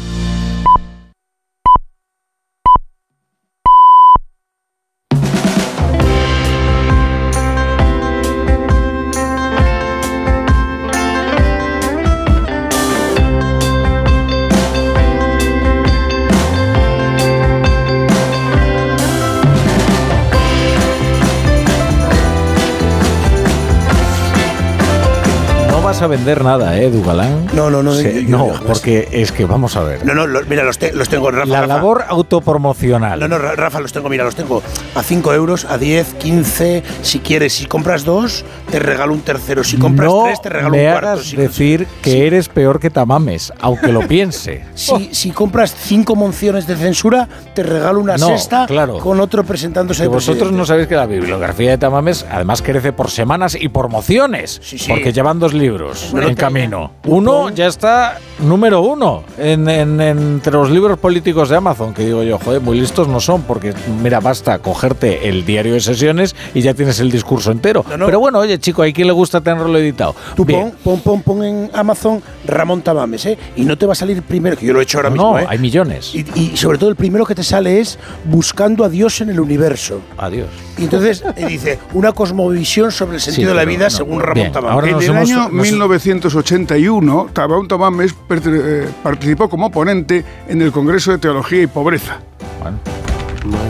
A 26.06 26.08
vender 26.08 26.42
nada, 26.44 26.78
¿eh, 26.80 26.90
Dugalán? 26.90 27.46
No, 27.54 27.70
no, 27.70 27.82
no. 27.82 27.94
Sí, 27.94 28.04
yo- 28.04 28.20
yo- 28.20 28.28
no, 28.28 28.46
yo- 28.54 28.60
porque 28.66 29.08
es 29.12 29.32
que 29.32 29.44
vamos 29.44 29.76
a 29.76 29.82
ver. 29.82 30.04
No, 30.04 30.14
no, 30.14 30.26
lo- 30.26 30.42
mira, 30.46 30.62
los, 30.64 30.78
te- 30.78 30.92
los 30.92 31.08
tengo, 31.08 31.30
Rafa. 31.30 31.46
La 31.46 31.60
Rafa. 31.62 31.74
labor 31.74 32.04
autopromocional. 32.08 33.20
No, 33.20 33.28
no, 33.28 33.38
Ra- 33.38 33.54
Rafa, 33.56 33.80
los 33.80 33.92
tengo, 33.92 34.08
mira, 34.08 34.24
los 34.24 34.34
tengo 34.36 34.62
a 34.94 35.02
5 35.02 35.32
euros, 35.34 35.64
a 35.64 35.78
10, 35.78 36.14
15. 36.14 36.82
Si 37.02 37.18
quieres, 37.20 37.52
si 37.54 37.66
compras 37.66 38.04
dos, 38.04 38.44
te 38.70 38.78
regalo 38.78 39.12
un 39.12 39.20
tercero. 39.20 39.64
Si 39.64 39.76
compras 39.76 40.08
no 40.08 40.24
tres, 40.24 40.40
te 40.42 40.48
regalo 40.48 40.70
me 40.70 40.84
un 40.86 40.90
cuarto. 40.92 41.08
hagas 41.10 41.24
Si, 41.26 41.36
decir 41.36 41.86
que 42.02 42.26
eres 42.26 42.48
peor 42.48 42.80
que 42.80 42.90
Tamames, 42.90 43.52
aunque 43.60 43.92
lo 43.92 44.00
piense. 44.08 44.64
si, 44.74 45.10
si 45.12 45.30
compras 45.30 45.74
cinco 45.76 46.14
monciones 46.14 46.66
de 46.66 46.76
censura, 46.76 47.28
te 47.54 47.62
regalo 47.62 48.00
una 48.00 48.16
No, 48.16 48.28
sexta 48.28 48.66
claro. 48.66 48.98
con 48.98 49.20
otro 49.20 49.44
presentándose 49.44 50.02
Que 50.02 50.08
vosotros 50.08 50.36
presidente. 50.38 50.58
no 50.58 50.66
sabéis 50.66 50.88
que 50.88 50.94
la 50.96 51.06
bibliografía 51.06 51.70
de 51.70 51.78
Tamames 51.78 52.24
además 52.30 52.62
crece 52.62 52.92
por 52.92 53.10
semanas 53.10 53.56
y 53.58 53.68
por 53.68 53.88
mociones, 53.88 54.60
sí. 54.62 54.78
porque 54.88 55.12
llevan 55.12 55.38
dos 55.38 55.52
libros 55.54 55.95
Bueno, 56.12 56.28
en 56.28 56.34
camino. 56.34 56.92
Uno 57.06 57.50
ya 57.50 57.66
está 57.66 58.18
número 58.40 58.80
uno 58.82 59.24
en, 59.38 59.68
en- 59.68 60.00
entre 60.00 60.52
los 60.52 60.70
libros 60.70 60.98
políticos 60.98 61.48
de 61.48 61.56
Amazon, 61.56 61.94
que 61.94 62.04
digo 62.04 62.22
yo, 62.22 62.38
joder, 62.38 62.60
muy 62.60 62.78
listos 62.78 63.08
no 63.08 63.18
son, 63.20 63.42
porque 63.42 63.72
mira, 64.02 64.20
basta 64.20 64.58
cogerte 64.58 65.28
el 65.28 65.44
diario 65.44 65.74
de 65.74 65.80
sesiones 65.80 66.34
y 66.54 66.60
ya 66.60 66.74
tienes 66.74 67.00
el 67.00 67.10
discurso 67.10 67.50
entero. 67.50 67.84
no. 67.96 68.06
Pero 68.06 68.20
bueno, 68.20 68.38
oye, 68.40 68.58
chico, 68.58 68.82
hay 68.82 68.92
quien 68.92 69.06
le 69.06 69.12
gusta 69.12 69.40
tenerlo 69.40 69.76
editado. 69.78 70.14
Tú 70.34 70.44
Bien. 70.44 70.72
pon, 70.84 71.00
pon, 71.00 71.22
pon, 71.22 71.22
pon 71.38 71.44
en 71.44 71.70
Amazon 71.74 72.22
Ramón 72.46 72.82
Tamames, 72.82 73.24
¿eh? 73.26 73.38
Y 73.56 73.64
no 73.64 73.76
te 73.78 73.86
va 73.86 73.92
a 73.92 73.96
salir 73.96 74.22
primero, 74.22 74.56
que 74.56 74.66
yo 74.66 74.72
lo 74.72 74.80
he 74.80 74.82
hecho 74.82 74.98
ahora 74.98 75.10
No, 75.10 75.14
mismo, 75.14 75.32
no, 75.32 75.38
¿eh? 75.40 75.46
hay 75.48 75.58
millones. 75.58 76.14
Y, 76.14 76.24
y 76.38 76.56
sobre 76.56 76.78
todo 76.78 76.90
el 76.90 76.96
primero 76.96 77.24
que 77.24 77.34
te 77.34 77.42
sale 77.42 77.80
es 77.80 77.98
Buscando 78.24 78.84
a 78.84 78.88
Dios 78.88 79.20
en 79.20 79.30
el 79.30 79.40
universo. 79.40 80.00
Adiós. 80.18 80.48
Y 80.78 80.84
entonces 80.84 81.24
eh, 81.36 81.46
dice 81.46 81.78
una 81.94 82.12
cosmovisión 82.12 82.92
sobre 82.92 83.16
el 83.16 83.20
sentido 83.22 83.50
de 83.50 83.54
la 83.54 83.64
vida 83.64 83.84
no, 83.84 83.90
según 83.90 84.18
bien, 84.18 84.26
Ramón 84.26 84.52
Tamames. 84.52 84.74
ahora 84.74 84.88
En 84.90 85.02
el 85.02 85.16
año 85.16 85.36
nos- 85.48 85.52
1981, 85.88 87.28
Tabón 87.32 87.68
Tamames 87.68 88.14
perte- 88.28 88.50
eh, 88.84 88.88
participó 89.02 89.48
como 89.48 89.70
ponente 89.70 90.24
en 90.48 90.62
el 90.62 90.72
Congreso 90.72 91.12
de 91.12 91.18
Teología 91.18 91.62
y 91.62 91.66
Pobreza. 91.66 92.18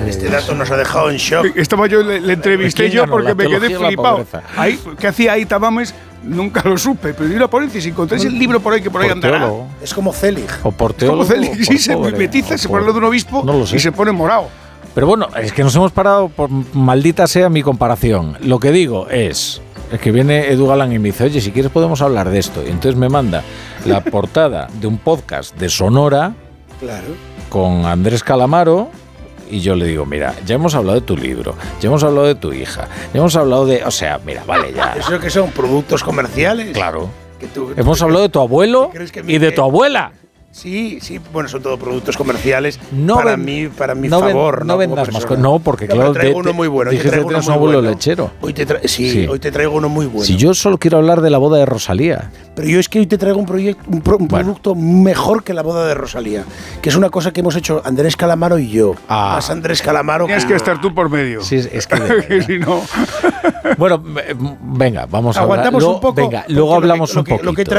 Este 0.06 0.28
dato 0.30 0.54
nos 0.54 0.70
ha 0.70 0.76
dejado 0.76 1.10
en 1.10 1.16
shock. 1.18 1.46
Estaba 1.56 1.86
yo, 1.86 2.02
le, 2.02 2.20
le 2.20 2.32
entrevisté 2.32 2.84
¿Quién 2.84 2.92
yo 2.94 3.06
porque 3.06 3.34
me 3.34 3.46
quedé 3.46 3.76
flipado. 3.76 4.24
Ahí, 4.56 4.78
¿Qué 4.98 5.06
hacía 5.08 5.32
ahí 5.34 5.44
Tamames? 5.44 5.94
Nunca 6.22 6.62
lo 6.64 6.76
supe, 6.78 7.12
pero 7.14 7.28
di 7.28 7.36
la 7.36 7.48
ponencia 7.48 7.78
y 7.78 7.82
si 7.82 7.88
encontráis 7.90 8.24
el 8.24 8.38
libro 8.38 8.58
por 8.60 8.72
ahí 8.72 8.80
que 8.80 8.90
por 8.90 9.02
ahí 9.02 9.10
andará. 9.10 9.38
teólogo. 9.38 9.66
Es 9.82 9.92
como 9.94 10.12
Celig. 10.12 10.48
O 10.62 10.72
por 10.72 10.92
Es 10.92 10.96
como 11.08 11.24
teólogo, 11.24 11.24
Celi, 11.26 11.48
o 11.48 11.54
sí, 11.64 11.78
se 11.78 11.94
o 11.94 12.58
se 12.58 12.68
pone 12.68 12.86
lo 12.86 12.92
de 12.92 12.98
un 12.98 13.04
obispo 13.04 13.42
No 13.44 13.62
y 13.62 13.78
se 13.78 13.92
pone 13.92 14.10
morado. 14.12 14.48
Pero 14.94 15.06
bueno, 15.06 15.28
es 15.40 15.52
que 15.52 15.62
nos 15.62 15.76
hemos 15.76 15.92
parado 15.92 16.28
por 16.30 16.48
maldita 16.50 17.26
sea 17.26 17.50
mi 17.50 17.62
comparación. 17.62 18.38
Lo 18.40 18.58
que 18.58 18.72
digo 18.72 19.08
es, 19.10 19.60
es 19.92 20.00
que 20.00 20.10
viene 20.12 20.50
Edu 20.50 20.66
Galán 20.66 20.92
y 20.92 20.98
me 20.98 21.08
dice, 21.08 21.24
oye, 21.24 21.40
si 21.40 21.52
quieres 21.52 21.70
podemos 21.70 22.00
hablar 22.02 22.28
de 22.30 22.38
esto. 22.38 22.62
Y 22.64 22.70
entonces 22.70 22.96
me 22.96 23.08
manda 23.08 23.42
la 23.84 24.00
portada 24.04 24.68
de 24.80 24.86
un 24.86 24.98
podcast 24.98 25.56
de 25.56 25.68
Sonora 25.68 26.34
Claro. 26.80 27.08
con 27.48 27.84
Andrés 27.86 28.22
Calamaro. 28.24 28.88
Y 29.48 29.60
yo 29.60 29.76
le 29.76 29.86
digo, 29.86 30.04
mira, 30.06 30.34
ya 30.44 30.56
hemos 30.56 30.74
hablado 30.74 30.98
de 31.00 31.06
tu 31.06 31.16
libro, 31.16 31.54
ya 31.80 31.86
hemos 31.88 32.02
hablado 32.02 32.26
de 32.26 32.34
tu 32.34 32.52
hija, 32.52 32.88
ya 33.14 33.20
hemos 33.20 33.36
hablado 33.36 33.64
de... 33.64 33.84
O 33.84 33.92
sea, 33.92 34.18
mira, 34.26 34.42
vale, 34.44 34.72
ya. 34.74 34.94
¿Eso 34.98 35.20
que 35.20 35.30
son? 35.30 35.50
¿Productos 35.52 36.02
comerciales? 36.02 36.72
Claro. 36.72 37.08
Que 37.38 37.46
tú- 37.46 37.72
Hemos 37.76 38.02
hablado 38.02 38.22
de 38.22 38.28
tu 38.28 38.40
abuelo 38.40 38.90
y 39.26 39.38
de 39.38 39.52
tu 39.52 39.62
abuela. 39.62 40.10
Sí, 40.56 41.00
sí, 41.02 41.20
bueno, 41.34 41.50
son 41.50 41.60
todos 41.62 41.78
productos 41.78 42.16
comerciales 42.16 42.80
No 42.90 43.16
para 43.16 43.32
ven- 43.32 43.44
mí, 43.44 43.68
para 43.68 43.94
mi 43.94 44.08
no 44.08 44.22
ven- 44.22 44.30
favor. 44.32 44.60
no 44.64 44.72
Como 44.72 44.78
vendas 44.78 45.12
más 45.12 45.26
cosas. 45.26 45.38
No, 45.38 45.58
porque 45.58 45.86
claro, 45.86 46.12
traigo 46.12 46.32
te- 46.36 46.40
uno 46.48 46.52
muy 46.54 46.66
bueno. 46.66 46.88
hoy 46.90 46.96
te 46.96 47.02
dijiste 47.02 47.10
traigo 47.10 47.28
que 47.28 47.34
uno 47.34 47.40
tienes 47.40 47.48
un 47.48 47.52
abuelo 47.52 47.78
bueno. 47.80 47.90
lechero. 47.90 48.30
Hoy 48.40 48.54
te 48.54 48.88
sí, 48.88 49.10
Sí. 49.10 49.26
hoy 49.28 49.38
te 49.38 49.52
traigo 49.52 49.74
uno 49.76 49.90
muy 49.90 50.06
bueno. 50.06 50.24
Si 50.24 50.36
yo 50.36 50.54
solo 50.54 50.78
quiero 50.78 50.96
hablar 50.96 51.20
de 51.20 51.28
la 51.28 51.36
boda 51.36 51.58
de 51.58 51.66
Rosalía. 51.66 52.30
Pero 52.54 52.68
yo 52.68 52.80
es 52.80 52.88
que 52.88 53.00
hoy 53.00 53.06
te 53.06 53.18
traigo 53.18 53.38
un, 53.38 53.44
proyecto, 53.44 53.82
un, 53.86 54.00
pro- 54.00 54.16
un 54.16 54.28
producto 54.28 54.74
mejor 54.74 55.44
que 55.44 55.52
la 55.52 55.60
boda 55.62 55.86
de 55.86 55.92
Rosalía, 55.94 56.44
que 56.80 56.88
es 56.88 56.96
una 56.96 57.10
cosa 57.10 57.34
que 57.34 57.40
hemos 57.40 57.54
hecho 57.54 57.82
Andrés 57.84 58.16
Calamaro 58.16 58.58
y 58.58 58.70
yo. 58.70 58.94
Más 59.10 59.50
Andrés 59.50 59.82
Calamaro 59.82 60.24
Tienes 60.24 60.46
que 60.46 60.54
estar 60.54 60.80
tú 60.80 60.94
por 60.94 61.10
medio. 61.10 61.42
Sí, 61.42 61.56
es 61.56 61.86
que... 61.86 62.42
si 62.46 62.58
no. 62.58 62.80
Bueno, 63.78 64.00
venga, 64.62 65.04
vamos 65.06 65.36
a 65.36 65.40
hablar. 65.42 65.58
Aguantamos 65.58 65.84
un 65.84 66.00
poco. 66.00 66.14
Venga, 66.14 66.44
luego 66.48 66.70
que- 66.70 66.76
hablamos 66.76 67.12
lo 67.14 67.20
un 67.20 67.26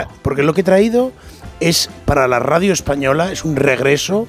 tra- 0.04 0.08
porque 0.22 0.44
lo 0.44 0.54
que 0.54 0.62
he 0.62 0.64
traído 0.64 1.12
es 1.60 1.90
para 2.06 2.28
la 2.28 2.40
radio 2.40 2.74
española, 2.74 3.32
es 3.32 3.44
un 3.46 3.56
regreso 3.56 4.28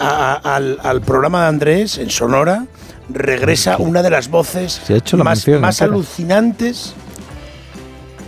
a- 0.00 0.32
a- 0.44 0.56
al, 0.56 0.78
al 0.82 1.00
programa 1.00 1.42
de 1.42 1.48
Andrés 1.48 1.98
en 1.98 2.10
Sonora. 2.10 2.66
Regresa 3.10 3.78
una 3.78 4.02
de 4.02 4.10
las 4.10 4.28
voces 4.28 4.82
Se 4.86 4.92
ha 4.94 4.96
hecho 4.98 5.16
la 5.16 5.24
más, 5.24 5.38
mención 5.38 5.60
más 5.62 5.80
entera. 5.80 5.94
alucinantes 5.94 6.94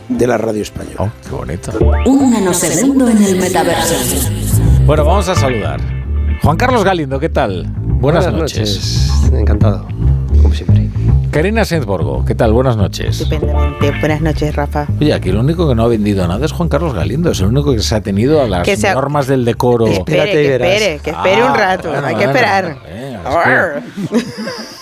de 0.08 0.26
la 0.26 0.38
radio 0.38 0.62
española. 0.62 0.94
Oh, 0.98 1.10
qué 1.22 1.30
bonito. 1.30 1.72
Un 2.06 2.30
nanosegundo 2.32 3.08
en 3.08 3.22
el 3.22 3.36
metaverso. 3.36 3.94
Bueno, 4.86 5.04
vamos 5.04 5.28
a 5.28 5.34
saludar. 5.34 5.80
Juan 6.42 6.56
Carlos 6.56 6.82
Galindo, 6.82 7.20
¿qué 7.20 7.28
tal? 7.28 7.66
Buenas, 7.76 8.24
Buenas 8.24 8.32
noches. 8.40 9.10
Encantado, 9.32 9.86
como 10.42 10.54
siempre. 10.54 10.88
Karina 11.30 11.64
Senzborgo, 11.64 12.24
¿qué 12.24 12.34
tal? 12.34 12.52
Buenas 12.52 12.76
noches. 12.76 13.20
Estupendamente. 13.20 13.92
Buenas 14.00 14.20
noches, 14.20 14.54
Rafa. 14.56 14.86
Oye, 15.00 15.14
aquí 15.14 15.28
el 15.28 15.36
único 15.36 15.68
que 15.68 15.76
no 15.76 15.84
ha 15.84 15.86
vendido 15.86 16.26
nada 16.26 16.44
es 16.44 16.50
Juan 16.50 16.68
Carlos 16.68 16.92
Galindo. 16.92 17.30
Es 17.30 17.38
el 17.40 17.46
único 17.46 17.72
que 17.72 17.78
se 17.80 17.94
ha 17.94 18.00
tenido 18.00 18.42
a 18.42 18.48
las 18.48 18.64
Que 18.64 18.76
se 18.76 18.88
ha- 18.88 18.94
normas 18.94 19.28
del 19.28 19.44
decoro. 19.44 19.86
Espere, 19.86 20.24
que 20.32 20.52
espere, 20.54 21.00
que 21.04 21.10
espere 21.10 21.36
un 21.44 21.50
Ah, 21.50 21.56
rato. 21.56 21.88
bueno, 21.90 22.06
Hay 22.06 22.14
que 22.16 22.26
bueno, 22.26 22.30
esperar. 22.32 22.76
Arr. 23.24 23.82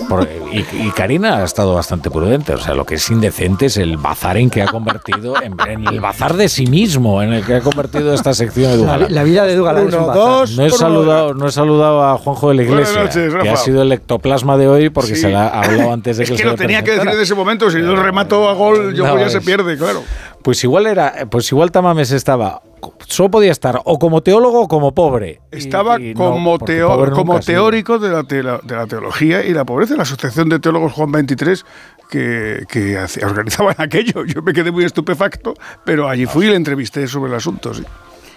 Por- 0.09 0.27
y, 0.53 0.61
y 0.87 0.91
Karina 0.93 1.39
ha 1.39 1.45
estado 1.45 1.75
bastante 1.75 2.11
prudente. 2.11 2.55
O 2.55 2.59
sea, 2.59 2.73
lo 2.75 2.87
que 2.87 2.95
es 2.95 3.11
indecente 3.11 3.67
es 3.67 3.77
el 3.77 3.99
bazar 3.99 4.39
en 4.39 4.49
que 4.49 4.63
ha 4.63 4.67
convertido, 4.69 5.35
en, 5.43 5.55
en 5.69 5.87
el 5.87 6.01
bazar 6.01 6.35
de 6.35 6.49
sí 6.49 6.67
mismo, 6.67 7.21
en 7.23 7.35
el 7.35 7.45
que 7.45 7.57
ha 7.57 7.61
convertido 7.61 8.15
esta 8.15 8.33
sección 8.33 8.71
de 8.71 8.77
La, 8.79 8.83
Dugalán. 8.85 9.15
la 9.15 9.23
vida 9.25 9.45
de 9.45 9.55
Dugalán 9.55 9.89
es 9.89 9.93
un 9.95 9.99
Uno, 10.01 10.07
bazar. 10.07 10.23
dos, 10.23 10.57
No 10.57 10.65
he, 10.65 10.71
saludado, 10.71 11.35
no 11.35 11.47
he 11.49 11.53
saludado 11.53 12.05
a 12.05 12.17
Juanjo 12.17 12.49
de 12.49 12.55
la 12.55 12.63
Buenas 12.71 12.91
Iglesia, 12.91 13.21
noches, 13.23 13.43
que 13.43 13.51
ha 13.51 13.57
sido 13.57 13.83
el 13.83 13.93
ectoplasma 13.93 14.57
de 14.57 14.69
hoy 14.69 14.89
porque 14.89 15.15
Sí. 15.15 15.21
se 15.23 15.29
la 15.31 15.49
ha 15.49 15.61
hablado 15.63 15.93
antes 15.93 16.17
de 16.17 16.25
que, 16.25 16.38
que 16.39 16.45
lo 16.49 16.55
tenía 16.57 16.83
que 16.83 16.93
decir 16.93 17.09
en 17.09 17.21
ese 17.21 17.35
momento, 17.35 17.71
si 17.71 17.81
yo 17.81 17.95
remato 17.97 18.49
a 18.49 18.55
gol, 18.55 18.95
yo 18.95 19.07
No, 19.07 19.19
ya 19.19 19.29
se 19.29 19.41
pierde, 19.41 19.77
claro. 19.77 20.03
Pues 20.43 20.63
igual 20.65 20.87
era, 20.87 21.13
pues 21.31 21.51
igual 21.53 21.71
Tamames 21.71 22.11
estaba 22.13 22.63
solo 23.09 23.31
podía 23.31 23.51
estar 23.51 23.81
o 23.85 23.99
como 23.99 24.23
teólogo 24.23 24.63
o 24.63 24.69
como 24.69 24.95
pobre. 24.95 25.41
Y- 25.53 25.57
Estaba 25.59 25.99
y 26.01 26.15
no, 26.15 26.19
como, 26.31 26.59
porque 26.59 26.75
teo- 26.75 26.89
pobre 26.89 27.11
como 27.11 27.41
teórico 27.41 27.99
de 27.99 28.09
la, 28.11 28.23
de 28.23 28.43
la- 28.43 28.59
de 28.63 28.77
la 28.77 28.87
teología 28.87 29.45
y 29.45 29.53
la 29.53 29.65
pobreza, 29.65 29.97
la 29.97 30.03
Asociación 30.05 30.49
de 30.49 30.61
Teólogos 30.61 30.93
Juan 30.93 31.11
23, 31.11 31.65
que, 32.09 32.65
que 32.69 32.97
organizaban 33.25 33.75
aquello. 33.79 34.25
Yo 34.25 34.43
me 34.43 34.53
quedé 34.53 34.71
muy 34.71 34.85
estupefacto, 34.85 35.55
pero 35.85 36.09
allí 36.09 36.27
fui 36.27 36.47
y 36.47 36.51
le 36.51 36.57
entrevisté 36.57 37.07
sobre 37.09 37.31
el 37.31 37.37
asunto. 37.37 37.75
Sí. 37.75 37.83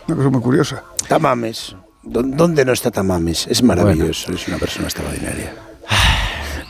Una 0.08 0.18
cosa 0.18 0.30
muy 0.30 0.42
curiosa. 0.42 0.84
Tamames. 1.08 1.76
¿Dó- 2.04 2.24
¿Dónde 2.24 2.66
no 2.66 2.74
está 2.74 2.90
Tamames? 2.90 3.46
Es 3.48 3.62
maravilloso, 3.62 4.34
es 4.34 4.48
una 4.48 4.58
persona 4.58 4.88
extraordinaria. 4.88 5.54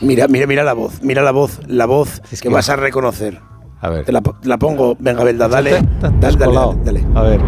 Mira, 0.02 0.26
mira, 0.28 0.46
mira 0.46 0.64
la 0.64 0.72
voz, 0.72 1.00
mira 1.02 1.22
la 1.22 1.30
voz, 1.30 1.60
la 1.68 1.86
voz 1.86 2.20
que, 2.28 2.36
que- 2.36 2.48
vas 2.48 2.68
a 2.68 2.76
reconocer. 2.76 3.40
A 3.80 3.88
ver. 3.88 4.04
Te 4.04 4.12
la, 4.12 4.20
te 4.20 4.48
la 4.48 4.58
pongo, 4.58 4.96
venga, 4.98 5.24
Belda, 5.24 5.48
dale. 5.48 5.70
Te- 5.70 5.80
te- 5.80 6.10
te 6.10 6.36
Dale, 6.36 6.36
dale, 6.36 6.76
dale. 6.84 7.04
A 7.14 7.22
ver. 7.22 7.40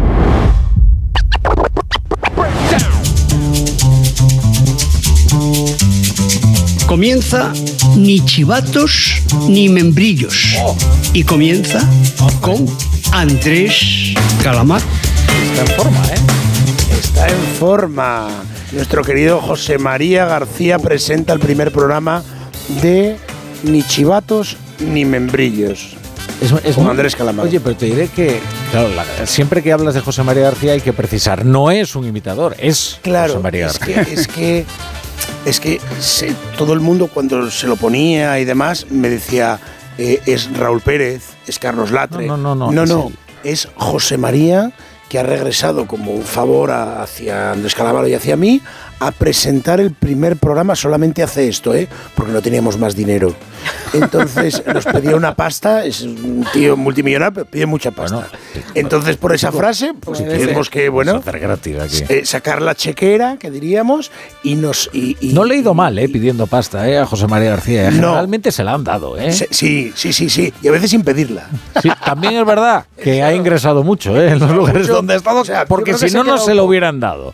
Comienza 6.87 7.51
ni 7.97 8.23
chivatos 8.23 9.21
ni 9.49 9.69
membrillos. 9.69 10.55
Y 11.13 11.23
comienza 11.23 11.79
con 12.41 12.65
Andrés 13.11 14.13
Calamar. 14.43 14.81
Está 15.51 15.61
en 15.61 15.67
forma, 15.77 16.05
¿eh? 16.07 16.15
Está 16.99 17.27
en 17.27 17.37
forma. 17.59 18.27
Nuestro 18.71 19.03
querido 19.03 19.41
José 19.41 19.77
María 19.77 20.25
García 20.25 20.79
presenta 20.79 21.33
el 21.33 21.39
primer 21.39 21.71
programa 21.71 22.23
de 22.81 23.17
Ni 23.63 23.83
Chivatos 23.83 24.57
ni 24.79 25.05
Membrillos. 25.05 25.95
Es, 26.41 26.51
es 26.65 26.77
muy- 26.77 26.89
Andrés 26.89 27.15
Calamaro. 27.15 27.47
Oye, 27.47 27.59
pero 27.59 27.75
te 27.77 27.85
diré 27.85 28.07
que, 28.09 28.39
claro, 28.71 28.89
la- 28.89 29.25
siempre 29.25 29.63
que 29.63 29.71
hablas 29.71 29.93
de 29.93 30.01
José 30.01 30.21
María 30.23 30.43
García 30.43 30.73
hay 30.73 30.81
que 30.81 30.91
precisar, 30.93 31.45
no 31.45 31.71
es 31.71 31.95
un 31.95 32.05
imitador, 32.05 32.55
es 32.59 32.99
Claro, 33.01 33.33
José 33.33 33.43
María 33.43 33.67
es 33.67 33.79
que, 33.79 33.93
García. 33.93 34.13
es 34.13 34.27
que, 34.27 34.65
es 35.45 35.59
que 35.59 35.79
todo 36.57 36.73
el 36.73 36.81
mundo 36.81 37.07
cuando 37.13 37.49
se 37.51 37.67
lo 37.67 37.77
ponía 37.77 38.37
y 38.39 38.45
demás 38.45 38.87
me 38.89 39.09
decía, 39.09 39.59
eh, 39.97 40.19
es 40.25 40.49
Raúl 40.57 40.81
Pérez, 40.81 41.23
es 41.47 41.57
Carlos 41.57 41.91
Latre. 41.91 42.27
No, 42.27 42.35
no, 42.35 42.53
no, 42.53 42.69
no, 42.71 42.83
es 42.83 42.89
no, 42.89 43.11
es 43.43 43.67
José 43.75 44.17
María 44.17 44.71
que 45.07 45.19
ha 45.19 45.23
regresado 45.23 45.87
como 45.87 46.11
un 46.11 46.23
favor 46.23 46.71
a- 46.71 47.01
hacia 47.03 47.51
Andrés 47.53 47.75
Calamaro 47.75 48.07
y 48.07 48.13
hacia 48.13 48.35
mí 48.35 48.61
a 48.99 49.11
presentar 49.11 49.79
el 49.79 49.91
primer 49.91 50.37
programa. 50.37 50.75
Solamente 50.75 51.23
hace 51.23 51.47
esto, 51.47 51.73
¿eh? 51.73 51.87
porque 52.15 52.31
no 52.31 52.41
teníamos 52.41 52.77
más 52.77 52.95
dinero. 52.95 53.33
Entonces 53.93 54.63
nos 54.73 54.85
pedía 54.85 55.15
una 55.15 55.35
pasta, 55.35 55.85
es 55.85 56.01
un 56.01 56.45
tío 56.53 56.77
multimillonario, 56.77 57.33
pero 57.33 57.45
pide 57.45 57.65
mucha 57.65 57.91
pasta. 57.91 58.27
Entonces 58.73 59.17
por 59.17 59.33
esa 59.33 59.51
frase, 59.51 59.93
pues 59.99 60.19
tenemos 60.19 60.69
que, 60.69 60.89
bueno, 60.89 61.15
hacer 61.17 61.39
gratis 61.39 61.77
aquí. 61.79 62.03
eh, 62.13 62.25
sacar 62.25 62.61
la 62.61 62.75
chequera, 62.75 63.37
que 63.37 63.49
diríamos, 63.51 64.11
y 64.43 64.55
nos... 64.55 64.89
Y, 64.93 65.17
y- 65.19 65.33
No 65.33 65.43
he 65.45 65.47
leído 65.47 65.73
mal, 65.73 65.97
¿eh? 65.97 66.07
Pidiendo 66.09 66.47
pasta, 66.47 66.87
¿eh? 66.89 66.97
A 66.99 67.05
José 67.05 67.27
María 67.27 67.49
García. 67.51 67.87
¿eh? 67.87 67.91
No. 67.91 68.07
Generalmente 68.09 68.51
se 68.51 68.63
la 68.63 68.73
han 68.73 68.83
dado, 68.83 69.17
¿eh? 69.17 69.31
Sí, 69.31 69.91
sí, 69.95 70.13
sí, 70.13 70.29
sí. 70.29 70.53
Y 70.61 70.67
a 70.67 70.71
veces 70.71 70.91
sin 70.91 71.03
pedirla. 71.03 71.47
Sí, 71.81 71.89
también 72.05 72.35
es 72.35 72.45
verdad 72.45 72.85
que 73.03 73.23
ha 73.23 73.33
ingresado 73.33 73.83
mucho, 73.83 74.19
¿eh? 74.19 74.31
En 74.31 74.39
los 74.39 74.51
lugares 74.51 74.83
Mucho. 74.83 74.93
donde 74.95 75.13
ha 75.13 75.17
estado, 75.17 75.39
O 75.41 75.45
sea, 75.45 75.61
yo 75.63 75.67
porque 75.67 75.93
si 75.95 76.11
no, 76.13 76.23
no 76.23 76.37
se 76.37 76.53
lo 76.53 76.65
hubieran 76.65 76.99
dado. 76.99 77.33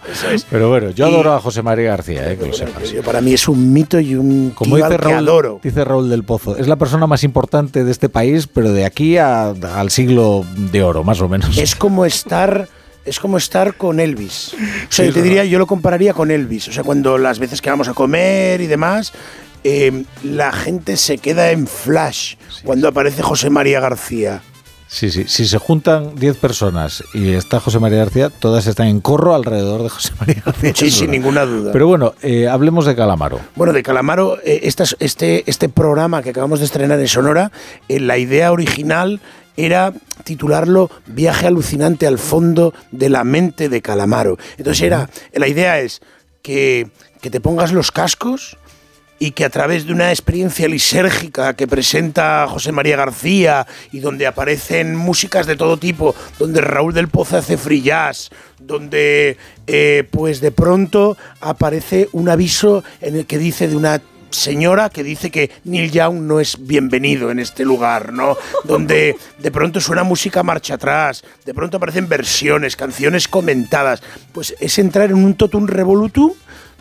Pero 0.49 0.69
bueno, 0.69 0.91
yo 0.91 1.05
adoro 1.07 1.33
a 1.33 1.39
José 1.39 1.50
María 1.61 1.89
García, 1.89 2.31
¿eh? 2.31 2.37
Que 2.37 2.47
lo 2.47 2.53
sepas. 2.53 2.83
Para 3.05 3.21
mí 3.21 3.33
es 3.33 3.47
un 3.47 3.73
mito 3.73 3.99
y 3.99 4.15
un 4.15 4.51
Como 4.55 4.77
dice 4.77 4.89
que 4.89 4.97
Raúl, 4.97 5.15
adoro. 5.17 5.59
dice 5.63 5.83
Raúl 5.83 6.09
del 6.09 6.23
Pozo, 6.23 6.55
es 6.57 6.67
la 6.67 6.75
persona 6.77 7.07
más 7.07 7.23
importante 7.23 7.83
de 7.83 7.91
este 7.91 8.09
país, 8.09 8.47
pero 8.47 8.71
de 8.71 8.85
aquí 8.85 9.17
a- 9.17 9.49
al 9.49 9.91
siglo 9.91 10.45
de 10.71 10.83
oro, 10.83 11.03
más 11.03 11.19
o 11.21 11.27
menos. 11.29 11.57
Es 11.57 11.75
como 11.75 12.05
estar... 12.05 12.67
Es 13.03 13.19
como 13.19 13.37
estar 13.37 13.73
con 13.77 13.99
Elvis. 13.99 14.53
O 14.53 14.57
sea, 14.89 15.05
Sí, 15.05 15.05
yo 15.07 15.13
te 15.13 15.23
diría, 15.23 15.43
yo 15.43 15.57
lo 15.57 15.65
compararía 15.65 16.13
con 16.13 16.29
Elvis. 16.29 16.67
O 16.67 16.71
sea, 16.71 16.83
cuando 16.83 17.17
las 17.17 17.39
veces 17.39 17.59
que 17.59 17.71
vamos 17.71 17.87
a 17.87 17.95
comer 17.95 18.61
y 18.61 18.67
demás, 18.67 19.11
eh, 19.63 20.03
la 20.23 20.51
gente 20.51 20.95
se 20.97 21.17
queda 21.17 21.49
en 21.49 21.65
flash 21.65 22.35
cuando 22.63 22.87
aparece 22.87 23.23
José 23.23 23.49
María 23.49 23.79
García. 23.79 24.43
Sí, 24.91 25.09
sí. 25.09 25.23
Si 25.25 25.47
se 25.47 25.57
juntan 25.57 26.15
10 26.15 26.35
personas 26.35 27.01
y 27.13 27.31
está 27.31 27.61
José 27.61 27.79
María 27.79 27.99
García, 27.99 28.29
todas 28.29 28.67
están 28.67 28.87
en 28.87 28.99
corro 28.99 29.33
alrededor 29.33 29.83
de 29.83 29.89
José 29.89 30.11
María 30.19 30.43
García. 30.45 30.73
Sí, 30.75 30.91
sin 30.91 31.11
ninguna 31.11 31.45
duda. 31.45 31.71
Pero 31.71 31.87
bueno, 31.87 32.13
eh, 32.21 32.49
hablemos 32.49 32.85
de 32.85 32.93
Calamaro. 32.93 33.39
Bueno, 33.55 33.71
de 33.71 33.83
Calamaro, 33.83 34.37
eh, 34.43 34.69
este, 34.99 35.49
este 35.49 35.69
programa 35.69 36.21
que 36.21 36.31
acabamos 36.31 36.59
de 36.59 36.65
estrenar 36.65 36.99
en 36.99 37.07
Sonora, 37.07 37.53
eh, 37.87 38.01
la 38.01 38.17
idea 38.17 38.51
original 38.51 39.21
era 39.55 39.93
titularlo 40.25 40.91
Viaje 41.05 41.47
alucinante 41.47 42.05
al 42.05 42.19
fondo 42.19 42.73
de 42.91 43.09
la 43.09 43.23
mente 43.23 43.69
de 43.69 43.81
Calamaro. 43.81 44.37
Entonces 44.57 44.83
era, 44.83 45.09
la 45.33 45.47
idea 45.47 45.79
es 45.79 46.01
que, 46.41 46.89
que 47.21 47.29
te 47.29 47.39
pongas 47.39 47.71
los 47.71 47.91
cascos 47.93 48.57
y 49.21 49.33
que 49.33 49.45
a 49.45 49.51
través 49.51 49.85
de 49.85 49.93
una 49.93 50.09
experiencia 50.09 50.67
lisérgica 50.67 51.55
que 51.55 51.67
presenta 51.67 52.47
José 52.47 52.71
María 52.71 52.97
García 52.97 53.67
y 53.91 53.99
donde 53.99 54.25
aparecen 54.25 54.95
músicas 54.95 55.45
de 55.45 55.55
todo 55.55 55.77
tipo, 55.77 56.15
donde 56.39 56.59
Raúl 56.59 56.91
del 56.91 57.07
Pozo 57.07 57.37
hace 57.37 57.55
free 57.55 57.83
jazz, 57.83 58.31
donde 58.57 59.37
eh, 59.67 60.07
pues 60.09 60.41
de 60.41 60.51
pronto 60.51 61.19
aparece 61.39 62.09
un 62.13 62.29
aviso 62.29 62.83
en 62.99 63.15
el 63.15 63.27
que 63.27 63.37
dice 63.37 63.67
de 63.67 63.75
una 63.75 64.01
señora 64.31 64.89
que 64.89 65.03
dice 65.03 65.29
que 65.29 65.51
Neil 65.65 65.91
Young 65.91 66.21
no 66.21 66.39
es 66.39 66.57
bienvenido 66.65 67.29
en 67.29 67.37
este 67.37 67.63
lugar, 67.63 68.13
¿no? 68.13 68.37
Donde 68.63 69.17
de 69.37 69.51
pronto 69.51 69.79
suena 69.79 70.03
música 70.03 70.41
marcha 70.41 70.73
atrás, 70.73 71.23
de 71.45 71.53
pronto 71.53 71.77
aparecen 71.77 72.09
versiones, 72.09 72.75
canciones 72.75 73.27
comentadas. 73.27 74.01
Pues 74.31 74.55
es 74.59 74.79
entrar 74.79 75.11
en 75.11 75.17
un 75.17 75.35
totum 75.35 75.67
revolutum 75.67 76.31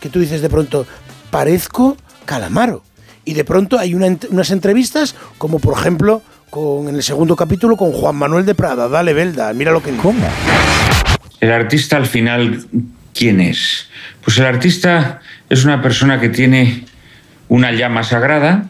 que 0.00 0.08
tú 0.08 0.20
dices 0.20 0.40
de 0.40 0.48
pronto, 0.48 0.86
parezco 1.30 1.98
Calamaro. 2.24 2.82
Y 3.24 3.34
de 3.34 3.44
pronto 3.44 3.78
hay 3.78 3.94
una 3.94 4.16
unas 4.30 4.50
entrevistas, 4.50 5.14
como 5.38 5.58
por 5.58 5.78
ejemplo 5.78 6.22
con, 6.48 6.88
en 6.88 6.96
el 6.96 7.02
segundo 7.02 7.36
capítulo 7.36 7.76
con 7.76 7.92
Juan 7.92 8.16
Manuel 8.16 8.46
de 8.46 8.54
Prada. 8.54 8.88
Dale, 8.88 9.12
Belda, 9.12 9.52
mira 9.52 9.72
lo 9.72 9.82
que 9.82 9.90
dice. 9.90 10.02
¿Cómo? 10.02 10.26
El 11.40 11.52
artista 11.52 11.96
al 11.96 12.06
final, 12.06 12.66
¿quién 13.14 13.40
es? 13.40 13.88
Pues 14.22 14.38
el 14.38 14.46
artista 14.46 15.20
es 15.48 15.64
una 15.64 15.80
persona 15.80 16.20
que 16.20 16.28
tiene 16.28 16.84
una 17.48 17.72
llama 17.72 18.02
sagrada, 18.02 18.66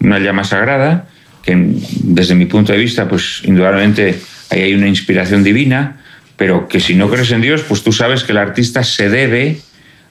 una 0.00 0.18
llama 0.18 0.44
sagrada, 0.44 1.08
que 1.42 1.56
desde 2.02 2.34
mi 2.34 2.46
punto 2.46 2.72
de 2.72 2.78
vista, 2.78 3.08
pues 3.08 3.42
indudablemente 3.44 4.20
ahí 4.50 4.62
hay 4.62 4.74
una 4.74 4.88
inspiración 4.88 5.42
divina, 5.42 6.00
pero 6.36 6.68
que 6.68 6.80
si 6.80 6.94
no 6.94 7.08
crees 7.08 7.30
en 7.30 7.40
Dios, 7.40 7.62
pues 7.62 7.82
tú 7.82 7.92
sabes 7.92 8.24
que 8.24 8.32
el 8.32 8.38
artista 8.38 8.84
se 8.84 9.08
debe 9.08 9.60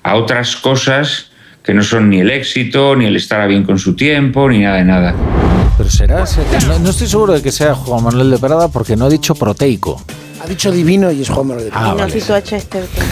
a 0.04 0.16
otras 0.16 0.56
cosas 0.56 1.31
que 1.64 1.74
no 1.74 1.84
son 1.84 2.10
ni 2.10 2.20
el 2.20 2.30
éxito, 2.32 2.96
ni 2.96 3.06
el 3.06 3.16
estar 3.16 3.40
a 3.42 3.46
bien 3.48 3.64
con 3.64 3.78
su 3.78 3.96
tiempo, 3.96 4.50
ni 4.50 4.60
nada 4.60 4.78
de 4.78 4.84
nada. 4.86 5.16
Pero 5.78 5.90
será. 5.90 6.26
no, 6.68 6.80
no 6.80 6.90
estoy 6.90 7.08
seguro 7.08 7.34
de 7.34 7.42
que 7.42 7.52
sea 7.52 7.74
Juan 7.76 8.04
Manuel 8.04 8.32
de 8.32 8.38
Prada 8.38 8.68
porque 8.68 8.96
no 8.96 9.06
ha 9.06 9.10
dicho 9.10 9.36
proteico. 9.36 10.02
Ha 10.44 10.48
dicho 10.48 10.72
divino 10.72 11.12
y 11.12 11.22
es 11.22 11.30
Juan 11.30 11.48
Manuel 11.48 11.66
de 11.66 11.72
Prada. 11.72 11.92
Ah, 11.92 11.94
vale. 11.94 12.22
Chesterton. 12.44 13.06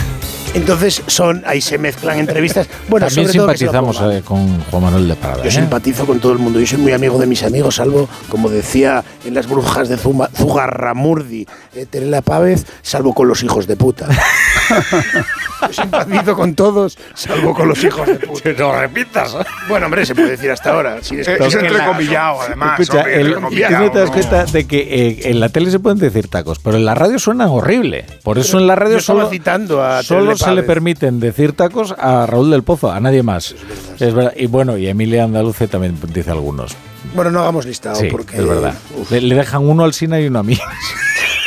Entonces 0.55 1.03
son, 1.05 1.43
ahí 1.45 1.61
se 1.61 1.77
mezclan 1.77 2.17
entrevistas. 2.17 2.67
Bueno, 2.87 3.05
También 3.05 3.27
sobre 3.27 3.37
todo 3.37 3.47
simpatizamos 3.55 3.97
ponga. 3.97 4.17
eh, 4.17 4.21
con 4.23 4.59
Juan 4.63 4.81
Manuel 4.83 5.07
de 5.07 5.15
Prada. 5.15 5.43
Yo 5.43 5.49
¿eh? 5.49 5.51
simpatizo 5.51 6.05
con 6.07 6.19
todo 6.19 6.31
el 6.33 6.39
mundo. 6.39 6.59
Yo 6.59 6.65
soy 6.65 6.79
muy 6.79 6.91
amigo 6.91 7.19
de 7.19 7.27
mis 7.27 7.43
amigos, 7.43 7.75
salvo, 7.75 8.09
como 8.29 8.49
decía 8.49 9.03
en 9.25 9.35
las 9.35 9.47
brujas 9.47 9.89
de 9.89 9.97
Zuma- 9.97 10.29
Zugarramurdi, 10.35 11.45
eh, 11.73 11.85
Terela 11.89 12.21
Pávez, 12.21 12.65
salvo 12.81 13.13
con 13.13 13.27
los 13.27 13.43
hijos 13.43 13.67
de 13.67 13.75
puta. 13.75 14.07
Yo 15.61 15.73
simpatizo 15.73 16.35
con 16.35 16.55
todos, 16.55 16.97
salvo 17.13 17.53
con 17.53 17.67
los 17.67 17.83
hijos 17.83 18.07
de 18.07 18.15
puta. 18.15 18.49
No 18.59 18.79
repitas. 18.79 19.35
Bueno, 19.67 19.85
hombre, 19.87 20.05
se 20.05 20.15
puede 20.15 20.31
decir 20.31 20.49
hasta 20.51 20.71
ahora. 20.71 20.97
Si 21.01 21.15
Es, 21.19 21.27
es 21.27 21.55
entrecomillado, 21.55 22.41
además. 22.45 22.79
Escucha, 22.79 22.99
hombre, 22.99 23.21
el- 23.21 23.33
¿tú 23.33 23.39
no 23.83 23.91
te 23.91 23.99
das 23.99 24.09
cuenta 24.11 24.45
de 24.45 24.65
que 24.67 24.79
eh, 24.79 25.19
en 25.29 25.39
la 25.39 25.49
tele 25.49 25.69
se 25.71 25.79
pueden 25.79 25.99
decir 25.99 26.27
tacos, 26.29 26.59
pero 26.59 26.77
en 26.77 26.85
la 26.85 26.95
radio 26.95 27.19
suenan 27.19 27.49
horrible? 27.49 28.05
Por 28.23 28.37
eso 28.37 28.57
en 28.59 28.67
la 28.67 28.75
radio 28.75 28.99
solo, 28.99 29.29
citando 29.29 29.83
a 29.83 30.01
solo 30.03 30.35
se 30.37 30.51
le 30.51 30.63
permiten 30.63 31.19
decir 31.19 31.53
tacos 31.53 31.93
a 31.97 32.25
Raúl 32.25 32.49
del 32.51 32.63
Pozo, 32.63 32.91
a 32.91 32.99
nadie 32.99 33.23
más. 33.23 33.55
Es 33.99 34.13
verdad. 34.13 34.33
Y 34.35 34.47
bueno, 34.47 34.77
y 34.77 34.87
Emilia 34.87 35.23
Andaluce 35.25 35.67
también 35.67 35.97
dice 36.13 36.31
algunos. 36.31 36.75
Bueno, 37.13 37.31
no 37.31 37.39
hagamos 37.41 37.65
listado 37.65 37.95
Sí, 37.95 38.07
porque. 38.09 38.37
es 38.37 38.47
verdad. 38.47 38.73
Le, 39.09 39.21
le 39.21 39.35
dejan 39.35 39.67
uno 39.67 39.83
al 39.83 39.93
Sina 39.93 40.19
y 40.19 40.27
uno 40.27 40.39
a 40.39 40.43
mí. 40.43 40.57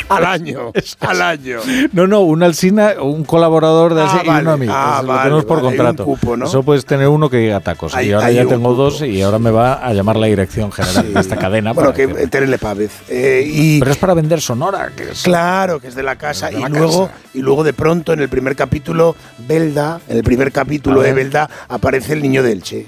Al 0.09 0.25
año. 0.25 0.71
al 0.99 1.21
año. 1.21 1.59
No, 1.91 2.07
no, 2.07 2.21
un 2.21 2.43
Alsina, 2.43 2.93
un 3.01 3.23
colaborador 3.23 3.93
de 3.93 4.01
Ah, 4.01 4.11
Alsina 4.13 4.37
y 4.37 4.41
uno 4.41 4.51
a 4.51 4.57
mí. 4.57 4.67
Ah, 4.69 4.93
Eso 4.97 5.01
lo 5.03 5.07
vale, 5.13 5.23
tenemos 5.23 5.45
por 5.45 5.57
vale, 5.61 5.67
contrato. 5.77 6.05
cupo, 6.05 6.37
¿no? 6.37 6.47
Solo 6.47 6.63
puedes 6.63 6.85
tener 6.85 7.07
uno 7.07 7.29
que 7.29 7.37
diga 7.37 7.59
tacos. 7.59 7.95
Hay- 7.95 8.09
y 8.09 8.13
ahora 8.13 8.31
ya 8.31 8.45
tengo 8.45 8.69
cupo. 8.71 8.83
dos 8.83 9.01
y 9.01 9.21
ahora 9.21 9.39
me 9.39 9.51
va 9.51 9.73
a 9.85 9.93
llamar 9.93 10.17
la 10.17 10.27
dirección 10.27 10.71
general 10.71 11.13
de 11.13 11.19
esta 11.19 11.37
cadena. 11.37 11.73
Bueno, 11.73 11.91
para 11.93 12.07
que 12.07 12.27
Terele 12.27 12.57
Pávez. 12.57 12.91
Eh, 13.09 13.43
y 13.47 13.79
Pero 13.79 13.91
es 13.91 13.97
para 13.97 14.13
vender 14.13 14.41
Sonora. 14.41 14.91
Que 14.95 15.11
es- 15.11 15.23
Claro, 15.23 15.79
que 15.79 15.87
es 15.87 15.95
de 15.95 16.03
la 16.03 16.15
casa. 16.15 16.49
de 16.49 16.57
y 16.59 16.61
la 16.61 16.69
luego, 16.69 17.07
casa. 17.07 17.19
y 17.33 17.39
luego 17.41 17.63
de 17.63 17.73
pronto 17.73 18.13
en 18.13 18.19
el 18.19 18.29
primer 18.29 18.55
capítulo, 18.55 19.15
Belda, 19.47 19.99
en 20.07 20.17
el 20.17 20.23
primer 20.23 20.51
capítulo 20.51 21.01
de. 21.01 21.13
Belda, 21.13 21.49
aparece 21.69 22.13
el 22.13 22.21
niño 22.21 22.43
del 22.43 22.61
Che. 22.61 22.85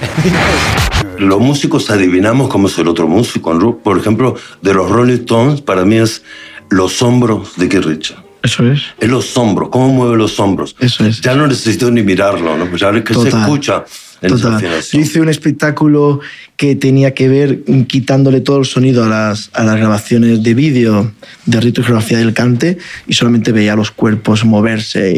Los 1.18 1.40
músicos 1.40 1.90
adivinamos 1.90 2.48
cómo 2.48 2.68
es 2.68 2.78
el 2.78 2.88
otro 2.88 3.06
músico. 3.06 3.78
Por 3.82 3.98
ejemplo, 3.98 4.36
de 4.62 4.74
los 4.74 4.90
Rolling 4.90 5.14
Stones, 5.14 5.60
para 5.60 5.84
mí 5.84 5.96
es 5.96 6.22
Los 6.70 7.02
hombros 7.02 7.56
de 7.56 7.68
Keith 7.68 7.84
Richards. 7.84 8.22
Eso 8.42 8.70
es. 8.70 8.82
Es 9.00 9.08
los 9.08 9.34
hombros, 9.38 9.70
cómo 9.70 9.88
mueve 9.88 10.18
los 10.18 10.38
hombros. 10.38 10.76
Eso 10.78 11.06
es. 11.06 11.22
Ya 11.22 11.34
no 11.34 11.46
necesito 11.46 11.90
ni 11.90 12.02
mirarlo, 12.02 12.58
¿no? 12.58 12.66
Pues 12.66 12.82
ya 12.82 12.92
que 12.92 13.14
se 13.14 13.24
Total. 13.24 13.40
escucha 13.40 13.84
en 14.20 14.28
Total. 14.28 14.60
Yo 14.60 14.98
hice 15.00 15.20
un 15.22 15.30
espectáculo 15.30 16.20
que 16.58 16.76
tenía 16.76 17.14
que 17.14 17.28
ver 17.28 17.62
quitándole 17.86 18.42
todo 18.42 18.58
el 18.58 18.66
sonido 18.66 19.02
a 19.04 19.08
las, 19.08 19.48
a 19.54 19.64
las 19.64 19.76
grabaciones 19.76 20.42
de 20.42 20.52
vídeo 20.52 21.10
de 21.46 21.60
rito 21.60 21.80
y 21.80 21.84
geografía 21.84 22.18
del 22.18 22.34
cante 22.34 22.76
y 23.06 23.14
solamente 23.14 23.50
veía 23.50 23.76
los 23.76 23.90
cuerpos 23.90 24.44
moverse 24.44 25.10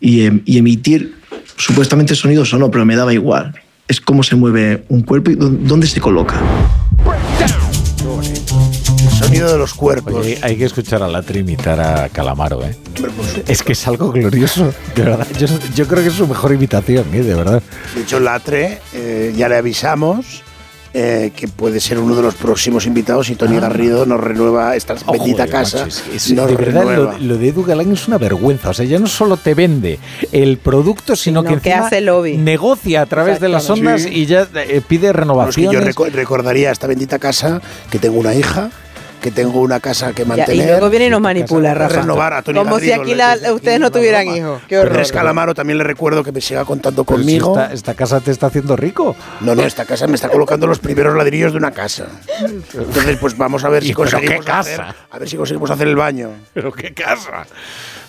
y, 0.00 0.08
y, 0.08 0.22
em- 0.26 0.42
y 0.44 0.58
emitir 0.58 1.14
supuestamente 1.56 2.14
sonidos 2.14 2.54
o 2.54 2.58
no, 2.58 2.70
pero 2.70 2.84
me 2.84 2.94
daba 2.94 3.12
igual. 3.12 3.60
Es 3.88 4.00
cómo 4.00 4.22
se 4.22 4.34
mueve 4.36 4.84
un 4.88 5.02
cuerpo 5.02 5.30
y 5.30 5.36
dó- 5.36 5.48
dónde 5.50 5.86
se 5.86 6.00
coloca. 6.00 6.40
El 8.98 9.10
sonido 9.10 9.50
de 9.52 9.58
los 9.58 9.74
cuerpos. 9.74 10.14
Oye, 10.14 10.38
hay 10.42 10.56
que 10.56 10.64
escuchar 10.64 11.02
a 11.02 11.08
Latri 11.08 11.40
imitar 11.40 11.78
a 11.80 12.08
Calamaro, 12.08 12.64
¿eh? 12.64 12.76
Es 13.46 13.62
que 13.62 13.72
es 13.72 13.86
algo 13.86 14.10
glorioso, 14.10 14.72
de 14.94 15.02
verdad. 15.02 15.26
Yo, 15.38 15.46
yo 15.74 15.86
creo 15.86 16.02
que 16.02 16.08
es 16.08 16.14
su 16.14 16.26
mejor 16.26 16.52
imitación, 16.52 17.06
¿eh? 17.12 17.22
De 17.22 17.34
verdad. 17.34 17.62
De 17.94 18.02
hecho, 18.02 18.18
Latre, 18.20 18.80
eh, 18.92 19.32
ya 19.36 19.48
le 19.48 19.56
avisamos 19.56 20.42
eh, 20.98 21.30
que 21.36 21.46
puede 21.46 21.78
ser 21.78 21.98
uno 21.98 22.16
de 22.16 22.22
los 22.22 22.34
próximos 22.36 22.86
invitados 22.86 23.28
y 23.28 23.34
Tony 23.34 23.60
Garrido 23.60 24.06
nos 24.06 24.18
renueva 24.18 24.74
esta 24.76 24.94
Oh, 25.04 25.12
bendita 25.12 25.42
joder, 25.42 25.50
casa. 25.50 25.78
macho, 25.84 25.88
es- 25.88 26.04
es- 26.30 26.32
nos 26.32 26.48
de 26.48 26.56
verdad, 26.56 26.96
lo, 26.96 27.18
lo 27.18 27.36
de 27.36 27.48
Edu 27.48 27.64
Galán 27.64 27.92
es 27.92 28.08
una 28.08 28.16
vergüenza. 28.16 28.70
O 28.70 28.72
sea, 28.74 28.86
ya 28.86 28.98
no 28.98 29.06
solo 29.06 29.36
te 29.36 29.52
vende 29.52 29.98
el 30.32 30.56
producto, 30.56 31.14
sino 31.14 31.42
que, 31.42 31.48
que 31.48 31.54
encima 31.70 31.86
hace 31.86 32.00
lobby. 32.00 32.38
negocia 32.38 33.02
a 33.02 33.06
través 33.06 33.40
de 33.40 33.50
las 33.50 33.68
ondas 33.68 34.06
y 34.10 34.24
ya 34.24 34.48
eh, 34.54 34.80
pide 34.88 35.12
Bueno, 35.12 35.42
es 35.48 35.54
que 35.56 35.62
yo 35.64 35.72
renovaciones. 35.72 35.94
reco- 35.94 36.10
recordaría 36.10 36.70
esta 36.70 36.86
bendita 36.86 37.18
casa 37.18 37.60
que 37.90 37.98
tengo 37.98 38.18
una 38.18 38.34
hija, 38.34 38.70
que 39.20 39.30
tengo 39.30 39.60
una 39.60 39.80
casa 39.80 40.12
que 40.12 40.22
Ya, 40.22 40.28
mantener. 40.28 40.56
y 40.56 40.68
luego 40.68 40.90
viene 40.90 41.06
y 41.06 41.10
nos 41.10 41.20
manipula, 41.20 41.74
Rafa. 41.74 42.00
Renovar 42.02 42.32
a 42.34 42.42
Tony 42.42 42.58
Como 42.58 42.78
si 42.78 42.92
aquí 42.92 43.14
la- 43.14 43.36
ustedes 43.52 43.80
no 43.80 43.90
tuvieran 43.90 44.26
hijos. 44.28 44.60
Qué 44.68 44.76
Pero 44.76 44.82
horror. 44.90 45.00
es 45.00 45.10
Calamaro 45.12 45.54
también 45.54 45.78
le 45.78 45.84
recuerdo 45.84 46.22
que 46.22 46.32
me 46.32 46.40
siga 46.40 46.64
contando 46.64 47.04
Pero 47.04 47.18
si 47.18 47.24
conmigo. 47.24 47.52
esta, 47.58 47.72
esta 47.72 47.94
casa 47.94 48.20
te 48.20 48.30
está 48.30 48.46
haciendo 48.48 48.76
rico. 48.76 49.16
No, 49.40 49.54
no, 49.54 49.62
esta 49.62 49.84
casa 49.84 50.06
me 50.06 50.14
está 50.14 50.28
colocando 50.28 50.66
los 50.66 50.78
primeros 50.78 51.16
ladrillos 51.16 51.52
de 51.52 51.58
una 51.58 51.70
casa. 51.72 52.06
Entonces, 52.74 53.16
pues 53.20 53.36
vamos 53.36 53.64
a 53.64 53.68
ver 53.68 53.82
si 53.82 53.88
¿Y 53.90 53.94
pero 53.94 54.02
conseguimos 54.10 54.44
qué 54.44 54.52
hacer, 54.52 54.76
casa? 54.78 54.94
a 55.10 55.18
ver 55.18 55.28
si 55.28 55.36
conseguimos 55.36 55.70
hacer 55.70 55.88
el 55.88 55.96
baño. 55.96 56.30
Pero 56.54 56.72
qué 56.72 56.92
casa. 56.94 57.46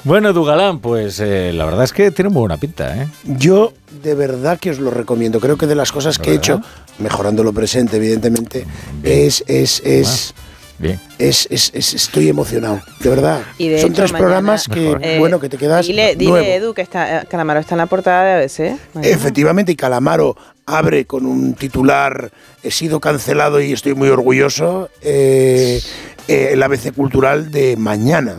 Bueno, 0.04 0.30
Edu 0.30 0.44
Galán, 0.46 0.80
pues 0.80 1.20
eh, 1.20 1.52
la 1.54 1.66
verdad 1.66 1.84
es 1.84 1.92
que 1.92 2.12
tiene 2.12 2.30
muy 2.30 2.42
buena 2.42 2.58
pinta, 2.58 2.96
¿eh? 2.96 3.08
Yo 3.24 3.74
de 4.04 4.14
verdad 4.16 4.60
que 4.60 4.70
os 4.70 4.80
lo 4.80 4.92
recomiendo. 4.92 5.40
Creo 5.40 5.58
que 5.58 5.66
de 5.68 5.76
las 5.76 5.92
cosas 5.92 6.20
que 6.20 6.32
he 6.32 6.36
hecho, 6.36 6.62
mejorando 7.00 7.44
lo 7.44 7.52
presente, 7.52 7.98
evidentemente, 7.98 8.66
es, 9.04 9.44
es, 9.48 9.82
es, 9.84 10.34
Bien. 10.80 11.00
es, 11.18 11.48
es- 11.50 11.72
es- 11.74 11.94
estoy 11.94 12.30
emocionado. 12.30 12.82
De 13.00 13.10
verdad. 13.10 13.42
Y 13.58 13.68
de 13.70 13.80
Son 13.82 13.92
hecho, 13.92 14.02
tres 14.02 14.12
mañana, 14.12 14.28
programas 14.28 14.68
que, 14.68 14.96
eh, 15.02 15.18
bueno, 15.20 15.40
que 15.40 15.50
te 15.50 15.58
quedas 15.58 15.88
Dile, 15.88 16.16
dile 16.16 16.32
nuevo. 16.32 16.46
Edu, 16.48 16.74
que 16.74 16.82
está, 16.82 17.22
eh, 17.22 17.26
Calamaro 17.28 17.60
está 17.60 17.76
en 17.76 17.80
la 17.80 17.86
portada 17.88 18.24
de 18.26 18.34
ABC. 18.44 18.78
mañana. 18.94 19.14
Efectivamente, 19.16 19.72
y 19.72 19.76
Calamaro 19.76 20.36
abre 20.66 21.06
con 21.06 21.26
un 21.26 21.54
titular, 21.54 22.32
he 22.62 22.72
sido 22.72 23.00
cancelado 23.00 23.60
y 23.62 23.72
estoy 23.74 23.96
muy 23.96 24.10
orgulloso, 24.10 24.90
eh, 25.02 25.82
eh, 26.28 26.50
el 26.52 26.62
ABC 26.62 26.92
Cultural 26.92 27.52
de 27.52 27.78
mañana. 27.78 28.36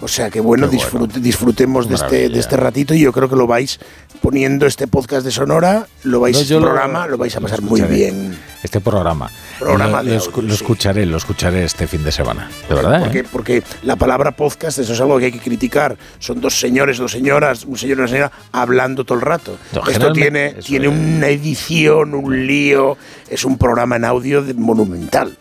O 0.00 0.06
sea 0.08 0.30
que 0.30 0.38
bueno, 0.40 0.70
disfrute- 0.70 1.18
disfrutemos 1.20 1.88
de 1.88 1.96
este, 1.96 2.28
de 2.28 2.38
este 2.38 2.56
ratito 2.56 2.94
y 2.94 3.00
yo 3.00 3.12
creo 3.12 3.28
que 3.28 3.34
lo 3.36 3.48
vais 3.48 3.80
poniendo 4.22 4.66
este 4.66 4.86
podcast 4.86 5.24
de 5.26 5.32
Sonora, 5.32 5.86
lo 6.04 6.20
vais, 6.20 6.36
No, 6.36 6.42
este 6.42 6.54
lo- 6.54 6.60
programa, 6.60 7.06
lo, 7.08 7.18
vais 7.18 7.34
a 7.36 7.40
pasar 7.40 7.60
muy 7.60 7.82
bien. 7.82 8.38
Este 8.62 8.80
programa. 8.80 9.28
Programa 9.58 10.02
lo, 10.02 10.10
de 10.10 10.16
audio, 10.16 10.42
lo 10.42 10.48
sí. 10.48 10.54
escucharé, 10.54 11.06
lo 11.06 11.16
escucharé 11.16 11.64
este 11.64 11.86
fin 11.86 12.04
de 12.04 12.12
semana. 12.12 12.48
De 12.68 12.74
verdad. 12.74 13.02
Porque, 13.02 13.18
¿eh? 13.20 13.24
porque 13.30 13.62
la 13.82 13.96
palabra 13.96 14.30
podcast, 14.32 14.78
eso 14.78 14.92
es 14.92 15.00
algo 15.00 15.18
que 15.18 15.26
hay 15.26 15.32
que 15.32 15.40
criticar. 15.40 15.96
Son 16.18 16.40
dos 16.40 16.58
señores, 16.58 16.98
dos 16.98 17.10
señoras, 17.12 17.64
un 17.64 17.76
señor 17.76 17.98
y 17.98 18.00
una 18.00 18.08
señora 18.08 18.32
hablando 18.52 19.04
todo 19.04 19.18
el 19.18 19.22
rato. 19.22 19.56
Esto 19.88 20.12
tiene, 20.12 20.54
tiene 20.64 20.86
es. 20.86 20.92
una 20.92 21.28
edición, 21.28 22.14
un 22.14 22.46
lío, 22.46 22.96
es 23.28 23.44
un 23.44 23.58
programa 23.58 23.96
en 23.96 24.04
audio 24.04 24.42
de- 24.42 24.54
monumental. 24.54 25.36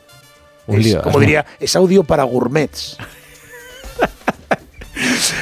Un 0.66 0.80
Es, 0.80 0.86
lío, 0.86 1.02
como 1.02 1.18
es 1.18 1.22
diría, 1.22 1.46
es 1.60 1.76
audio 1.76 2.04
para 2.04 2.24
gourmets. 2.24 2.98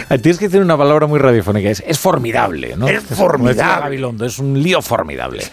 Ah, 0.10 0.18
Tienes 0.18 0.38
que 0.38 0.46
decir 0.46 0.62
una 0.62 0.78
palabra 0.78 1.08
muy 1.08 1.20
radiofónica. 1.20 1.70
Es, 1.70 1.84
es 1.86 2.00
formidable, 2.00 2.76
¿no? 2.76 2.88
Es 2.88 3.04
formidable. 3.04 3.82
Gabilondo, 3.82 4.26
es 4.26 4.40
un 4.40 4.62
lío 4.62 4.82
formidable. 4.82 5.44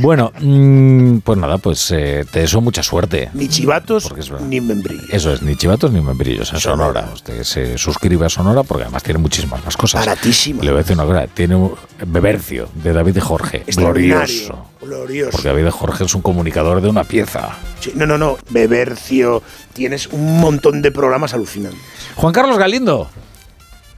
Bueno, 0.00 0.32
mm, 0.40 1.18
pues 1.18 1.38
nada, 1.38 1.58
pues 1.58 1.90
eh, 1.90 2.24
te 2.30 2.40
deseo 2.40 2.60
mucha 2.60 2.82
suerte. 2.82 3.30
Ni 3.34 3.48
chivatos 3.48 4.12
es 4.16 4.30
ni 4.42 4.60
membrillos. 4.60 5.08
Eso 5.10 5.32
es, 5.32 5.42
ni 5.42 5.56
chivatos 5.56 5.92
ni 5.92 6.00
membrillos 6.00 6.52
en 6.52 6.60
Sonora. 6.60 7.10
Usted 7.12 7.42
se 7.42 7.78
suscribe 7.78 8.26
a 8.26 8.28
Sonora 8.28 8.62
porque 8.62 8.84
además 8.84 9.02
tiene 9.02 9.18
muchísimas 9.18 9.64
más 9.64 9.76
cosas. 9.76 10.06
Baratísimo. 10.06 10.62
Le 10.62 10.70
voy 10.70 10.80
a 10.80 10.82
decir 10.82 10.96
una 10.96 11.06
cosa, 11.06 11.26
tiene 11.26 11.54
un 11.54 11.74
Bebercio 12.06 12.68
de 12.74 12.92
David 12.92 13.14
de 13.14 13.20
Jorge, 13.20 13.64
glorioso. 13.66 14.66
Glorioso. 14.80 15.30
Porque 15.32 15.48
David 15.48 15.68
Jorge 15.70 16.04
es 16.04 16.14
un 16.14 16.22
comunicador 16.22 16.80
de 16.80 16.88
una 16.88 17.04
pieza. 17.04 17.50
Sí, 17.80 17.92
no, 17.94 18.06
no, 18.06 18.18
no. 18.18 18.36
Bebercio. 18.50 19.42
Tienes 19.72 20.08
un 20.08 20.40
montón 20.40 20.82
de 20.82 20.90
programas 20.90 21.34
alucinantes. 21.34 21.80
Juan 22.16 22.32
Carlos 22.32 22.58
Galindo, 22.58 23.08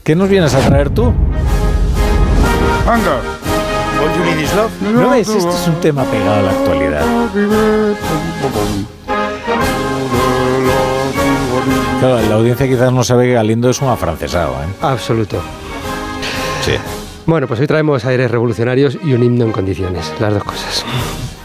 ¿qué 0.05 0.15
nos 0.15 0.29
vienes 0.29 0.55
a 0.55 0.61
traer 0.61 0.91
tú? 0.91 1.13
Love. 4.55 4.83
¿No 4.83 5.11
ves? 5.11 5.29
Este 5.29 5.49
es 5.49 5.67
un 5.67 5.81
tema 5.81 6.05
pegado 6.05 6.35
a 6.35 6.43
la 6.43 6.51
actualidad. 6.51 7.05
Claro, 11.99 12.29
la 12.29 12.35
audiencia 12.35 12.69
quizás 12.69 12.93
no 12.93 13.03
sabe 13.03 13.25
que 13.27 13.33
Galindo 13.33 13.71
es 13.71 13.81
un 13.81 13.89
afrancesado, 13.89 14.53
¿eh? 14.53 14.67
Absoluto. 14.83 15.41
Sí. 16.63 16.75
Bueno, 17.25 17.49
pues 17.49 17.59
hoy 17.61 17.67
traemos 17.67 18.05
aires 18.05 18.31
revolucionarios 18.31 18.99
y 19.03 19.15
un 19.15 19.23
himno 19.23 19.45
en 19.47 19.53
condiciones, 19.53 20.13
las 20.21 20.35
dos 20.35 20.45
cosas. 20.45 20.85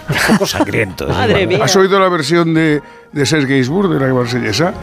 Un 0.10 0.34
poco 0.34 0.45
sangriento. 0.45 1.07
Madre 1.07 1.48
mía. 1.48 1.64
¿Has 1.64 1.76
oído 1.77 1.98
la 1.99 2.10
versión 2.10 2.53
de, 2.53 2.81
de 3.14 3.26
Serge 3.26 3.48
Gainsbourg 3.48 3.90
de 3.90 4.06
la 4.06 4.14
marsellesa? 4.14 4.73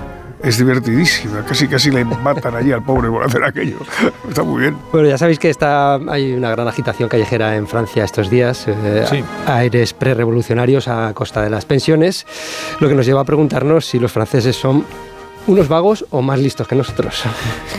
Es 0.43 0.59
divertidísima. 0.59 1.45
Casi 1.47 1.67
casi 1.67 1.91
le 1.91 2.05
matan 2.05 2.55
allí 2.55 2.71
al 2.73 2.83
pobre 2.85 3.09
por 3.09 3.25
hacer 3.25 3.43
aquello. 3.45 3.79
Está 4.29 4.43
muy 4.43 4.61
bien. 4.63 4.77
Bueno, 4.93 5.09
ya 5.09 5.17
sabéis 5.19 5.39
que 5.39 5.49
está, 5.51 5.95
hay 6.09 6.33
una 6.35 6.51
gran 6.51 6.69
agitación 6.69 7.09
callejera 7.09 7.57
en 7.57 7.67
Francia 7.67 8.05
estos 8.05 8.29
días, 8.31 8.67
eh, 8.69 9.05
Sí. 9.09 9.25
aires 9.47 9.93
prerevolucionarios 9.95 10.89
a 10.89 11.13
costa 11.15 11.43
de 11.43 11.51
las 11.51 11.65
pensiones, 11.65 12.27
lo 12.81 12.89
que 12.89 12.95
nos 12.95 13.07
lleva 13.07 13.23
a 13.23 13.25
preguntarnos 13.25 13.87
si 13.87 13.99
los 13.99 14.13
franceses 14.13 14.57
son 14.57 14.85
unos 15.47 15.69
vagos 15.69 16.05
o 16.11 16.23
más 16.23 16.39
listos 16.39 16.69
que 16.69 16.75
nosotros. 16.75 17.23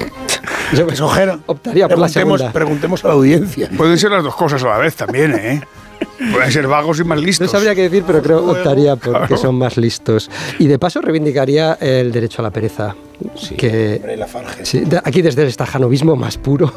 Yo 0.73 0.85
Pues, 0.85 0.99
ojera, 0.99 1.39
optaría 1.45 1.87
por 1.87 1.99
la 1.99 2.09
segunda. 2.09 2.51
preguntemos 2.51 3.03
a 3.05 3.09
la 3.09 3.13
audiencia. 3.13 3.69
Pueden 3.77 3.97
ser 3.97 4.11
las 4.11 4.23
dos 4.23 4.35
cosas 4.35 4.63
a 4.63 4.67
la 4.67 4.77
vez 4.77 4.95
también, 4.95 5.33
¿eh? 5.35 5.61
Pueden 6.31 6.51
ser 6.51 6.67
vagos 6.67 6.99
y 6.99 7.03
más 7.03 7.19
No 7.19 7.25
listos. 7.25 7.51
sabría 7.51 7.73
qué 7.75 7.83
decir, 7.83 8.03
pero 8.05 8.21
creo 8.21 8.49
optaría 8.51 8.95
por 8.95 9.11
claro. 9.13 9.27
que 9.27 9.37
son 9.37 9.55
más 9.55 9.77
listos. 9.77 10.29
Y 10.59 10.67
de 10.67 10.77
paso 10.79 11.01
reivindicaría 11.01 11.73
el 11.79 12.11
derecho 12.11 12.41
a 12.41 12.43
la 12.43 12.51
pereza. 12.51 12.95
Que, 13.57 13.95
Hombre, 13.95 14.17
la 14.17 14.27
sí, 14.63 14.81
de- 14.81 15.01
aquí 15.03 15.21
desde 15.23 15.41
el 15.41 15.47
estajanovismo 15.47 16.15
más 16.15 16.37
puro 16.37 16.71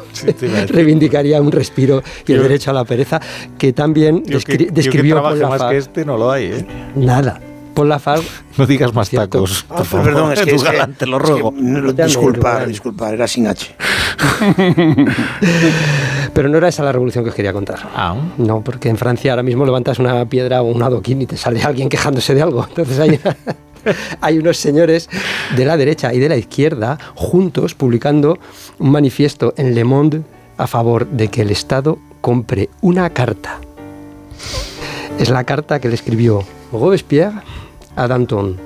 reivindicaría 0.69 1.39
un 1.39 1.51
respiro 1.51 2.01
y 2.25 2.31
el 2.31 2.37
Yo- 2.39 2.43
derecho 2.43 2.71
a 2.71 2.73
la 2.73 2.83
pereza 2.83 3.19
que 3.59 3.73
también 3.73 4.23
Tío, 4.23 4.39
que- 4.39 4.45
descri- 4.45 4.57
tío, 4.57 4.67
que 4.67 4.71
describió 4.73 5.21
Paul 5.21 5.39
más 5.39 5.61
que 5.65 5.77
este 5.77 6.03
no 6.03 6.17
lo 6.17 6.31
hay, 6.31 6.45
¿eh? 6.45 6.65
Nada. 6.95 7.39
Paul 7.75 7.89
Lafargue 7.89 8.25
No 8.57 8.65
digas 8.65 8.93
más 8.93 9.09
Cierto. 9.09 9.29
tacos. 9.29 9.65
Ah, 9.65 9.67
por 9.69 9.77
pues 9.77 9.87
favor. 9.89 10.05
perdón, 10.05 10.33
es 10.33 10.41
que, 10.41 10.55
es 10.55 10.63
que- 10.63 10.69
Galán, 10.71 10.93
te 10.95 11.05
lo 11.05 11.17
es 11.17 11.23
que- 11.23 11.29
ruego. 11.29 11.53
no, 11.55 11.91
Ya 11.91 12.03
no, 12.03 12.05
disculpar, 12.07 12.67
disculpar, 12.67 13.13
era 13.13 13.27
sin 13.27 13.47
H. 13.47 13.75
Pero 16.33 16.49
no 16.49 16.57
era 16.57 16.67
esa 16.69 16.83
la 16.83 16.91
revolución 16.91 17.23
que 17.23 17.29
os 17.29 17.35
quería 17.35 17.53
contar. 17.53 17.79
Ah, 17.95 18.15
No, 18.37 18.61
porque 18.61 18.89
en 18.89 18.97
Francia 18.97 19.31
ahora 19.31 19.43
mismo 19.43 19.65
levantas 19.65 19.99
una 19.99 20.25
piedra 20.25 20.61
o 20.61 20.65
un 20.65 20.81
adoquín 20.81 21.21
y 21.21 21.25
te 21.25 21.37
sale 21.37 21.61
alguien 21.61 21.89
quejándose 21.89 22.33
de 22.33 22.41
algo. 22.41 22.65
Entonces 22.69 22.99
hay, 22.99 23.19
hay 24.21 24.37
unos 24.39 24.57
señores 24.57 25.09
de 25.55 25.65
la 25.65 25.77
derecha 25.77 26.13
y 26.13 26.19
de 26.19 26.29
la 26.29 26.37
izquierda 26.37 26.97
juntos 27.15 27.75
publicando 27.75 28.37
un 28.79 28.91
manifiesto 28.91 29.53
en 29.57 29.75
Le 29.75 29.83
Monde 29.83 30.21
a 30.57 30.67
favor 30.67 31.07
de 31.07 31.27
que 31.27 31.41
el 31.41 31.51
Estado 31.51 31.97
compre 32.21 32.69
una 32.81 33.09
carta. 33.09 33.59
Es 35.19 35.29
la 35.29 35.43
carta 35.43 35.79
que 35.79 35.89
le 35.89 35.95
escribió 35.95 36.43
Robespierre 36.71 37.41
a 37.95 38.07
Danton. 38.07 38.57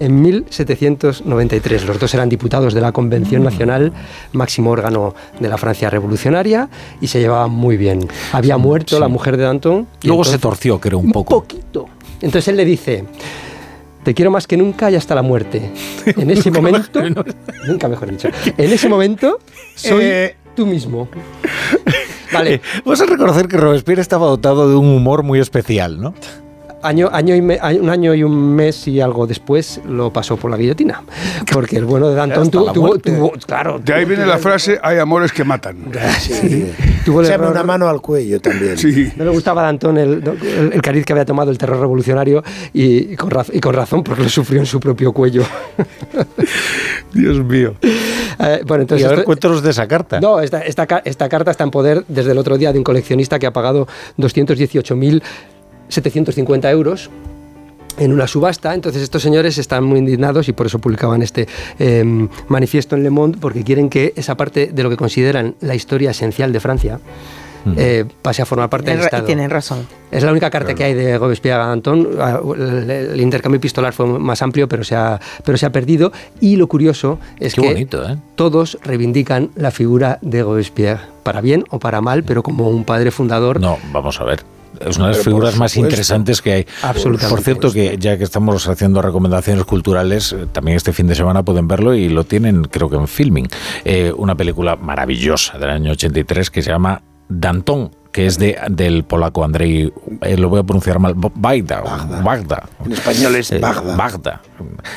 En 0.00 0.22
1793, 0.22 1.84
los 1.86 1.98
dos 1.98 2.14
eran 2.14 2.28
diputados 2.28 2.72
de 2.72 2.80
la 2.80 2.92
Convención 2.92 3.42
Nacional, 3.42 3.92
máximo 4.32 4.70
órgano 4.70 5.14
de 5.40 5.48
la 5.48 5.58
Francia 5.58 5.90
revolucionaria, 5.90 6.68
y 7.00 7.08
se 7.08 7.18
llevaban 7.18 7.50
muy 7.50 7.76
bien. 7.76 8.06
Había 8.32 8.58
muerto 8.58 8.96
sí. 8.96 9.00
la 9.00 9.08
mujer 9.08 9.36
de 9.36 9.44
Danton. 9.44 9.88
Luego 10.04 10.24
se 10.24 10.38
torció, 10.38 10.78
creo, 10.80 10.98
un 10.98 11.10
poco. 11.10 11.40
poquito. 11.40 11.86
Entonces 12.20 12.48
él 12.48 12.56
le 12.56 12.64
dice, 12.64 13.04
te 14.04 14.14
quiero 14.14 14.30
más 14.30 14.46
que 14.46 14.56
nunca 14.56 14.90
y 14.90 14.94
hasta 14.94 15.14
la 15.14 15.22
muerte. 15.22 15.70
En 16.16 16.30
ese 16.30 16.50
momento, 16.50 17.00
nunca 17.66 17.88
mejor 17.88 18.10
dicho, 18.10 18.28
en 18.56 18.72
ese 18.72 18.88
momento 18.88 19.38
soy 19.74 20.04
Eh, 20.04 20.36
tú 20.54 20.64
mismo. 20.64 21.08
Vale, 22.32 22.60
Vamos 22.84 23.00
a 23.00 23.06
reconocer 23.06 23.48
que 23.48 23.56
Robespierre 23.56 24.02
estaba 24.02 24.26
dotado 24.26 24.68
de 24.68 24.76
un 24.76 24.86
humor 24.86 25.22
muy 25.22 25.40
especial, 25.40 26.00
¿no? 26.00 26.14
Año, 26.82 27.08
año 27.12 27.34
y 27.34 27.42
me- 27.42 27.58
un 27.80 27.88
año 27.90 28.14
y 28.14 28.22
un 28.22 28.54
mes 28.54 28.86
y 28.88 29.00
algo 29.00 29.26
después 29.26 29.80
lo 29.88 30.12
pasó 30.12 30.36
por 30.36 30.50
la 30.50 30.56
guillotina. 30.56 31.02
Porque 31.52 31.76
el 31.76 31.84
bueno 31.84 32.08
de 32.08 32.14
Danton 32.14 32.50
tuvo, 32.50 32.72
tuvo, 32.72 32.98
tuvo- 32.98 33.32
claro, 33.46 33.78
De 33.78 33.94
ahí 33.94 34.04
viene 34.04 34.26
la 34.26 34.38
frase, 34.38 34.78
hay 34.82 34.98
amores 34.98 35.32
que 35.32 35.44
matan. 35.44 35.76
tuvo 37.04 37.20
el 37.20 37.26
Echame 37.26 37.44
error- 37.44 37.50
una 37.52 37.62
mano 37.64 37.88
al 37.88 38.00
cuello 38.00 38.40
también. 38.40 38.76
No 39.16 39.24
le 39.24 39.30
gustaba 39.30 39.62
a 39.62 39.64
Danton 39.66 39.98
el, 39.98 40.22
el, 40.42 40.72
el 40.74 40.82
cariz 40.82 41.04
que 41.04 41.12
había 41.12 41.24
tomado 41.24 41.50
el 41.50 41.58
terror 41.58 41.80
revolucionario 41.80 42.42
y, 42.72 43.12
y 43.12 43.16
con, 43.16 43.30
raz- 43.30 43.50
y 43.52 43.60
con 43.60 43.74
razón 43.74 44.02
porque 44.04 44.22
lo 44.22 44.28
sufrió 44.28 44.60
en 44.60 44.66
su 44.66 44.78
propio 44.80 45.12
cuello. 45.12 45.42
Dios 47.12 47.38
mío. 47.44 47.74
Eh, 48.38 48.60
bueno, 48.66 48.82
entonces 48.82 49.04
y 49.06 49.10
a 49.10 49.16
ver, 49.16 49.24
cuéntanos 49.24 49.62
de 49.62 49.70
esa 49.70 49.88
carta. 49.88 50.20
No, 50.20 50.40
esta, 50.40 50.60
esta, 50.60 50.86
esta 51.04 51.28
carta 51.28 51.50
está 51.50 51.64
en 51.64 51.70
poder 51.70 52.04
desde 52.08 52.32
el 52.32 52.38
otro 52.38 52.56
día 52.58 52.72
de 52.72 52.78
un 52.78 52.84
coleccionista 52.84 53.38
que 53.38 53.46
ha 53.46 53.52
pagado 53.52 53.88
218.750 55.88 56.70
euros 56.70 57.10
en 57.98 58.12
una 58.12 58.26
subasta. 58.28 58.74
Entonces 58.74 59.02
estos 59.02 59.22
señores 59.22 59.58
están 59.58 59.84
muy 59.84 59.98
indignados 59.98 60.48
y 60.48 60.52
por 60.52 60.66
eso 60.66 60.78
publicaban 60.78 61.22
este 61.22 61.48
eh, 61.78 62.28
manifiesto 62.48 62.94
en 62.96 63.02
Le 63.02 63.10
Monde, 63.10 63.38
porque 63.40 63.64
quieren 63.64 63.88
que 63.88 64.12
esa 64.16 64.36
parte 64.36 64.68
de 64.72 64.82
lo 64.82 64.90
que 64.90 64.96
consideran 64.96 65.54
la 65.60 65.74
historia 65.74 66.10
esencial 66.12 66.52
de 66.52 66.60
Francia 66.60 67.00
eh, 67.76 68.06
pase 68.22 68.40
a 68.40 68.46
formar 68.46 68.70
parte 68.70 68.86
del 68.86 68.94
Tienen 68.94 69.02
ra- 69.02 69.06
Estado. 69.08 69.26
Tienen 69.26 69.50
razón. 69.50 69.86
Es 70.10 70.22
la 70.22 70.30
única 70.30 70.48
carta 70.48 70.74
que 70.74 70.84
hay 70.84 70.94
de 70.94 71.18
Robespierre 71.18 71.60
a 71.60 71.66
Danton. 71.66 72.08
Ah, 72.18 72.40
El, 72.56 72.88
el 72.90 73.20
intercambio 73.20 73.58
epistolar 73.58 73.92
fue 73.92 74.06
más 74.06 74.40
amplio, 74.40 74.68
pero 74.68 74.84
se 74.84 74.94
ha, 74.94 75.20
pero 75.44 75.58
se 75.58 75.66
ha 75.66 75.72
perdido. 75.72 76.10
Y 76.40 76.56
lo 76.56 76.66
curioso 76.66 77.18
es 77.38 77.54
Qué 77.54 77.60
que 77.60 77.66
bonito, 77.68 78.08
¿eh? 78.08 78.16
todos 78.36 78.78
reivindican 78.84 79.50
la 79.54 79.70
figura 79.70 80.18
de 80.22 80.42
Robespierre, 80.44 81.00
para 81.24 81.42
bien 81.42 81.64
o 81.68 81.78
para 81.78 82.00
mal, 82.00 82.22
pero 82.22 82.42
como 82.42 82.70
un 82.70 82.84
padre 82.84 83.10
fundador. 83.10 83.60
No, 83.60 83.76
vamos 83.92 84.18
a 84.20 84.24
ver. 84.24 84.44
Es 84.80 84.96
una 84.96 85.08
de 85.08 85.14
las 85.14 85.24
figuras 85.24 85.56
más 85.56 85.76
interesantes 85.76 86.42
que 86.42 86.52
hay. 86.52 86.66
Absolutamente. 86.82 87.34
Por 87.34 87.44
cierto, 87.44 87.72
que 87.72 87.96
ya 87.98 88.16
que 88.16 88.24
estamos 88.24 88.68
haciendo 88.68 89.02
recomendaciones 89.02 89.64
culturales, 89.64 90.32
eh, 90.32 90.46
también 90.50 90.76
este 90.76 90.92
fin 90.92 91.06
de 91.06 91.14
semana 91.14 91.42
pueden 91.42 91.68
verlo 91.68 91.94
y 91.94 92.08
lo 92.08 92.24
tienen, 92.24 92.64
creo 92.64 92.88
que 92.88 92.96
en 92.96 93.08
filming. 93.08 93.48
Eh, 93.84 94.12
una 94.16 94.34
película 94.34 94.76
maravillosa 94.76 95.58
del 95.58 95.70
año 95.70 95.92
83 95.92 96.50
que 96.50 96.62
se 96.62 96.70
llama 96.70 97.02
Danton, 97.28 97.90
que 98.12 98.26
es 98.26 98.38
de, 98.38 98.58
del 98.70 99.04
polaco 99.04 99.44
Andrei, 99.44 99.92
eh, 100.22 100.36
lo 100.36 100.48
voy 100.48 100.60
a 100.60 100.62
pronunciar 100.62 100.98
mal, 100.98 101.14
Bagda. 101.14 101.82
Bagda. 102.22 102.68
En 102.84 102.92
español 102.92 103.36
es 103.36 103.60
Bagda. 103.60 103.96
Bagda. 103.96 104.42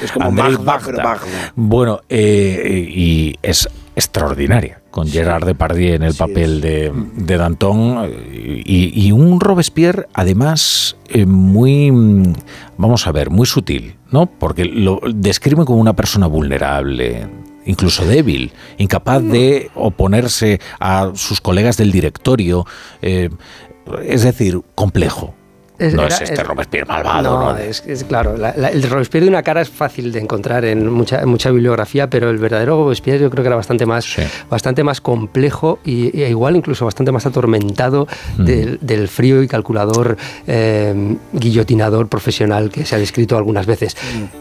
Es 0.02 0.12
como 0.12 0.32
Magda, 0.32 0.80
pero 0.84 0.98
Bagda. 0.98 1.54
Bueno, 1.56 2.02
eh, 2.10 2.88
y 2.90 3.36
es 3.42 3.68
extraordinaria, 4.02 4.82
con 4.90 5.08
Gerard 5.08 5.46
Depardieu 5.46 5.96
en 5.96 6.04
el 6.04 6.16
papel 6.16 6.60
de, 6.60 6.92
de 7.16 7.38
Danton 7.38 8.12
y, 8.34 9.08
y 9.08 9.12
un 9.12 9.40
Robespierre 9.40 10.08
además 10.14 10.98
eh, 11.10 11.26
muy, 11.26 11.92
vamos 12.78 13.06
a 13.06 13.12
ver, 13.12 13.30
muy 13.30 13.46
sutil, 13.46 13.96
¿no? 14.12 14.28
Porque 14.28 14.66
lo 14.66 15.00
describe 15.14 15.66
como 15.66 15.80
una 15.80 15.96
persona 15.96 16.28
vulnerable, 16.28 17.28
incluso 17.66 18.06
débil, 18.06 18.52
incapaz 18.78 19.22
de 19.22 19.70
oponerse 19.76 20.60
a 20.80 21.12
sus 21.16 21.42
colegas 21.42 21.78
del 21.78 21.92
directorio, 21.92 22.66
eh, 23.02 23.30
es 24.04 24.24
decir, 24.24 24.62
complejo. 24.74 25.36
Es- 25.82 25.94
no 25.94 26.04
era- 26.06 26.16
es 26.16 26.22
este 26.22 26.42
es- 26.42 26.48
Robespierre 26.48 26.86
malvado, 26.86 27.40
No, 27.40 27.52
¿no? 27.54 27.58
es, 27.58 27.84
es 27.88 28.04
claro. 28.04 28.38
la- 28.38 28.54
la- 28.56 28.70
el 28.70 28.84
Robespierre 28.84 29.26
de 29.26 29.30
una 29.32 29.44
cara 29.44 29.62
es 29.62 29.70
fácil 29.70 30.12
de 30.12 30.20
encontrar 30.20 30.64
en 30.66 30.90
mucha, 30.92 31.22
en 31.22 31.30
mucha 31.30 31.50
bibliografía, 31.52 32.10
pero 32.10 32.30
el 32.30 32.38
verdadero 32.38 32.84
Robespierre 32.84 33.20
yo 33.20 33.30
creo 33.30 33.44
que 33.44 33.48
era 33.48 33.56
bastante 33.56 33.86
más, 33.86 34.06
bastante 34.50 34.84
más 34.84 35.02
complejo 35.02 35.80
y, 35.84 36.16
y 36.18 36.24
igual 36.26 36.56
incluso 36.56 36.86
bastante 36.86 37.12
más 37.12 37.26
atormentado 37.26 38.08
Mm. 38.38 38.46
del, 38.46 38.80
del 38.82 39.08
frío 39.08 39.42
y 39.44 39.48
calculador 39.48 40.18
eh, 40.48 41.18
guillotinador 41.34 42.08
profesional 42.08 42.70
que 42.70 42.86
se 42.86 42.96
ha 42.96 43.00
descrito 43.00 43.38
algunas 43.38 43.66
veces. 43.66 43.96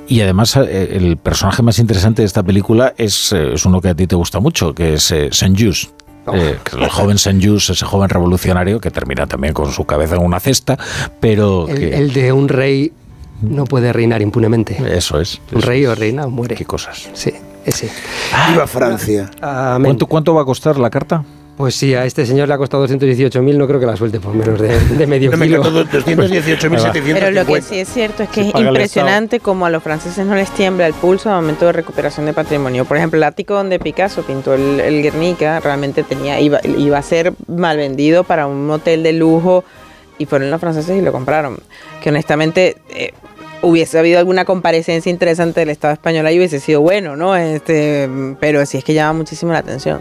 Y 0.07 0.21
además 0.21 0.57
eh, 0.57 0.91
el 0.93 1.17
personaje 1.17 1.63
más 1.63 1.79
interesante 1.79 2.23
de 2.23 2.27
esta 2.27 2.43
película 2.43 2.95
es, 2.97 3.33
eh, 3.33 3.55
es 3.55 3.65
uno 3.65 3.81
que 3.81 3.89
a 3.89 3.95
ti 3.95 4.07
te 4.07 4.17
gusta 4.17 4.41
mucho, 4.41 4.75
que 4.75 4.95
es 4.95 5.11
eh, 5.13 5.29
Saint-Just. 5.33 5.91
Eh, 6.33 6.59
el 6.79 6.89
joven 6.89 7.19
Saint-Just, 7.19 7.71
ese 7.71 7.85
joven 7.85 8.09
revolucionario 8.09 8.81
que 8.81 8.91
termina 8.91 9.27
también 9.27 9.55
con 9.55 9.71
su 9.73 9.85
cabeza 9.85 10.17
en 10.17 10.23
una 10.23 10.41
cesta, 10.41 10.79
pero 11.21 11.69
El, 11.69 11.79
que... 11.79 11.97
el 11.97 12.13
de 12.13 12.33
un 12.33 12.49
rey 12.49 12.93
no 13.43 13.65
puede 13.65 13.93
reinar 13.93 14.23
impunemente. 14.23 14.77
Eso 14.97 15.21
es. 15.21 15.41
Un 15.53 15.63
rey 15.63 15.87
o 15.87 15.95
reina 15.95 16.27
muere. 16.27 16.55
Qué 16.55 16.65
cosas. 16.65 17.09
Sí, 17.15 17.33
ese. 17.65 17.91
Viva 18.51 18.67
Francia. 18.67 19.31
¿Cuánto, 19.41 20.07
¿Cuánto 20.07 20.35
va 20.35 20.43
a 20.43 20.45
costar 20.45 20.79
la 20.79 20.91
carta? 20.91 21.25
Pues 21.61 21.75
sí, 21.75 21.93
a 21.95 22.07
este 22.07 22.25
señor 22.25 22.49
le 22.49 22.55
ha 22.55 22.57
costado 22.57 22.87
218.000, 22.89 23.55
no 23.59 23.67
creo 23.67 23.79
que 23.79 23.85
la 23.85 23.95
suelte 23.95 24.19
por 24.19 24.33
menos 24.33 24.59
de, 24.59 24.79
de 24.79 25.07
medio 25.07 25.31
No 25.31 25.37
me 25.37 25.45
kilo. 25.47 25.59
encantó, 25.59 25.85
218.750. 25.85 27.13
Pero 27.13 27.31
lo 27.33 27.45
que 27.45 27.61
sí 27.61 27.79
es 27.81 27.89
cierto 27.91 28.23
es 28.23 28.31
que 28.31 28.49
es 28.49 28.55
impresionante 28.55 29.41
como 29.41 29.67
a 29.67 29.71
los 29.71 29.83
franceses 29.83 30.25
no 30.25 30.35
les 30.37 30.51
tiembla 30.53 30.87
el 30.87 30.95
pulso 30.95 31.29
al 31.29 31.37
momento 31.43 31.67
de 31.67 31.73
recuperación 31.73 32.25
de 32.25 32.33
patrimonio. 32.33 32.87
Por 32.87 32.97
ejemplo, 32.97 33.19
el 33.19 33.25
ático 33.25 33.53
donde 33.53 33.79
Picasso 33.79 34.23
pintó 34.23 34.55
el, 34.55 34.81
el 34.81 35.03
Guernica 35.03 35.61
realmente 35.61 36.03
tenía 36.03 36.41
iba, 36.41 36.61
iba 36.65 36.97
a 36.97 37.03
ser 37.03 37.35
mal 37.47 37.77
vendido 37.77 38.25
para 38.25 38.47
un 38.47 38.71
hotel 38.71 39.03
de 39.03 39.13
lujo 39.13 39.63
y 40.17 40.25
fueron 40.25 40.51
los 40.51 40.61
franceses 40.63 40.97
y 40.97 41.03
lo 41.03 41.13
compraron. 41.13 41.59
Que 42.03 42.09
honestamente 42.09 42.79
eh, 42.89 43.13
hubiese 43.61 43.99
habido 43.99 44.19
alguna 44.19 44.47
comparecencia 44.47 45.11
interesante 45.11 45.61
del 45.61 45.69
Estado 45.69 45.93
español 45.93 46.25
ahí 46.25 46.39
hubiese 46.39 46.59
sido 46.59 46.81
bueno, 46.81 47.17
¿no? 47.17 47.37
Este, 47.37 48.09
pero 48.41 48.65
sí 48.65 48.79
es 48.79 48.85
que 48.85 48.95
llama 48.95 49.13
muchísimo 49.19 49.53
la 49.53 49.59
atención. 49.59 50.01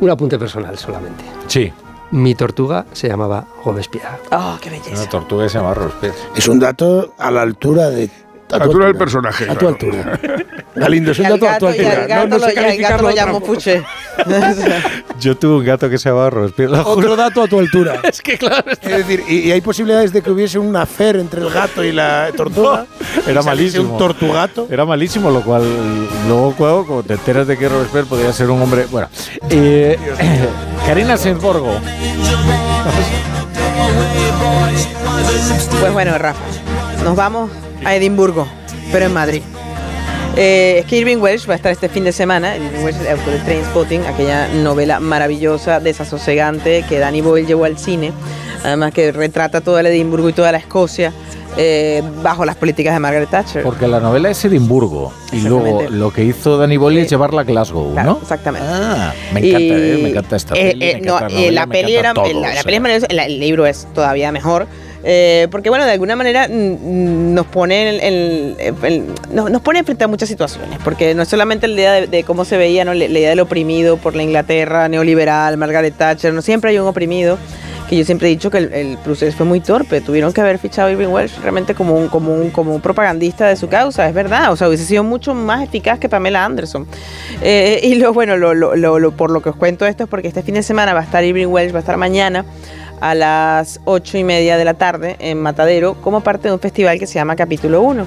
Un 0.00 0.10
apunte 0.10 0.38
personal 0.38 0.78
solamente. 0.78 1.24
Sí. 1.46 1.72
Mi 2.10 2.34
tortuga 2.34 2.86
se 2.92 3.08
llamaba 3.08 3.46
Robespierre. 3.64 4.18
¡Oh, 4.32 4.56
qué 4.60 4.70
belleza! 4.70 5.02
Una 5.02 5.08
tortuga 5.10 5.48
se 5.48 5.58
llama 5.58 5.74
Robespierre. 5.74 6.14
Es 6.34 6.48
un 6.48 6.58
dato 6.58 7.14
a 7.18 7.30
la 7.30 7.42
altura 7.42 7.90
de. 7.90 8.08
A 8.50 8.58
la 8.58 8.64
altura 8.64 8.86
del 8.86 8.96
personaje. 8.96 9.44
A 9.44 9.54
tu 9.54 9.58
claro. 9.58 9.68
altura. 9.68 10.18
Galindo, 10.74 11.10
es 11.12 11.18
Y 11.18 11.20
un 11.20 11.26
al 11.26 11.32
dato 11.38 11.48
a 11.48 11.58
tu 11.58 11.66
gato, 11.66 11.76
y 11.76 11.84
altura. 11.84 12.02
al 12.02 12.08
gato, 12.08 12.20
no, 12.22 12.26
no 12.28 12.38
lo, 12.38 12.50
sé 12.52 12.74
y 12.74 12.78
gato 12.78 13.02
lo 13.02 13.10
llamo. 13.10 13.40
Puché. 13.40 13.82
Yo 15.20 15.36
tuve 15.36 15.56
un 15.58 15.64
gato 15.64 15.90
que 15.90 15.98
se 15.98 16.08
llamaba 16.08 16.30
Robespierre. 16.30 16.72
lo 16.72 16.84
juro. 16.84 16.98
Otro 16.98 17.16
dato 17.16 17.42
a 17.42 17.48
tu 17.48 17.58
altura. 17.58 18.00
Es 18.08 18.22
que 18.22 18.38
claro. 18.38 18.70
Es 18.70 18.80
decir, 18.80 19.22
y, 19.28 19.40
y 19.40 19.52
hay 19.52 19.60
posibilidades 19.60 20.12
de 20.12 20.22
que 20.22 20.30
hubiese 20.30 20.58
un 20.58 20.74
afer 20.76 21.16
entre 21.16 21.42
el 21.42 21.50
gato 21.50 21.84
y 21.84 21.92
la 21.92 22.30
tortuga. 22.36 22.86
Era 23.26 23.40
Y 23.40 23.44
saliese 23.44 23.44
malísimo. 23.44 23.92
Un 23.92 23.98
tortugato. 23.98 24.66
Era 24.70 24.84
malísimo, 24.86 25.30
lo 25.30 25.42
cual 25.42 25.62
luego 26.26 26.54
cuando, 26.56 26.84
cuando 26.86 27.02
te 27.04 27.14
enteras 27.14 27.46
de 27.46 27.58
que 27.58 27.68
Robespierre 27.68 28.06
podía 28.06 28.32
ser 28.32 28.48
un 28.50 28.62
hombre. 28.62 28.86
Bueno, 28.90 29.08
eh, 29.50 29.98
Karina 30.86 31.16
Sensborgo. 31.16 31.72
Pues 35.80 35.92
bueno, 35.92 36.16
Rafa, 36.18 36.40
nos 37.04 37.16
vamos 37.16 37.50
a 37.84 37.94
Edimburgo, 37.94 38.46
pero 38.92 39.06
en 39.06 39.12
Madrid. 39.12 39.42
Eh, 40.36 40.78
es 40.80 40.86
que 40.86 40.96
Irving 40.98 41.16
Welsh 41.16 41.48
va 41.48 41.54
a 41.54 41.56
estar 41.56 41.72
este 41.72 41.88
fin 41.88 42.04
de 42.04 42.12
semana. 42.12 42.56
Irving 42.56 42.84
Welsh 42.84 42.96
es 42.96 43.06
el 43.06 43.18
autor 43.18 43.32
de 43.34 43.38
Trainspotting, 43.40 44.02
aquella 44.06 44.48
novela 44.48 45.00
maravillosa, 45.00 45.80
desasosegante 45.80 46.84
que 46.88 46.98
Danny 46.98 47.20
Boyle 47.22 47.46
llevó 47.46 47.64
al 47.64 47.78
cine. 47.78 48.12
Además 48.64 48.92
que 48.92 49.10
retrata 49.12 49.60
todo 49.60 49.78
el 49.78 49.86
Edimburgo 49.86 50.28
y 50.28 50.32
toda 50.32 50.52
la 50.52 50.58
Escocia 50.58 51.12
eh, 51.56 52.02
bajo 52.22 52.44
las 52.44 52.54
políticas 52.56 52.92
de 52.94 53.00
Margaret 53.00 53.30
Thatcher. 53.30 53.62
Porque 53.64 53.88
la 53.88 53.98
novela 54.00 54.30
es 54.30 54.44
Edimburgo 54.44 55.12
y 55.32 55.40
luego 55.40 55.82
lo 55.90 56.12
que 56.12 56.24
hizo 56.24 56.56
Danny 56.56 56.76
Boyle 56.76 56.98
es 57.02 57.10
llevarla 57.10 57.40
a 57.40 57.44
Glasgow, 57.44 57.92
Claro, 57.92 58.10
¿no? 58.12 58.18
exactamente. 58.22 58.68
Ah, 58.70 59.12
me 59.32 59.40
encanta, 59.40 59.58
Y, 59.60 59.70
eh, 59.70 60.00
me 60.02 60.08
encanta 60.10 60.36
esta 60.36 60.54
eh, 60.54 60.70
peli. 60.72 60.84
eh, 60.84 60.94
me 61.00 61.06
no, 61.06 61.14
encanta 61.16 61.34
eh, 61.34 61.36
novela, 61.36 61.60
la 61.60 61.66
me 61.66 61.72
peli 61.72 61.96
encanta 61.96 62.20
era 62.20 62.30
todo, 62.32 62.40
la, 62.40 62.54
la 62.54 62.62
peli 62.62 62.76
es 62.76 62.82
maravillosa, 62.82 63.14
la- 63.14 63.24
el 63.26 63.40
libro 63.40 63.66
es 63.66 63.88
todavía 63.94 64.30
mejor 64.30 64.66
eh, 65.04 65.46
porque 65.50 65.68
bueno 65.70 65.84
de 65.84 65.92
alguna 65.92 66.16
manera 66.16 66.48
nos 66.48 67.46
pone 67.46 67.88
el, 67.88 68.00
el- 68.00 68.56
el- 68.82 69.04
nos, 69.32 69.50
nos 69.50 69.62
pone 69.62 69.84
frente 69.84 70.04
a 70.04 70.08
muchas 70.08 70.28
situaciones 70.28 70.78
porque 70.82 71.14
no 71.14 71.22
es 71.22 71.28
solamente 71.28 71.68
la 71.68 71.74
idea 71.74 71.92
de, 71.92 72.06
de 72.08 72.24
cómo 72.24 72.44
se 72.44 72.56
veía 72.56 72.84
¿no? 72.84 72.92
la, 72.94 73.06
la 73.08 73.18
idea 73.18 73.30
del 73.30 73.40
oprimido 73.40 73.96
por 73.96 74.16
la 74.16 74.22
Inglaterra 74.22 74.88
neoliberal 74.88 75.56
Margaret 75.56 75.94
Thatcher 75.96 76.32
no 76.34 76.42
siempre 76.42 76.70
hay 76.70 76.78
un 76.78 76.86
oprimido 76.88 77.38
que 77.88 77.96
yo 77.96 78.04
siempre 78.04 78.28
he 78.28 78.30
dicho 78.30 78.50
que 78.50 78.58
el, 78.58 78.72
el 78.74 78.98
proceso 78.98 79.34
fue 79.36 79.46
muy 79.46 79.60
torpe 79.60 80.00
tuvieron 80.02 80.32
que 80.32 80.40
haber 80.42 80.58
fichado 80.58 80.88
a 80.88 80.90
Irving 80.92 81.06
Welsh 81.08 81.38
realmente 81.40 81.74
como 81.74 81.94
un, 81.94 82.08
como 82.08 82.34
un 82.34 82.50
como 82.50 82.74
un 82.74 82.80
propagandista 82.82 83.46
de 83.48 83.56
su 83.56 83.68
causa 83.68 84.06
es 84.08 84.12
verdad 84.14 84.52
o 84.52 84.56
sea 84.56 84.68
hubiese 84.68 84.84
sido 84.84 85.04
mucho 85.04 85.32
más 85.32 85.62
eficaz 85.62 85.98
que 85.98 86.08
Pamela 86.08 86.44
Anderson 86.44 86.86
eh, 87.40 87.80
y 87.82 87.94
lo 87.94 88.12
bueno, 88.12 88.36
lo- 88.36 88.52
lo- 88.52 88.74
lo- 88.76 89.12
por 89.12 89.30
lo 89.30 89.40
que 89.40 89.48
os 89.50 89.56
cuento 89.56 89.86
esto 89.86 90.02
es 90.04 90.08
porque 90.10 90.28
este 90.28 90.42
fin 90.42 90.54
de 90.56 90.62
semana 90.62 90.92
va 90.92 91.00
a 91.00 91.04
estar 91.04 91.24
Irving 91.24 91.46
Welsh, 91.46 91.72
va 91.72 91.78
a 91.78 91.80
estar 91.80 91.96
mañana 91.96 92.44
a 93.00 93.14
las 93.14 93.80
ocho 93.84 94.18
y 94.18 94.24
media 94.24 94.56
de 94.56 94.64
la 94.64 94.74
tarde 94.74 95.16
en 95.18 95.40
Matadero 95.40 95.94
como 95.94 96.20
parte 96.20 96.48
de 96.48 96.54
un 96.54 96.60
festival 96.60 96.98
que 96.98 97.06
se 97.06 97.14
llama 97.14 97.36
Capítulo 97.36 97.82
1 97.82 98.06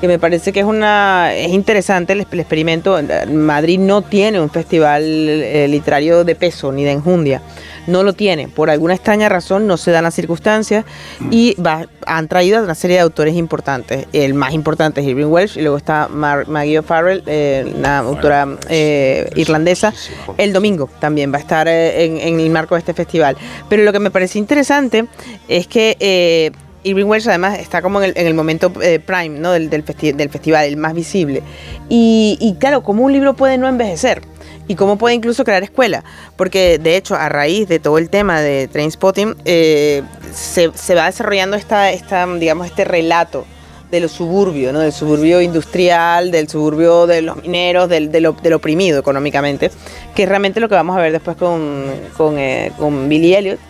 que 0.00 0.08
me 0.08 0.18
parece 0.18 0.52
que 0.52 0.60
es 0.60 0.66
una 0.66 1.34
es 1.34 1.50
interesante 1.50 2.12
el, 2.12 2.26
el 2.30 2.40
experimento. 2.40 2.98
Madrid 3.32 3.78
no 3.78 4.02
tiene 4.02 4.40
un 4.40 4.50
festival 4.50 5.02
eh, 5.02 5.66
literario 5.68 6.24
de 6.24 6.34
peso 6.34 6.72
ni 6.72 6.84
de 6.84 6.92
enjundia 6.92 7.40
no 7.86 8.02
lo 8.02 8.12
tiene 8.12 8.48
por 8.48 8.70
alguna 8.70 8.94
extraña 8.94 9.28
razón 9.28 9.66
no 9.66 9.76
se 9.76 9.90
dan 9.90 10.04
las 10.04 10.14
circunstancias 10.14 10.84
y 11.30 11.54
va- 11.60 11.86
han 12.06 12.28
traído 12.28 12.58
a 12.58 12.62
una 12.62 12.74
serie 12.74 12.96
de 12.96 13.02
autores 13.02 13.34
importantes 13.34 14.06
el 14.12 14.34
más 14.34 14.52
importante 14.54 15.00
es 15.00 15.06
Irving 15.06 15.26
Welsh 15.26 15.56
y 15.58 15.62
luego 15.62 15.76
está 15.76 16.08
Mar- 16.08 16.48
Maggie 16.48 16.78
O'Farrell 16.78 17.22
eh, 17.26 17.72
una 17.76 17.98
autora 17.98 18.46
eh, 18.68 19.30
irlandesa 19.36 19.92
el 20.38 20.52
domingo 20.52 20.88
también 21.00 21.32
va 21.32 21.36
a 21.38 21.40
estar 21.40 21.68
eh, 21.68 22.04
en, 22.04 22.18
en 22.18 22.40
el 22.40 22.50
marco 22.50 22.74
de 22.74 22.80
este 22.80 22.94
festival 22.94 23.36
pero 23.68 23.82
lo 23.82 23.92
que 23.92 23.98
me 24.00 24.10
parece 24.10 24.38
interesante 24.38 25.06
es 25.48 25.66
que 25.66 26.52
Irving 26.86 27.06
Welsh 27.06 27.28
además 27.28 27.58
está 27.58 27.80
como 27.80 28.02
en 28.02 28.10
el, 28.10 28.12
en 28.18 28.26
el 28.26 28.34
momento 28.34 28.70
eh, 28.82 28.98
prime 28.98 29.38
¿no? 29.38 29.52
del, 29.52 29.70
del, 29.70 29.82
festi- 29.86 30.14
del 30.14 30.28
festival, 30.28 30.66
el 30.66 30.76
más 30.76 30.92
visible. 30.92 31.42
Y, 31.88 32.36
y 32.42 32.56
claro, 32.56 32.82
¿cómo 32.82 33.04
un 33.04 33.12
libro 33.14 33.32
puede 33.32 33.56
no 33.56 33.66
envejecer? 33.68 34.20
Y 34.66 34.76
cómo 34.76 34.96
puede 34.96 35.14
incluso 35.14 35.44
crear 35.44 35.62
escuela. 35.62 36.04
Porque 36.36 36.78
de 36.78 36.96
hecho, 36.96 37.14
a 37.16 37.28
raíz 37.28 37.68
de 37.68 37.78
todo 37.78 37.98
el 37.98 38.08
tema 38.10 38.40
de 38.40 38.66
Trainspotting, 38.68 39.36
eh, 39.44 40.02
se, 40.32 40.68
va 40.94 41.06
desarrollando 41.06 41.56
esta, 41.56 41.90
esta, 41.92 42.26
digamos, 42.36 42.66
este 42.66 42.84
relato 42.84 43.44
de 43.90 44.00
los 44.00 44.10
suburbios, 44.12 44.72
¿no? 44.72 44.80
del 44.80 44.92
suburbio 44.92 45.40
industrial, 45.40 46.30
del 46.32 46.48
suburbio 46.48 47.06
de 47.06 47.22
los 47.22 47.36
mineros, 47.42 47.88
del, 47.88 48.10
del, 48.10 48.26
op- 48.26 48.40
del 48.40 48.54
oprimido 48.54 48.98
económicamente, 48.98 49.70
que 50.16 50.24
es 50.24 50.28
realmente 50.28 50.58
lo 50.58 50.68
que 50.68 50.74
vamos 50.74 50.96
a 50.96 51.00
ver 51.00 51.12
después 51.12 51.36
con, 51.36 51.84
con, 52.16 52.38
eh, 52.38 52.72
con 52.76 53.08
Billy 53.08 53.34
Elliot 53.36 53.60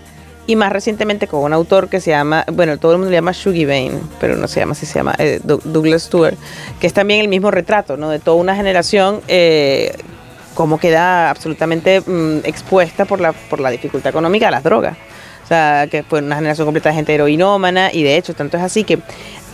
y 0.46 0.56
más 0.56 0.72
recientemente 0.72 1.26
con 1.26 1.40
un 1.42 1.52
autor 1.52 1.88
que 1.88 2.00
se 2.00 2.10
llama, 2.10 2.44
bueno, 2.52 2.78
todo 2.78 2.92
el 2.92 2.98
mundo 2.98 3.10
le 3.10 3.16
llama 3.16 3.32
Shuggy 3.32 3.66
Bain, 3.66 4.00
pero 4.20 4.36
no 4.36 4.46
se 4.48 4.60
llama 4.60 4.72
así, 4.72 4.86
se 4.86 4.94
llama 4.94 5.14
eh, 5.18 5.40
Doug- 5.42 5.62
Douglas 5.64 6.04
Stewart, 6.04 6.36
que 6.80 6.86
es 6.86 6.94
también 6.94 7.20
el 7.20 7.28
mismo 7.28 7.50
retrato, 7.50 7.96
¿no? 7.98 8.08
De 8.08 8.18
toda 8.18 8.36
una 8.38 8.54
generación, 8.56 9.20
eh, 9.28 9.94
cómo 10.54 10.78
queda 10.78 11.30
absolutamente 11.30 12.00
mm, 12.00 12.38
expuesta 12.44 13.04
por 13.04 13.20
la, 13.20 13.32
por 13.32 13.60
la 13.60 13.70
dificultad 13.70 14.10
económica 14.10 14.48
a 14.48 14.50
las 14.50 14.62
drogas. 14.62 14.96
O 15.44 15.46
sea, 15.46 15.88
que 15.90 16.02
fue 16.02 16.20
una 16.20 16.36
generación 16.36 16.66
completa 16.66 16.88
de 16.88 16.94
gente 16.94 17.14
heroinómana 17.14 17.92
y 17.92 18.02
de 18.02 18.16
hecho, 18.16 18.34
tanto 18.34 18.56
es 18.56 18.62
así 18.62 18.84
que 18.84 19.00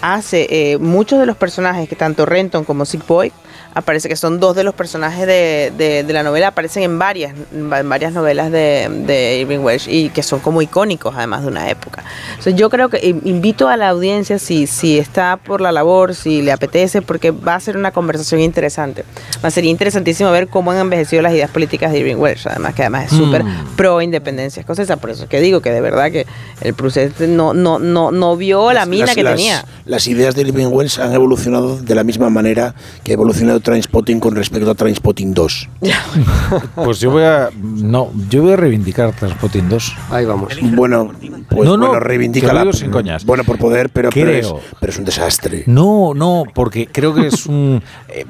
hace 0.02 0.47
eh, 0.51 0.78
muchos 0.78 1.18
de 1.18 1.27
los 1.27 1.36
personajes 1.36 1.89
que 1.89 1.97
tanto 1.97 2.27
Renton 2.27 2.64
como 2.64 2.85
Sick 2.85 3.06
Boy 3.06 3.32
aparece 3.74 4.09
que 4.09 4.16
son 4.16 4.40
dos 4.40 4.56
de 4.56 4.64
los 4.64 4.74
personajes 4.74 5.26
de, 5.26 5.72
de- 5.76 6.02
de 6.05 6.12
la 6.12 6.22
novela 6.22 6.48
aparecen 6.48 6.82
en 6.82 6.98
varias 6.98 7.34
en 7.55 7.68
varias 7.88 8.12
novelas 8.12 8.51
de, 8.51 8.88
de 9.06 9.38
Irving 9.40 9.60
Welsh 9.60 9.88
y 9.88 10.09
que 10.10 10.22
son 10.22 10.40
como 10.40 10.60
icónicos 10.62 11.14
además 11.16 11.42
de 11.42 11.48
una 11.48 11.68
época. 11.70 12.02
Sea, 12.40 12.52
yo 12.55 12.68
creo 12.70 12.88
que 12.88 13.06
in- 13.06 13.20
invito 13.24 13.68
a 13.68 13.76
la 13.76 13.88
audiencia 13.90 14.38
si, 14.38 14.66
si 14.66 14.98
está 14.98 15.36
por 15.36 15.60
la 15.60 15.70
labor 15.72 16.14
si 16.14 16.42
le 16.42 16.52
apetece 16.52 17.02
porque 17.02 17.30
va 17.30 17.55
a 17.55 17.60
ser 17.60 17.76
una 17.76 17.92
conversación 17.92 18.40
interesante. 18.40 19.05
Va 19.44 19.48
a 19.48 19.51
ser 19.51 19.64
interesantísimo 19.64 20.30
ver 20.30 20.48
cómo 20.48 20.72
han 20.72 20.78
envejecido 20.78 21.22
las 21.22 21.32
ideas 21.32 21.51
políticas 21.51 21.92
de 21.92 21.98
Irving 22.01 22.16
Welsh 22.16 22.48
además 22.48 22.74
que 22.74 22.82
además 22.82 23.05
es 23.12 23.18
súper 23.18 23.44
Mm. 23.44 23.76
pro 23.76 24.02
independencia 24.02 24.60
escocesa. 24.60 24.97
Por 24.97 25.10
eso 25.10 25.24
es 25.24 25.28
que 25.28 25.40
digo 25.40 25.60
que 25.60 25.70
de 25.70 25.80
verdad 25.80 26.10
que 26.10 26.26
el 26.60 26.74
Prusés 26.74 27.12
no, 27.20 27.55
no, 27.55 27.78
no, 27.78 28.10
no 28.10 28.36
vio 28.36 28.72
la 28.72 28.84
mina 28.86 29.06
Las- 29.06 29.14
que 29.14 29.22
las- 29.22 29.36
tenía. 29.36 29.64
Las 29.84 30.06
ideas 30.09 30.34
de 30.34 30.42
Irving 30.42 30.66
Wells 30.70 30.98
han 30.98 31.12
evolucionado 31.14 31.78
de 31.80 31.94
la 31.94 32.05
misma 32.05 32.30
manera 32.30 32.74
que 33.05 33.12
ha 33.12 33.14
evolucionado 33.14 33.60
Trainspotting 33.61 34.20
con 34.20 34.35
respecto 34.35 34.70
a 34.70 34.74
Trainspotting 34.74 35.35
2. 35.35 35.69
Pues 36.74 37.01
yo 37.01 37.11
voy 37.11 37.24
a. 37.24 37.51
No, 37.61 38.11
yo 38.28 38.43
voy 38.43 38.53
a 38.53 38.57
reivindicar 38.57 39.12
Transpotting 39.12 39.69
2. 39.69 39.97
Ahí 40.11 40.24
vamos. 40.24 40.53
Bueno, 40.62 41.12
pues 41.49 41.69
No, 41.69 41.77
no, 41.77 41.89
bueno, 41.89 42.01
reivindica 42.01 42.53
la 42.53 42.61
digo 42.61 42.73
sin 42.73 42.91
coñas. 42.91 43.24
Bueno, 43.24 43.45
por 43.45 43.59
poder, 43.59 43.91
pero, 43.91 44.11
pero, 44.11 44.31
es, 44.31 44.47
Creo. 44.47 44.61
pero 44.81 44.93
es 44.93 44.99
un 44.99 45.05
desastre. 45.05 45.65
No, 45.66 46.12
no, 46.15 46.45
porque 46.55 46.87
creo 46.87 47.15
que 47.15 47.27
es 47.27 47.47
un, 47.47 47.82
eh, 48.09 48.24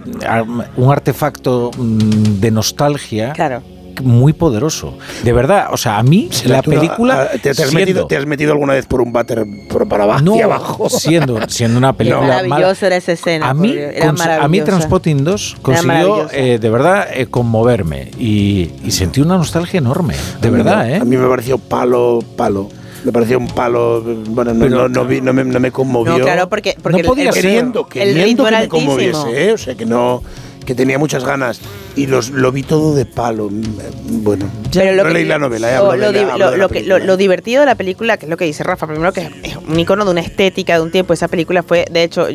un 0.76 0.92
artefacto 0.92 1.70
mm, 1.76 2.40
de 2.40 2.50
nostalgia 2.50 3.32
muy 4.02 4.32
poderoso. 4.32 4.96
De 5.22 5.32
verdad, 5.32 5.68
o 5.72 5.76
sea, 5.76 5.98
a 5.98 6.02
mí 6.02 6.28
la 6.44 6.62
Tú 6.62 6.70
no- 6.72 6.80
película... 6.80 7.30
¿te, 7.32 7.38
te 7.38 7.50
has 7.50 7.56
siendo- 7.56 7.74
metido, 7.80 8.06
¿Te 8.06 8.16
has 8.16 8.26
metido 8.26 8.52
alguna 8.52 8.74
vez 8.74 8.86
por 8.86 9.00
un 9.00 9.12
váter 9.12 9.44
por 9.68 9.88
para 9.88 10.04
abajo 10.04 10.22
no, 10.22 10.36
y 10.36 10.40
abajo? 10.40 10.88
siendo, 10.90 11.38
siendo 11.48 11.78
una 11.78 11.92
película 11.96 12.22
maravillosa 12.42 12.86
era 12.86 12.96
esa 12.96 13.12
escena 13.12 13.48
a 13.50 13.54
mí, 13.54 13.72
era 13.76 14.14
a 14.42 14.48
mí. 14.48 14.60
Transpotting 14.60 15.24
2 15.24 15.56
consiguió 15.62 16.28
eh, 16.32 16.58
de 16.60 16.70
verdad 16.70 17.08
eh, 17.12 17.26
conmoverme 17.26 18.10
y, 18.18 18.70
y 18.84 18.90
sentí 18.90 19.20
una 19.20 19.36
nostalgia 19.36 19.78
enorme, 19.78 20.14
de 20.40 20.48
A 20.48 20.50
mí 20.50 20.56
verdad, 20.56 20.84
me- 20.86 20.92
¿eh? 20.92 20.96
A 21.00 21.04
mí 21.04 21.16
me 21.16 21.28
pareció 21.28 21.58
palo, 21.58 22.20
palo. 22.36 22.68
Me 23.02 23.12
pareció 23.12 23.38
un 23.38 23.46
palo. 23.48 24.02
Bueno, 24.28 24.52
no, 24.52 24.68
no, 24.68 24.86
no, 24.86 25.04
vi- 25.06 25.22
no 25.22 25.32
me, 25.32 25.42
no 25.42 25.58
me 25.58 25.72
conmovió. 25.72 26.18
No, 26.18 26.22
claro, 26.24 26.50
porque- 26.50 26.76
porque 26.82 27.02
no 27.02 27.08
podía 27.08 27.22
el- 27.22 27.28
el- 27.30 27.34
queriendo, 27.34 27.80
el 27.80 27.86
queriendo 27.86 28.24
ritmo 28.26 28.44
que 28.44 28.48
era 28.50 28.60
me 28.60 28.68
conmoviese, 28.68 29.48
¿eh? 29.48 29.52
O 29.54 29.58
sea, 29.58 29.74
que 29.74 29.86
no. 29.86 30.22
Que 30.64 30.74
tenía 30.74 30.98
muchas 30.98 31.24
ganas. 31.24 31.60
Y 31.96 32.06
los, 32.06 32.30
lo 32.30 32.52
vi 32.52 32.62
todo 32.62 32.94
de 32.94 33.04
palo. 33.06 33.48
Mm, 33.50 34.22
Bueno, 34.22 34.46
Pero 34.72 34.92
lo 34.94 35.02
no 35.04 35.08
que- 35.08 35.14
leí 35.14 35.24
la 35.24 35.38
novela, 35.38 35.72
¿eh? 35.74 35.78
lo, 35.78 35.96
lo 35.96 36.12
di- 36.12 36.24
lo- 36.38 36.56
la 36.56 36.68
que- 36.68 36.82
lo 36.82 37.16
divertido 37.16 37.60
de 37.60 37.66
la 37.66 37.74
película, 37.74 38.16
que 38.18 38.26
es 38.26 38.30
lo 38.30 38.36
que 38.36 38.44
dice 38.44 38.62
Rafa, 38.62 38.86
primero 38.86 39.12
que 39.12 39.28
es 39.42 39.56
un 39.56 39.78
icono 39.78 40.04
de 40.04 40.10
una 40.10 40.20
estética 40.20 40.74
de 40.74 40.82
un 40.82 40.90
tiempo. 40.90 41.12
Esa 41.12 41.28
película 41.28 41.62
fue, 41.62 41.86
de 41.90 42.02
hecho, 42.04 42.28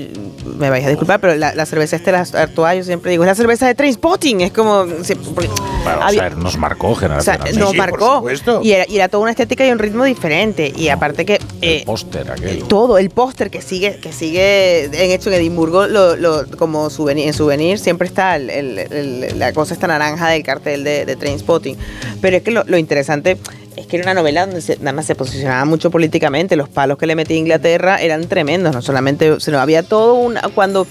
me 0.56 0.70
vais 0.70 0.86
a 0.86 0.90
disculpar, 0.90 1.20
pero 1.20 1.36
la, 1.36 1.54
la 1.56 1.66
cerveza 1.66 1.96
Estela 1.96 2.26
Artois, 2.34 2.78
yo 2.80 2.84
siempre 2.84 3.12
digo, 3.12 3.24
es 3.24 3.28
la 3.28 3.36
cerveza 3.36 3.68
de 3.68 3.76
Trainspotting. 3.76 4.42
Es 4.42 4.52
como. 4.52 4.86
sí, 5.04 5.14
Bueno, 5.16 5.54
o 6.00 6.04
había- 6.04 6.22
sea, 6.22 6.30
nos 6.32 6.58
marcó 6.58 6.90
o 6.90 7.00
sea, 7.00 7.02
generacionalmente. 7.02 7.60
nos 7.60 7.76
marcó. 7.76 8.26
Y 8.64 8.72
era, 8.72 8.86
y 8.88 8.96
era 8.98 9.08
toda 9.10 9.22
una 9.24 9.32
estética 9.32 9.66
y 9.68 9.72
un 9.72 9.80
ritmo 9.80 10.04
diferente. 10.04 10.72
Y 10.76 10.90
aparte 10.90 11.26
que. 11.26 11.40
eh, 11.62 11.84
póster 11.86 12.30
aquel. 12.32 12.64
todo 12.64 12.98
el 12.98 13.10
póster 13.10 13.50
que 13.50 13.62
sigue 13.62 13.98
que 13.98 14.12
sigue 14.12 14.86
en 14.86 15.12
hecho 15.12 15.30
en 15.30 15.36
Edimburgo 15.36 15.88
lo, 15.88 16.16
lo- 16.16 16.46
como 16.58 16.90
souvenir, 16.90 17.28
en 17.28 17.34
souvenir 17.34 17.80
siempre 17.80 18.08
está 18.08 18.36
el- 18.36 18.50
el- 18.50 18.80
el- 18.80 19.40
la 19.40 19.54
cosa 19.54 19.74
esta 19.74 19.88
naranja 19.88 20.30
del 20.30 20.44
cartel 20.44 20.84
de, 20.84 21.06
de 21.06 21.16
Trainspotting 21.16 21.78
pero 22.22 22.38
es 22.38 22.44
que 22.44 22.52
lo, 22.52 22.64
lo 22.66 22.78
interesante 22.78 23.38
es 23.78 23.88
que 23.88 23.98
era 23.98 24.06
una 24.06 24.14
novela 24.14 24.46
donde 24.46 24.62
se- 24.62 24.78
nada 24.78 24.94
más 24.94 25.06
se 25.06 25.16
posicionaba 25.16 25.66
mucho 25.66 25.92
políticamente 25.92 26.56
los 26.56 26.70
palos 26.70 26.98
que 26.98 27.06
le 27.06 27.16
metía 27.16 27.38
Inglaterra 27.38 27.98
eran 28.02 28.28
tremendos 28.28 28.74
no 28.74 28.82
solamente 28.82 29.40
sino 29.40 29.60
había 29.60 29.84
todo 29.84 30.14
una 30.16 30.42
cuando 30.54 30.88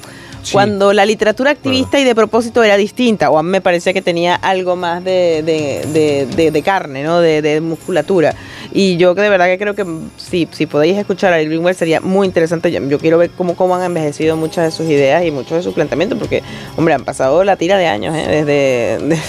Cuando 0.53 0.93
la 0.93 1.07
literatura 1.07 1.53
activista 1.53 1.99
y 1.99 2.05
de 2.05 2.15
propósito 2.15 2.63
era 2.63 2.77
distinta, 2.77 3.31
o 3.31 3.39
a 3.39 3.43
mí 3.43 3.49
me 3.49 3.63
parecía 3.63 3.95
que 3.95 4.03
tenía 4.03 4.35
algo 4.35 4.77
más 4.77 5.03
de, 5.03 5.43
de- 5.43 5.87
de- 5.91 6.27
de- 6.37 6.51
de 6.51 6.63
carne, 6.63 7.03
¿no? 7.03 7.21
De, 7.21 7.41
de 7.41 7.63
musculatura. 7.63 8.35
Y 8.71 8.99
yo 8.99 9.15
que 9.15 9.23
de 9.23 9.31
verdad 9.31 9.47
que 9.47 9.57
creo 9.57 9.75
que 9.75 9.87
si, 10.19 10.47
si 10.53 10.67
podéis 10.67 10.99
escuchar 10.99 11.33
a 11.33 11.41
Irving 11.41 11.61
Welsh 11.61 11.79
sería 11.79 12.03
muy 12.03 12.27
interesante. 12.27 12.71
Yo, 12.71 12.87
yo 12.87 12.99
quiero 12.99 13.17
ver 13.17 13.31
cómo, 13.31 13.57
cómo 13.57 13.75
han 13.75 13.85
envejecido 13.85 14.37
muchas 14.37 14.67
de 14.67 14.71
sus 14.71 14.87
ideas 14.91 15.25
y 15.25 15.31
muchos 15.31 15.57
de 15.57 15.63
sus 15.63 15.73
planteamientos, 15.73 16.19
porque, 16.19 16.43
hombre, 16.77 16.93
han 16.93 17.05
pasado 17.07 17.43
la 17.43 17.57
tira 17.57 17.79
de 17.79 17.87
años 17.87 18.15
¿eh? 18.15 18.27
desde, 18.29 18.99
desde, 19.09 19.23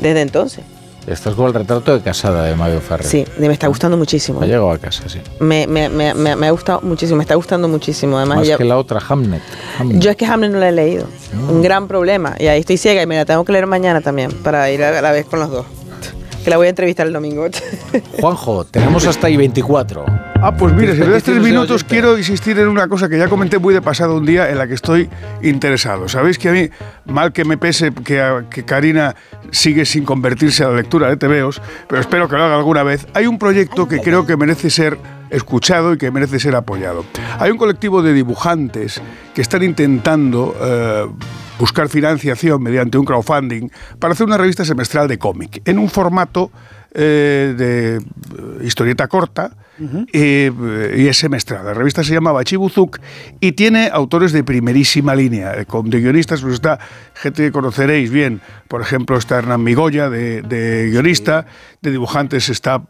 desde 0.00 0.20
entonces. 0.22 0.64
Esto 1.06 1.30
es 1.30 1.34
como 1.34 1.48
el 1.48 1.54
retrato 1.54 1.94
de 1.94 2.02
casada 2.02 2.44
de 2.44 2.54
Mario 2.54 2.80
Ferrer. 2.80 3.06
Sí, 3.06 3.24
me 3.38 3.52
está 3.52 3.66
gustando 3.68 3.96
muchísimo. 3.96 4.42
Ha 4.42 4.46
llegado 4.46 4.70
a 4.70 4.78
casa, 4.78 5.08
sí. 5.08 5.18
Me, 5.40 5.66
me, 5.66 5.88
me, 5.88 6.14
me, 6.14 6.36
me 6.36 6.46
ha 6.46 6.50
gustado 6.50 6.80
muchísimo, 6.82 7.16
me 7.16 7.24
está 7.24 7.34
gustando 7.34 7.68
muchísimo. 7.68 8.16
Además, 8.18 8.38
Más 8.38 8.46
ya- 8.48 8.56
que 8.58 8.64
la 8.64 8.76
otra, 8.78 9.00
Hamnet. 9.08 9.42
Hamnet. 9.78 9.98
yo 10.02 10.10
es 10.10 10.16
que 10.16 10.26
Hamlet 10.26 10.52
no 10.52 10.58
la 10.58 10.68
he 10.68 10.72
leído. 10.72 11.06
Un 11.48 11.62
gran 11.62 11.88
problema. 11.88 12.36
Y 12.38 12.46
ahí 12.46 12.60
estoy 12.60 12.76
ciega 12.76 13.02
y 13.02 13.06
me 13.06 13.16
la 13.16 13.24
tengo 13.24 13.44
que 13.44 13.52
leer 13.52 13.66
mañana 13.66 14.00
también 14.02 14.30
para 14.30 14.70
ir 14.70 14.82
a 14.84 15.00
la 15.02 15.10
vez 15.12 15.26
con 15.26 15.40
los 15.40 15.50
dos. 15.50 15.66
Que 16.44 16.50
la 16.50 16.56
voy 16.58 16.66
a 16.68 16.70
entrevistar 16.70 17.06
el 17.06 17.12
domingo. 17.12 17.46
Juanjo, 18.20 18.64
tenemos 18.64 19.06
hasta 19.06 19.26
ahí 19.26 19.36
24. 19.36 20.04
Ah, 20.42 20.52
pues 20.56 20.72
mira, 20.72 20.94
si 20.94 21.00
me 21.00 21.08
das 21.08 21.22
tres 21.22 21.42
minutos, 21.42 21.84
quiero 21.84 22.16
insistir 22.16 22.58
en 22.58 22.68
una 22.68 22.88
cosa 22.88 23.10
que 23.10 23.18
ya 23.18 23.28
comenté 23.28 23.58
muy 23.58 23.74
de 23.74 23.82
pasado 23.82 24.16
un 24.16 24.24
día 24.24 24.48
en 24.50 24.56
la 24.56 24.66
que 24.66 24.72
estoy 24.72 25.10
interesado. 25.42 26.08
Sabéis 26.08 26.38
que 26.38 26.48
a 26.48 26.52
mí, 26.52 26.70
mal 27.04 27.32
que 27.34 27.44
me 27.44 27.58
pese 27.58 27.92
que, 27.92 28.22
a- 28.22 28.44
que 28.48 28.64
Karina 28.64 29.14
sigue 29.50 29.84
sin 29.84 30.04
convertirse 30.04 30.64
a 30.64 30.68
la 30.68 30.76
lectura 30.76 31.08
de 31.08 31.18
TVOs, 31.18 31.60
pero 31.86 32.00
espero 32.00 32.26
que 32.26 32.36
lo 32.36 32.44
haga 32.44 32.56
alguna 32.56 32.82
vez, 32.82 33.06
hay 33.12 33.26
un 33.26 33.38
proyecto 33.38 33.86
que 33.86 33.98
creo 34.00 34.24
que 34.24 34.38
merece 34.38 34.70
ser 34.70 34.96
escuchado 35.28 35.92
y 35.92 35.98
que 35.98 36.10
merece 36.10 36.40
ser 36.40 36.56
apoyado. 36.56 37.04
Hay 37.38 37.50
un 37.50 37.58
colectivo 37.58 38.00
de 38.02 38.14
dibujantes 38.14 39.00
que 39.34 39.42
están 39.42 39.62
intentando 39.62 40.56
eh, 40.58 41.06
buscar 41.58 41.90
financiación 41.90 42.62
mediante 42.62 42.96
un 42.96 43.04
crowdfunding 43.04 43.68
para 43.98 44.14
hacer 44.14 44.26
una 44.26 44.38
revista 44.38 44.64
semestral 44.64 45.06
de 45.06 45.18
cómic 45.18 45.60
en 45.66 45.78
un 45.78 45.90
formato 45.90 46.50
eh, 46.92 47.54
de 47.56 47.96
eh, 47.96 48.00
historieta 48.64 49.06
corta 49.08 49.52
eh, 50.12 50.94
y 50.96 51.06
es 51.06 51.16
semestral. 51.16 51.64
La 51.64 51.72
revista 51.72 52.04
se 52.04 52.12
llama 52.12 52.32
Bachibuzuk 52.32 52.98
y 53.40 53.52
tiene 53.52 53.88
autores 53.90 54.32
de 54.32 54.44
primerísima 54.44 55.14
línea. 55.14 55.64
Con 55.64 55.88
de 55.88 56.00
guionistas 56.00 56.42
pues 56.42 56.54
está 56.54 56.78
gente 57.14 57.44
que 57.44 57.50
conoceréis 57.52 58.10
bien. 58.10 58.40
Por 58.68 58.82
ejemplo, 58.82 59.16
está 59.16 59.38
Hernán 59.38 59.62
Migoya 59.64 60.10
de, 60.10 60.42
de 60.42 60.90
guionista. 60.90 61.46
De 61.80 61.90
dibujantes 61.92 62.50
está 62.50 62.82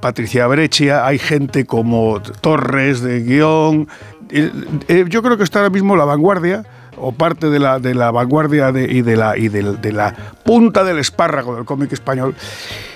Patricia 0.00 0.46
Breccia. 0.46 1.06
Hay 1.06 1.18
gente 1.18 1.64
como 1.64 2.20
Torres 2.20 3.00
de 3.00 3.22
guion. 3.22 3.88
Eh, 4.28 5.04
yo 5.08 5.22
creo 5.22 5.38
que 5.38 5.44
está 5.44 5.60
ahora 5.60 5.70
mismo 5.70 5.96
la 5.96 6.04
vanguardia 6.04 6.64
o 6.98 7.12
parte 7.12 7.48
de 7.48 7.58
la, 7.58 7.78
de 7.78 7.94
la 7.94 8.10
vanguardia 8.10 8.72
de- 8.72 8.90
y, 8.92 9.02
de 9.02 9.16
la, 9.16 9.36
y 9.38 9.48
de 9.48 9.92
la 9.92 10.14
punta 10.44 10.82
del 10.84 10.98
espárrago 10.98 11.54
del 11.54 11.64
cómic 11.64 11.92
español. 11.92 12.34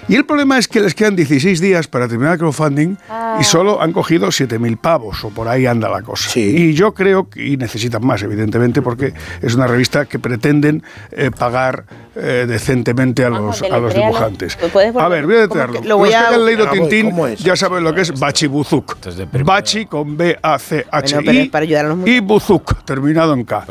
Y 0.09 0.17
el 0.17 0.25
problema 0.25 0.59
es 0.59 0.67
que 0.67 0.81
les 0.81 0.95
quedan 0.95 1.15
16 1.15 1.61
días 1.61 1.87
para 1.87 2.09
terminar 2.09 2.33
el 2.35 2.39
crowdfunding 2.39 2.97
y 3.39 3.45
solo 3.45 3.81
han 3.81 3.93
cogido 3.93 4.29
7.000 4.29 4.77
pavos, 4.79 5.25
o 5.25 5.31
por 5.31 5.47
ahí 5.49 5.67
anda 5.67 5.89
la 5.89 6.03
cosa. 6.03 6.39
Y 6.39 6.75
yo 6.75 6.95
creo 6.95 7.29
que, 7.29 7.47
y 7.47 7.57
necesitan 7.57 8.05
más, 8.05 8.23
evidentemente, 8.23 8.83
porque 8.83 9.13
es 9.41 9.55
una 9.55 9.67
revista 9.67 10.07
que 10.07 10.19
pretenden 10.19 10.83
eh, 11.13 11.31
pagar 11.31 11.85
eh, 12.17 12.45
decentemente 12.49 13.25
a 13.25 13.31
los, 13.31 13.63
a 13.63 13.79
los 13.79 13.95
dibujantes. 13.95 14.57
¿Puedes 14.73 14.93
volver? 14.93 15.07
A 15.07 15.09
ver, 15.09 15.27
voy 15.27 15.37
a 15.37 15.49
¿Cómo 15.49 15.61
deletrearlo. 15.61 15.81
que 15.83 15.89
lo 15.89 15.99
voy 15.99 16.11
Los 16.11 16.19
que 16.19 16.35
a- 16.35 16.39
leído 16.39 16.67
Ah, 16.69 16.73
Tintín 16.73 17.37
ya 17.37 17.57
saben 17.57 17.85
lo 17.85 17.95
que 17.95 18.01
es 18.03 18.19
Bachibuzuk. 18.19 18.97
Bachi 19.45 19.87
con 19.87 20.17
B-A-C-H-I 20.17 21.13
Bueno, 21.15 21.23
pero 21.25 21.39
es 21.41 21.49
para 21.51 21.63
ayudar 21.65 21.85
a 21.87 21.89
los 21.95 22.07
y 22.09 22.21
Buzuk, 22.21 22.85
terminado 22.85 23.35
en 23.35 23.45
K. 23.45 23.65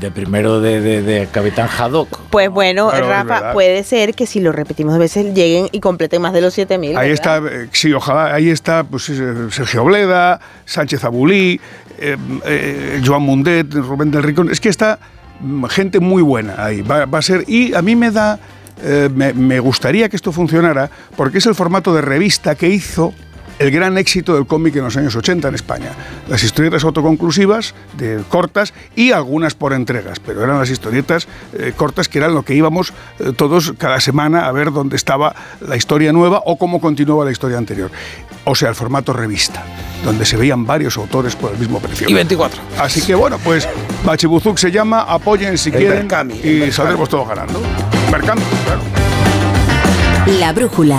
de 0.00 0.10
primero 0.10 0.60
de, 0.60 0.80
de- 0.80 1.02
de 1.02 1.26
Capitán 1.32 1.68
Haddock. 1.68 2.18
Pues 2.30 2.50
bueno, 2.50 2.90
Claro, 2.90 3.08
Rafa, 3.08 3.52
puede 3.52 3.82
ser 3.84 4.14
que 4.14 4.26
si 4.26 4.40
lo 4.40 4.52
repetimos 4.52 4.92
dos 4.94 5.00
veces 5.00 5.34
lleguen 5.34 5.59
y 5.70 5.80
completen 5.80 6.22
más 6.22 6.32
de 6.32 6.40
los 6.40 6.54
7000. 6.54 6.96
Ahí 6.96 7.10
¿verdad? 7.10 7.12
está, 7.12 7.38
eh, 7.38 7.68
sí, 7.72 7.92
ojalá, 7.92 8.34
ahí 8.34 8.50
está 8.50 8.84
pues, 8.84 9.08
eh, 9.10 9.48
Sergio 9.50 9.84
Bleda, 9.84 10.40
Sánchez 10.64 11.04
Abulí, 11.04 11.60
eh, 11.98 12.16
eh, 12.46 13.02
Joan 13.04 13.22
Mundet, 13.22 13.72
Rubén 13.74 14.10
del 14.10 14.22
Rincón. 14.22 14.50
Es 14.50 14.58
que 14.58 14.70
está 14.70 14.98
mm, 15.40 15.64
gente 15.66 16.00
muy 16.00 16.22
buena 16.22 16.54
ahí. 16.64 16.80
Va, 16.80 17.04
va 17.04 17.18
a 17.18 17.22
ser, 17.22 17.44
y 17.46 17.74
a 17.74 17.82
mí 17.82 17.94
me 17.94 18.10
da, 18.10 18.38
eh, 18.82 19.10
me, 19.14 19.34
me 19.34 19.60
gustaría 19.60 20.08
que 20.08 20.16
esto 20.16 20.32
funcionara 20.32 20.90
porque 21.14 21.38
es 21.38 21.46
el 21.46 21.54
formato 21.54 21.94
de 21.94 22.00
revista 22.00 22.54
que 22.54 22.68
hizo 22.68 23.12
el 23.60 23.70
gran 23.70 23.98
éxito 23.98 24.34
del 24.34 24.46
cómic 24.46 24.74
en 24.76 24.84
los 24.84 24.96
años 24.96 25.14
80 25.14 25.48
en 25.48 25.54
España. 25.54 25.90
Las 26.28 26.42
historietas 26.42 26.82
autoconclusivas, 26.82 27.74
de 27.98 28.22
cortas, 28.26 28.72
y 28.96 29.12
algunas 29.12 29.54
por 29.54 29.74
entregas, 29.74 30.18
pero 30.18 30.42
eran 30.42 30.58
las 30.58 30.70
historietas 30.70 31.28
eh, 31.52 31.74
cortas 31.76 32.08
que 32.08 32.18
eran 32.18 32.34
lo 32.34 32.42
que 32.42 32.54
íbamos 32.54 32.94
eh, 33.18 33.32
todos 33.36 33.74
cada 33.76 34.00
semana 34.00 34.46
a 34.46 34.52
ver 34.52 34.72
dónde 34.72 34.96
estaba 34.96 35.34
la 35.60 35.76
historia 35.76 36.10
nueva 36.10 36.42
o 36.46 36.56
cómo 36.56 36.80
continuaba 36.80 37.26
la 37.26 37.32
historia 37.32 37.58
anterior. 37.58 37.90
O 38.44 38.54
sea, 38.54 38.70
el 38.70 38.74
formato 38.74 39.12
revista, 39.12 39.62
donde 40.06 40.24
se 40.24 40.38
veían 40.38 40.64
varios 40.64 40.96
autores 40.96 41.36
por 41.36 41.52
el 41.52 41.58
mismo 41.58 41.80
precio. 41.80 42.08
Y 42.08 42.14
24. 42.14 42.62
Así 42.78 43.02
que 43.02 43.14
bueno, 43.14 43.38
pues 43.44 43.68
Bachibuzuk 44.06 44.56
se 44.56 44.70
llama, 44.70 45.02
apoyen 45.02 45.58
si 45.58 45.68
El 45.68 45.76
quieren 45.76 45.98
Berkami, 45.98 46.34
y 46.34 46.72
saldremos 46.72 47.10
todos 47.10 47.28
ganando. 47.28 47.60
Mercando, 48.10 48.42
claro. 48.64 48.80
La 50.38 50.54
brújula. 50.54 50.98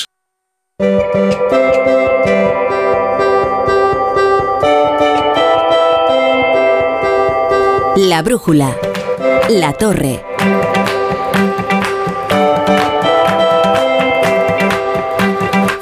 La 7.97 8.23
brújula. 8.23 8.75
La 9.49 9.73
torre. 9.73 10.25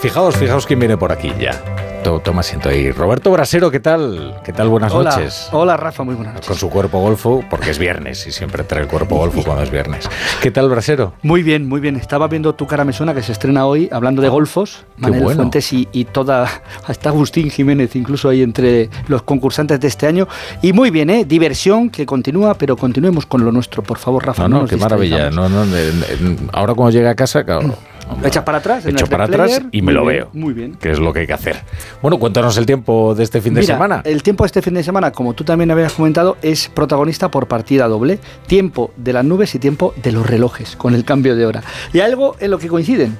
Fijaos, 0.01 0.35
fijaos 0.35 0.65
quién 0.65 0.79
viene 0.79 0.97
por 0.97 1.13
aquí 1.13 1.33
ya. 1.39 1.78
To- 2.03 2.19
Toma 2.19 2.39
asiento 2.41 2.69
ahí. 2.69 2.91
Roberto 2.91 3.29
Brasero, 3.31 3.69
¿qué 3.71 3.79
tal? 3.79 4.35
¿Qué 4.43 4.53
tal? 4.53 4.69
Buenas 4.69 4.93
Hola, 4.93 5.11
noches. 5.11 5.49
Hola 5.51 5.75
Rafa, 5.77 6.03
muy 6.03 6.15
buenas 6.15 6.33
noches. 6.35 6.47
Con 6.47 6.57
su 6.57 6.69
cuerpo 6.69 6.99
golfo, 6.99 7.43
porque 7.49 7.71
es 7.71 7.77
viernes 7.77 8.25
y 8.25 8.31
siempre 8.31 8.63
trae 8.63 8.83
el 8.83 8.87
cuerpo 8.87 9.17
golfo 9.17 9.43
cuando 9.43 9.63
es 9.63 9.71
viernes. 9.71 10.07
¿Qué 10.41 10.49
tal, 10.49 10.69
Brasero? 10.69 11.13
Muy 11.23 11.43
bien, 11.43 11.67
muy 11.67 11.81
bien. 11.81 11.95
Estaba 11.97 12.27
viendo 12.27 12.55
Tu 12.55 12.65
cara 12.67 12.85
me 12.85 12.93
suena 12.93 13.13
que 13.13 13.21
se 13.21 13.31
estrena 13.33 13.65
hoy 13.65 13.89
hablando 13.91 14.21
de 14.21 14.29
golfos. 14.29 14.85
Qué 14.95 15.01
Manel 15.03 15.23
bueno. 15.23 15.37
Fuentes 15.41 15.71
y, 15.73 15.87
y 15.91 16.05
toda. 16.05 16.47
Hasta 16.87 17.09
Agustín 17.09 17.49
Jiménez, 17.51 17.95
incluso 17.95 18.29
ahí 18.29 18.41
entre 18.43 18.89
los 19.07 19.21
concursantes 19.23 19.79
de 19.79 19.87
este 19.87 20.07
año. 20.07 20.27
Y 20.61 20.71
muy 20.73 20.91
bien, 20.91 21.09
¿eh? 21.09 21.25
Diversión 21.25 21.89
que 21.89 22.05
continúa, 22.05 22.53
pero 22.53 22.77
continuemos 22.77 23.25
con 23.25 23.43
lo 23.43 23.51
nuestro, 23.51 23.83
por 23.83 23.97
favor, 23.97 24.25
Rafa. 24.25 24.47
No, 24.47 24.61
no, 24.61 24.67
qué 24.67 24.77
maravilla. 24.77 25.29
No, 25.29 25.49
no, 25.49 25.65
de- 25.65 25.91
de- 25.91 26.37
ahora 26.53 26.73
cuando 26.73 26.91
llegue 26.91 27.09
a 27.09 27.15
casa, 27.15 27.43
claro, 27.43 27.73
Echas 28.23 28.43
para 28.43 28.57
atrás. 28.57 28.85
en 28.85 28.95
echo 28.95 29.07
para 29.07 29.25
atrás 29.25 29.61
y 29.71 29.81
me 29.81 29.85
Muy 29.85 29.93
lo 29.93 30.01
bien, 30.01 30.15
veo. 30.15 30.29
Muy 30.33 30.53
bien. 30.53 30.75
Que 30.75 30.91
es 30.91 30.99
lo 30.99 31.13
que 31.13 31.19
hay 31.21 31.27
que 31.27 31.33
hacer. 31.33 31.61
Bueno, 32.01 32.19
cuéntanos 32.19 32.57
el 32.57 32.65
tiempo 32.65 33.15
de 33.15 33.23
este 33.23 33.41
fin 33.41 33.53
de 33.53 33.63
semana. 33.63 34.01
El 34.03 34.23
tiempo 34.23 34.43
de 34.43 34.47
este 34.47 34.61
fin 34.61 34.73
de 34.73 34.83
semana, 34.83 35.11
como 35.11 35.33
tú 35.33 35.43
también 35.43 35.71
habías 35.71 35.93
comentado, 35.93 36.37
es 36.41 36.69
protagonista 36.69 37.29
por 37.31 37.47
partida 37.47 37.87
doble. 37.87 38.19
Tiempo 38.47 38.91
de 38.97 39.13
las 39.13 39.23
nubes 39.23 39.55
y 39.55 39.59
tiempo 39.59 39.93
de 40.01 40.11
los 40.11 40.25
relojes, 40.27 40.75
con 40.75 40.95
el 40.95 41.05
cambio 41.05 41.35
de 41.35 41.45
hora. 41.45 41.63
Y 41.93 41.99
algo 41.99 42.35
en 42.39 42.51
lo 42.51 42.59
que 42.59 42.67
coinciden, 42.67 43.17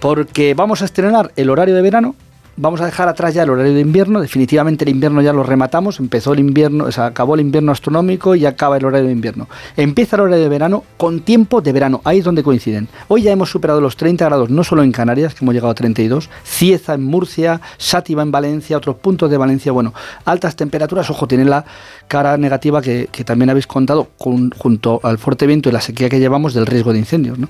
porque 0.00 0.54
vamos 0.54 0.82
a 0.82 0.84
estrenar 0.84 1.32
el 1.36 1.50
horario 1.50 1.74
de 1.74 1.82
verano. 1.82 2.14
Vamos 2.54 2.82
a 2.82 2.84
dejar 2.84 3.08
atrás 3.08 3.32
ya 3.32 3.44
el 3.44 3.50
horario 3.50 3.72
de 3.72 3.80
invierno, 3.80 4.20
definitivamente 4.20 4.84
el 4.84 4.90
invierno 4.90 5.22
ya 5.22 5.32
lo 5.32 5.42
rematamos, 5.42 5.98
empezó 6.00 6.34
el 6.34 6.40
invierno, 6.40 6.84
o 6.84 6.92
sea, 6.92 7.06
acabó 7.06 7.34
el 7.34 7.40
invierno 7.40 7.72
astronómico 7.72 8.34
y 8.34 8.44
acaba 8.44 8.76
el 8.76 8.84
horario 8.84 9.06
de 9.06 9.12
invierno. 9.14 9.48
Empieza 9.74 10.16
el 10.16 10.22
horario 10.22 10.42
de 10.42 10.48
verano 10.50 10.84
con 10.98 11.20
tiempo 11.20 11.62
de 11.62 11.72
verano, 11.72 12.02
ahí 12.04 12.18
es 12.18 12.24
donde 12.26 12.42
coinciden. 12.42 12.88
Hoy 13.08 13.22
ya 13.22 13.32
hemos 13.32 13.50
superado 13.50 13.80
los 13.80 13.96
30 13.96 14.26
grados, 14.26 14.50
no 14.50 14.64
solo 14.64 14.82
en 14.82 14.92
Canarias, 14.92 15.34
que 15.34 15.46
hemos 15.46 15.54
llegado 15.54 15.70
a 15.70 15.74
32, 15.74 16.28
Cieza 16.44 16.92
en 16.92 17.04
Murcia, 17.04 17.62
Sátiva 17.78 18.22
en 18.22 18.30
Valencia, 18.30 18.76
otros 18.76 18.96
puntos 18.96 19.30
de 19.30 19.38
Valencia, 19.38 19.72
bueno, 19.72 19.94
altas 20.26 20.54
temperaturas, 20.54 21.08
ojo, 21.08 21.26
tiene 21.26 21.46
la 21.46 21.64
cara 22.12 22.36
negativa 22.36 22.82
que, 22.82 23.08
que 23.10 23.24
también 23.24 23.48
habéis 23.48 23.66
contado 23.66 24.10
con- 24.18 24.50
junto 24.50 25.00
al 25.02 25.16
fuerte 25.16 25.46
viento 25.46 25.70
y 25.70 25.72
la 25.72 25.80
sequía 25.80 26.10
que 26.10 26.20
llevamos 26.20 26.52
del 26.52 26.66
riesgo 26.66 26.92
de 26.92 26.98
incendios, 26.98 27.38
¿no? 27.38 27.48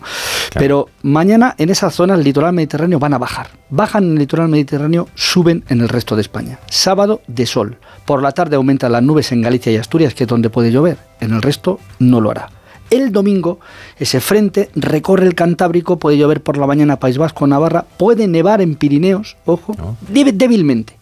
Pero 0.55 0.89
mañana 1.02 1.56
en 1.59 1.68
esas 1.70 1.93
zonas 1.94 2.18
el 2.18 2.24
litoral 2.24 2.52
mediterráneo 2.52 3.01
van 3.01 3.12
a 3.14 3.18
bajar. 3.18 3.48
Bajan 3.70 4.05
en 4.05 4.12
el 4.12 4.18
litoral 4.20 4.48
mediterráneo, 4.48 5.09
suben 5.16 5.64
en 5.68 5.80
el 5.80 5.89
resto 5.89 6.14
de 6.14 6.22
España. 6.22 6.60
Sábado 6.70 7.22
de 7.26 7.44
sol. 7.47 7.78
Por 8.06 8.22
la 8.22 8.30
tarde 8.30 8.55
aumentan 8.55 8.93
las 8.93 9.02
nubes 9.02 9.32
en 9.32 9.43
Galicia 9.43 9.72
y 9.72 9.76
Asturias, 9.78 10.14
que 10.14 10.24
es 10.24 10.28
donde 10.28 10.48
puede 10.48 10.70
llover. 10.70 10.98
En 11.20 11.32
el 11.32 11.43
resto 11.43 11.80
no 11.98 12.20
lo 12.20 12.30
hará. 12.30 12.48
El 12.90 13.10
domingo, 13.10 13.59
ese 13.98 14.20
frente 14.20 14.68
recorre 14.76 15.26
el 15.26 15.34
Cantábrico, 15.34 15.98
puede 15.98 16.18
llover 16.18 16.43
por 16.43 16.56
la 16.59 16.66
mañana 16.66 17.01
País 17.01 17.16
Vasco, 17.18 17.47
Navarra, 17.47 17.84
puede 17.97 18.28
nevar 18.28 18.60
en 18.60 18.74
Pirineos, 18.76 19.36
ojo, 19.47 19.74
débilmente. 20.09 20.98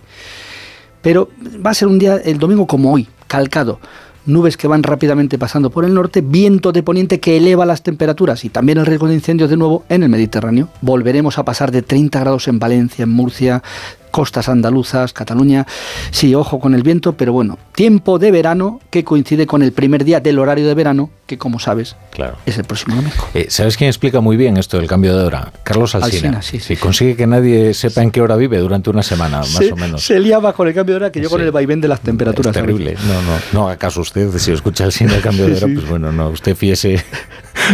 Pero 1.03 1.29
va 1.65 1.71
a 1.71 1.75
ser 1.75 1.89
un 1.89 1.99
día, 1.99 2.17
el 2.17 2.39
domingo 2.39 2.67
como 2.67 2.93
hoy, 2.93 3.09
calcado. 3.27 3.81
Nubes 4.27 4.59
que 4.59 4.69
van 4.69 4.83
rápidamente 4.83 5.39
pasando 5.39 5.71
por 5.71 5.85
el 5.85 5.95
norte, 5.95 6.21
viento 6.21 6.73
de 6.73 6.83
poniente 6.83 7.21
que 7.21 7.39
eleva 7.39 7.65
las 7.65 7.83
temperaturas 7.83 8.45
y 8.45 8.51
también 8.51 8.79
el 8.79 8.87
riesgo 8.87 9.09
de 9.09 9.15
incendios 9.15 9.49
de 9.49 9.57
nuevo 9.57 9.85
en 9.89 10.03
el 10.03 10.11
Mediterráneo. 10.11 10.69
Volveremos 10.83 11.39
a 11.39 11.45
pasar 11.45 11.73
de 11.73 11.83
30 11.83 12.21
grados 12.21 12.47
en 12.47 12.59
Valencia, 12.59 13.05
en 13.05 13.11
Murcia, 13.11 13.63
costas 14.11 14.49
andaluzas, 14.49 15.13
Cataluña. 15.13 15.67
Sí, 16.11 16.35
ojo 16.35 16.61
con 16.61 16.75
el 16.75 16.83
viento, 16.83 17.13
pero 17.15 17.33
bueno, 17.33 17.59
tiempo 17.75 18.19
de 18.19 18.31
verano 18.31 18.81
que 18.91 19.05
coincide 19.05 19.47
con 19.47 19.63
el 19.63 19.73
primer 19.73 20.05
día 20.05 20.21
del 20.21 20.39
horario 20.39 20.67
de 20.67 20.75
verano, 20.75 21.11
que 21.27 21.39
como 21.39 21.59
sabes, 21.59 21.97
Claro. 22.13 22.37
es 22.47 22.59
el 22.59 22.65
próximo 22.65 22.97
domingo. 22.97 23.15
Eh, 23.35 23.47
¿Sabes 23.49 23.77
quién 23.77 23.89
explica 23.89 24.21
muy 24.21 24.37
bien 24.37 24.57
esto 24.57 24.77
del 24.79 24.87
cambio 24.89 25.17
de 25.17 25.25
hora? 25.25 25.53
Carlos 25.63 25.95
Alsina. 25.95 26.39
Alsina, 26.39 26.43
sí, 26.43 26.61
Sí, 26.61 26.77
consigue 26.77 27.17
que 27.17 27.27
nadie 27.27 27.73
sepa 27.75 28.03
en 28.03 28.11
qué 28.11 28.21
hora 28.21 28.37
vive 28.37 28.59
durante 28.59 28.91
una 28.91 29.03
semana, 29.03 29.39
más 29.39 29.49
se, 29.49 29.73
o 29.73 29.77
menos. 29.77 30.03
se 30.03 30.19
liaba 30.21 30.53
con 30.53 30.69
el 30.69 30.75
cambio 30.75 30.95
de 30.95 30.97
hora 31.05 31.13
que 31.13 31.21
yo 31.21 31.31
con 31.31 31.41
el 31.41 31.51
vaivén 31.53 31.81
de 31.81 31.89
las 31.89 32.01
temperaturas. 32.01 32.55
Es 32.55 32.61
terrible. 32.61 32.97
No, 33.07 33.23
no, 33.23 33.39
no 33.53 33.69
haga 33.69 33.77
caso 33.79 34.01
usted. 34.01 34.31
Si 34.39 34.51
escucha 34.53 34.85
el 34.85 34.93
cine 34.93 35.13
del 35.13 35.23
cambio 35.23 35.47
de 35.47 35.57
hora, 35.57 35.67
pues 35.73 35.89
bueno, 35.89 36.11
no, 36.13 36.31
usted 36.31 36.55
fiese, 36.57 37.03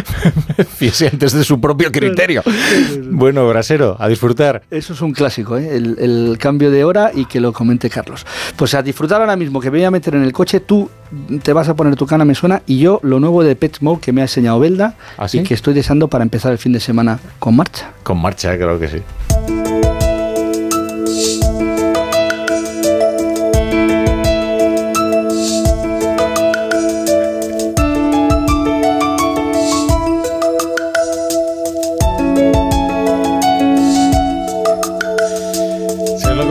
fiese 0.76 1.08
antes 1.08 1.32
de 1.32 1.44
su 1.44 1.60
propio 1.60 1.90
criterio. 1.92 2.42
Bueno, 3.10 3.48
Brasero, 3.48 3.96
a 3.98 4.08
disfrutar. 4.08 4.62
Eso 4.70 4.92
es 4.92 5.00
un 5.00 5.12
clásico, 5.12 5.56
¿eh? 5.56 5.76
el, 5.76 5.96
el 5.98 6.25
cambio 6.38 6.70
de 6.70 6.84
hora 6.84 7.10
y 7.14 7.24
que 7.26 7.40
lo 7.40 7.52
comente 7.52 7.88
Carlos. 7.90 8.26
Pues 8.56 8.74
a 8.74 8.82
disfrutar 8.82 9.20
ahora 9.20 9.36
mismo, 9.36 9.60
que 9.60 9.70
me 9.70 9.78
voy 9.78 9.84
a 9.84 9.90
meter 9.90 10.14
en 10.14 10.22
el 10.22 10.32
coche, 10.32 10.60
tú 10.60 10.90
te 11.42 11.52
vas 11.52 11.68
a 11.68 11.76
poner 11.76 11.96
tu 11.96 12.06
cana, 12.06 12.24
me 12.24 12.34
suena, 12.34 12.62
y 12.66 12.78
yo 12.78 13.00
lo 13.02 13.20
nuevo 13.20 13.42
de 13.42 13.54
Pet 13.56 13.78
Mode 13.80 14.00
que 14.00 14.12
me 14.12 14.20
ha 14.20 14.24
enseñado 14.24 14.58
Belda 14.58 14.94
¿Ah, 15.16 15.28
sí? 15.28 15.38
y 15.38 15.42
que 15.42 15.54
estoy 15.54 15.74
deseando 15.74 16.08
para 16.08 16.24
empezar 16.24 16.52
el 16.52 16.58
fin 16.58 16.72
de 16.72 16.80
semana 16.80 17.18
con 17.38 17.56
marcha. 17.56 17.92
Con 18.02 18.20
marcha, 18.20 18.56
creo 18.56 18.78
que 18.78 18.88
sí. 18.88 19.02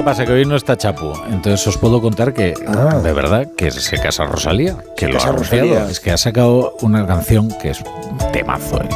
Pasa? 0.06 0.26
Que 0.26 0.32
hoy 0.32 0.46
no 0.46 0.56
está 0.56 0.78
Chapu. 0.78 1.12
Entonces 1.30 1.66
os 1.68 1.78
puedo 1.78 2.02
contar 2.02 2.34
que, 2.34 2.54
Ah. 2.68 3.00
de 3.04 3.12
verdad, 3.12 3.48
que 3.58 3.72
se 3.72 3.98
casa 4.00 4.24
Rosalía. 4.26 4.78
Que 4.96 5.08
lo 5.10 5.20
ha 5.20 5.24
anunciado. 5.28 5.90
Es 5.90 6.00
que 6.00 6.12
ha 6.12 6.18
sacado 6.18 6.76
una 6.82 7.06
canción 7.06 7.50
que 7.62 7.72
es 7.72 7.84
temazo, 8.32 8.82
¿eh? 8.82 8.90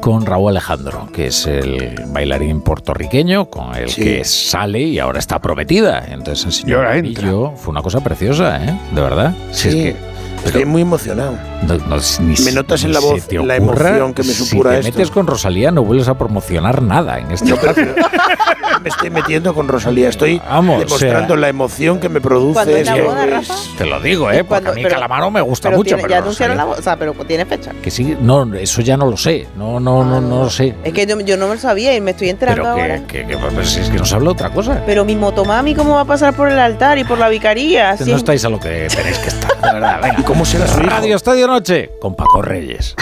con 0.00 0.26
Raúl 0.26 0.50
Alejandro, 0.50 1.08
que 1.12 1.28
es 1.28 1.46
el 1.46 1.94
bailarín 2.08 2.60
puertorriqueño 2.62 3.46
con 3.46 3.74
el 3.76 3.88
Sí. 3.88 4.02
que 4.02 4.24
sale 4.24 4.80
y 4.80 4.98
ahora 4.98 5.18
está 5.18 5.38
prometida. 5.38 6.04
Entonces 6.08 6.44
enseñó 6.46 6.70
Y 6.70 6.72
ahora 6.74 6.96
entra. 6.96 7.28
Fue 7.56 7.70
una 7.70 7.82
cosa 7.82 8.00
preciosa, 8.00 8.64
¿eh? 8.64 8.78
De 8.92 9.00
verdad. 9.00 9.32
Si 9.52 9.68
es 9.68 9.74
Sí, 9.74 9.96
estoy 10.44 10.64
muy 10.64 10.82
emocionado. 10.82 11.36
no- 11.66 11.74
no- 11.78 11.96
ni 12.20 12.34
Me 12.44 12.52
notas 12.52 12.84
en 12.84 12.92
la 12.92 13.00
voz 13.00 13.26
la 13.32 13.56
emoción 13.56 14.12
que 14.14 14.22
me 14.22 14.32
supura 14.32 14.70
Si 14.70 14.74
te 14.82 14.88
esto. 14.88 14.98
metes 14.98 15.10
con 15.10 15.26
Rosalía 15.26 15.70
no 15.70 15.82
vuelves 15.84 16.08
a 16.08 16.14
promocionar 16.18 16.82
nada 16.82 17.18
en 17.18 17.30
este 17.30 17.54
Me 18.82 18.90
estoy 18.90 19.08
metiendo 19.08 19.54
con 19.54 19.66
Rosalía, 19.68 20.08
estoy 20.10 20.42
Vamos, 20.46 20.80
demostrando 20.80 21.24
o 21.34 21.36
sea- 21.36 21.40
la 21.40 21.48
emoción 21.48 22.00
que 22.00 22.08
me 22.10 22.20
produce. 22.20 22.52
¿Cuándo 22.54 22.76
es 22.76 22.86
la 22.86 22.96
esto. 22.96 23.06
boda, 23.08 23.26
Rafa? 23.26 23.54
Te 23.78 23.86
lo 23.86 24.00
digo, 24.00 24.30
¿eh? 24.30 24.38
Porque 24.44 24.48
Cuando- 24.48 24.70
a 24.70 24.74
mí 24.74 24.82
pero- 24.82 24.94
Calamaro 24.96 25.30
me 25.30 25.40
gusta 25.40 25.68
pero 25.68 25.78
mucho. 25.78 25.88
tiene- 25.88 26.02
pero 26.02 26.10
ya 26.14 26.18
anunciaron 26.18 26.56
la 26.58 26.64
boda, 26.64 26.78
o 26.80 26.82
sea, 26.82 26.96
pero 26.98 27.14
tiene 27.26 27.46
fecha. 27.46 27.70
Que 27.82 27.90
sí, 27.90 28.14
no, 28.20 28.52
eso 28.54 28.82
ya 28.82 28.96
no 28.98 29.06
lo 29.06 29.16
sé. 29.16 29.46
No, 29.56 29.80
no, 29.80 30.04
no, 30.04 30.20
no 30.20 30.44
lo 30.44 30.50
sé. 30.50 30.74
Es 30.84 30.92
que 30.92 31.06
yo, 31.06 31.18
yo 31.20 31.36
no 31.38 31.48
me 31.48 31.54
lo 31.54 31.60
sabía 31.60 31.94
y 31.96 32.00
me 32.02 32.10
estoy 32.10 32.28
enterando 32.28 32.62
Pero 32.62 32.74
ahora. 32.74 32.98
que, 33.06 33.22
que, 33.22 33.26
que- 33.26 33.36
pues 33.38 33.76
es 33.76 33.88
que 33.88 33.96
nos 33.96 34.12
habla 34.12 34.30
otra 34.32 34.50
cosa. 34.50 34.82
Pero 34.84 35.04
mi 35.06 35.16
motomami, 35.16 35.74
¿cómo 35.74 35.94
va 35.94 36.00
a 36.02 36.04
pasar 36.06 36.34
por 36.34 36.50
el 36.50 36.58
altar 36.58 36.98
y 36.98 37.04
por 37.04 37.18
la 37.18 37.28
vicaría? 37.30 37.96
Si 37.96 38.04
no 38.04 38.10
es- 38.10 38.16
estáis 38.18 38.44
a 38.44 38.50
lo 38.50 38.60
que 38.60 38.88
tenéis 38.94 39.18
que 39.18 39.28
estar, 39.28 39.56
de 39.62 39.72
verdad. 39.72 40.00
Venga. 40.02 40.22
¿Y 40.34 40.36
cómo 40.36 40.44
será 40.44 40.66
su 40.66 40.80
hijo? 40.80 40.90
Radio 40.90 41.14
Estadio 41.14 41.46
Noche 41.46 41.92
con 42.00 42.16
Paco 42.16 42.42
Reyes. 42.42 42.92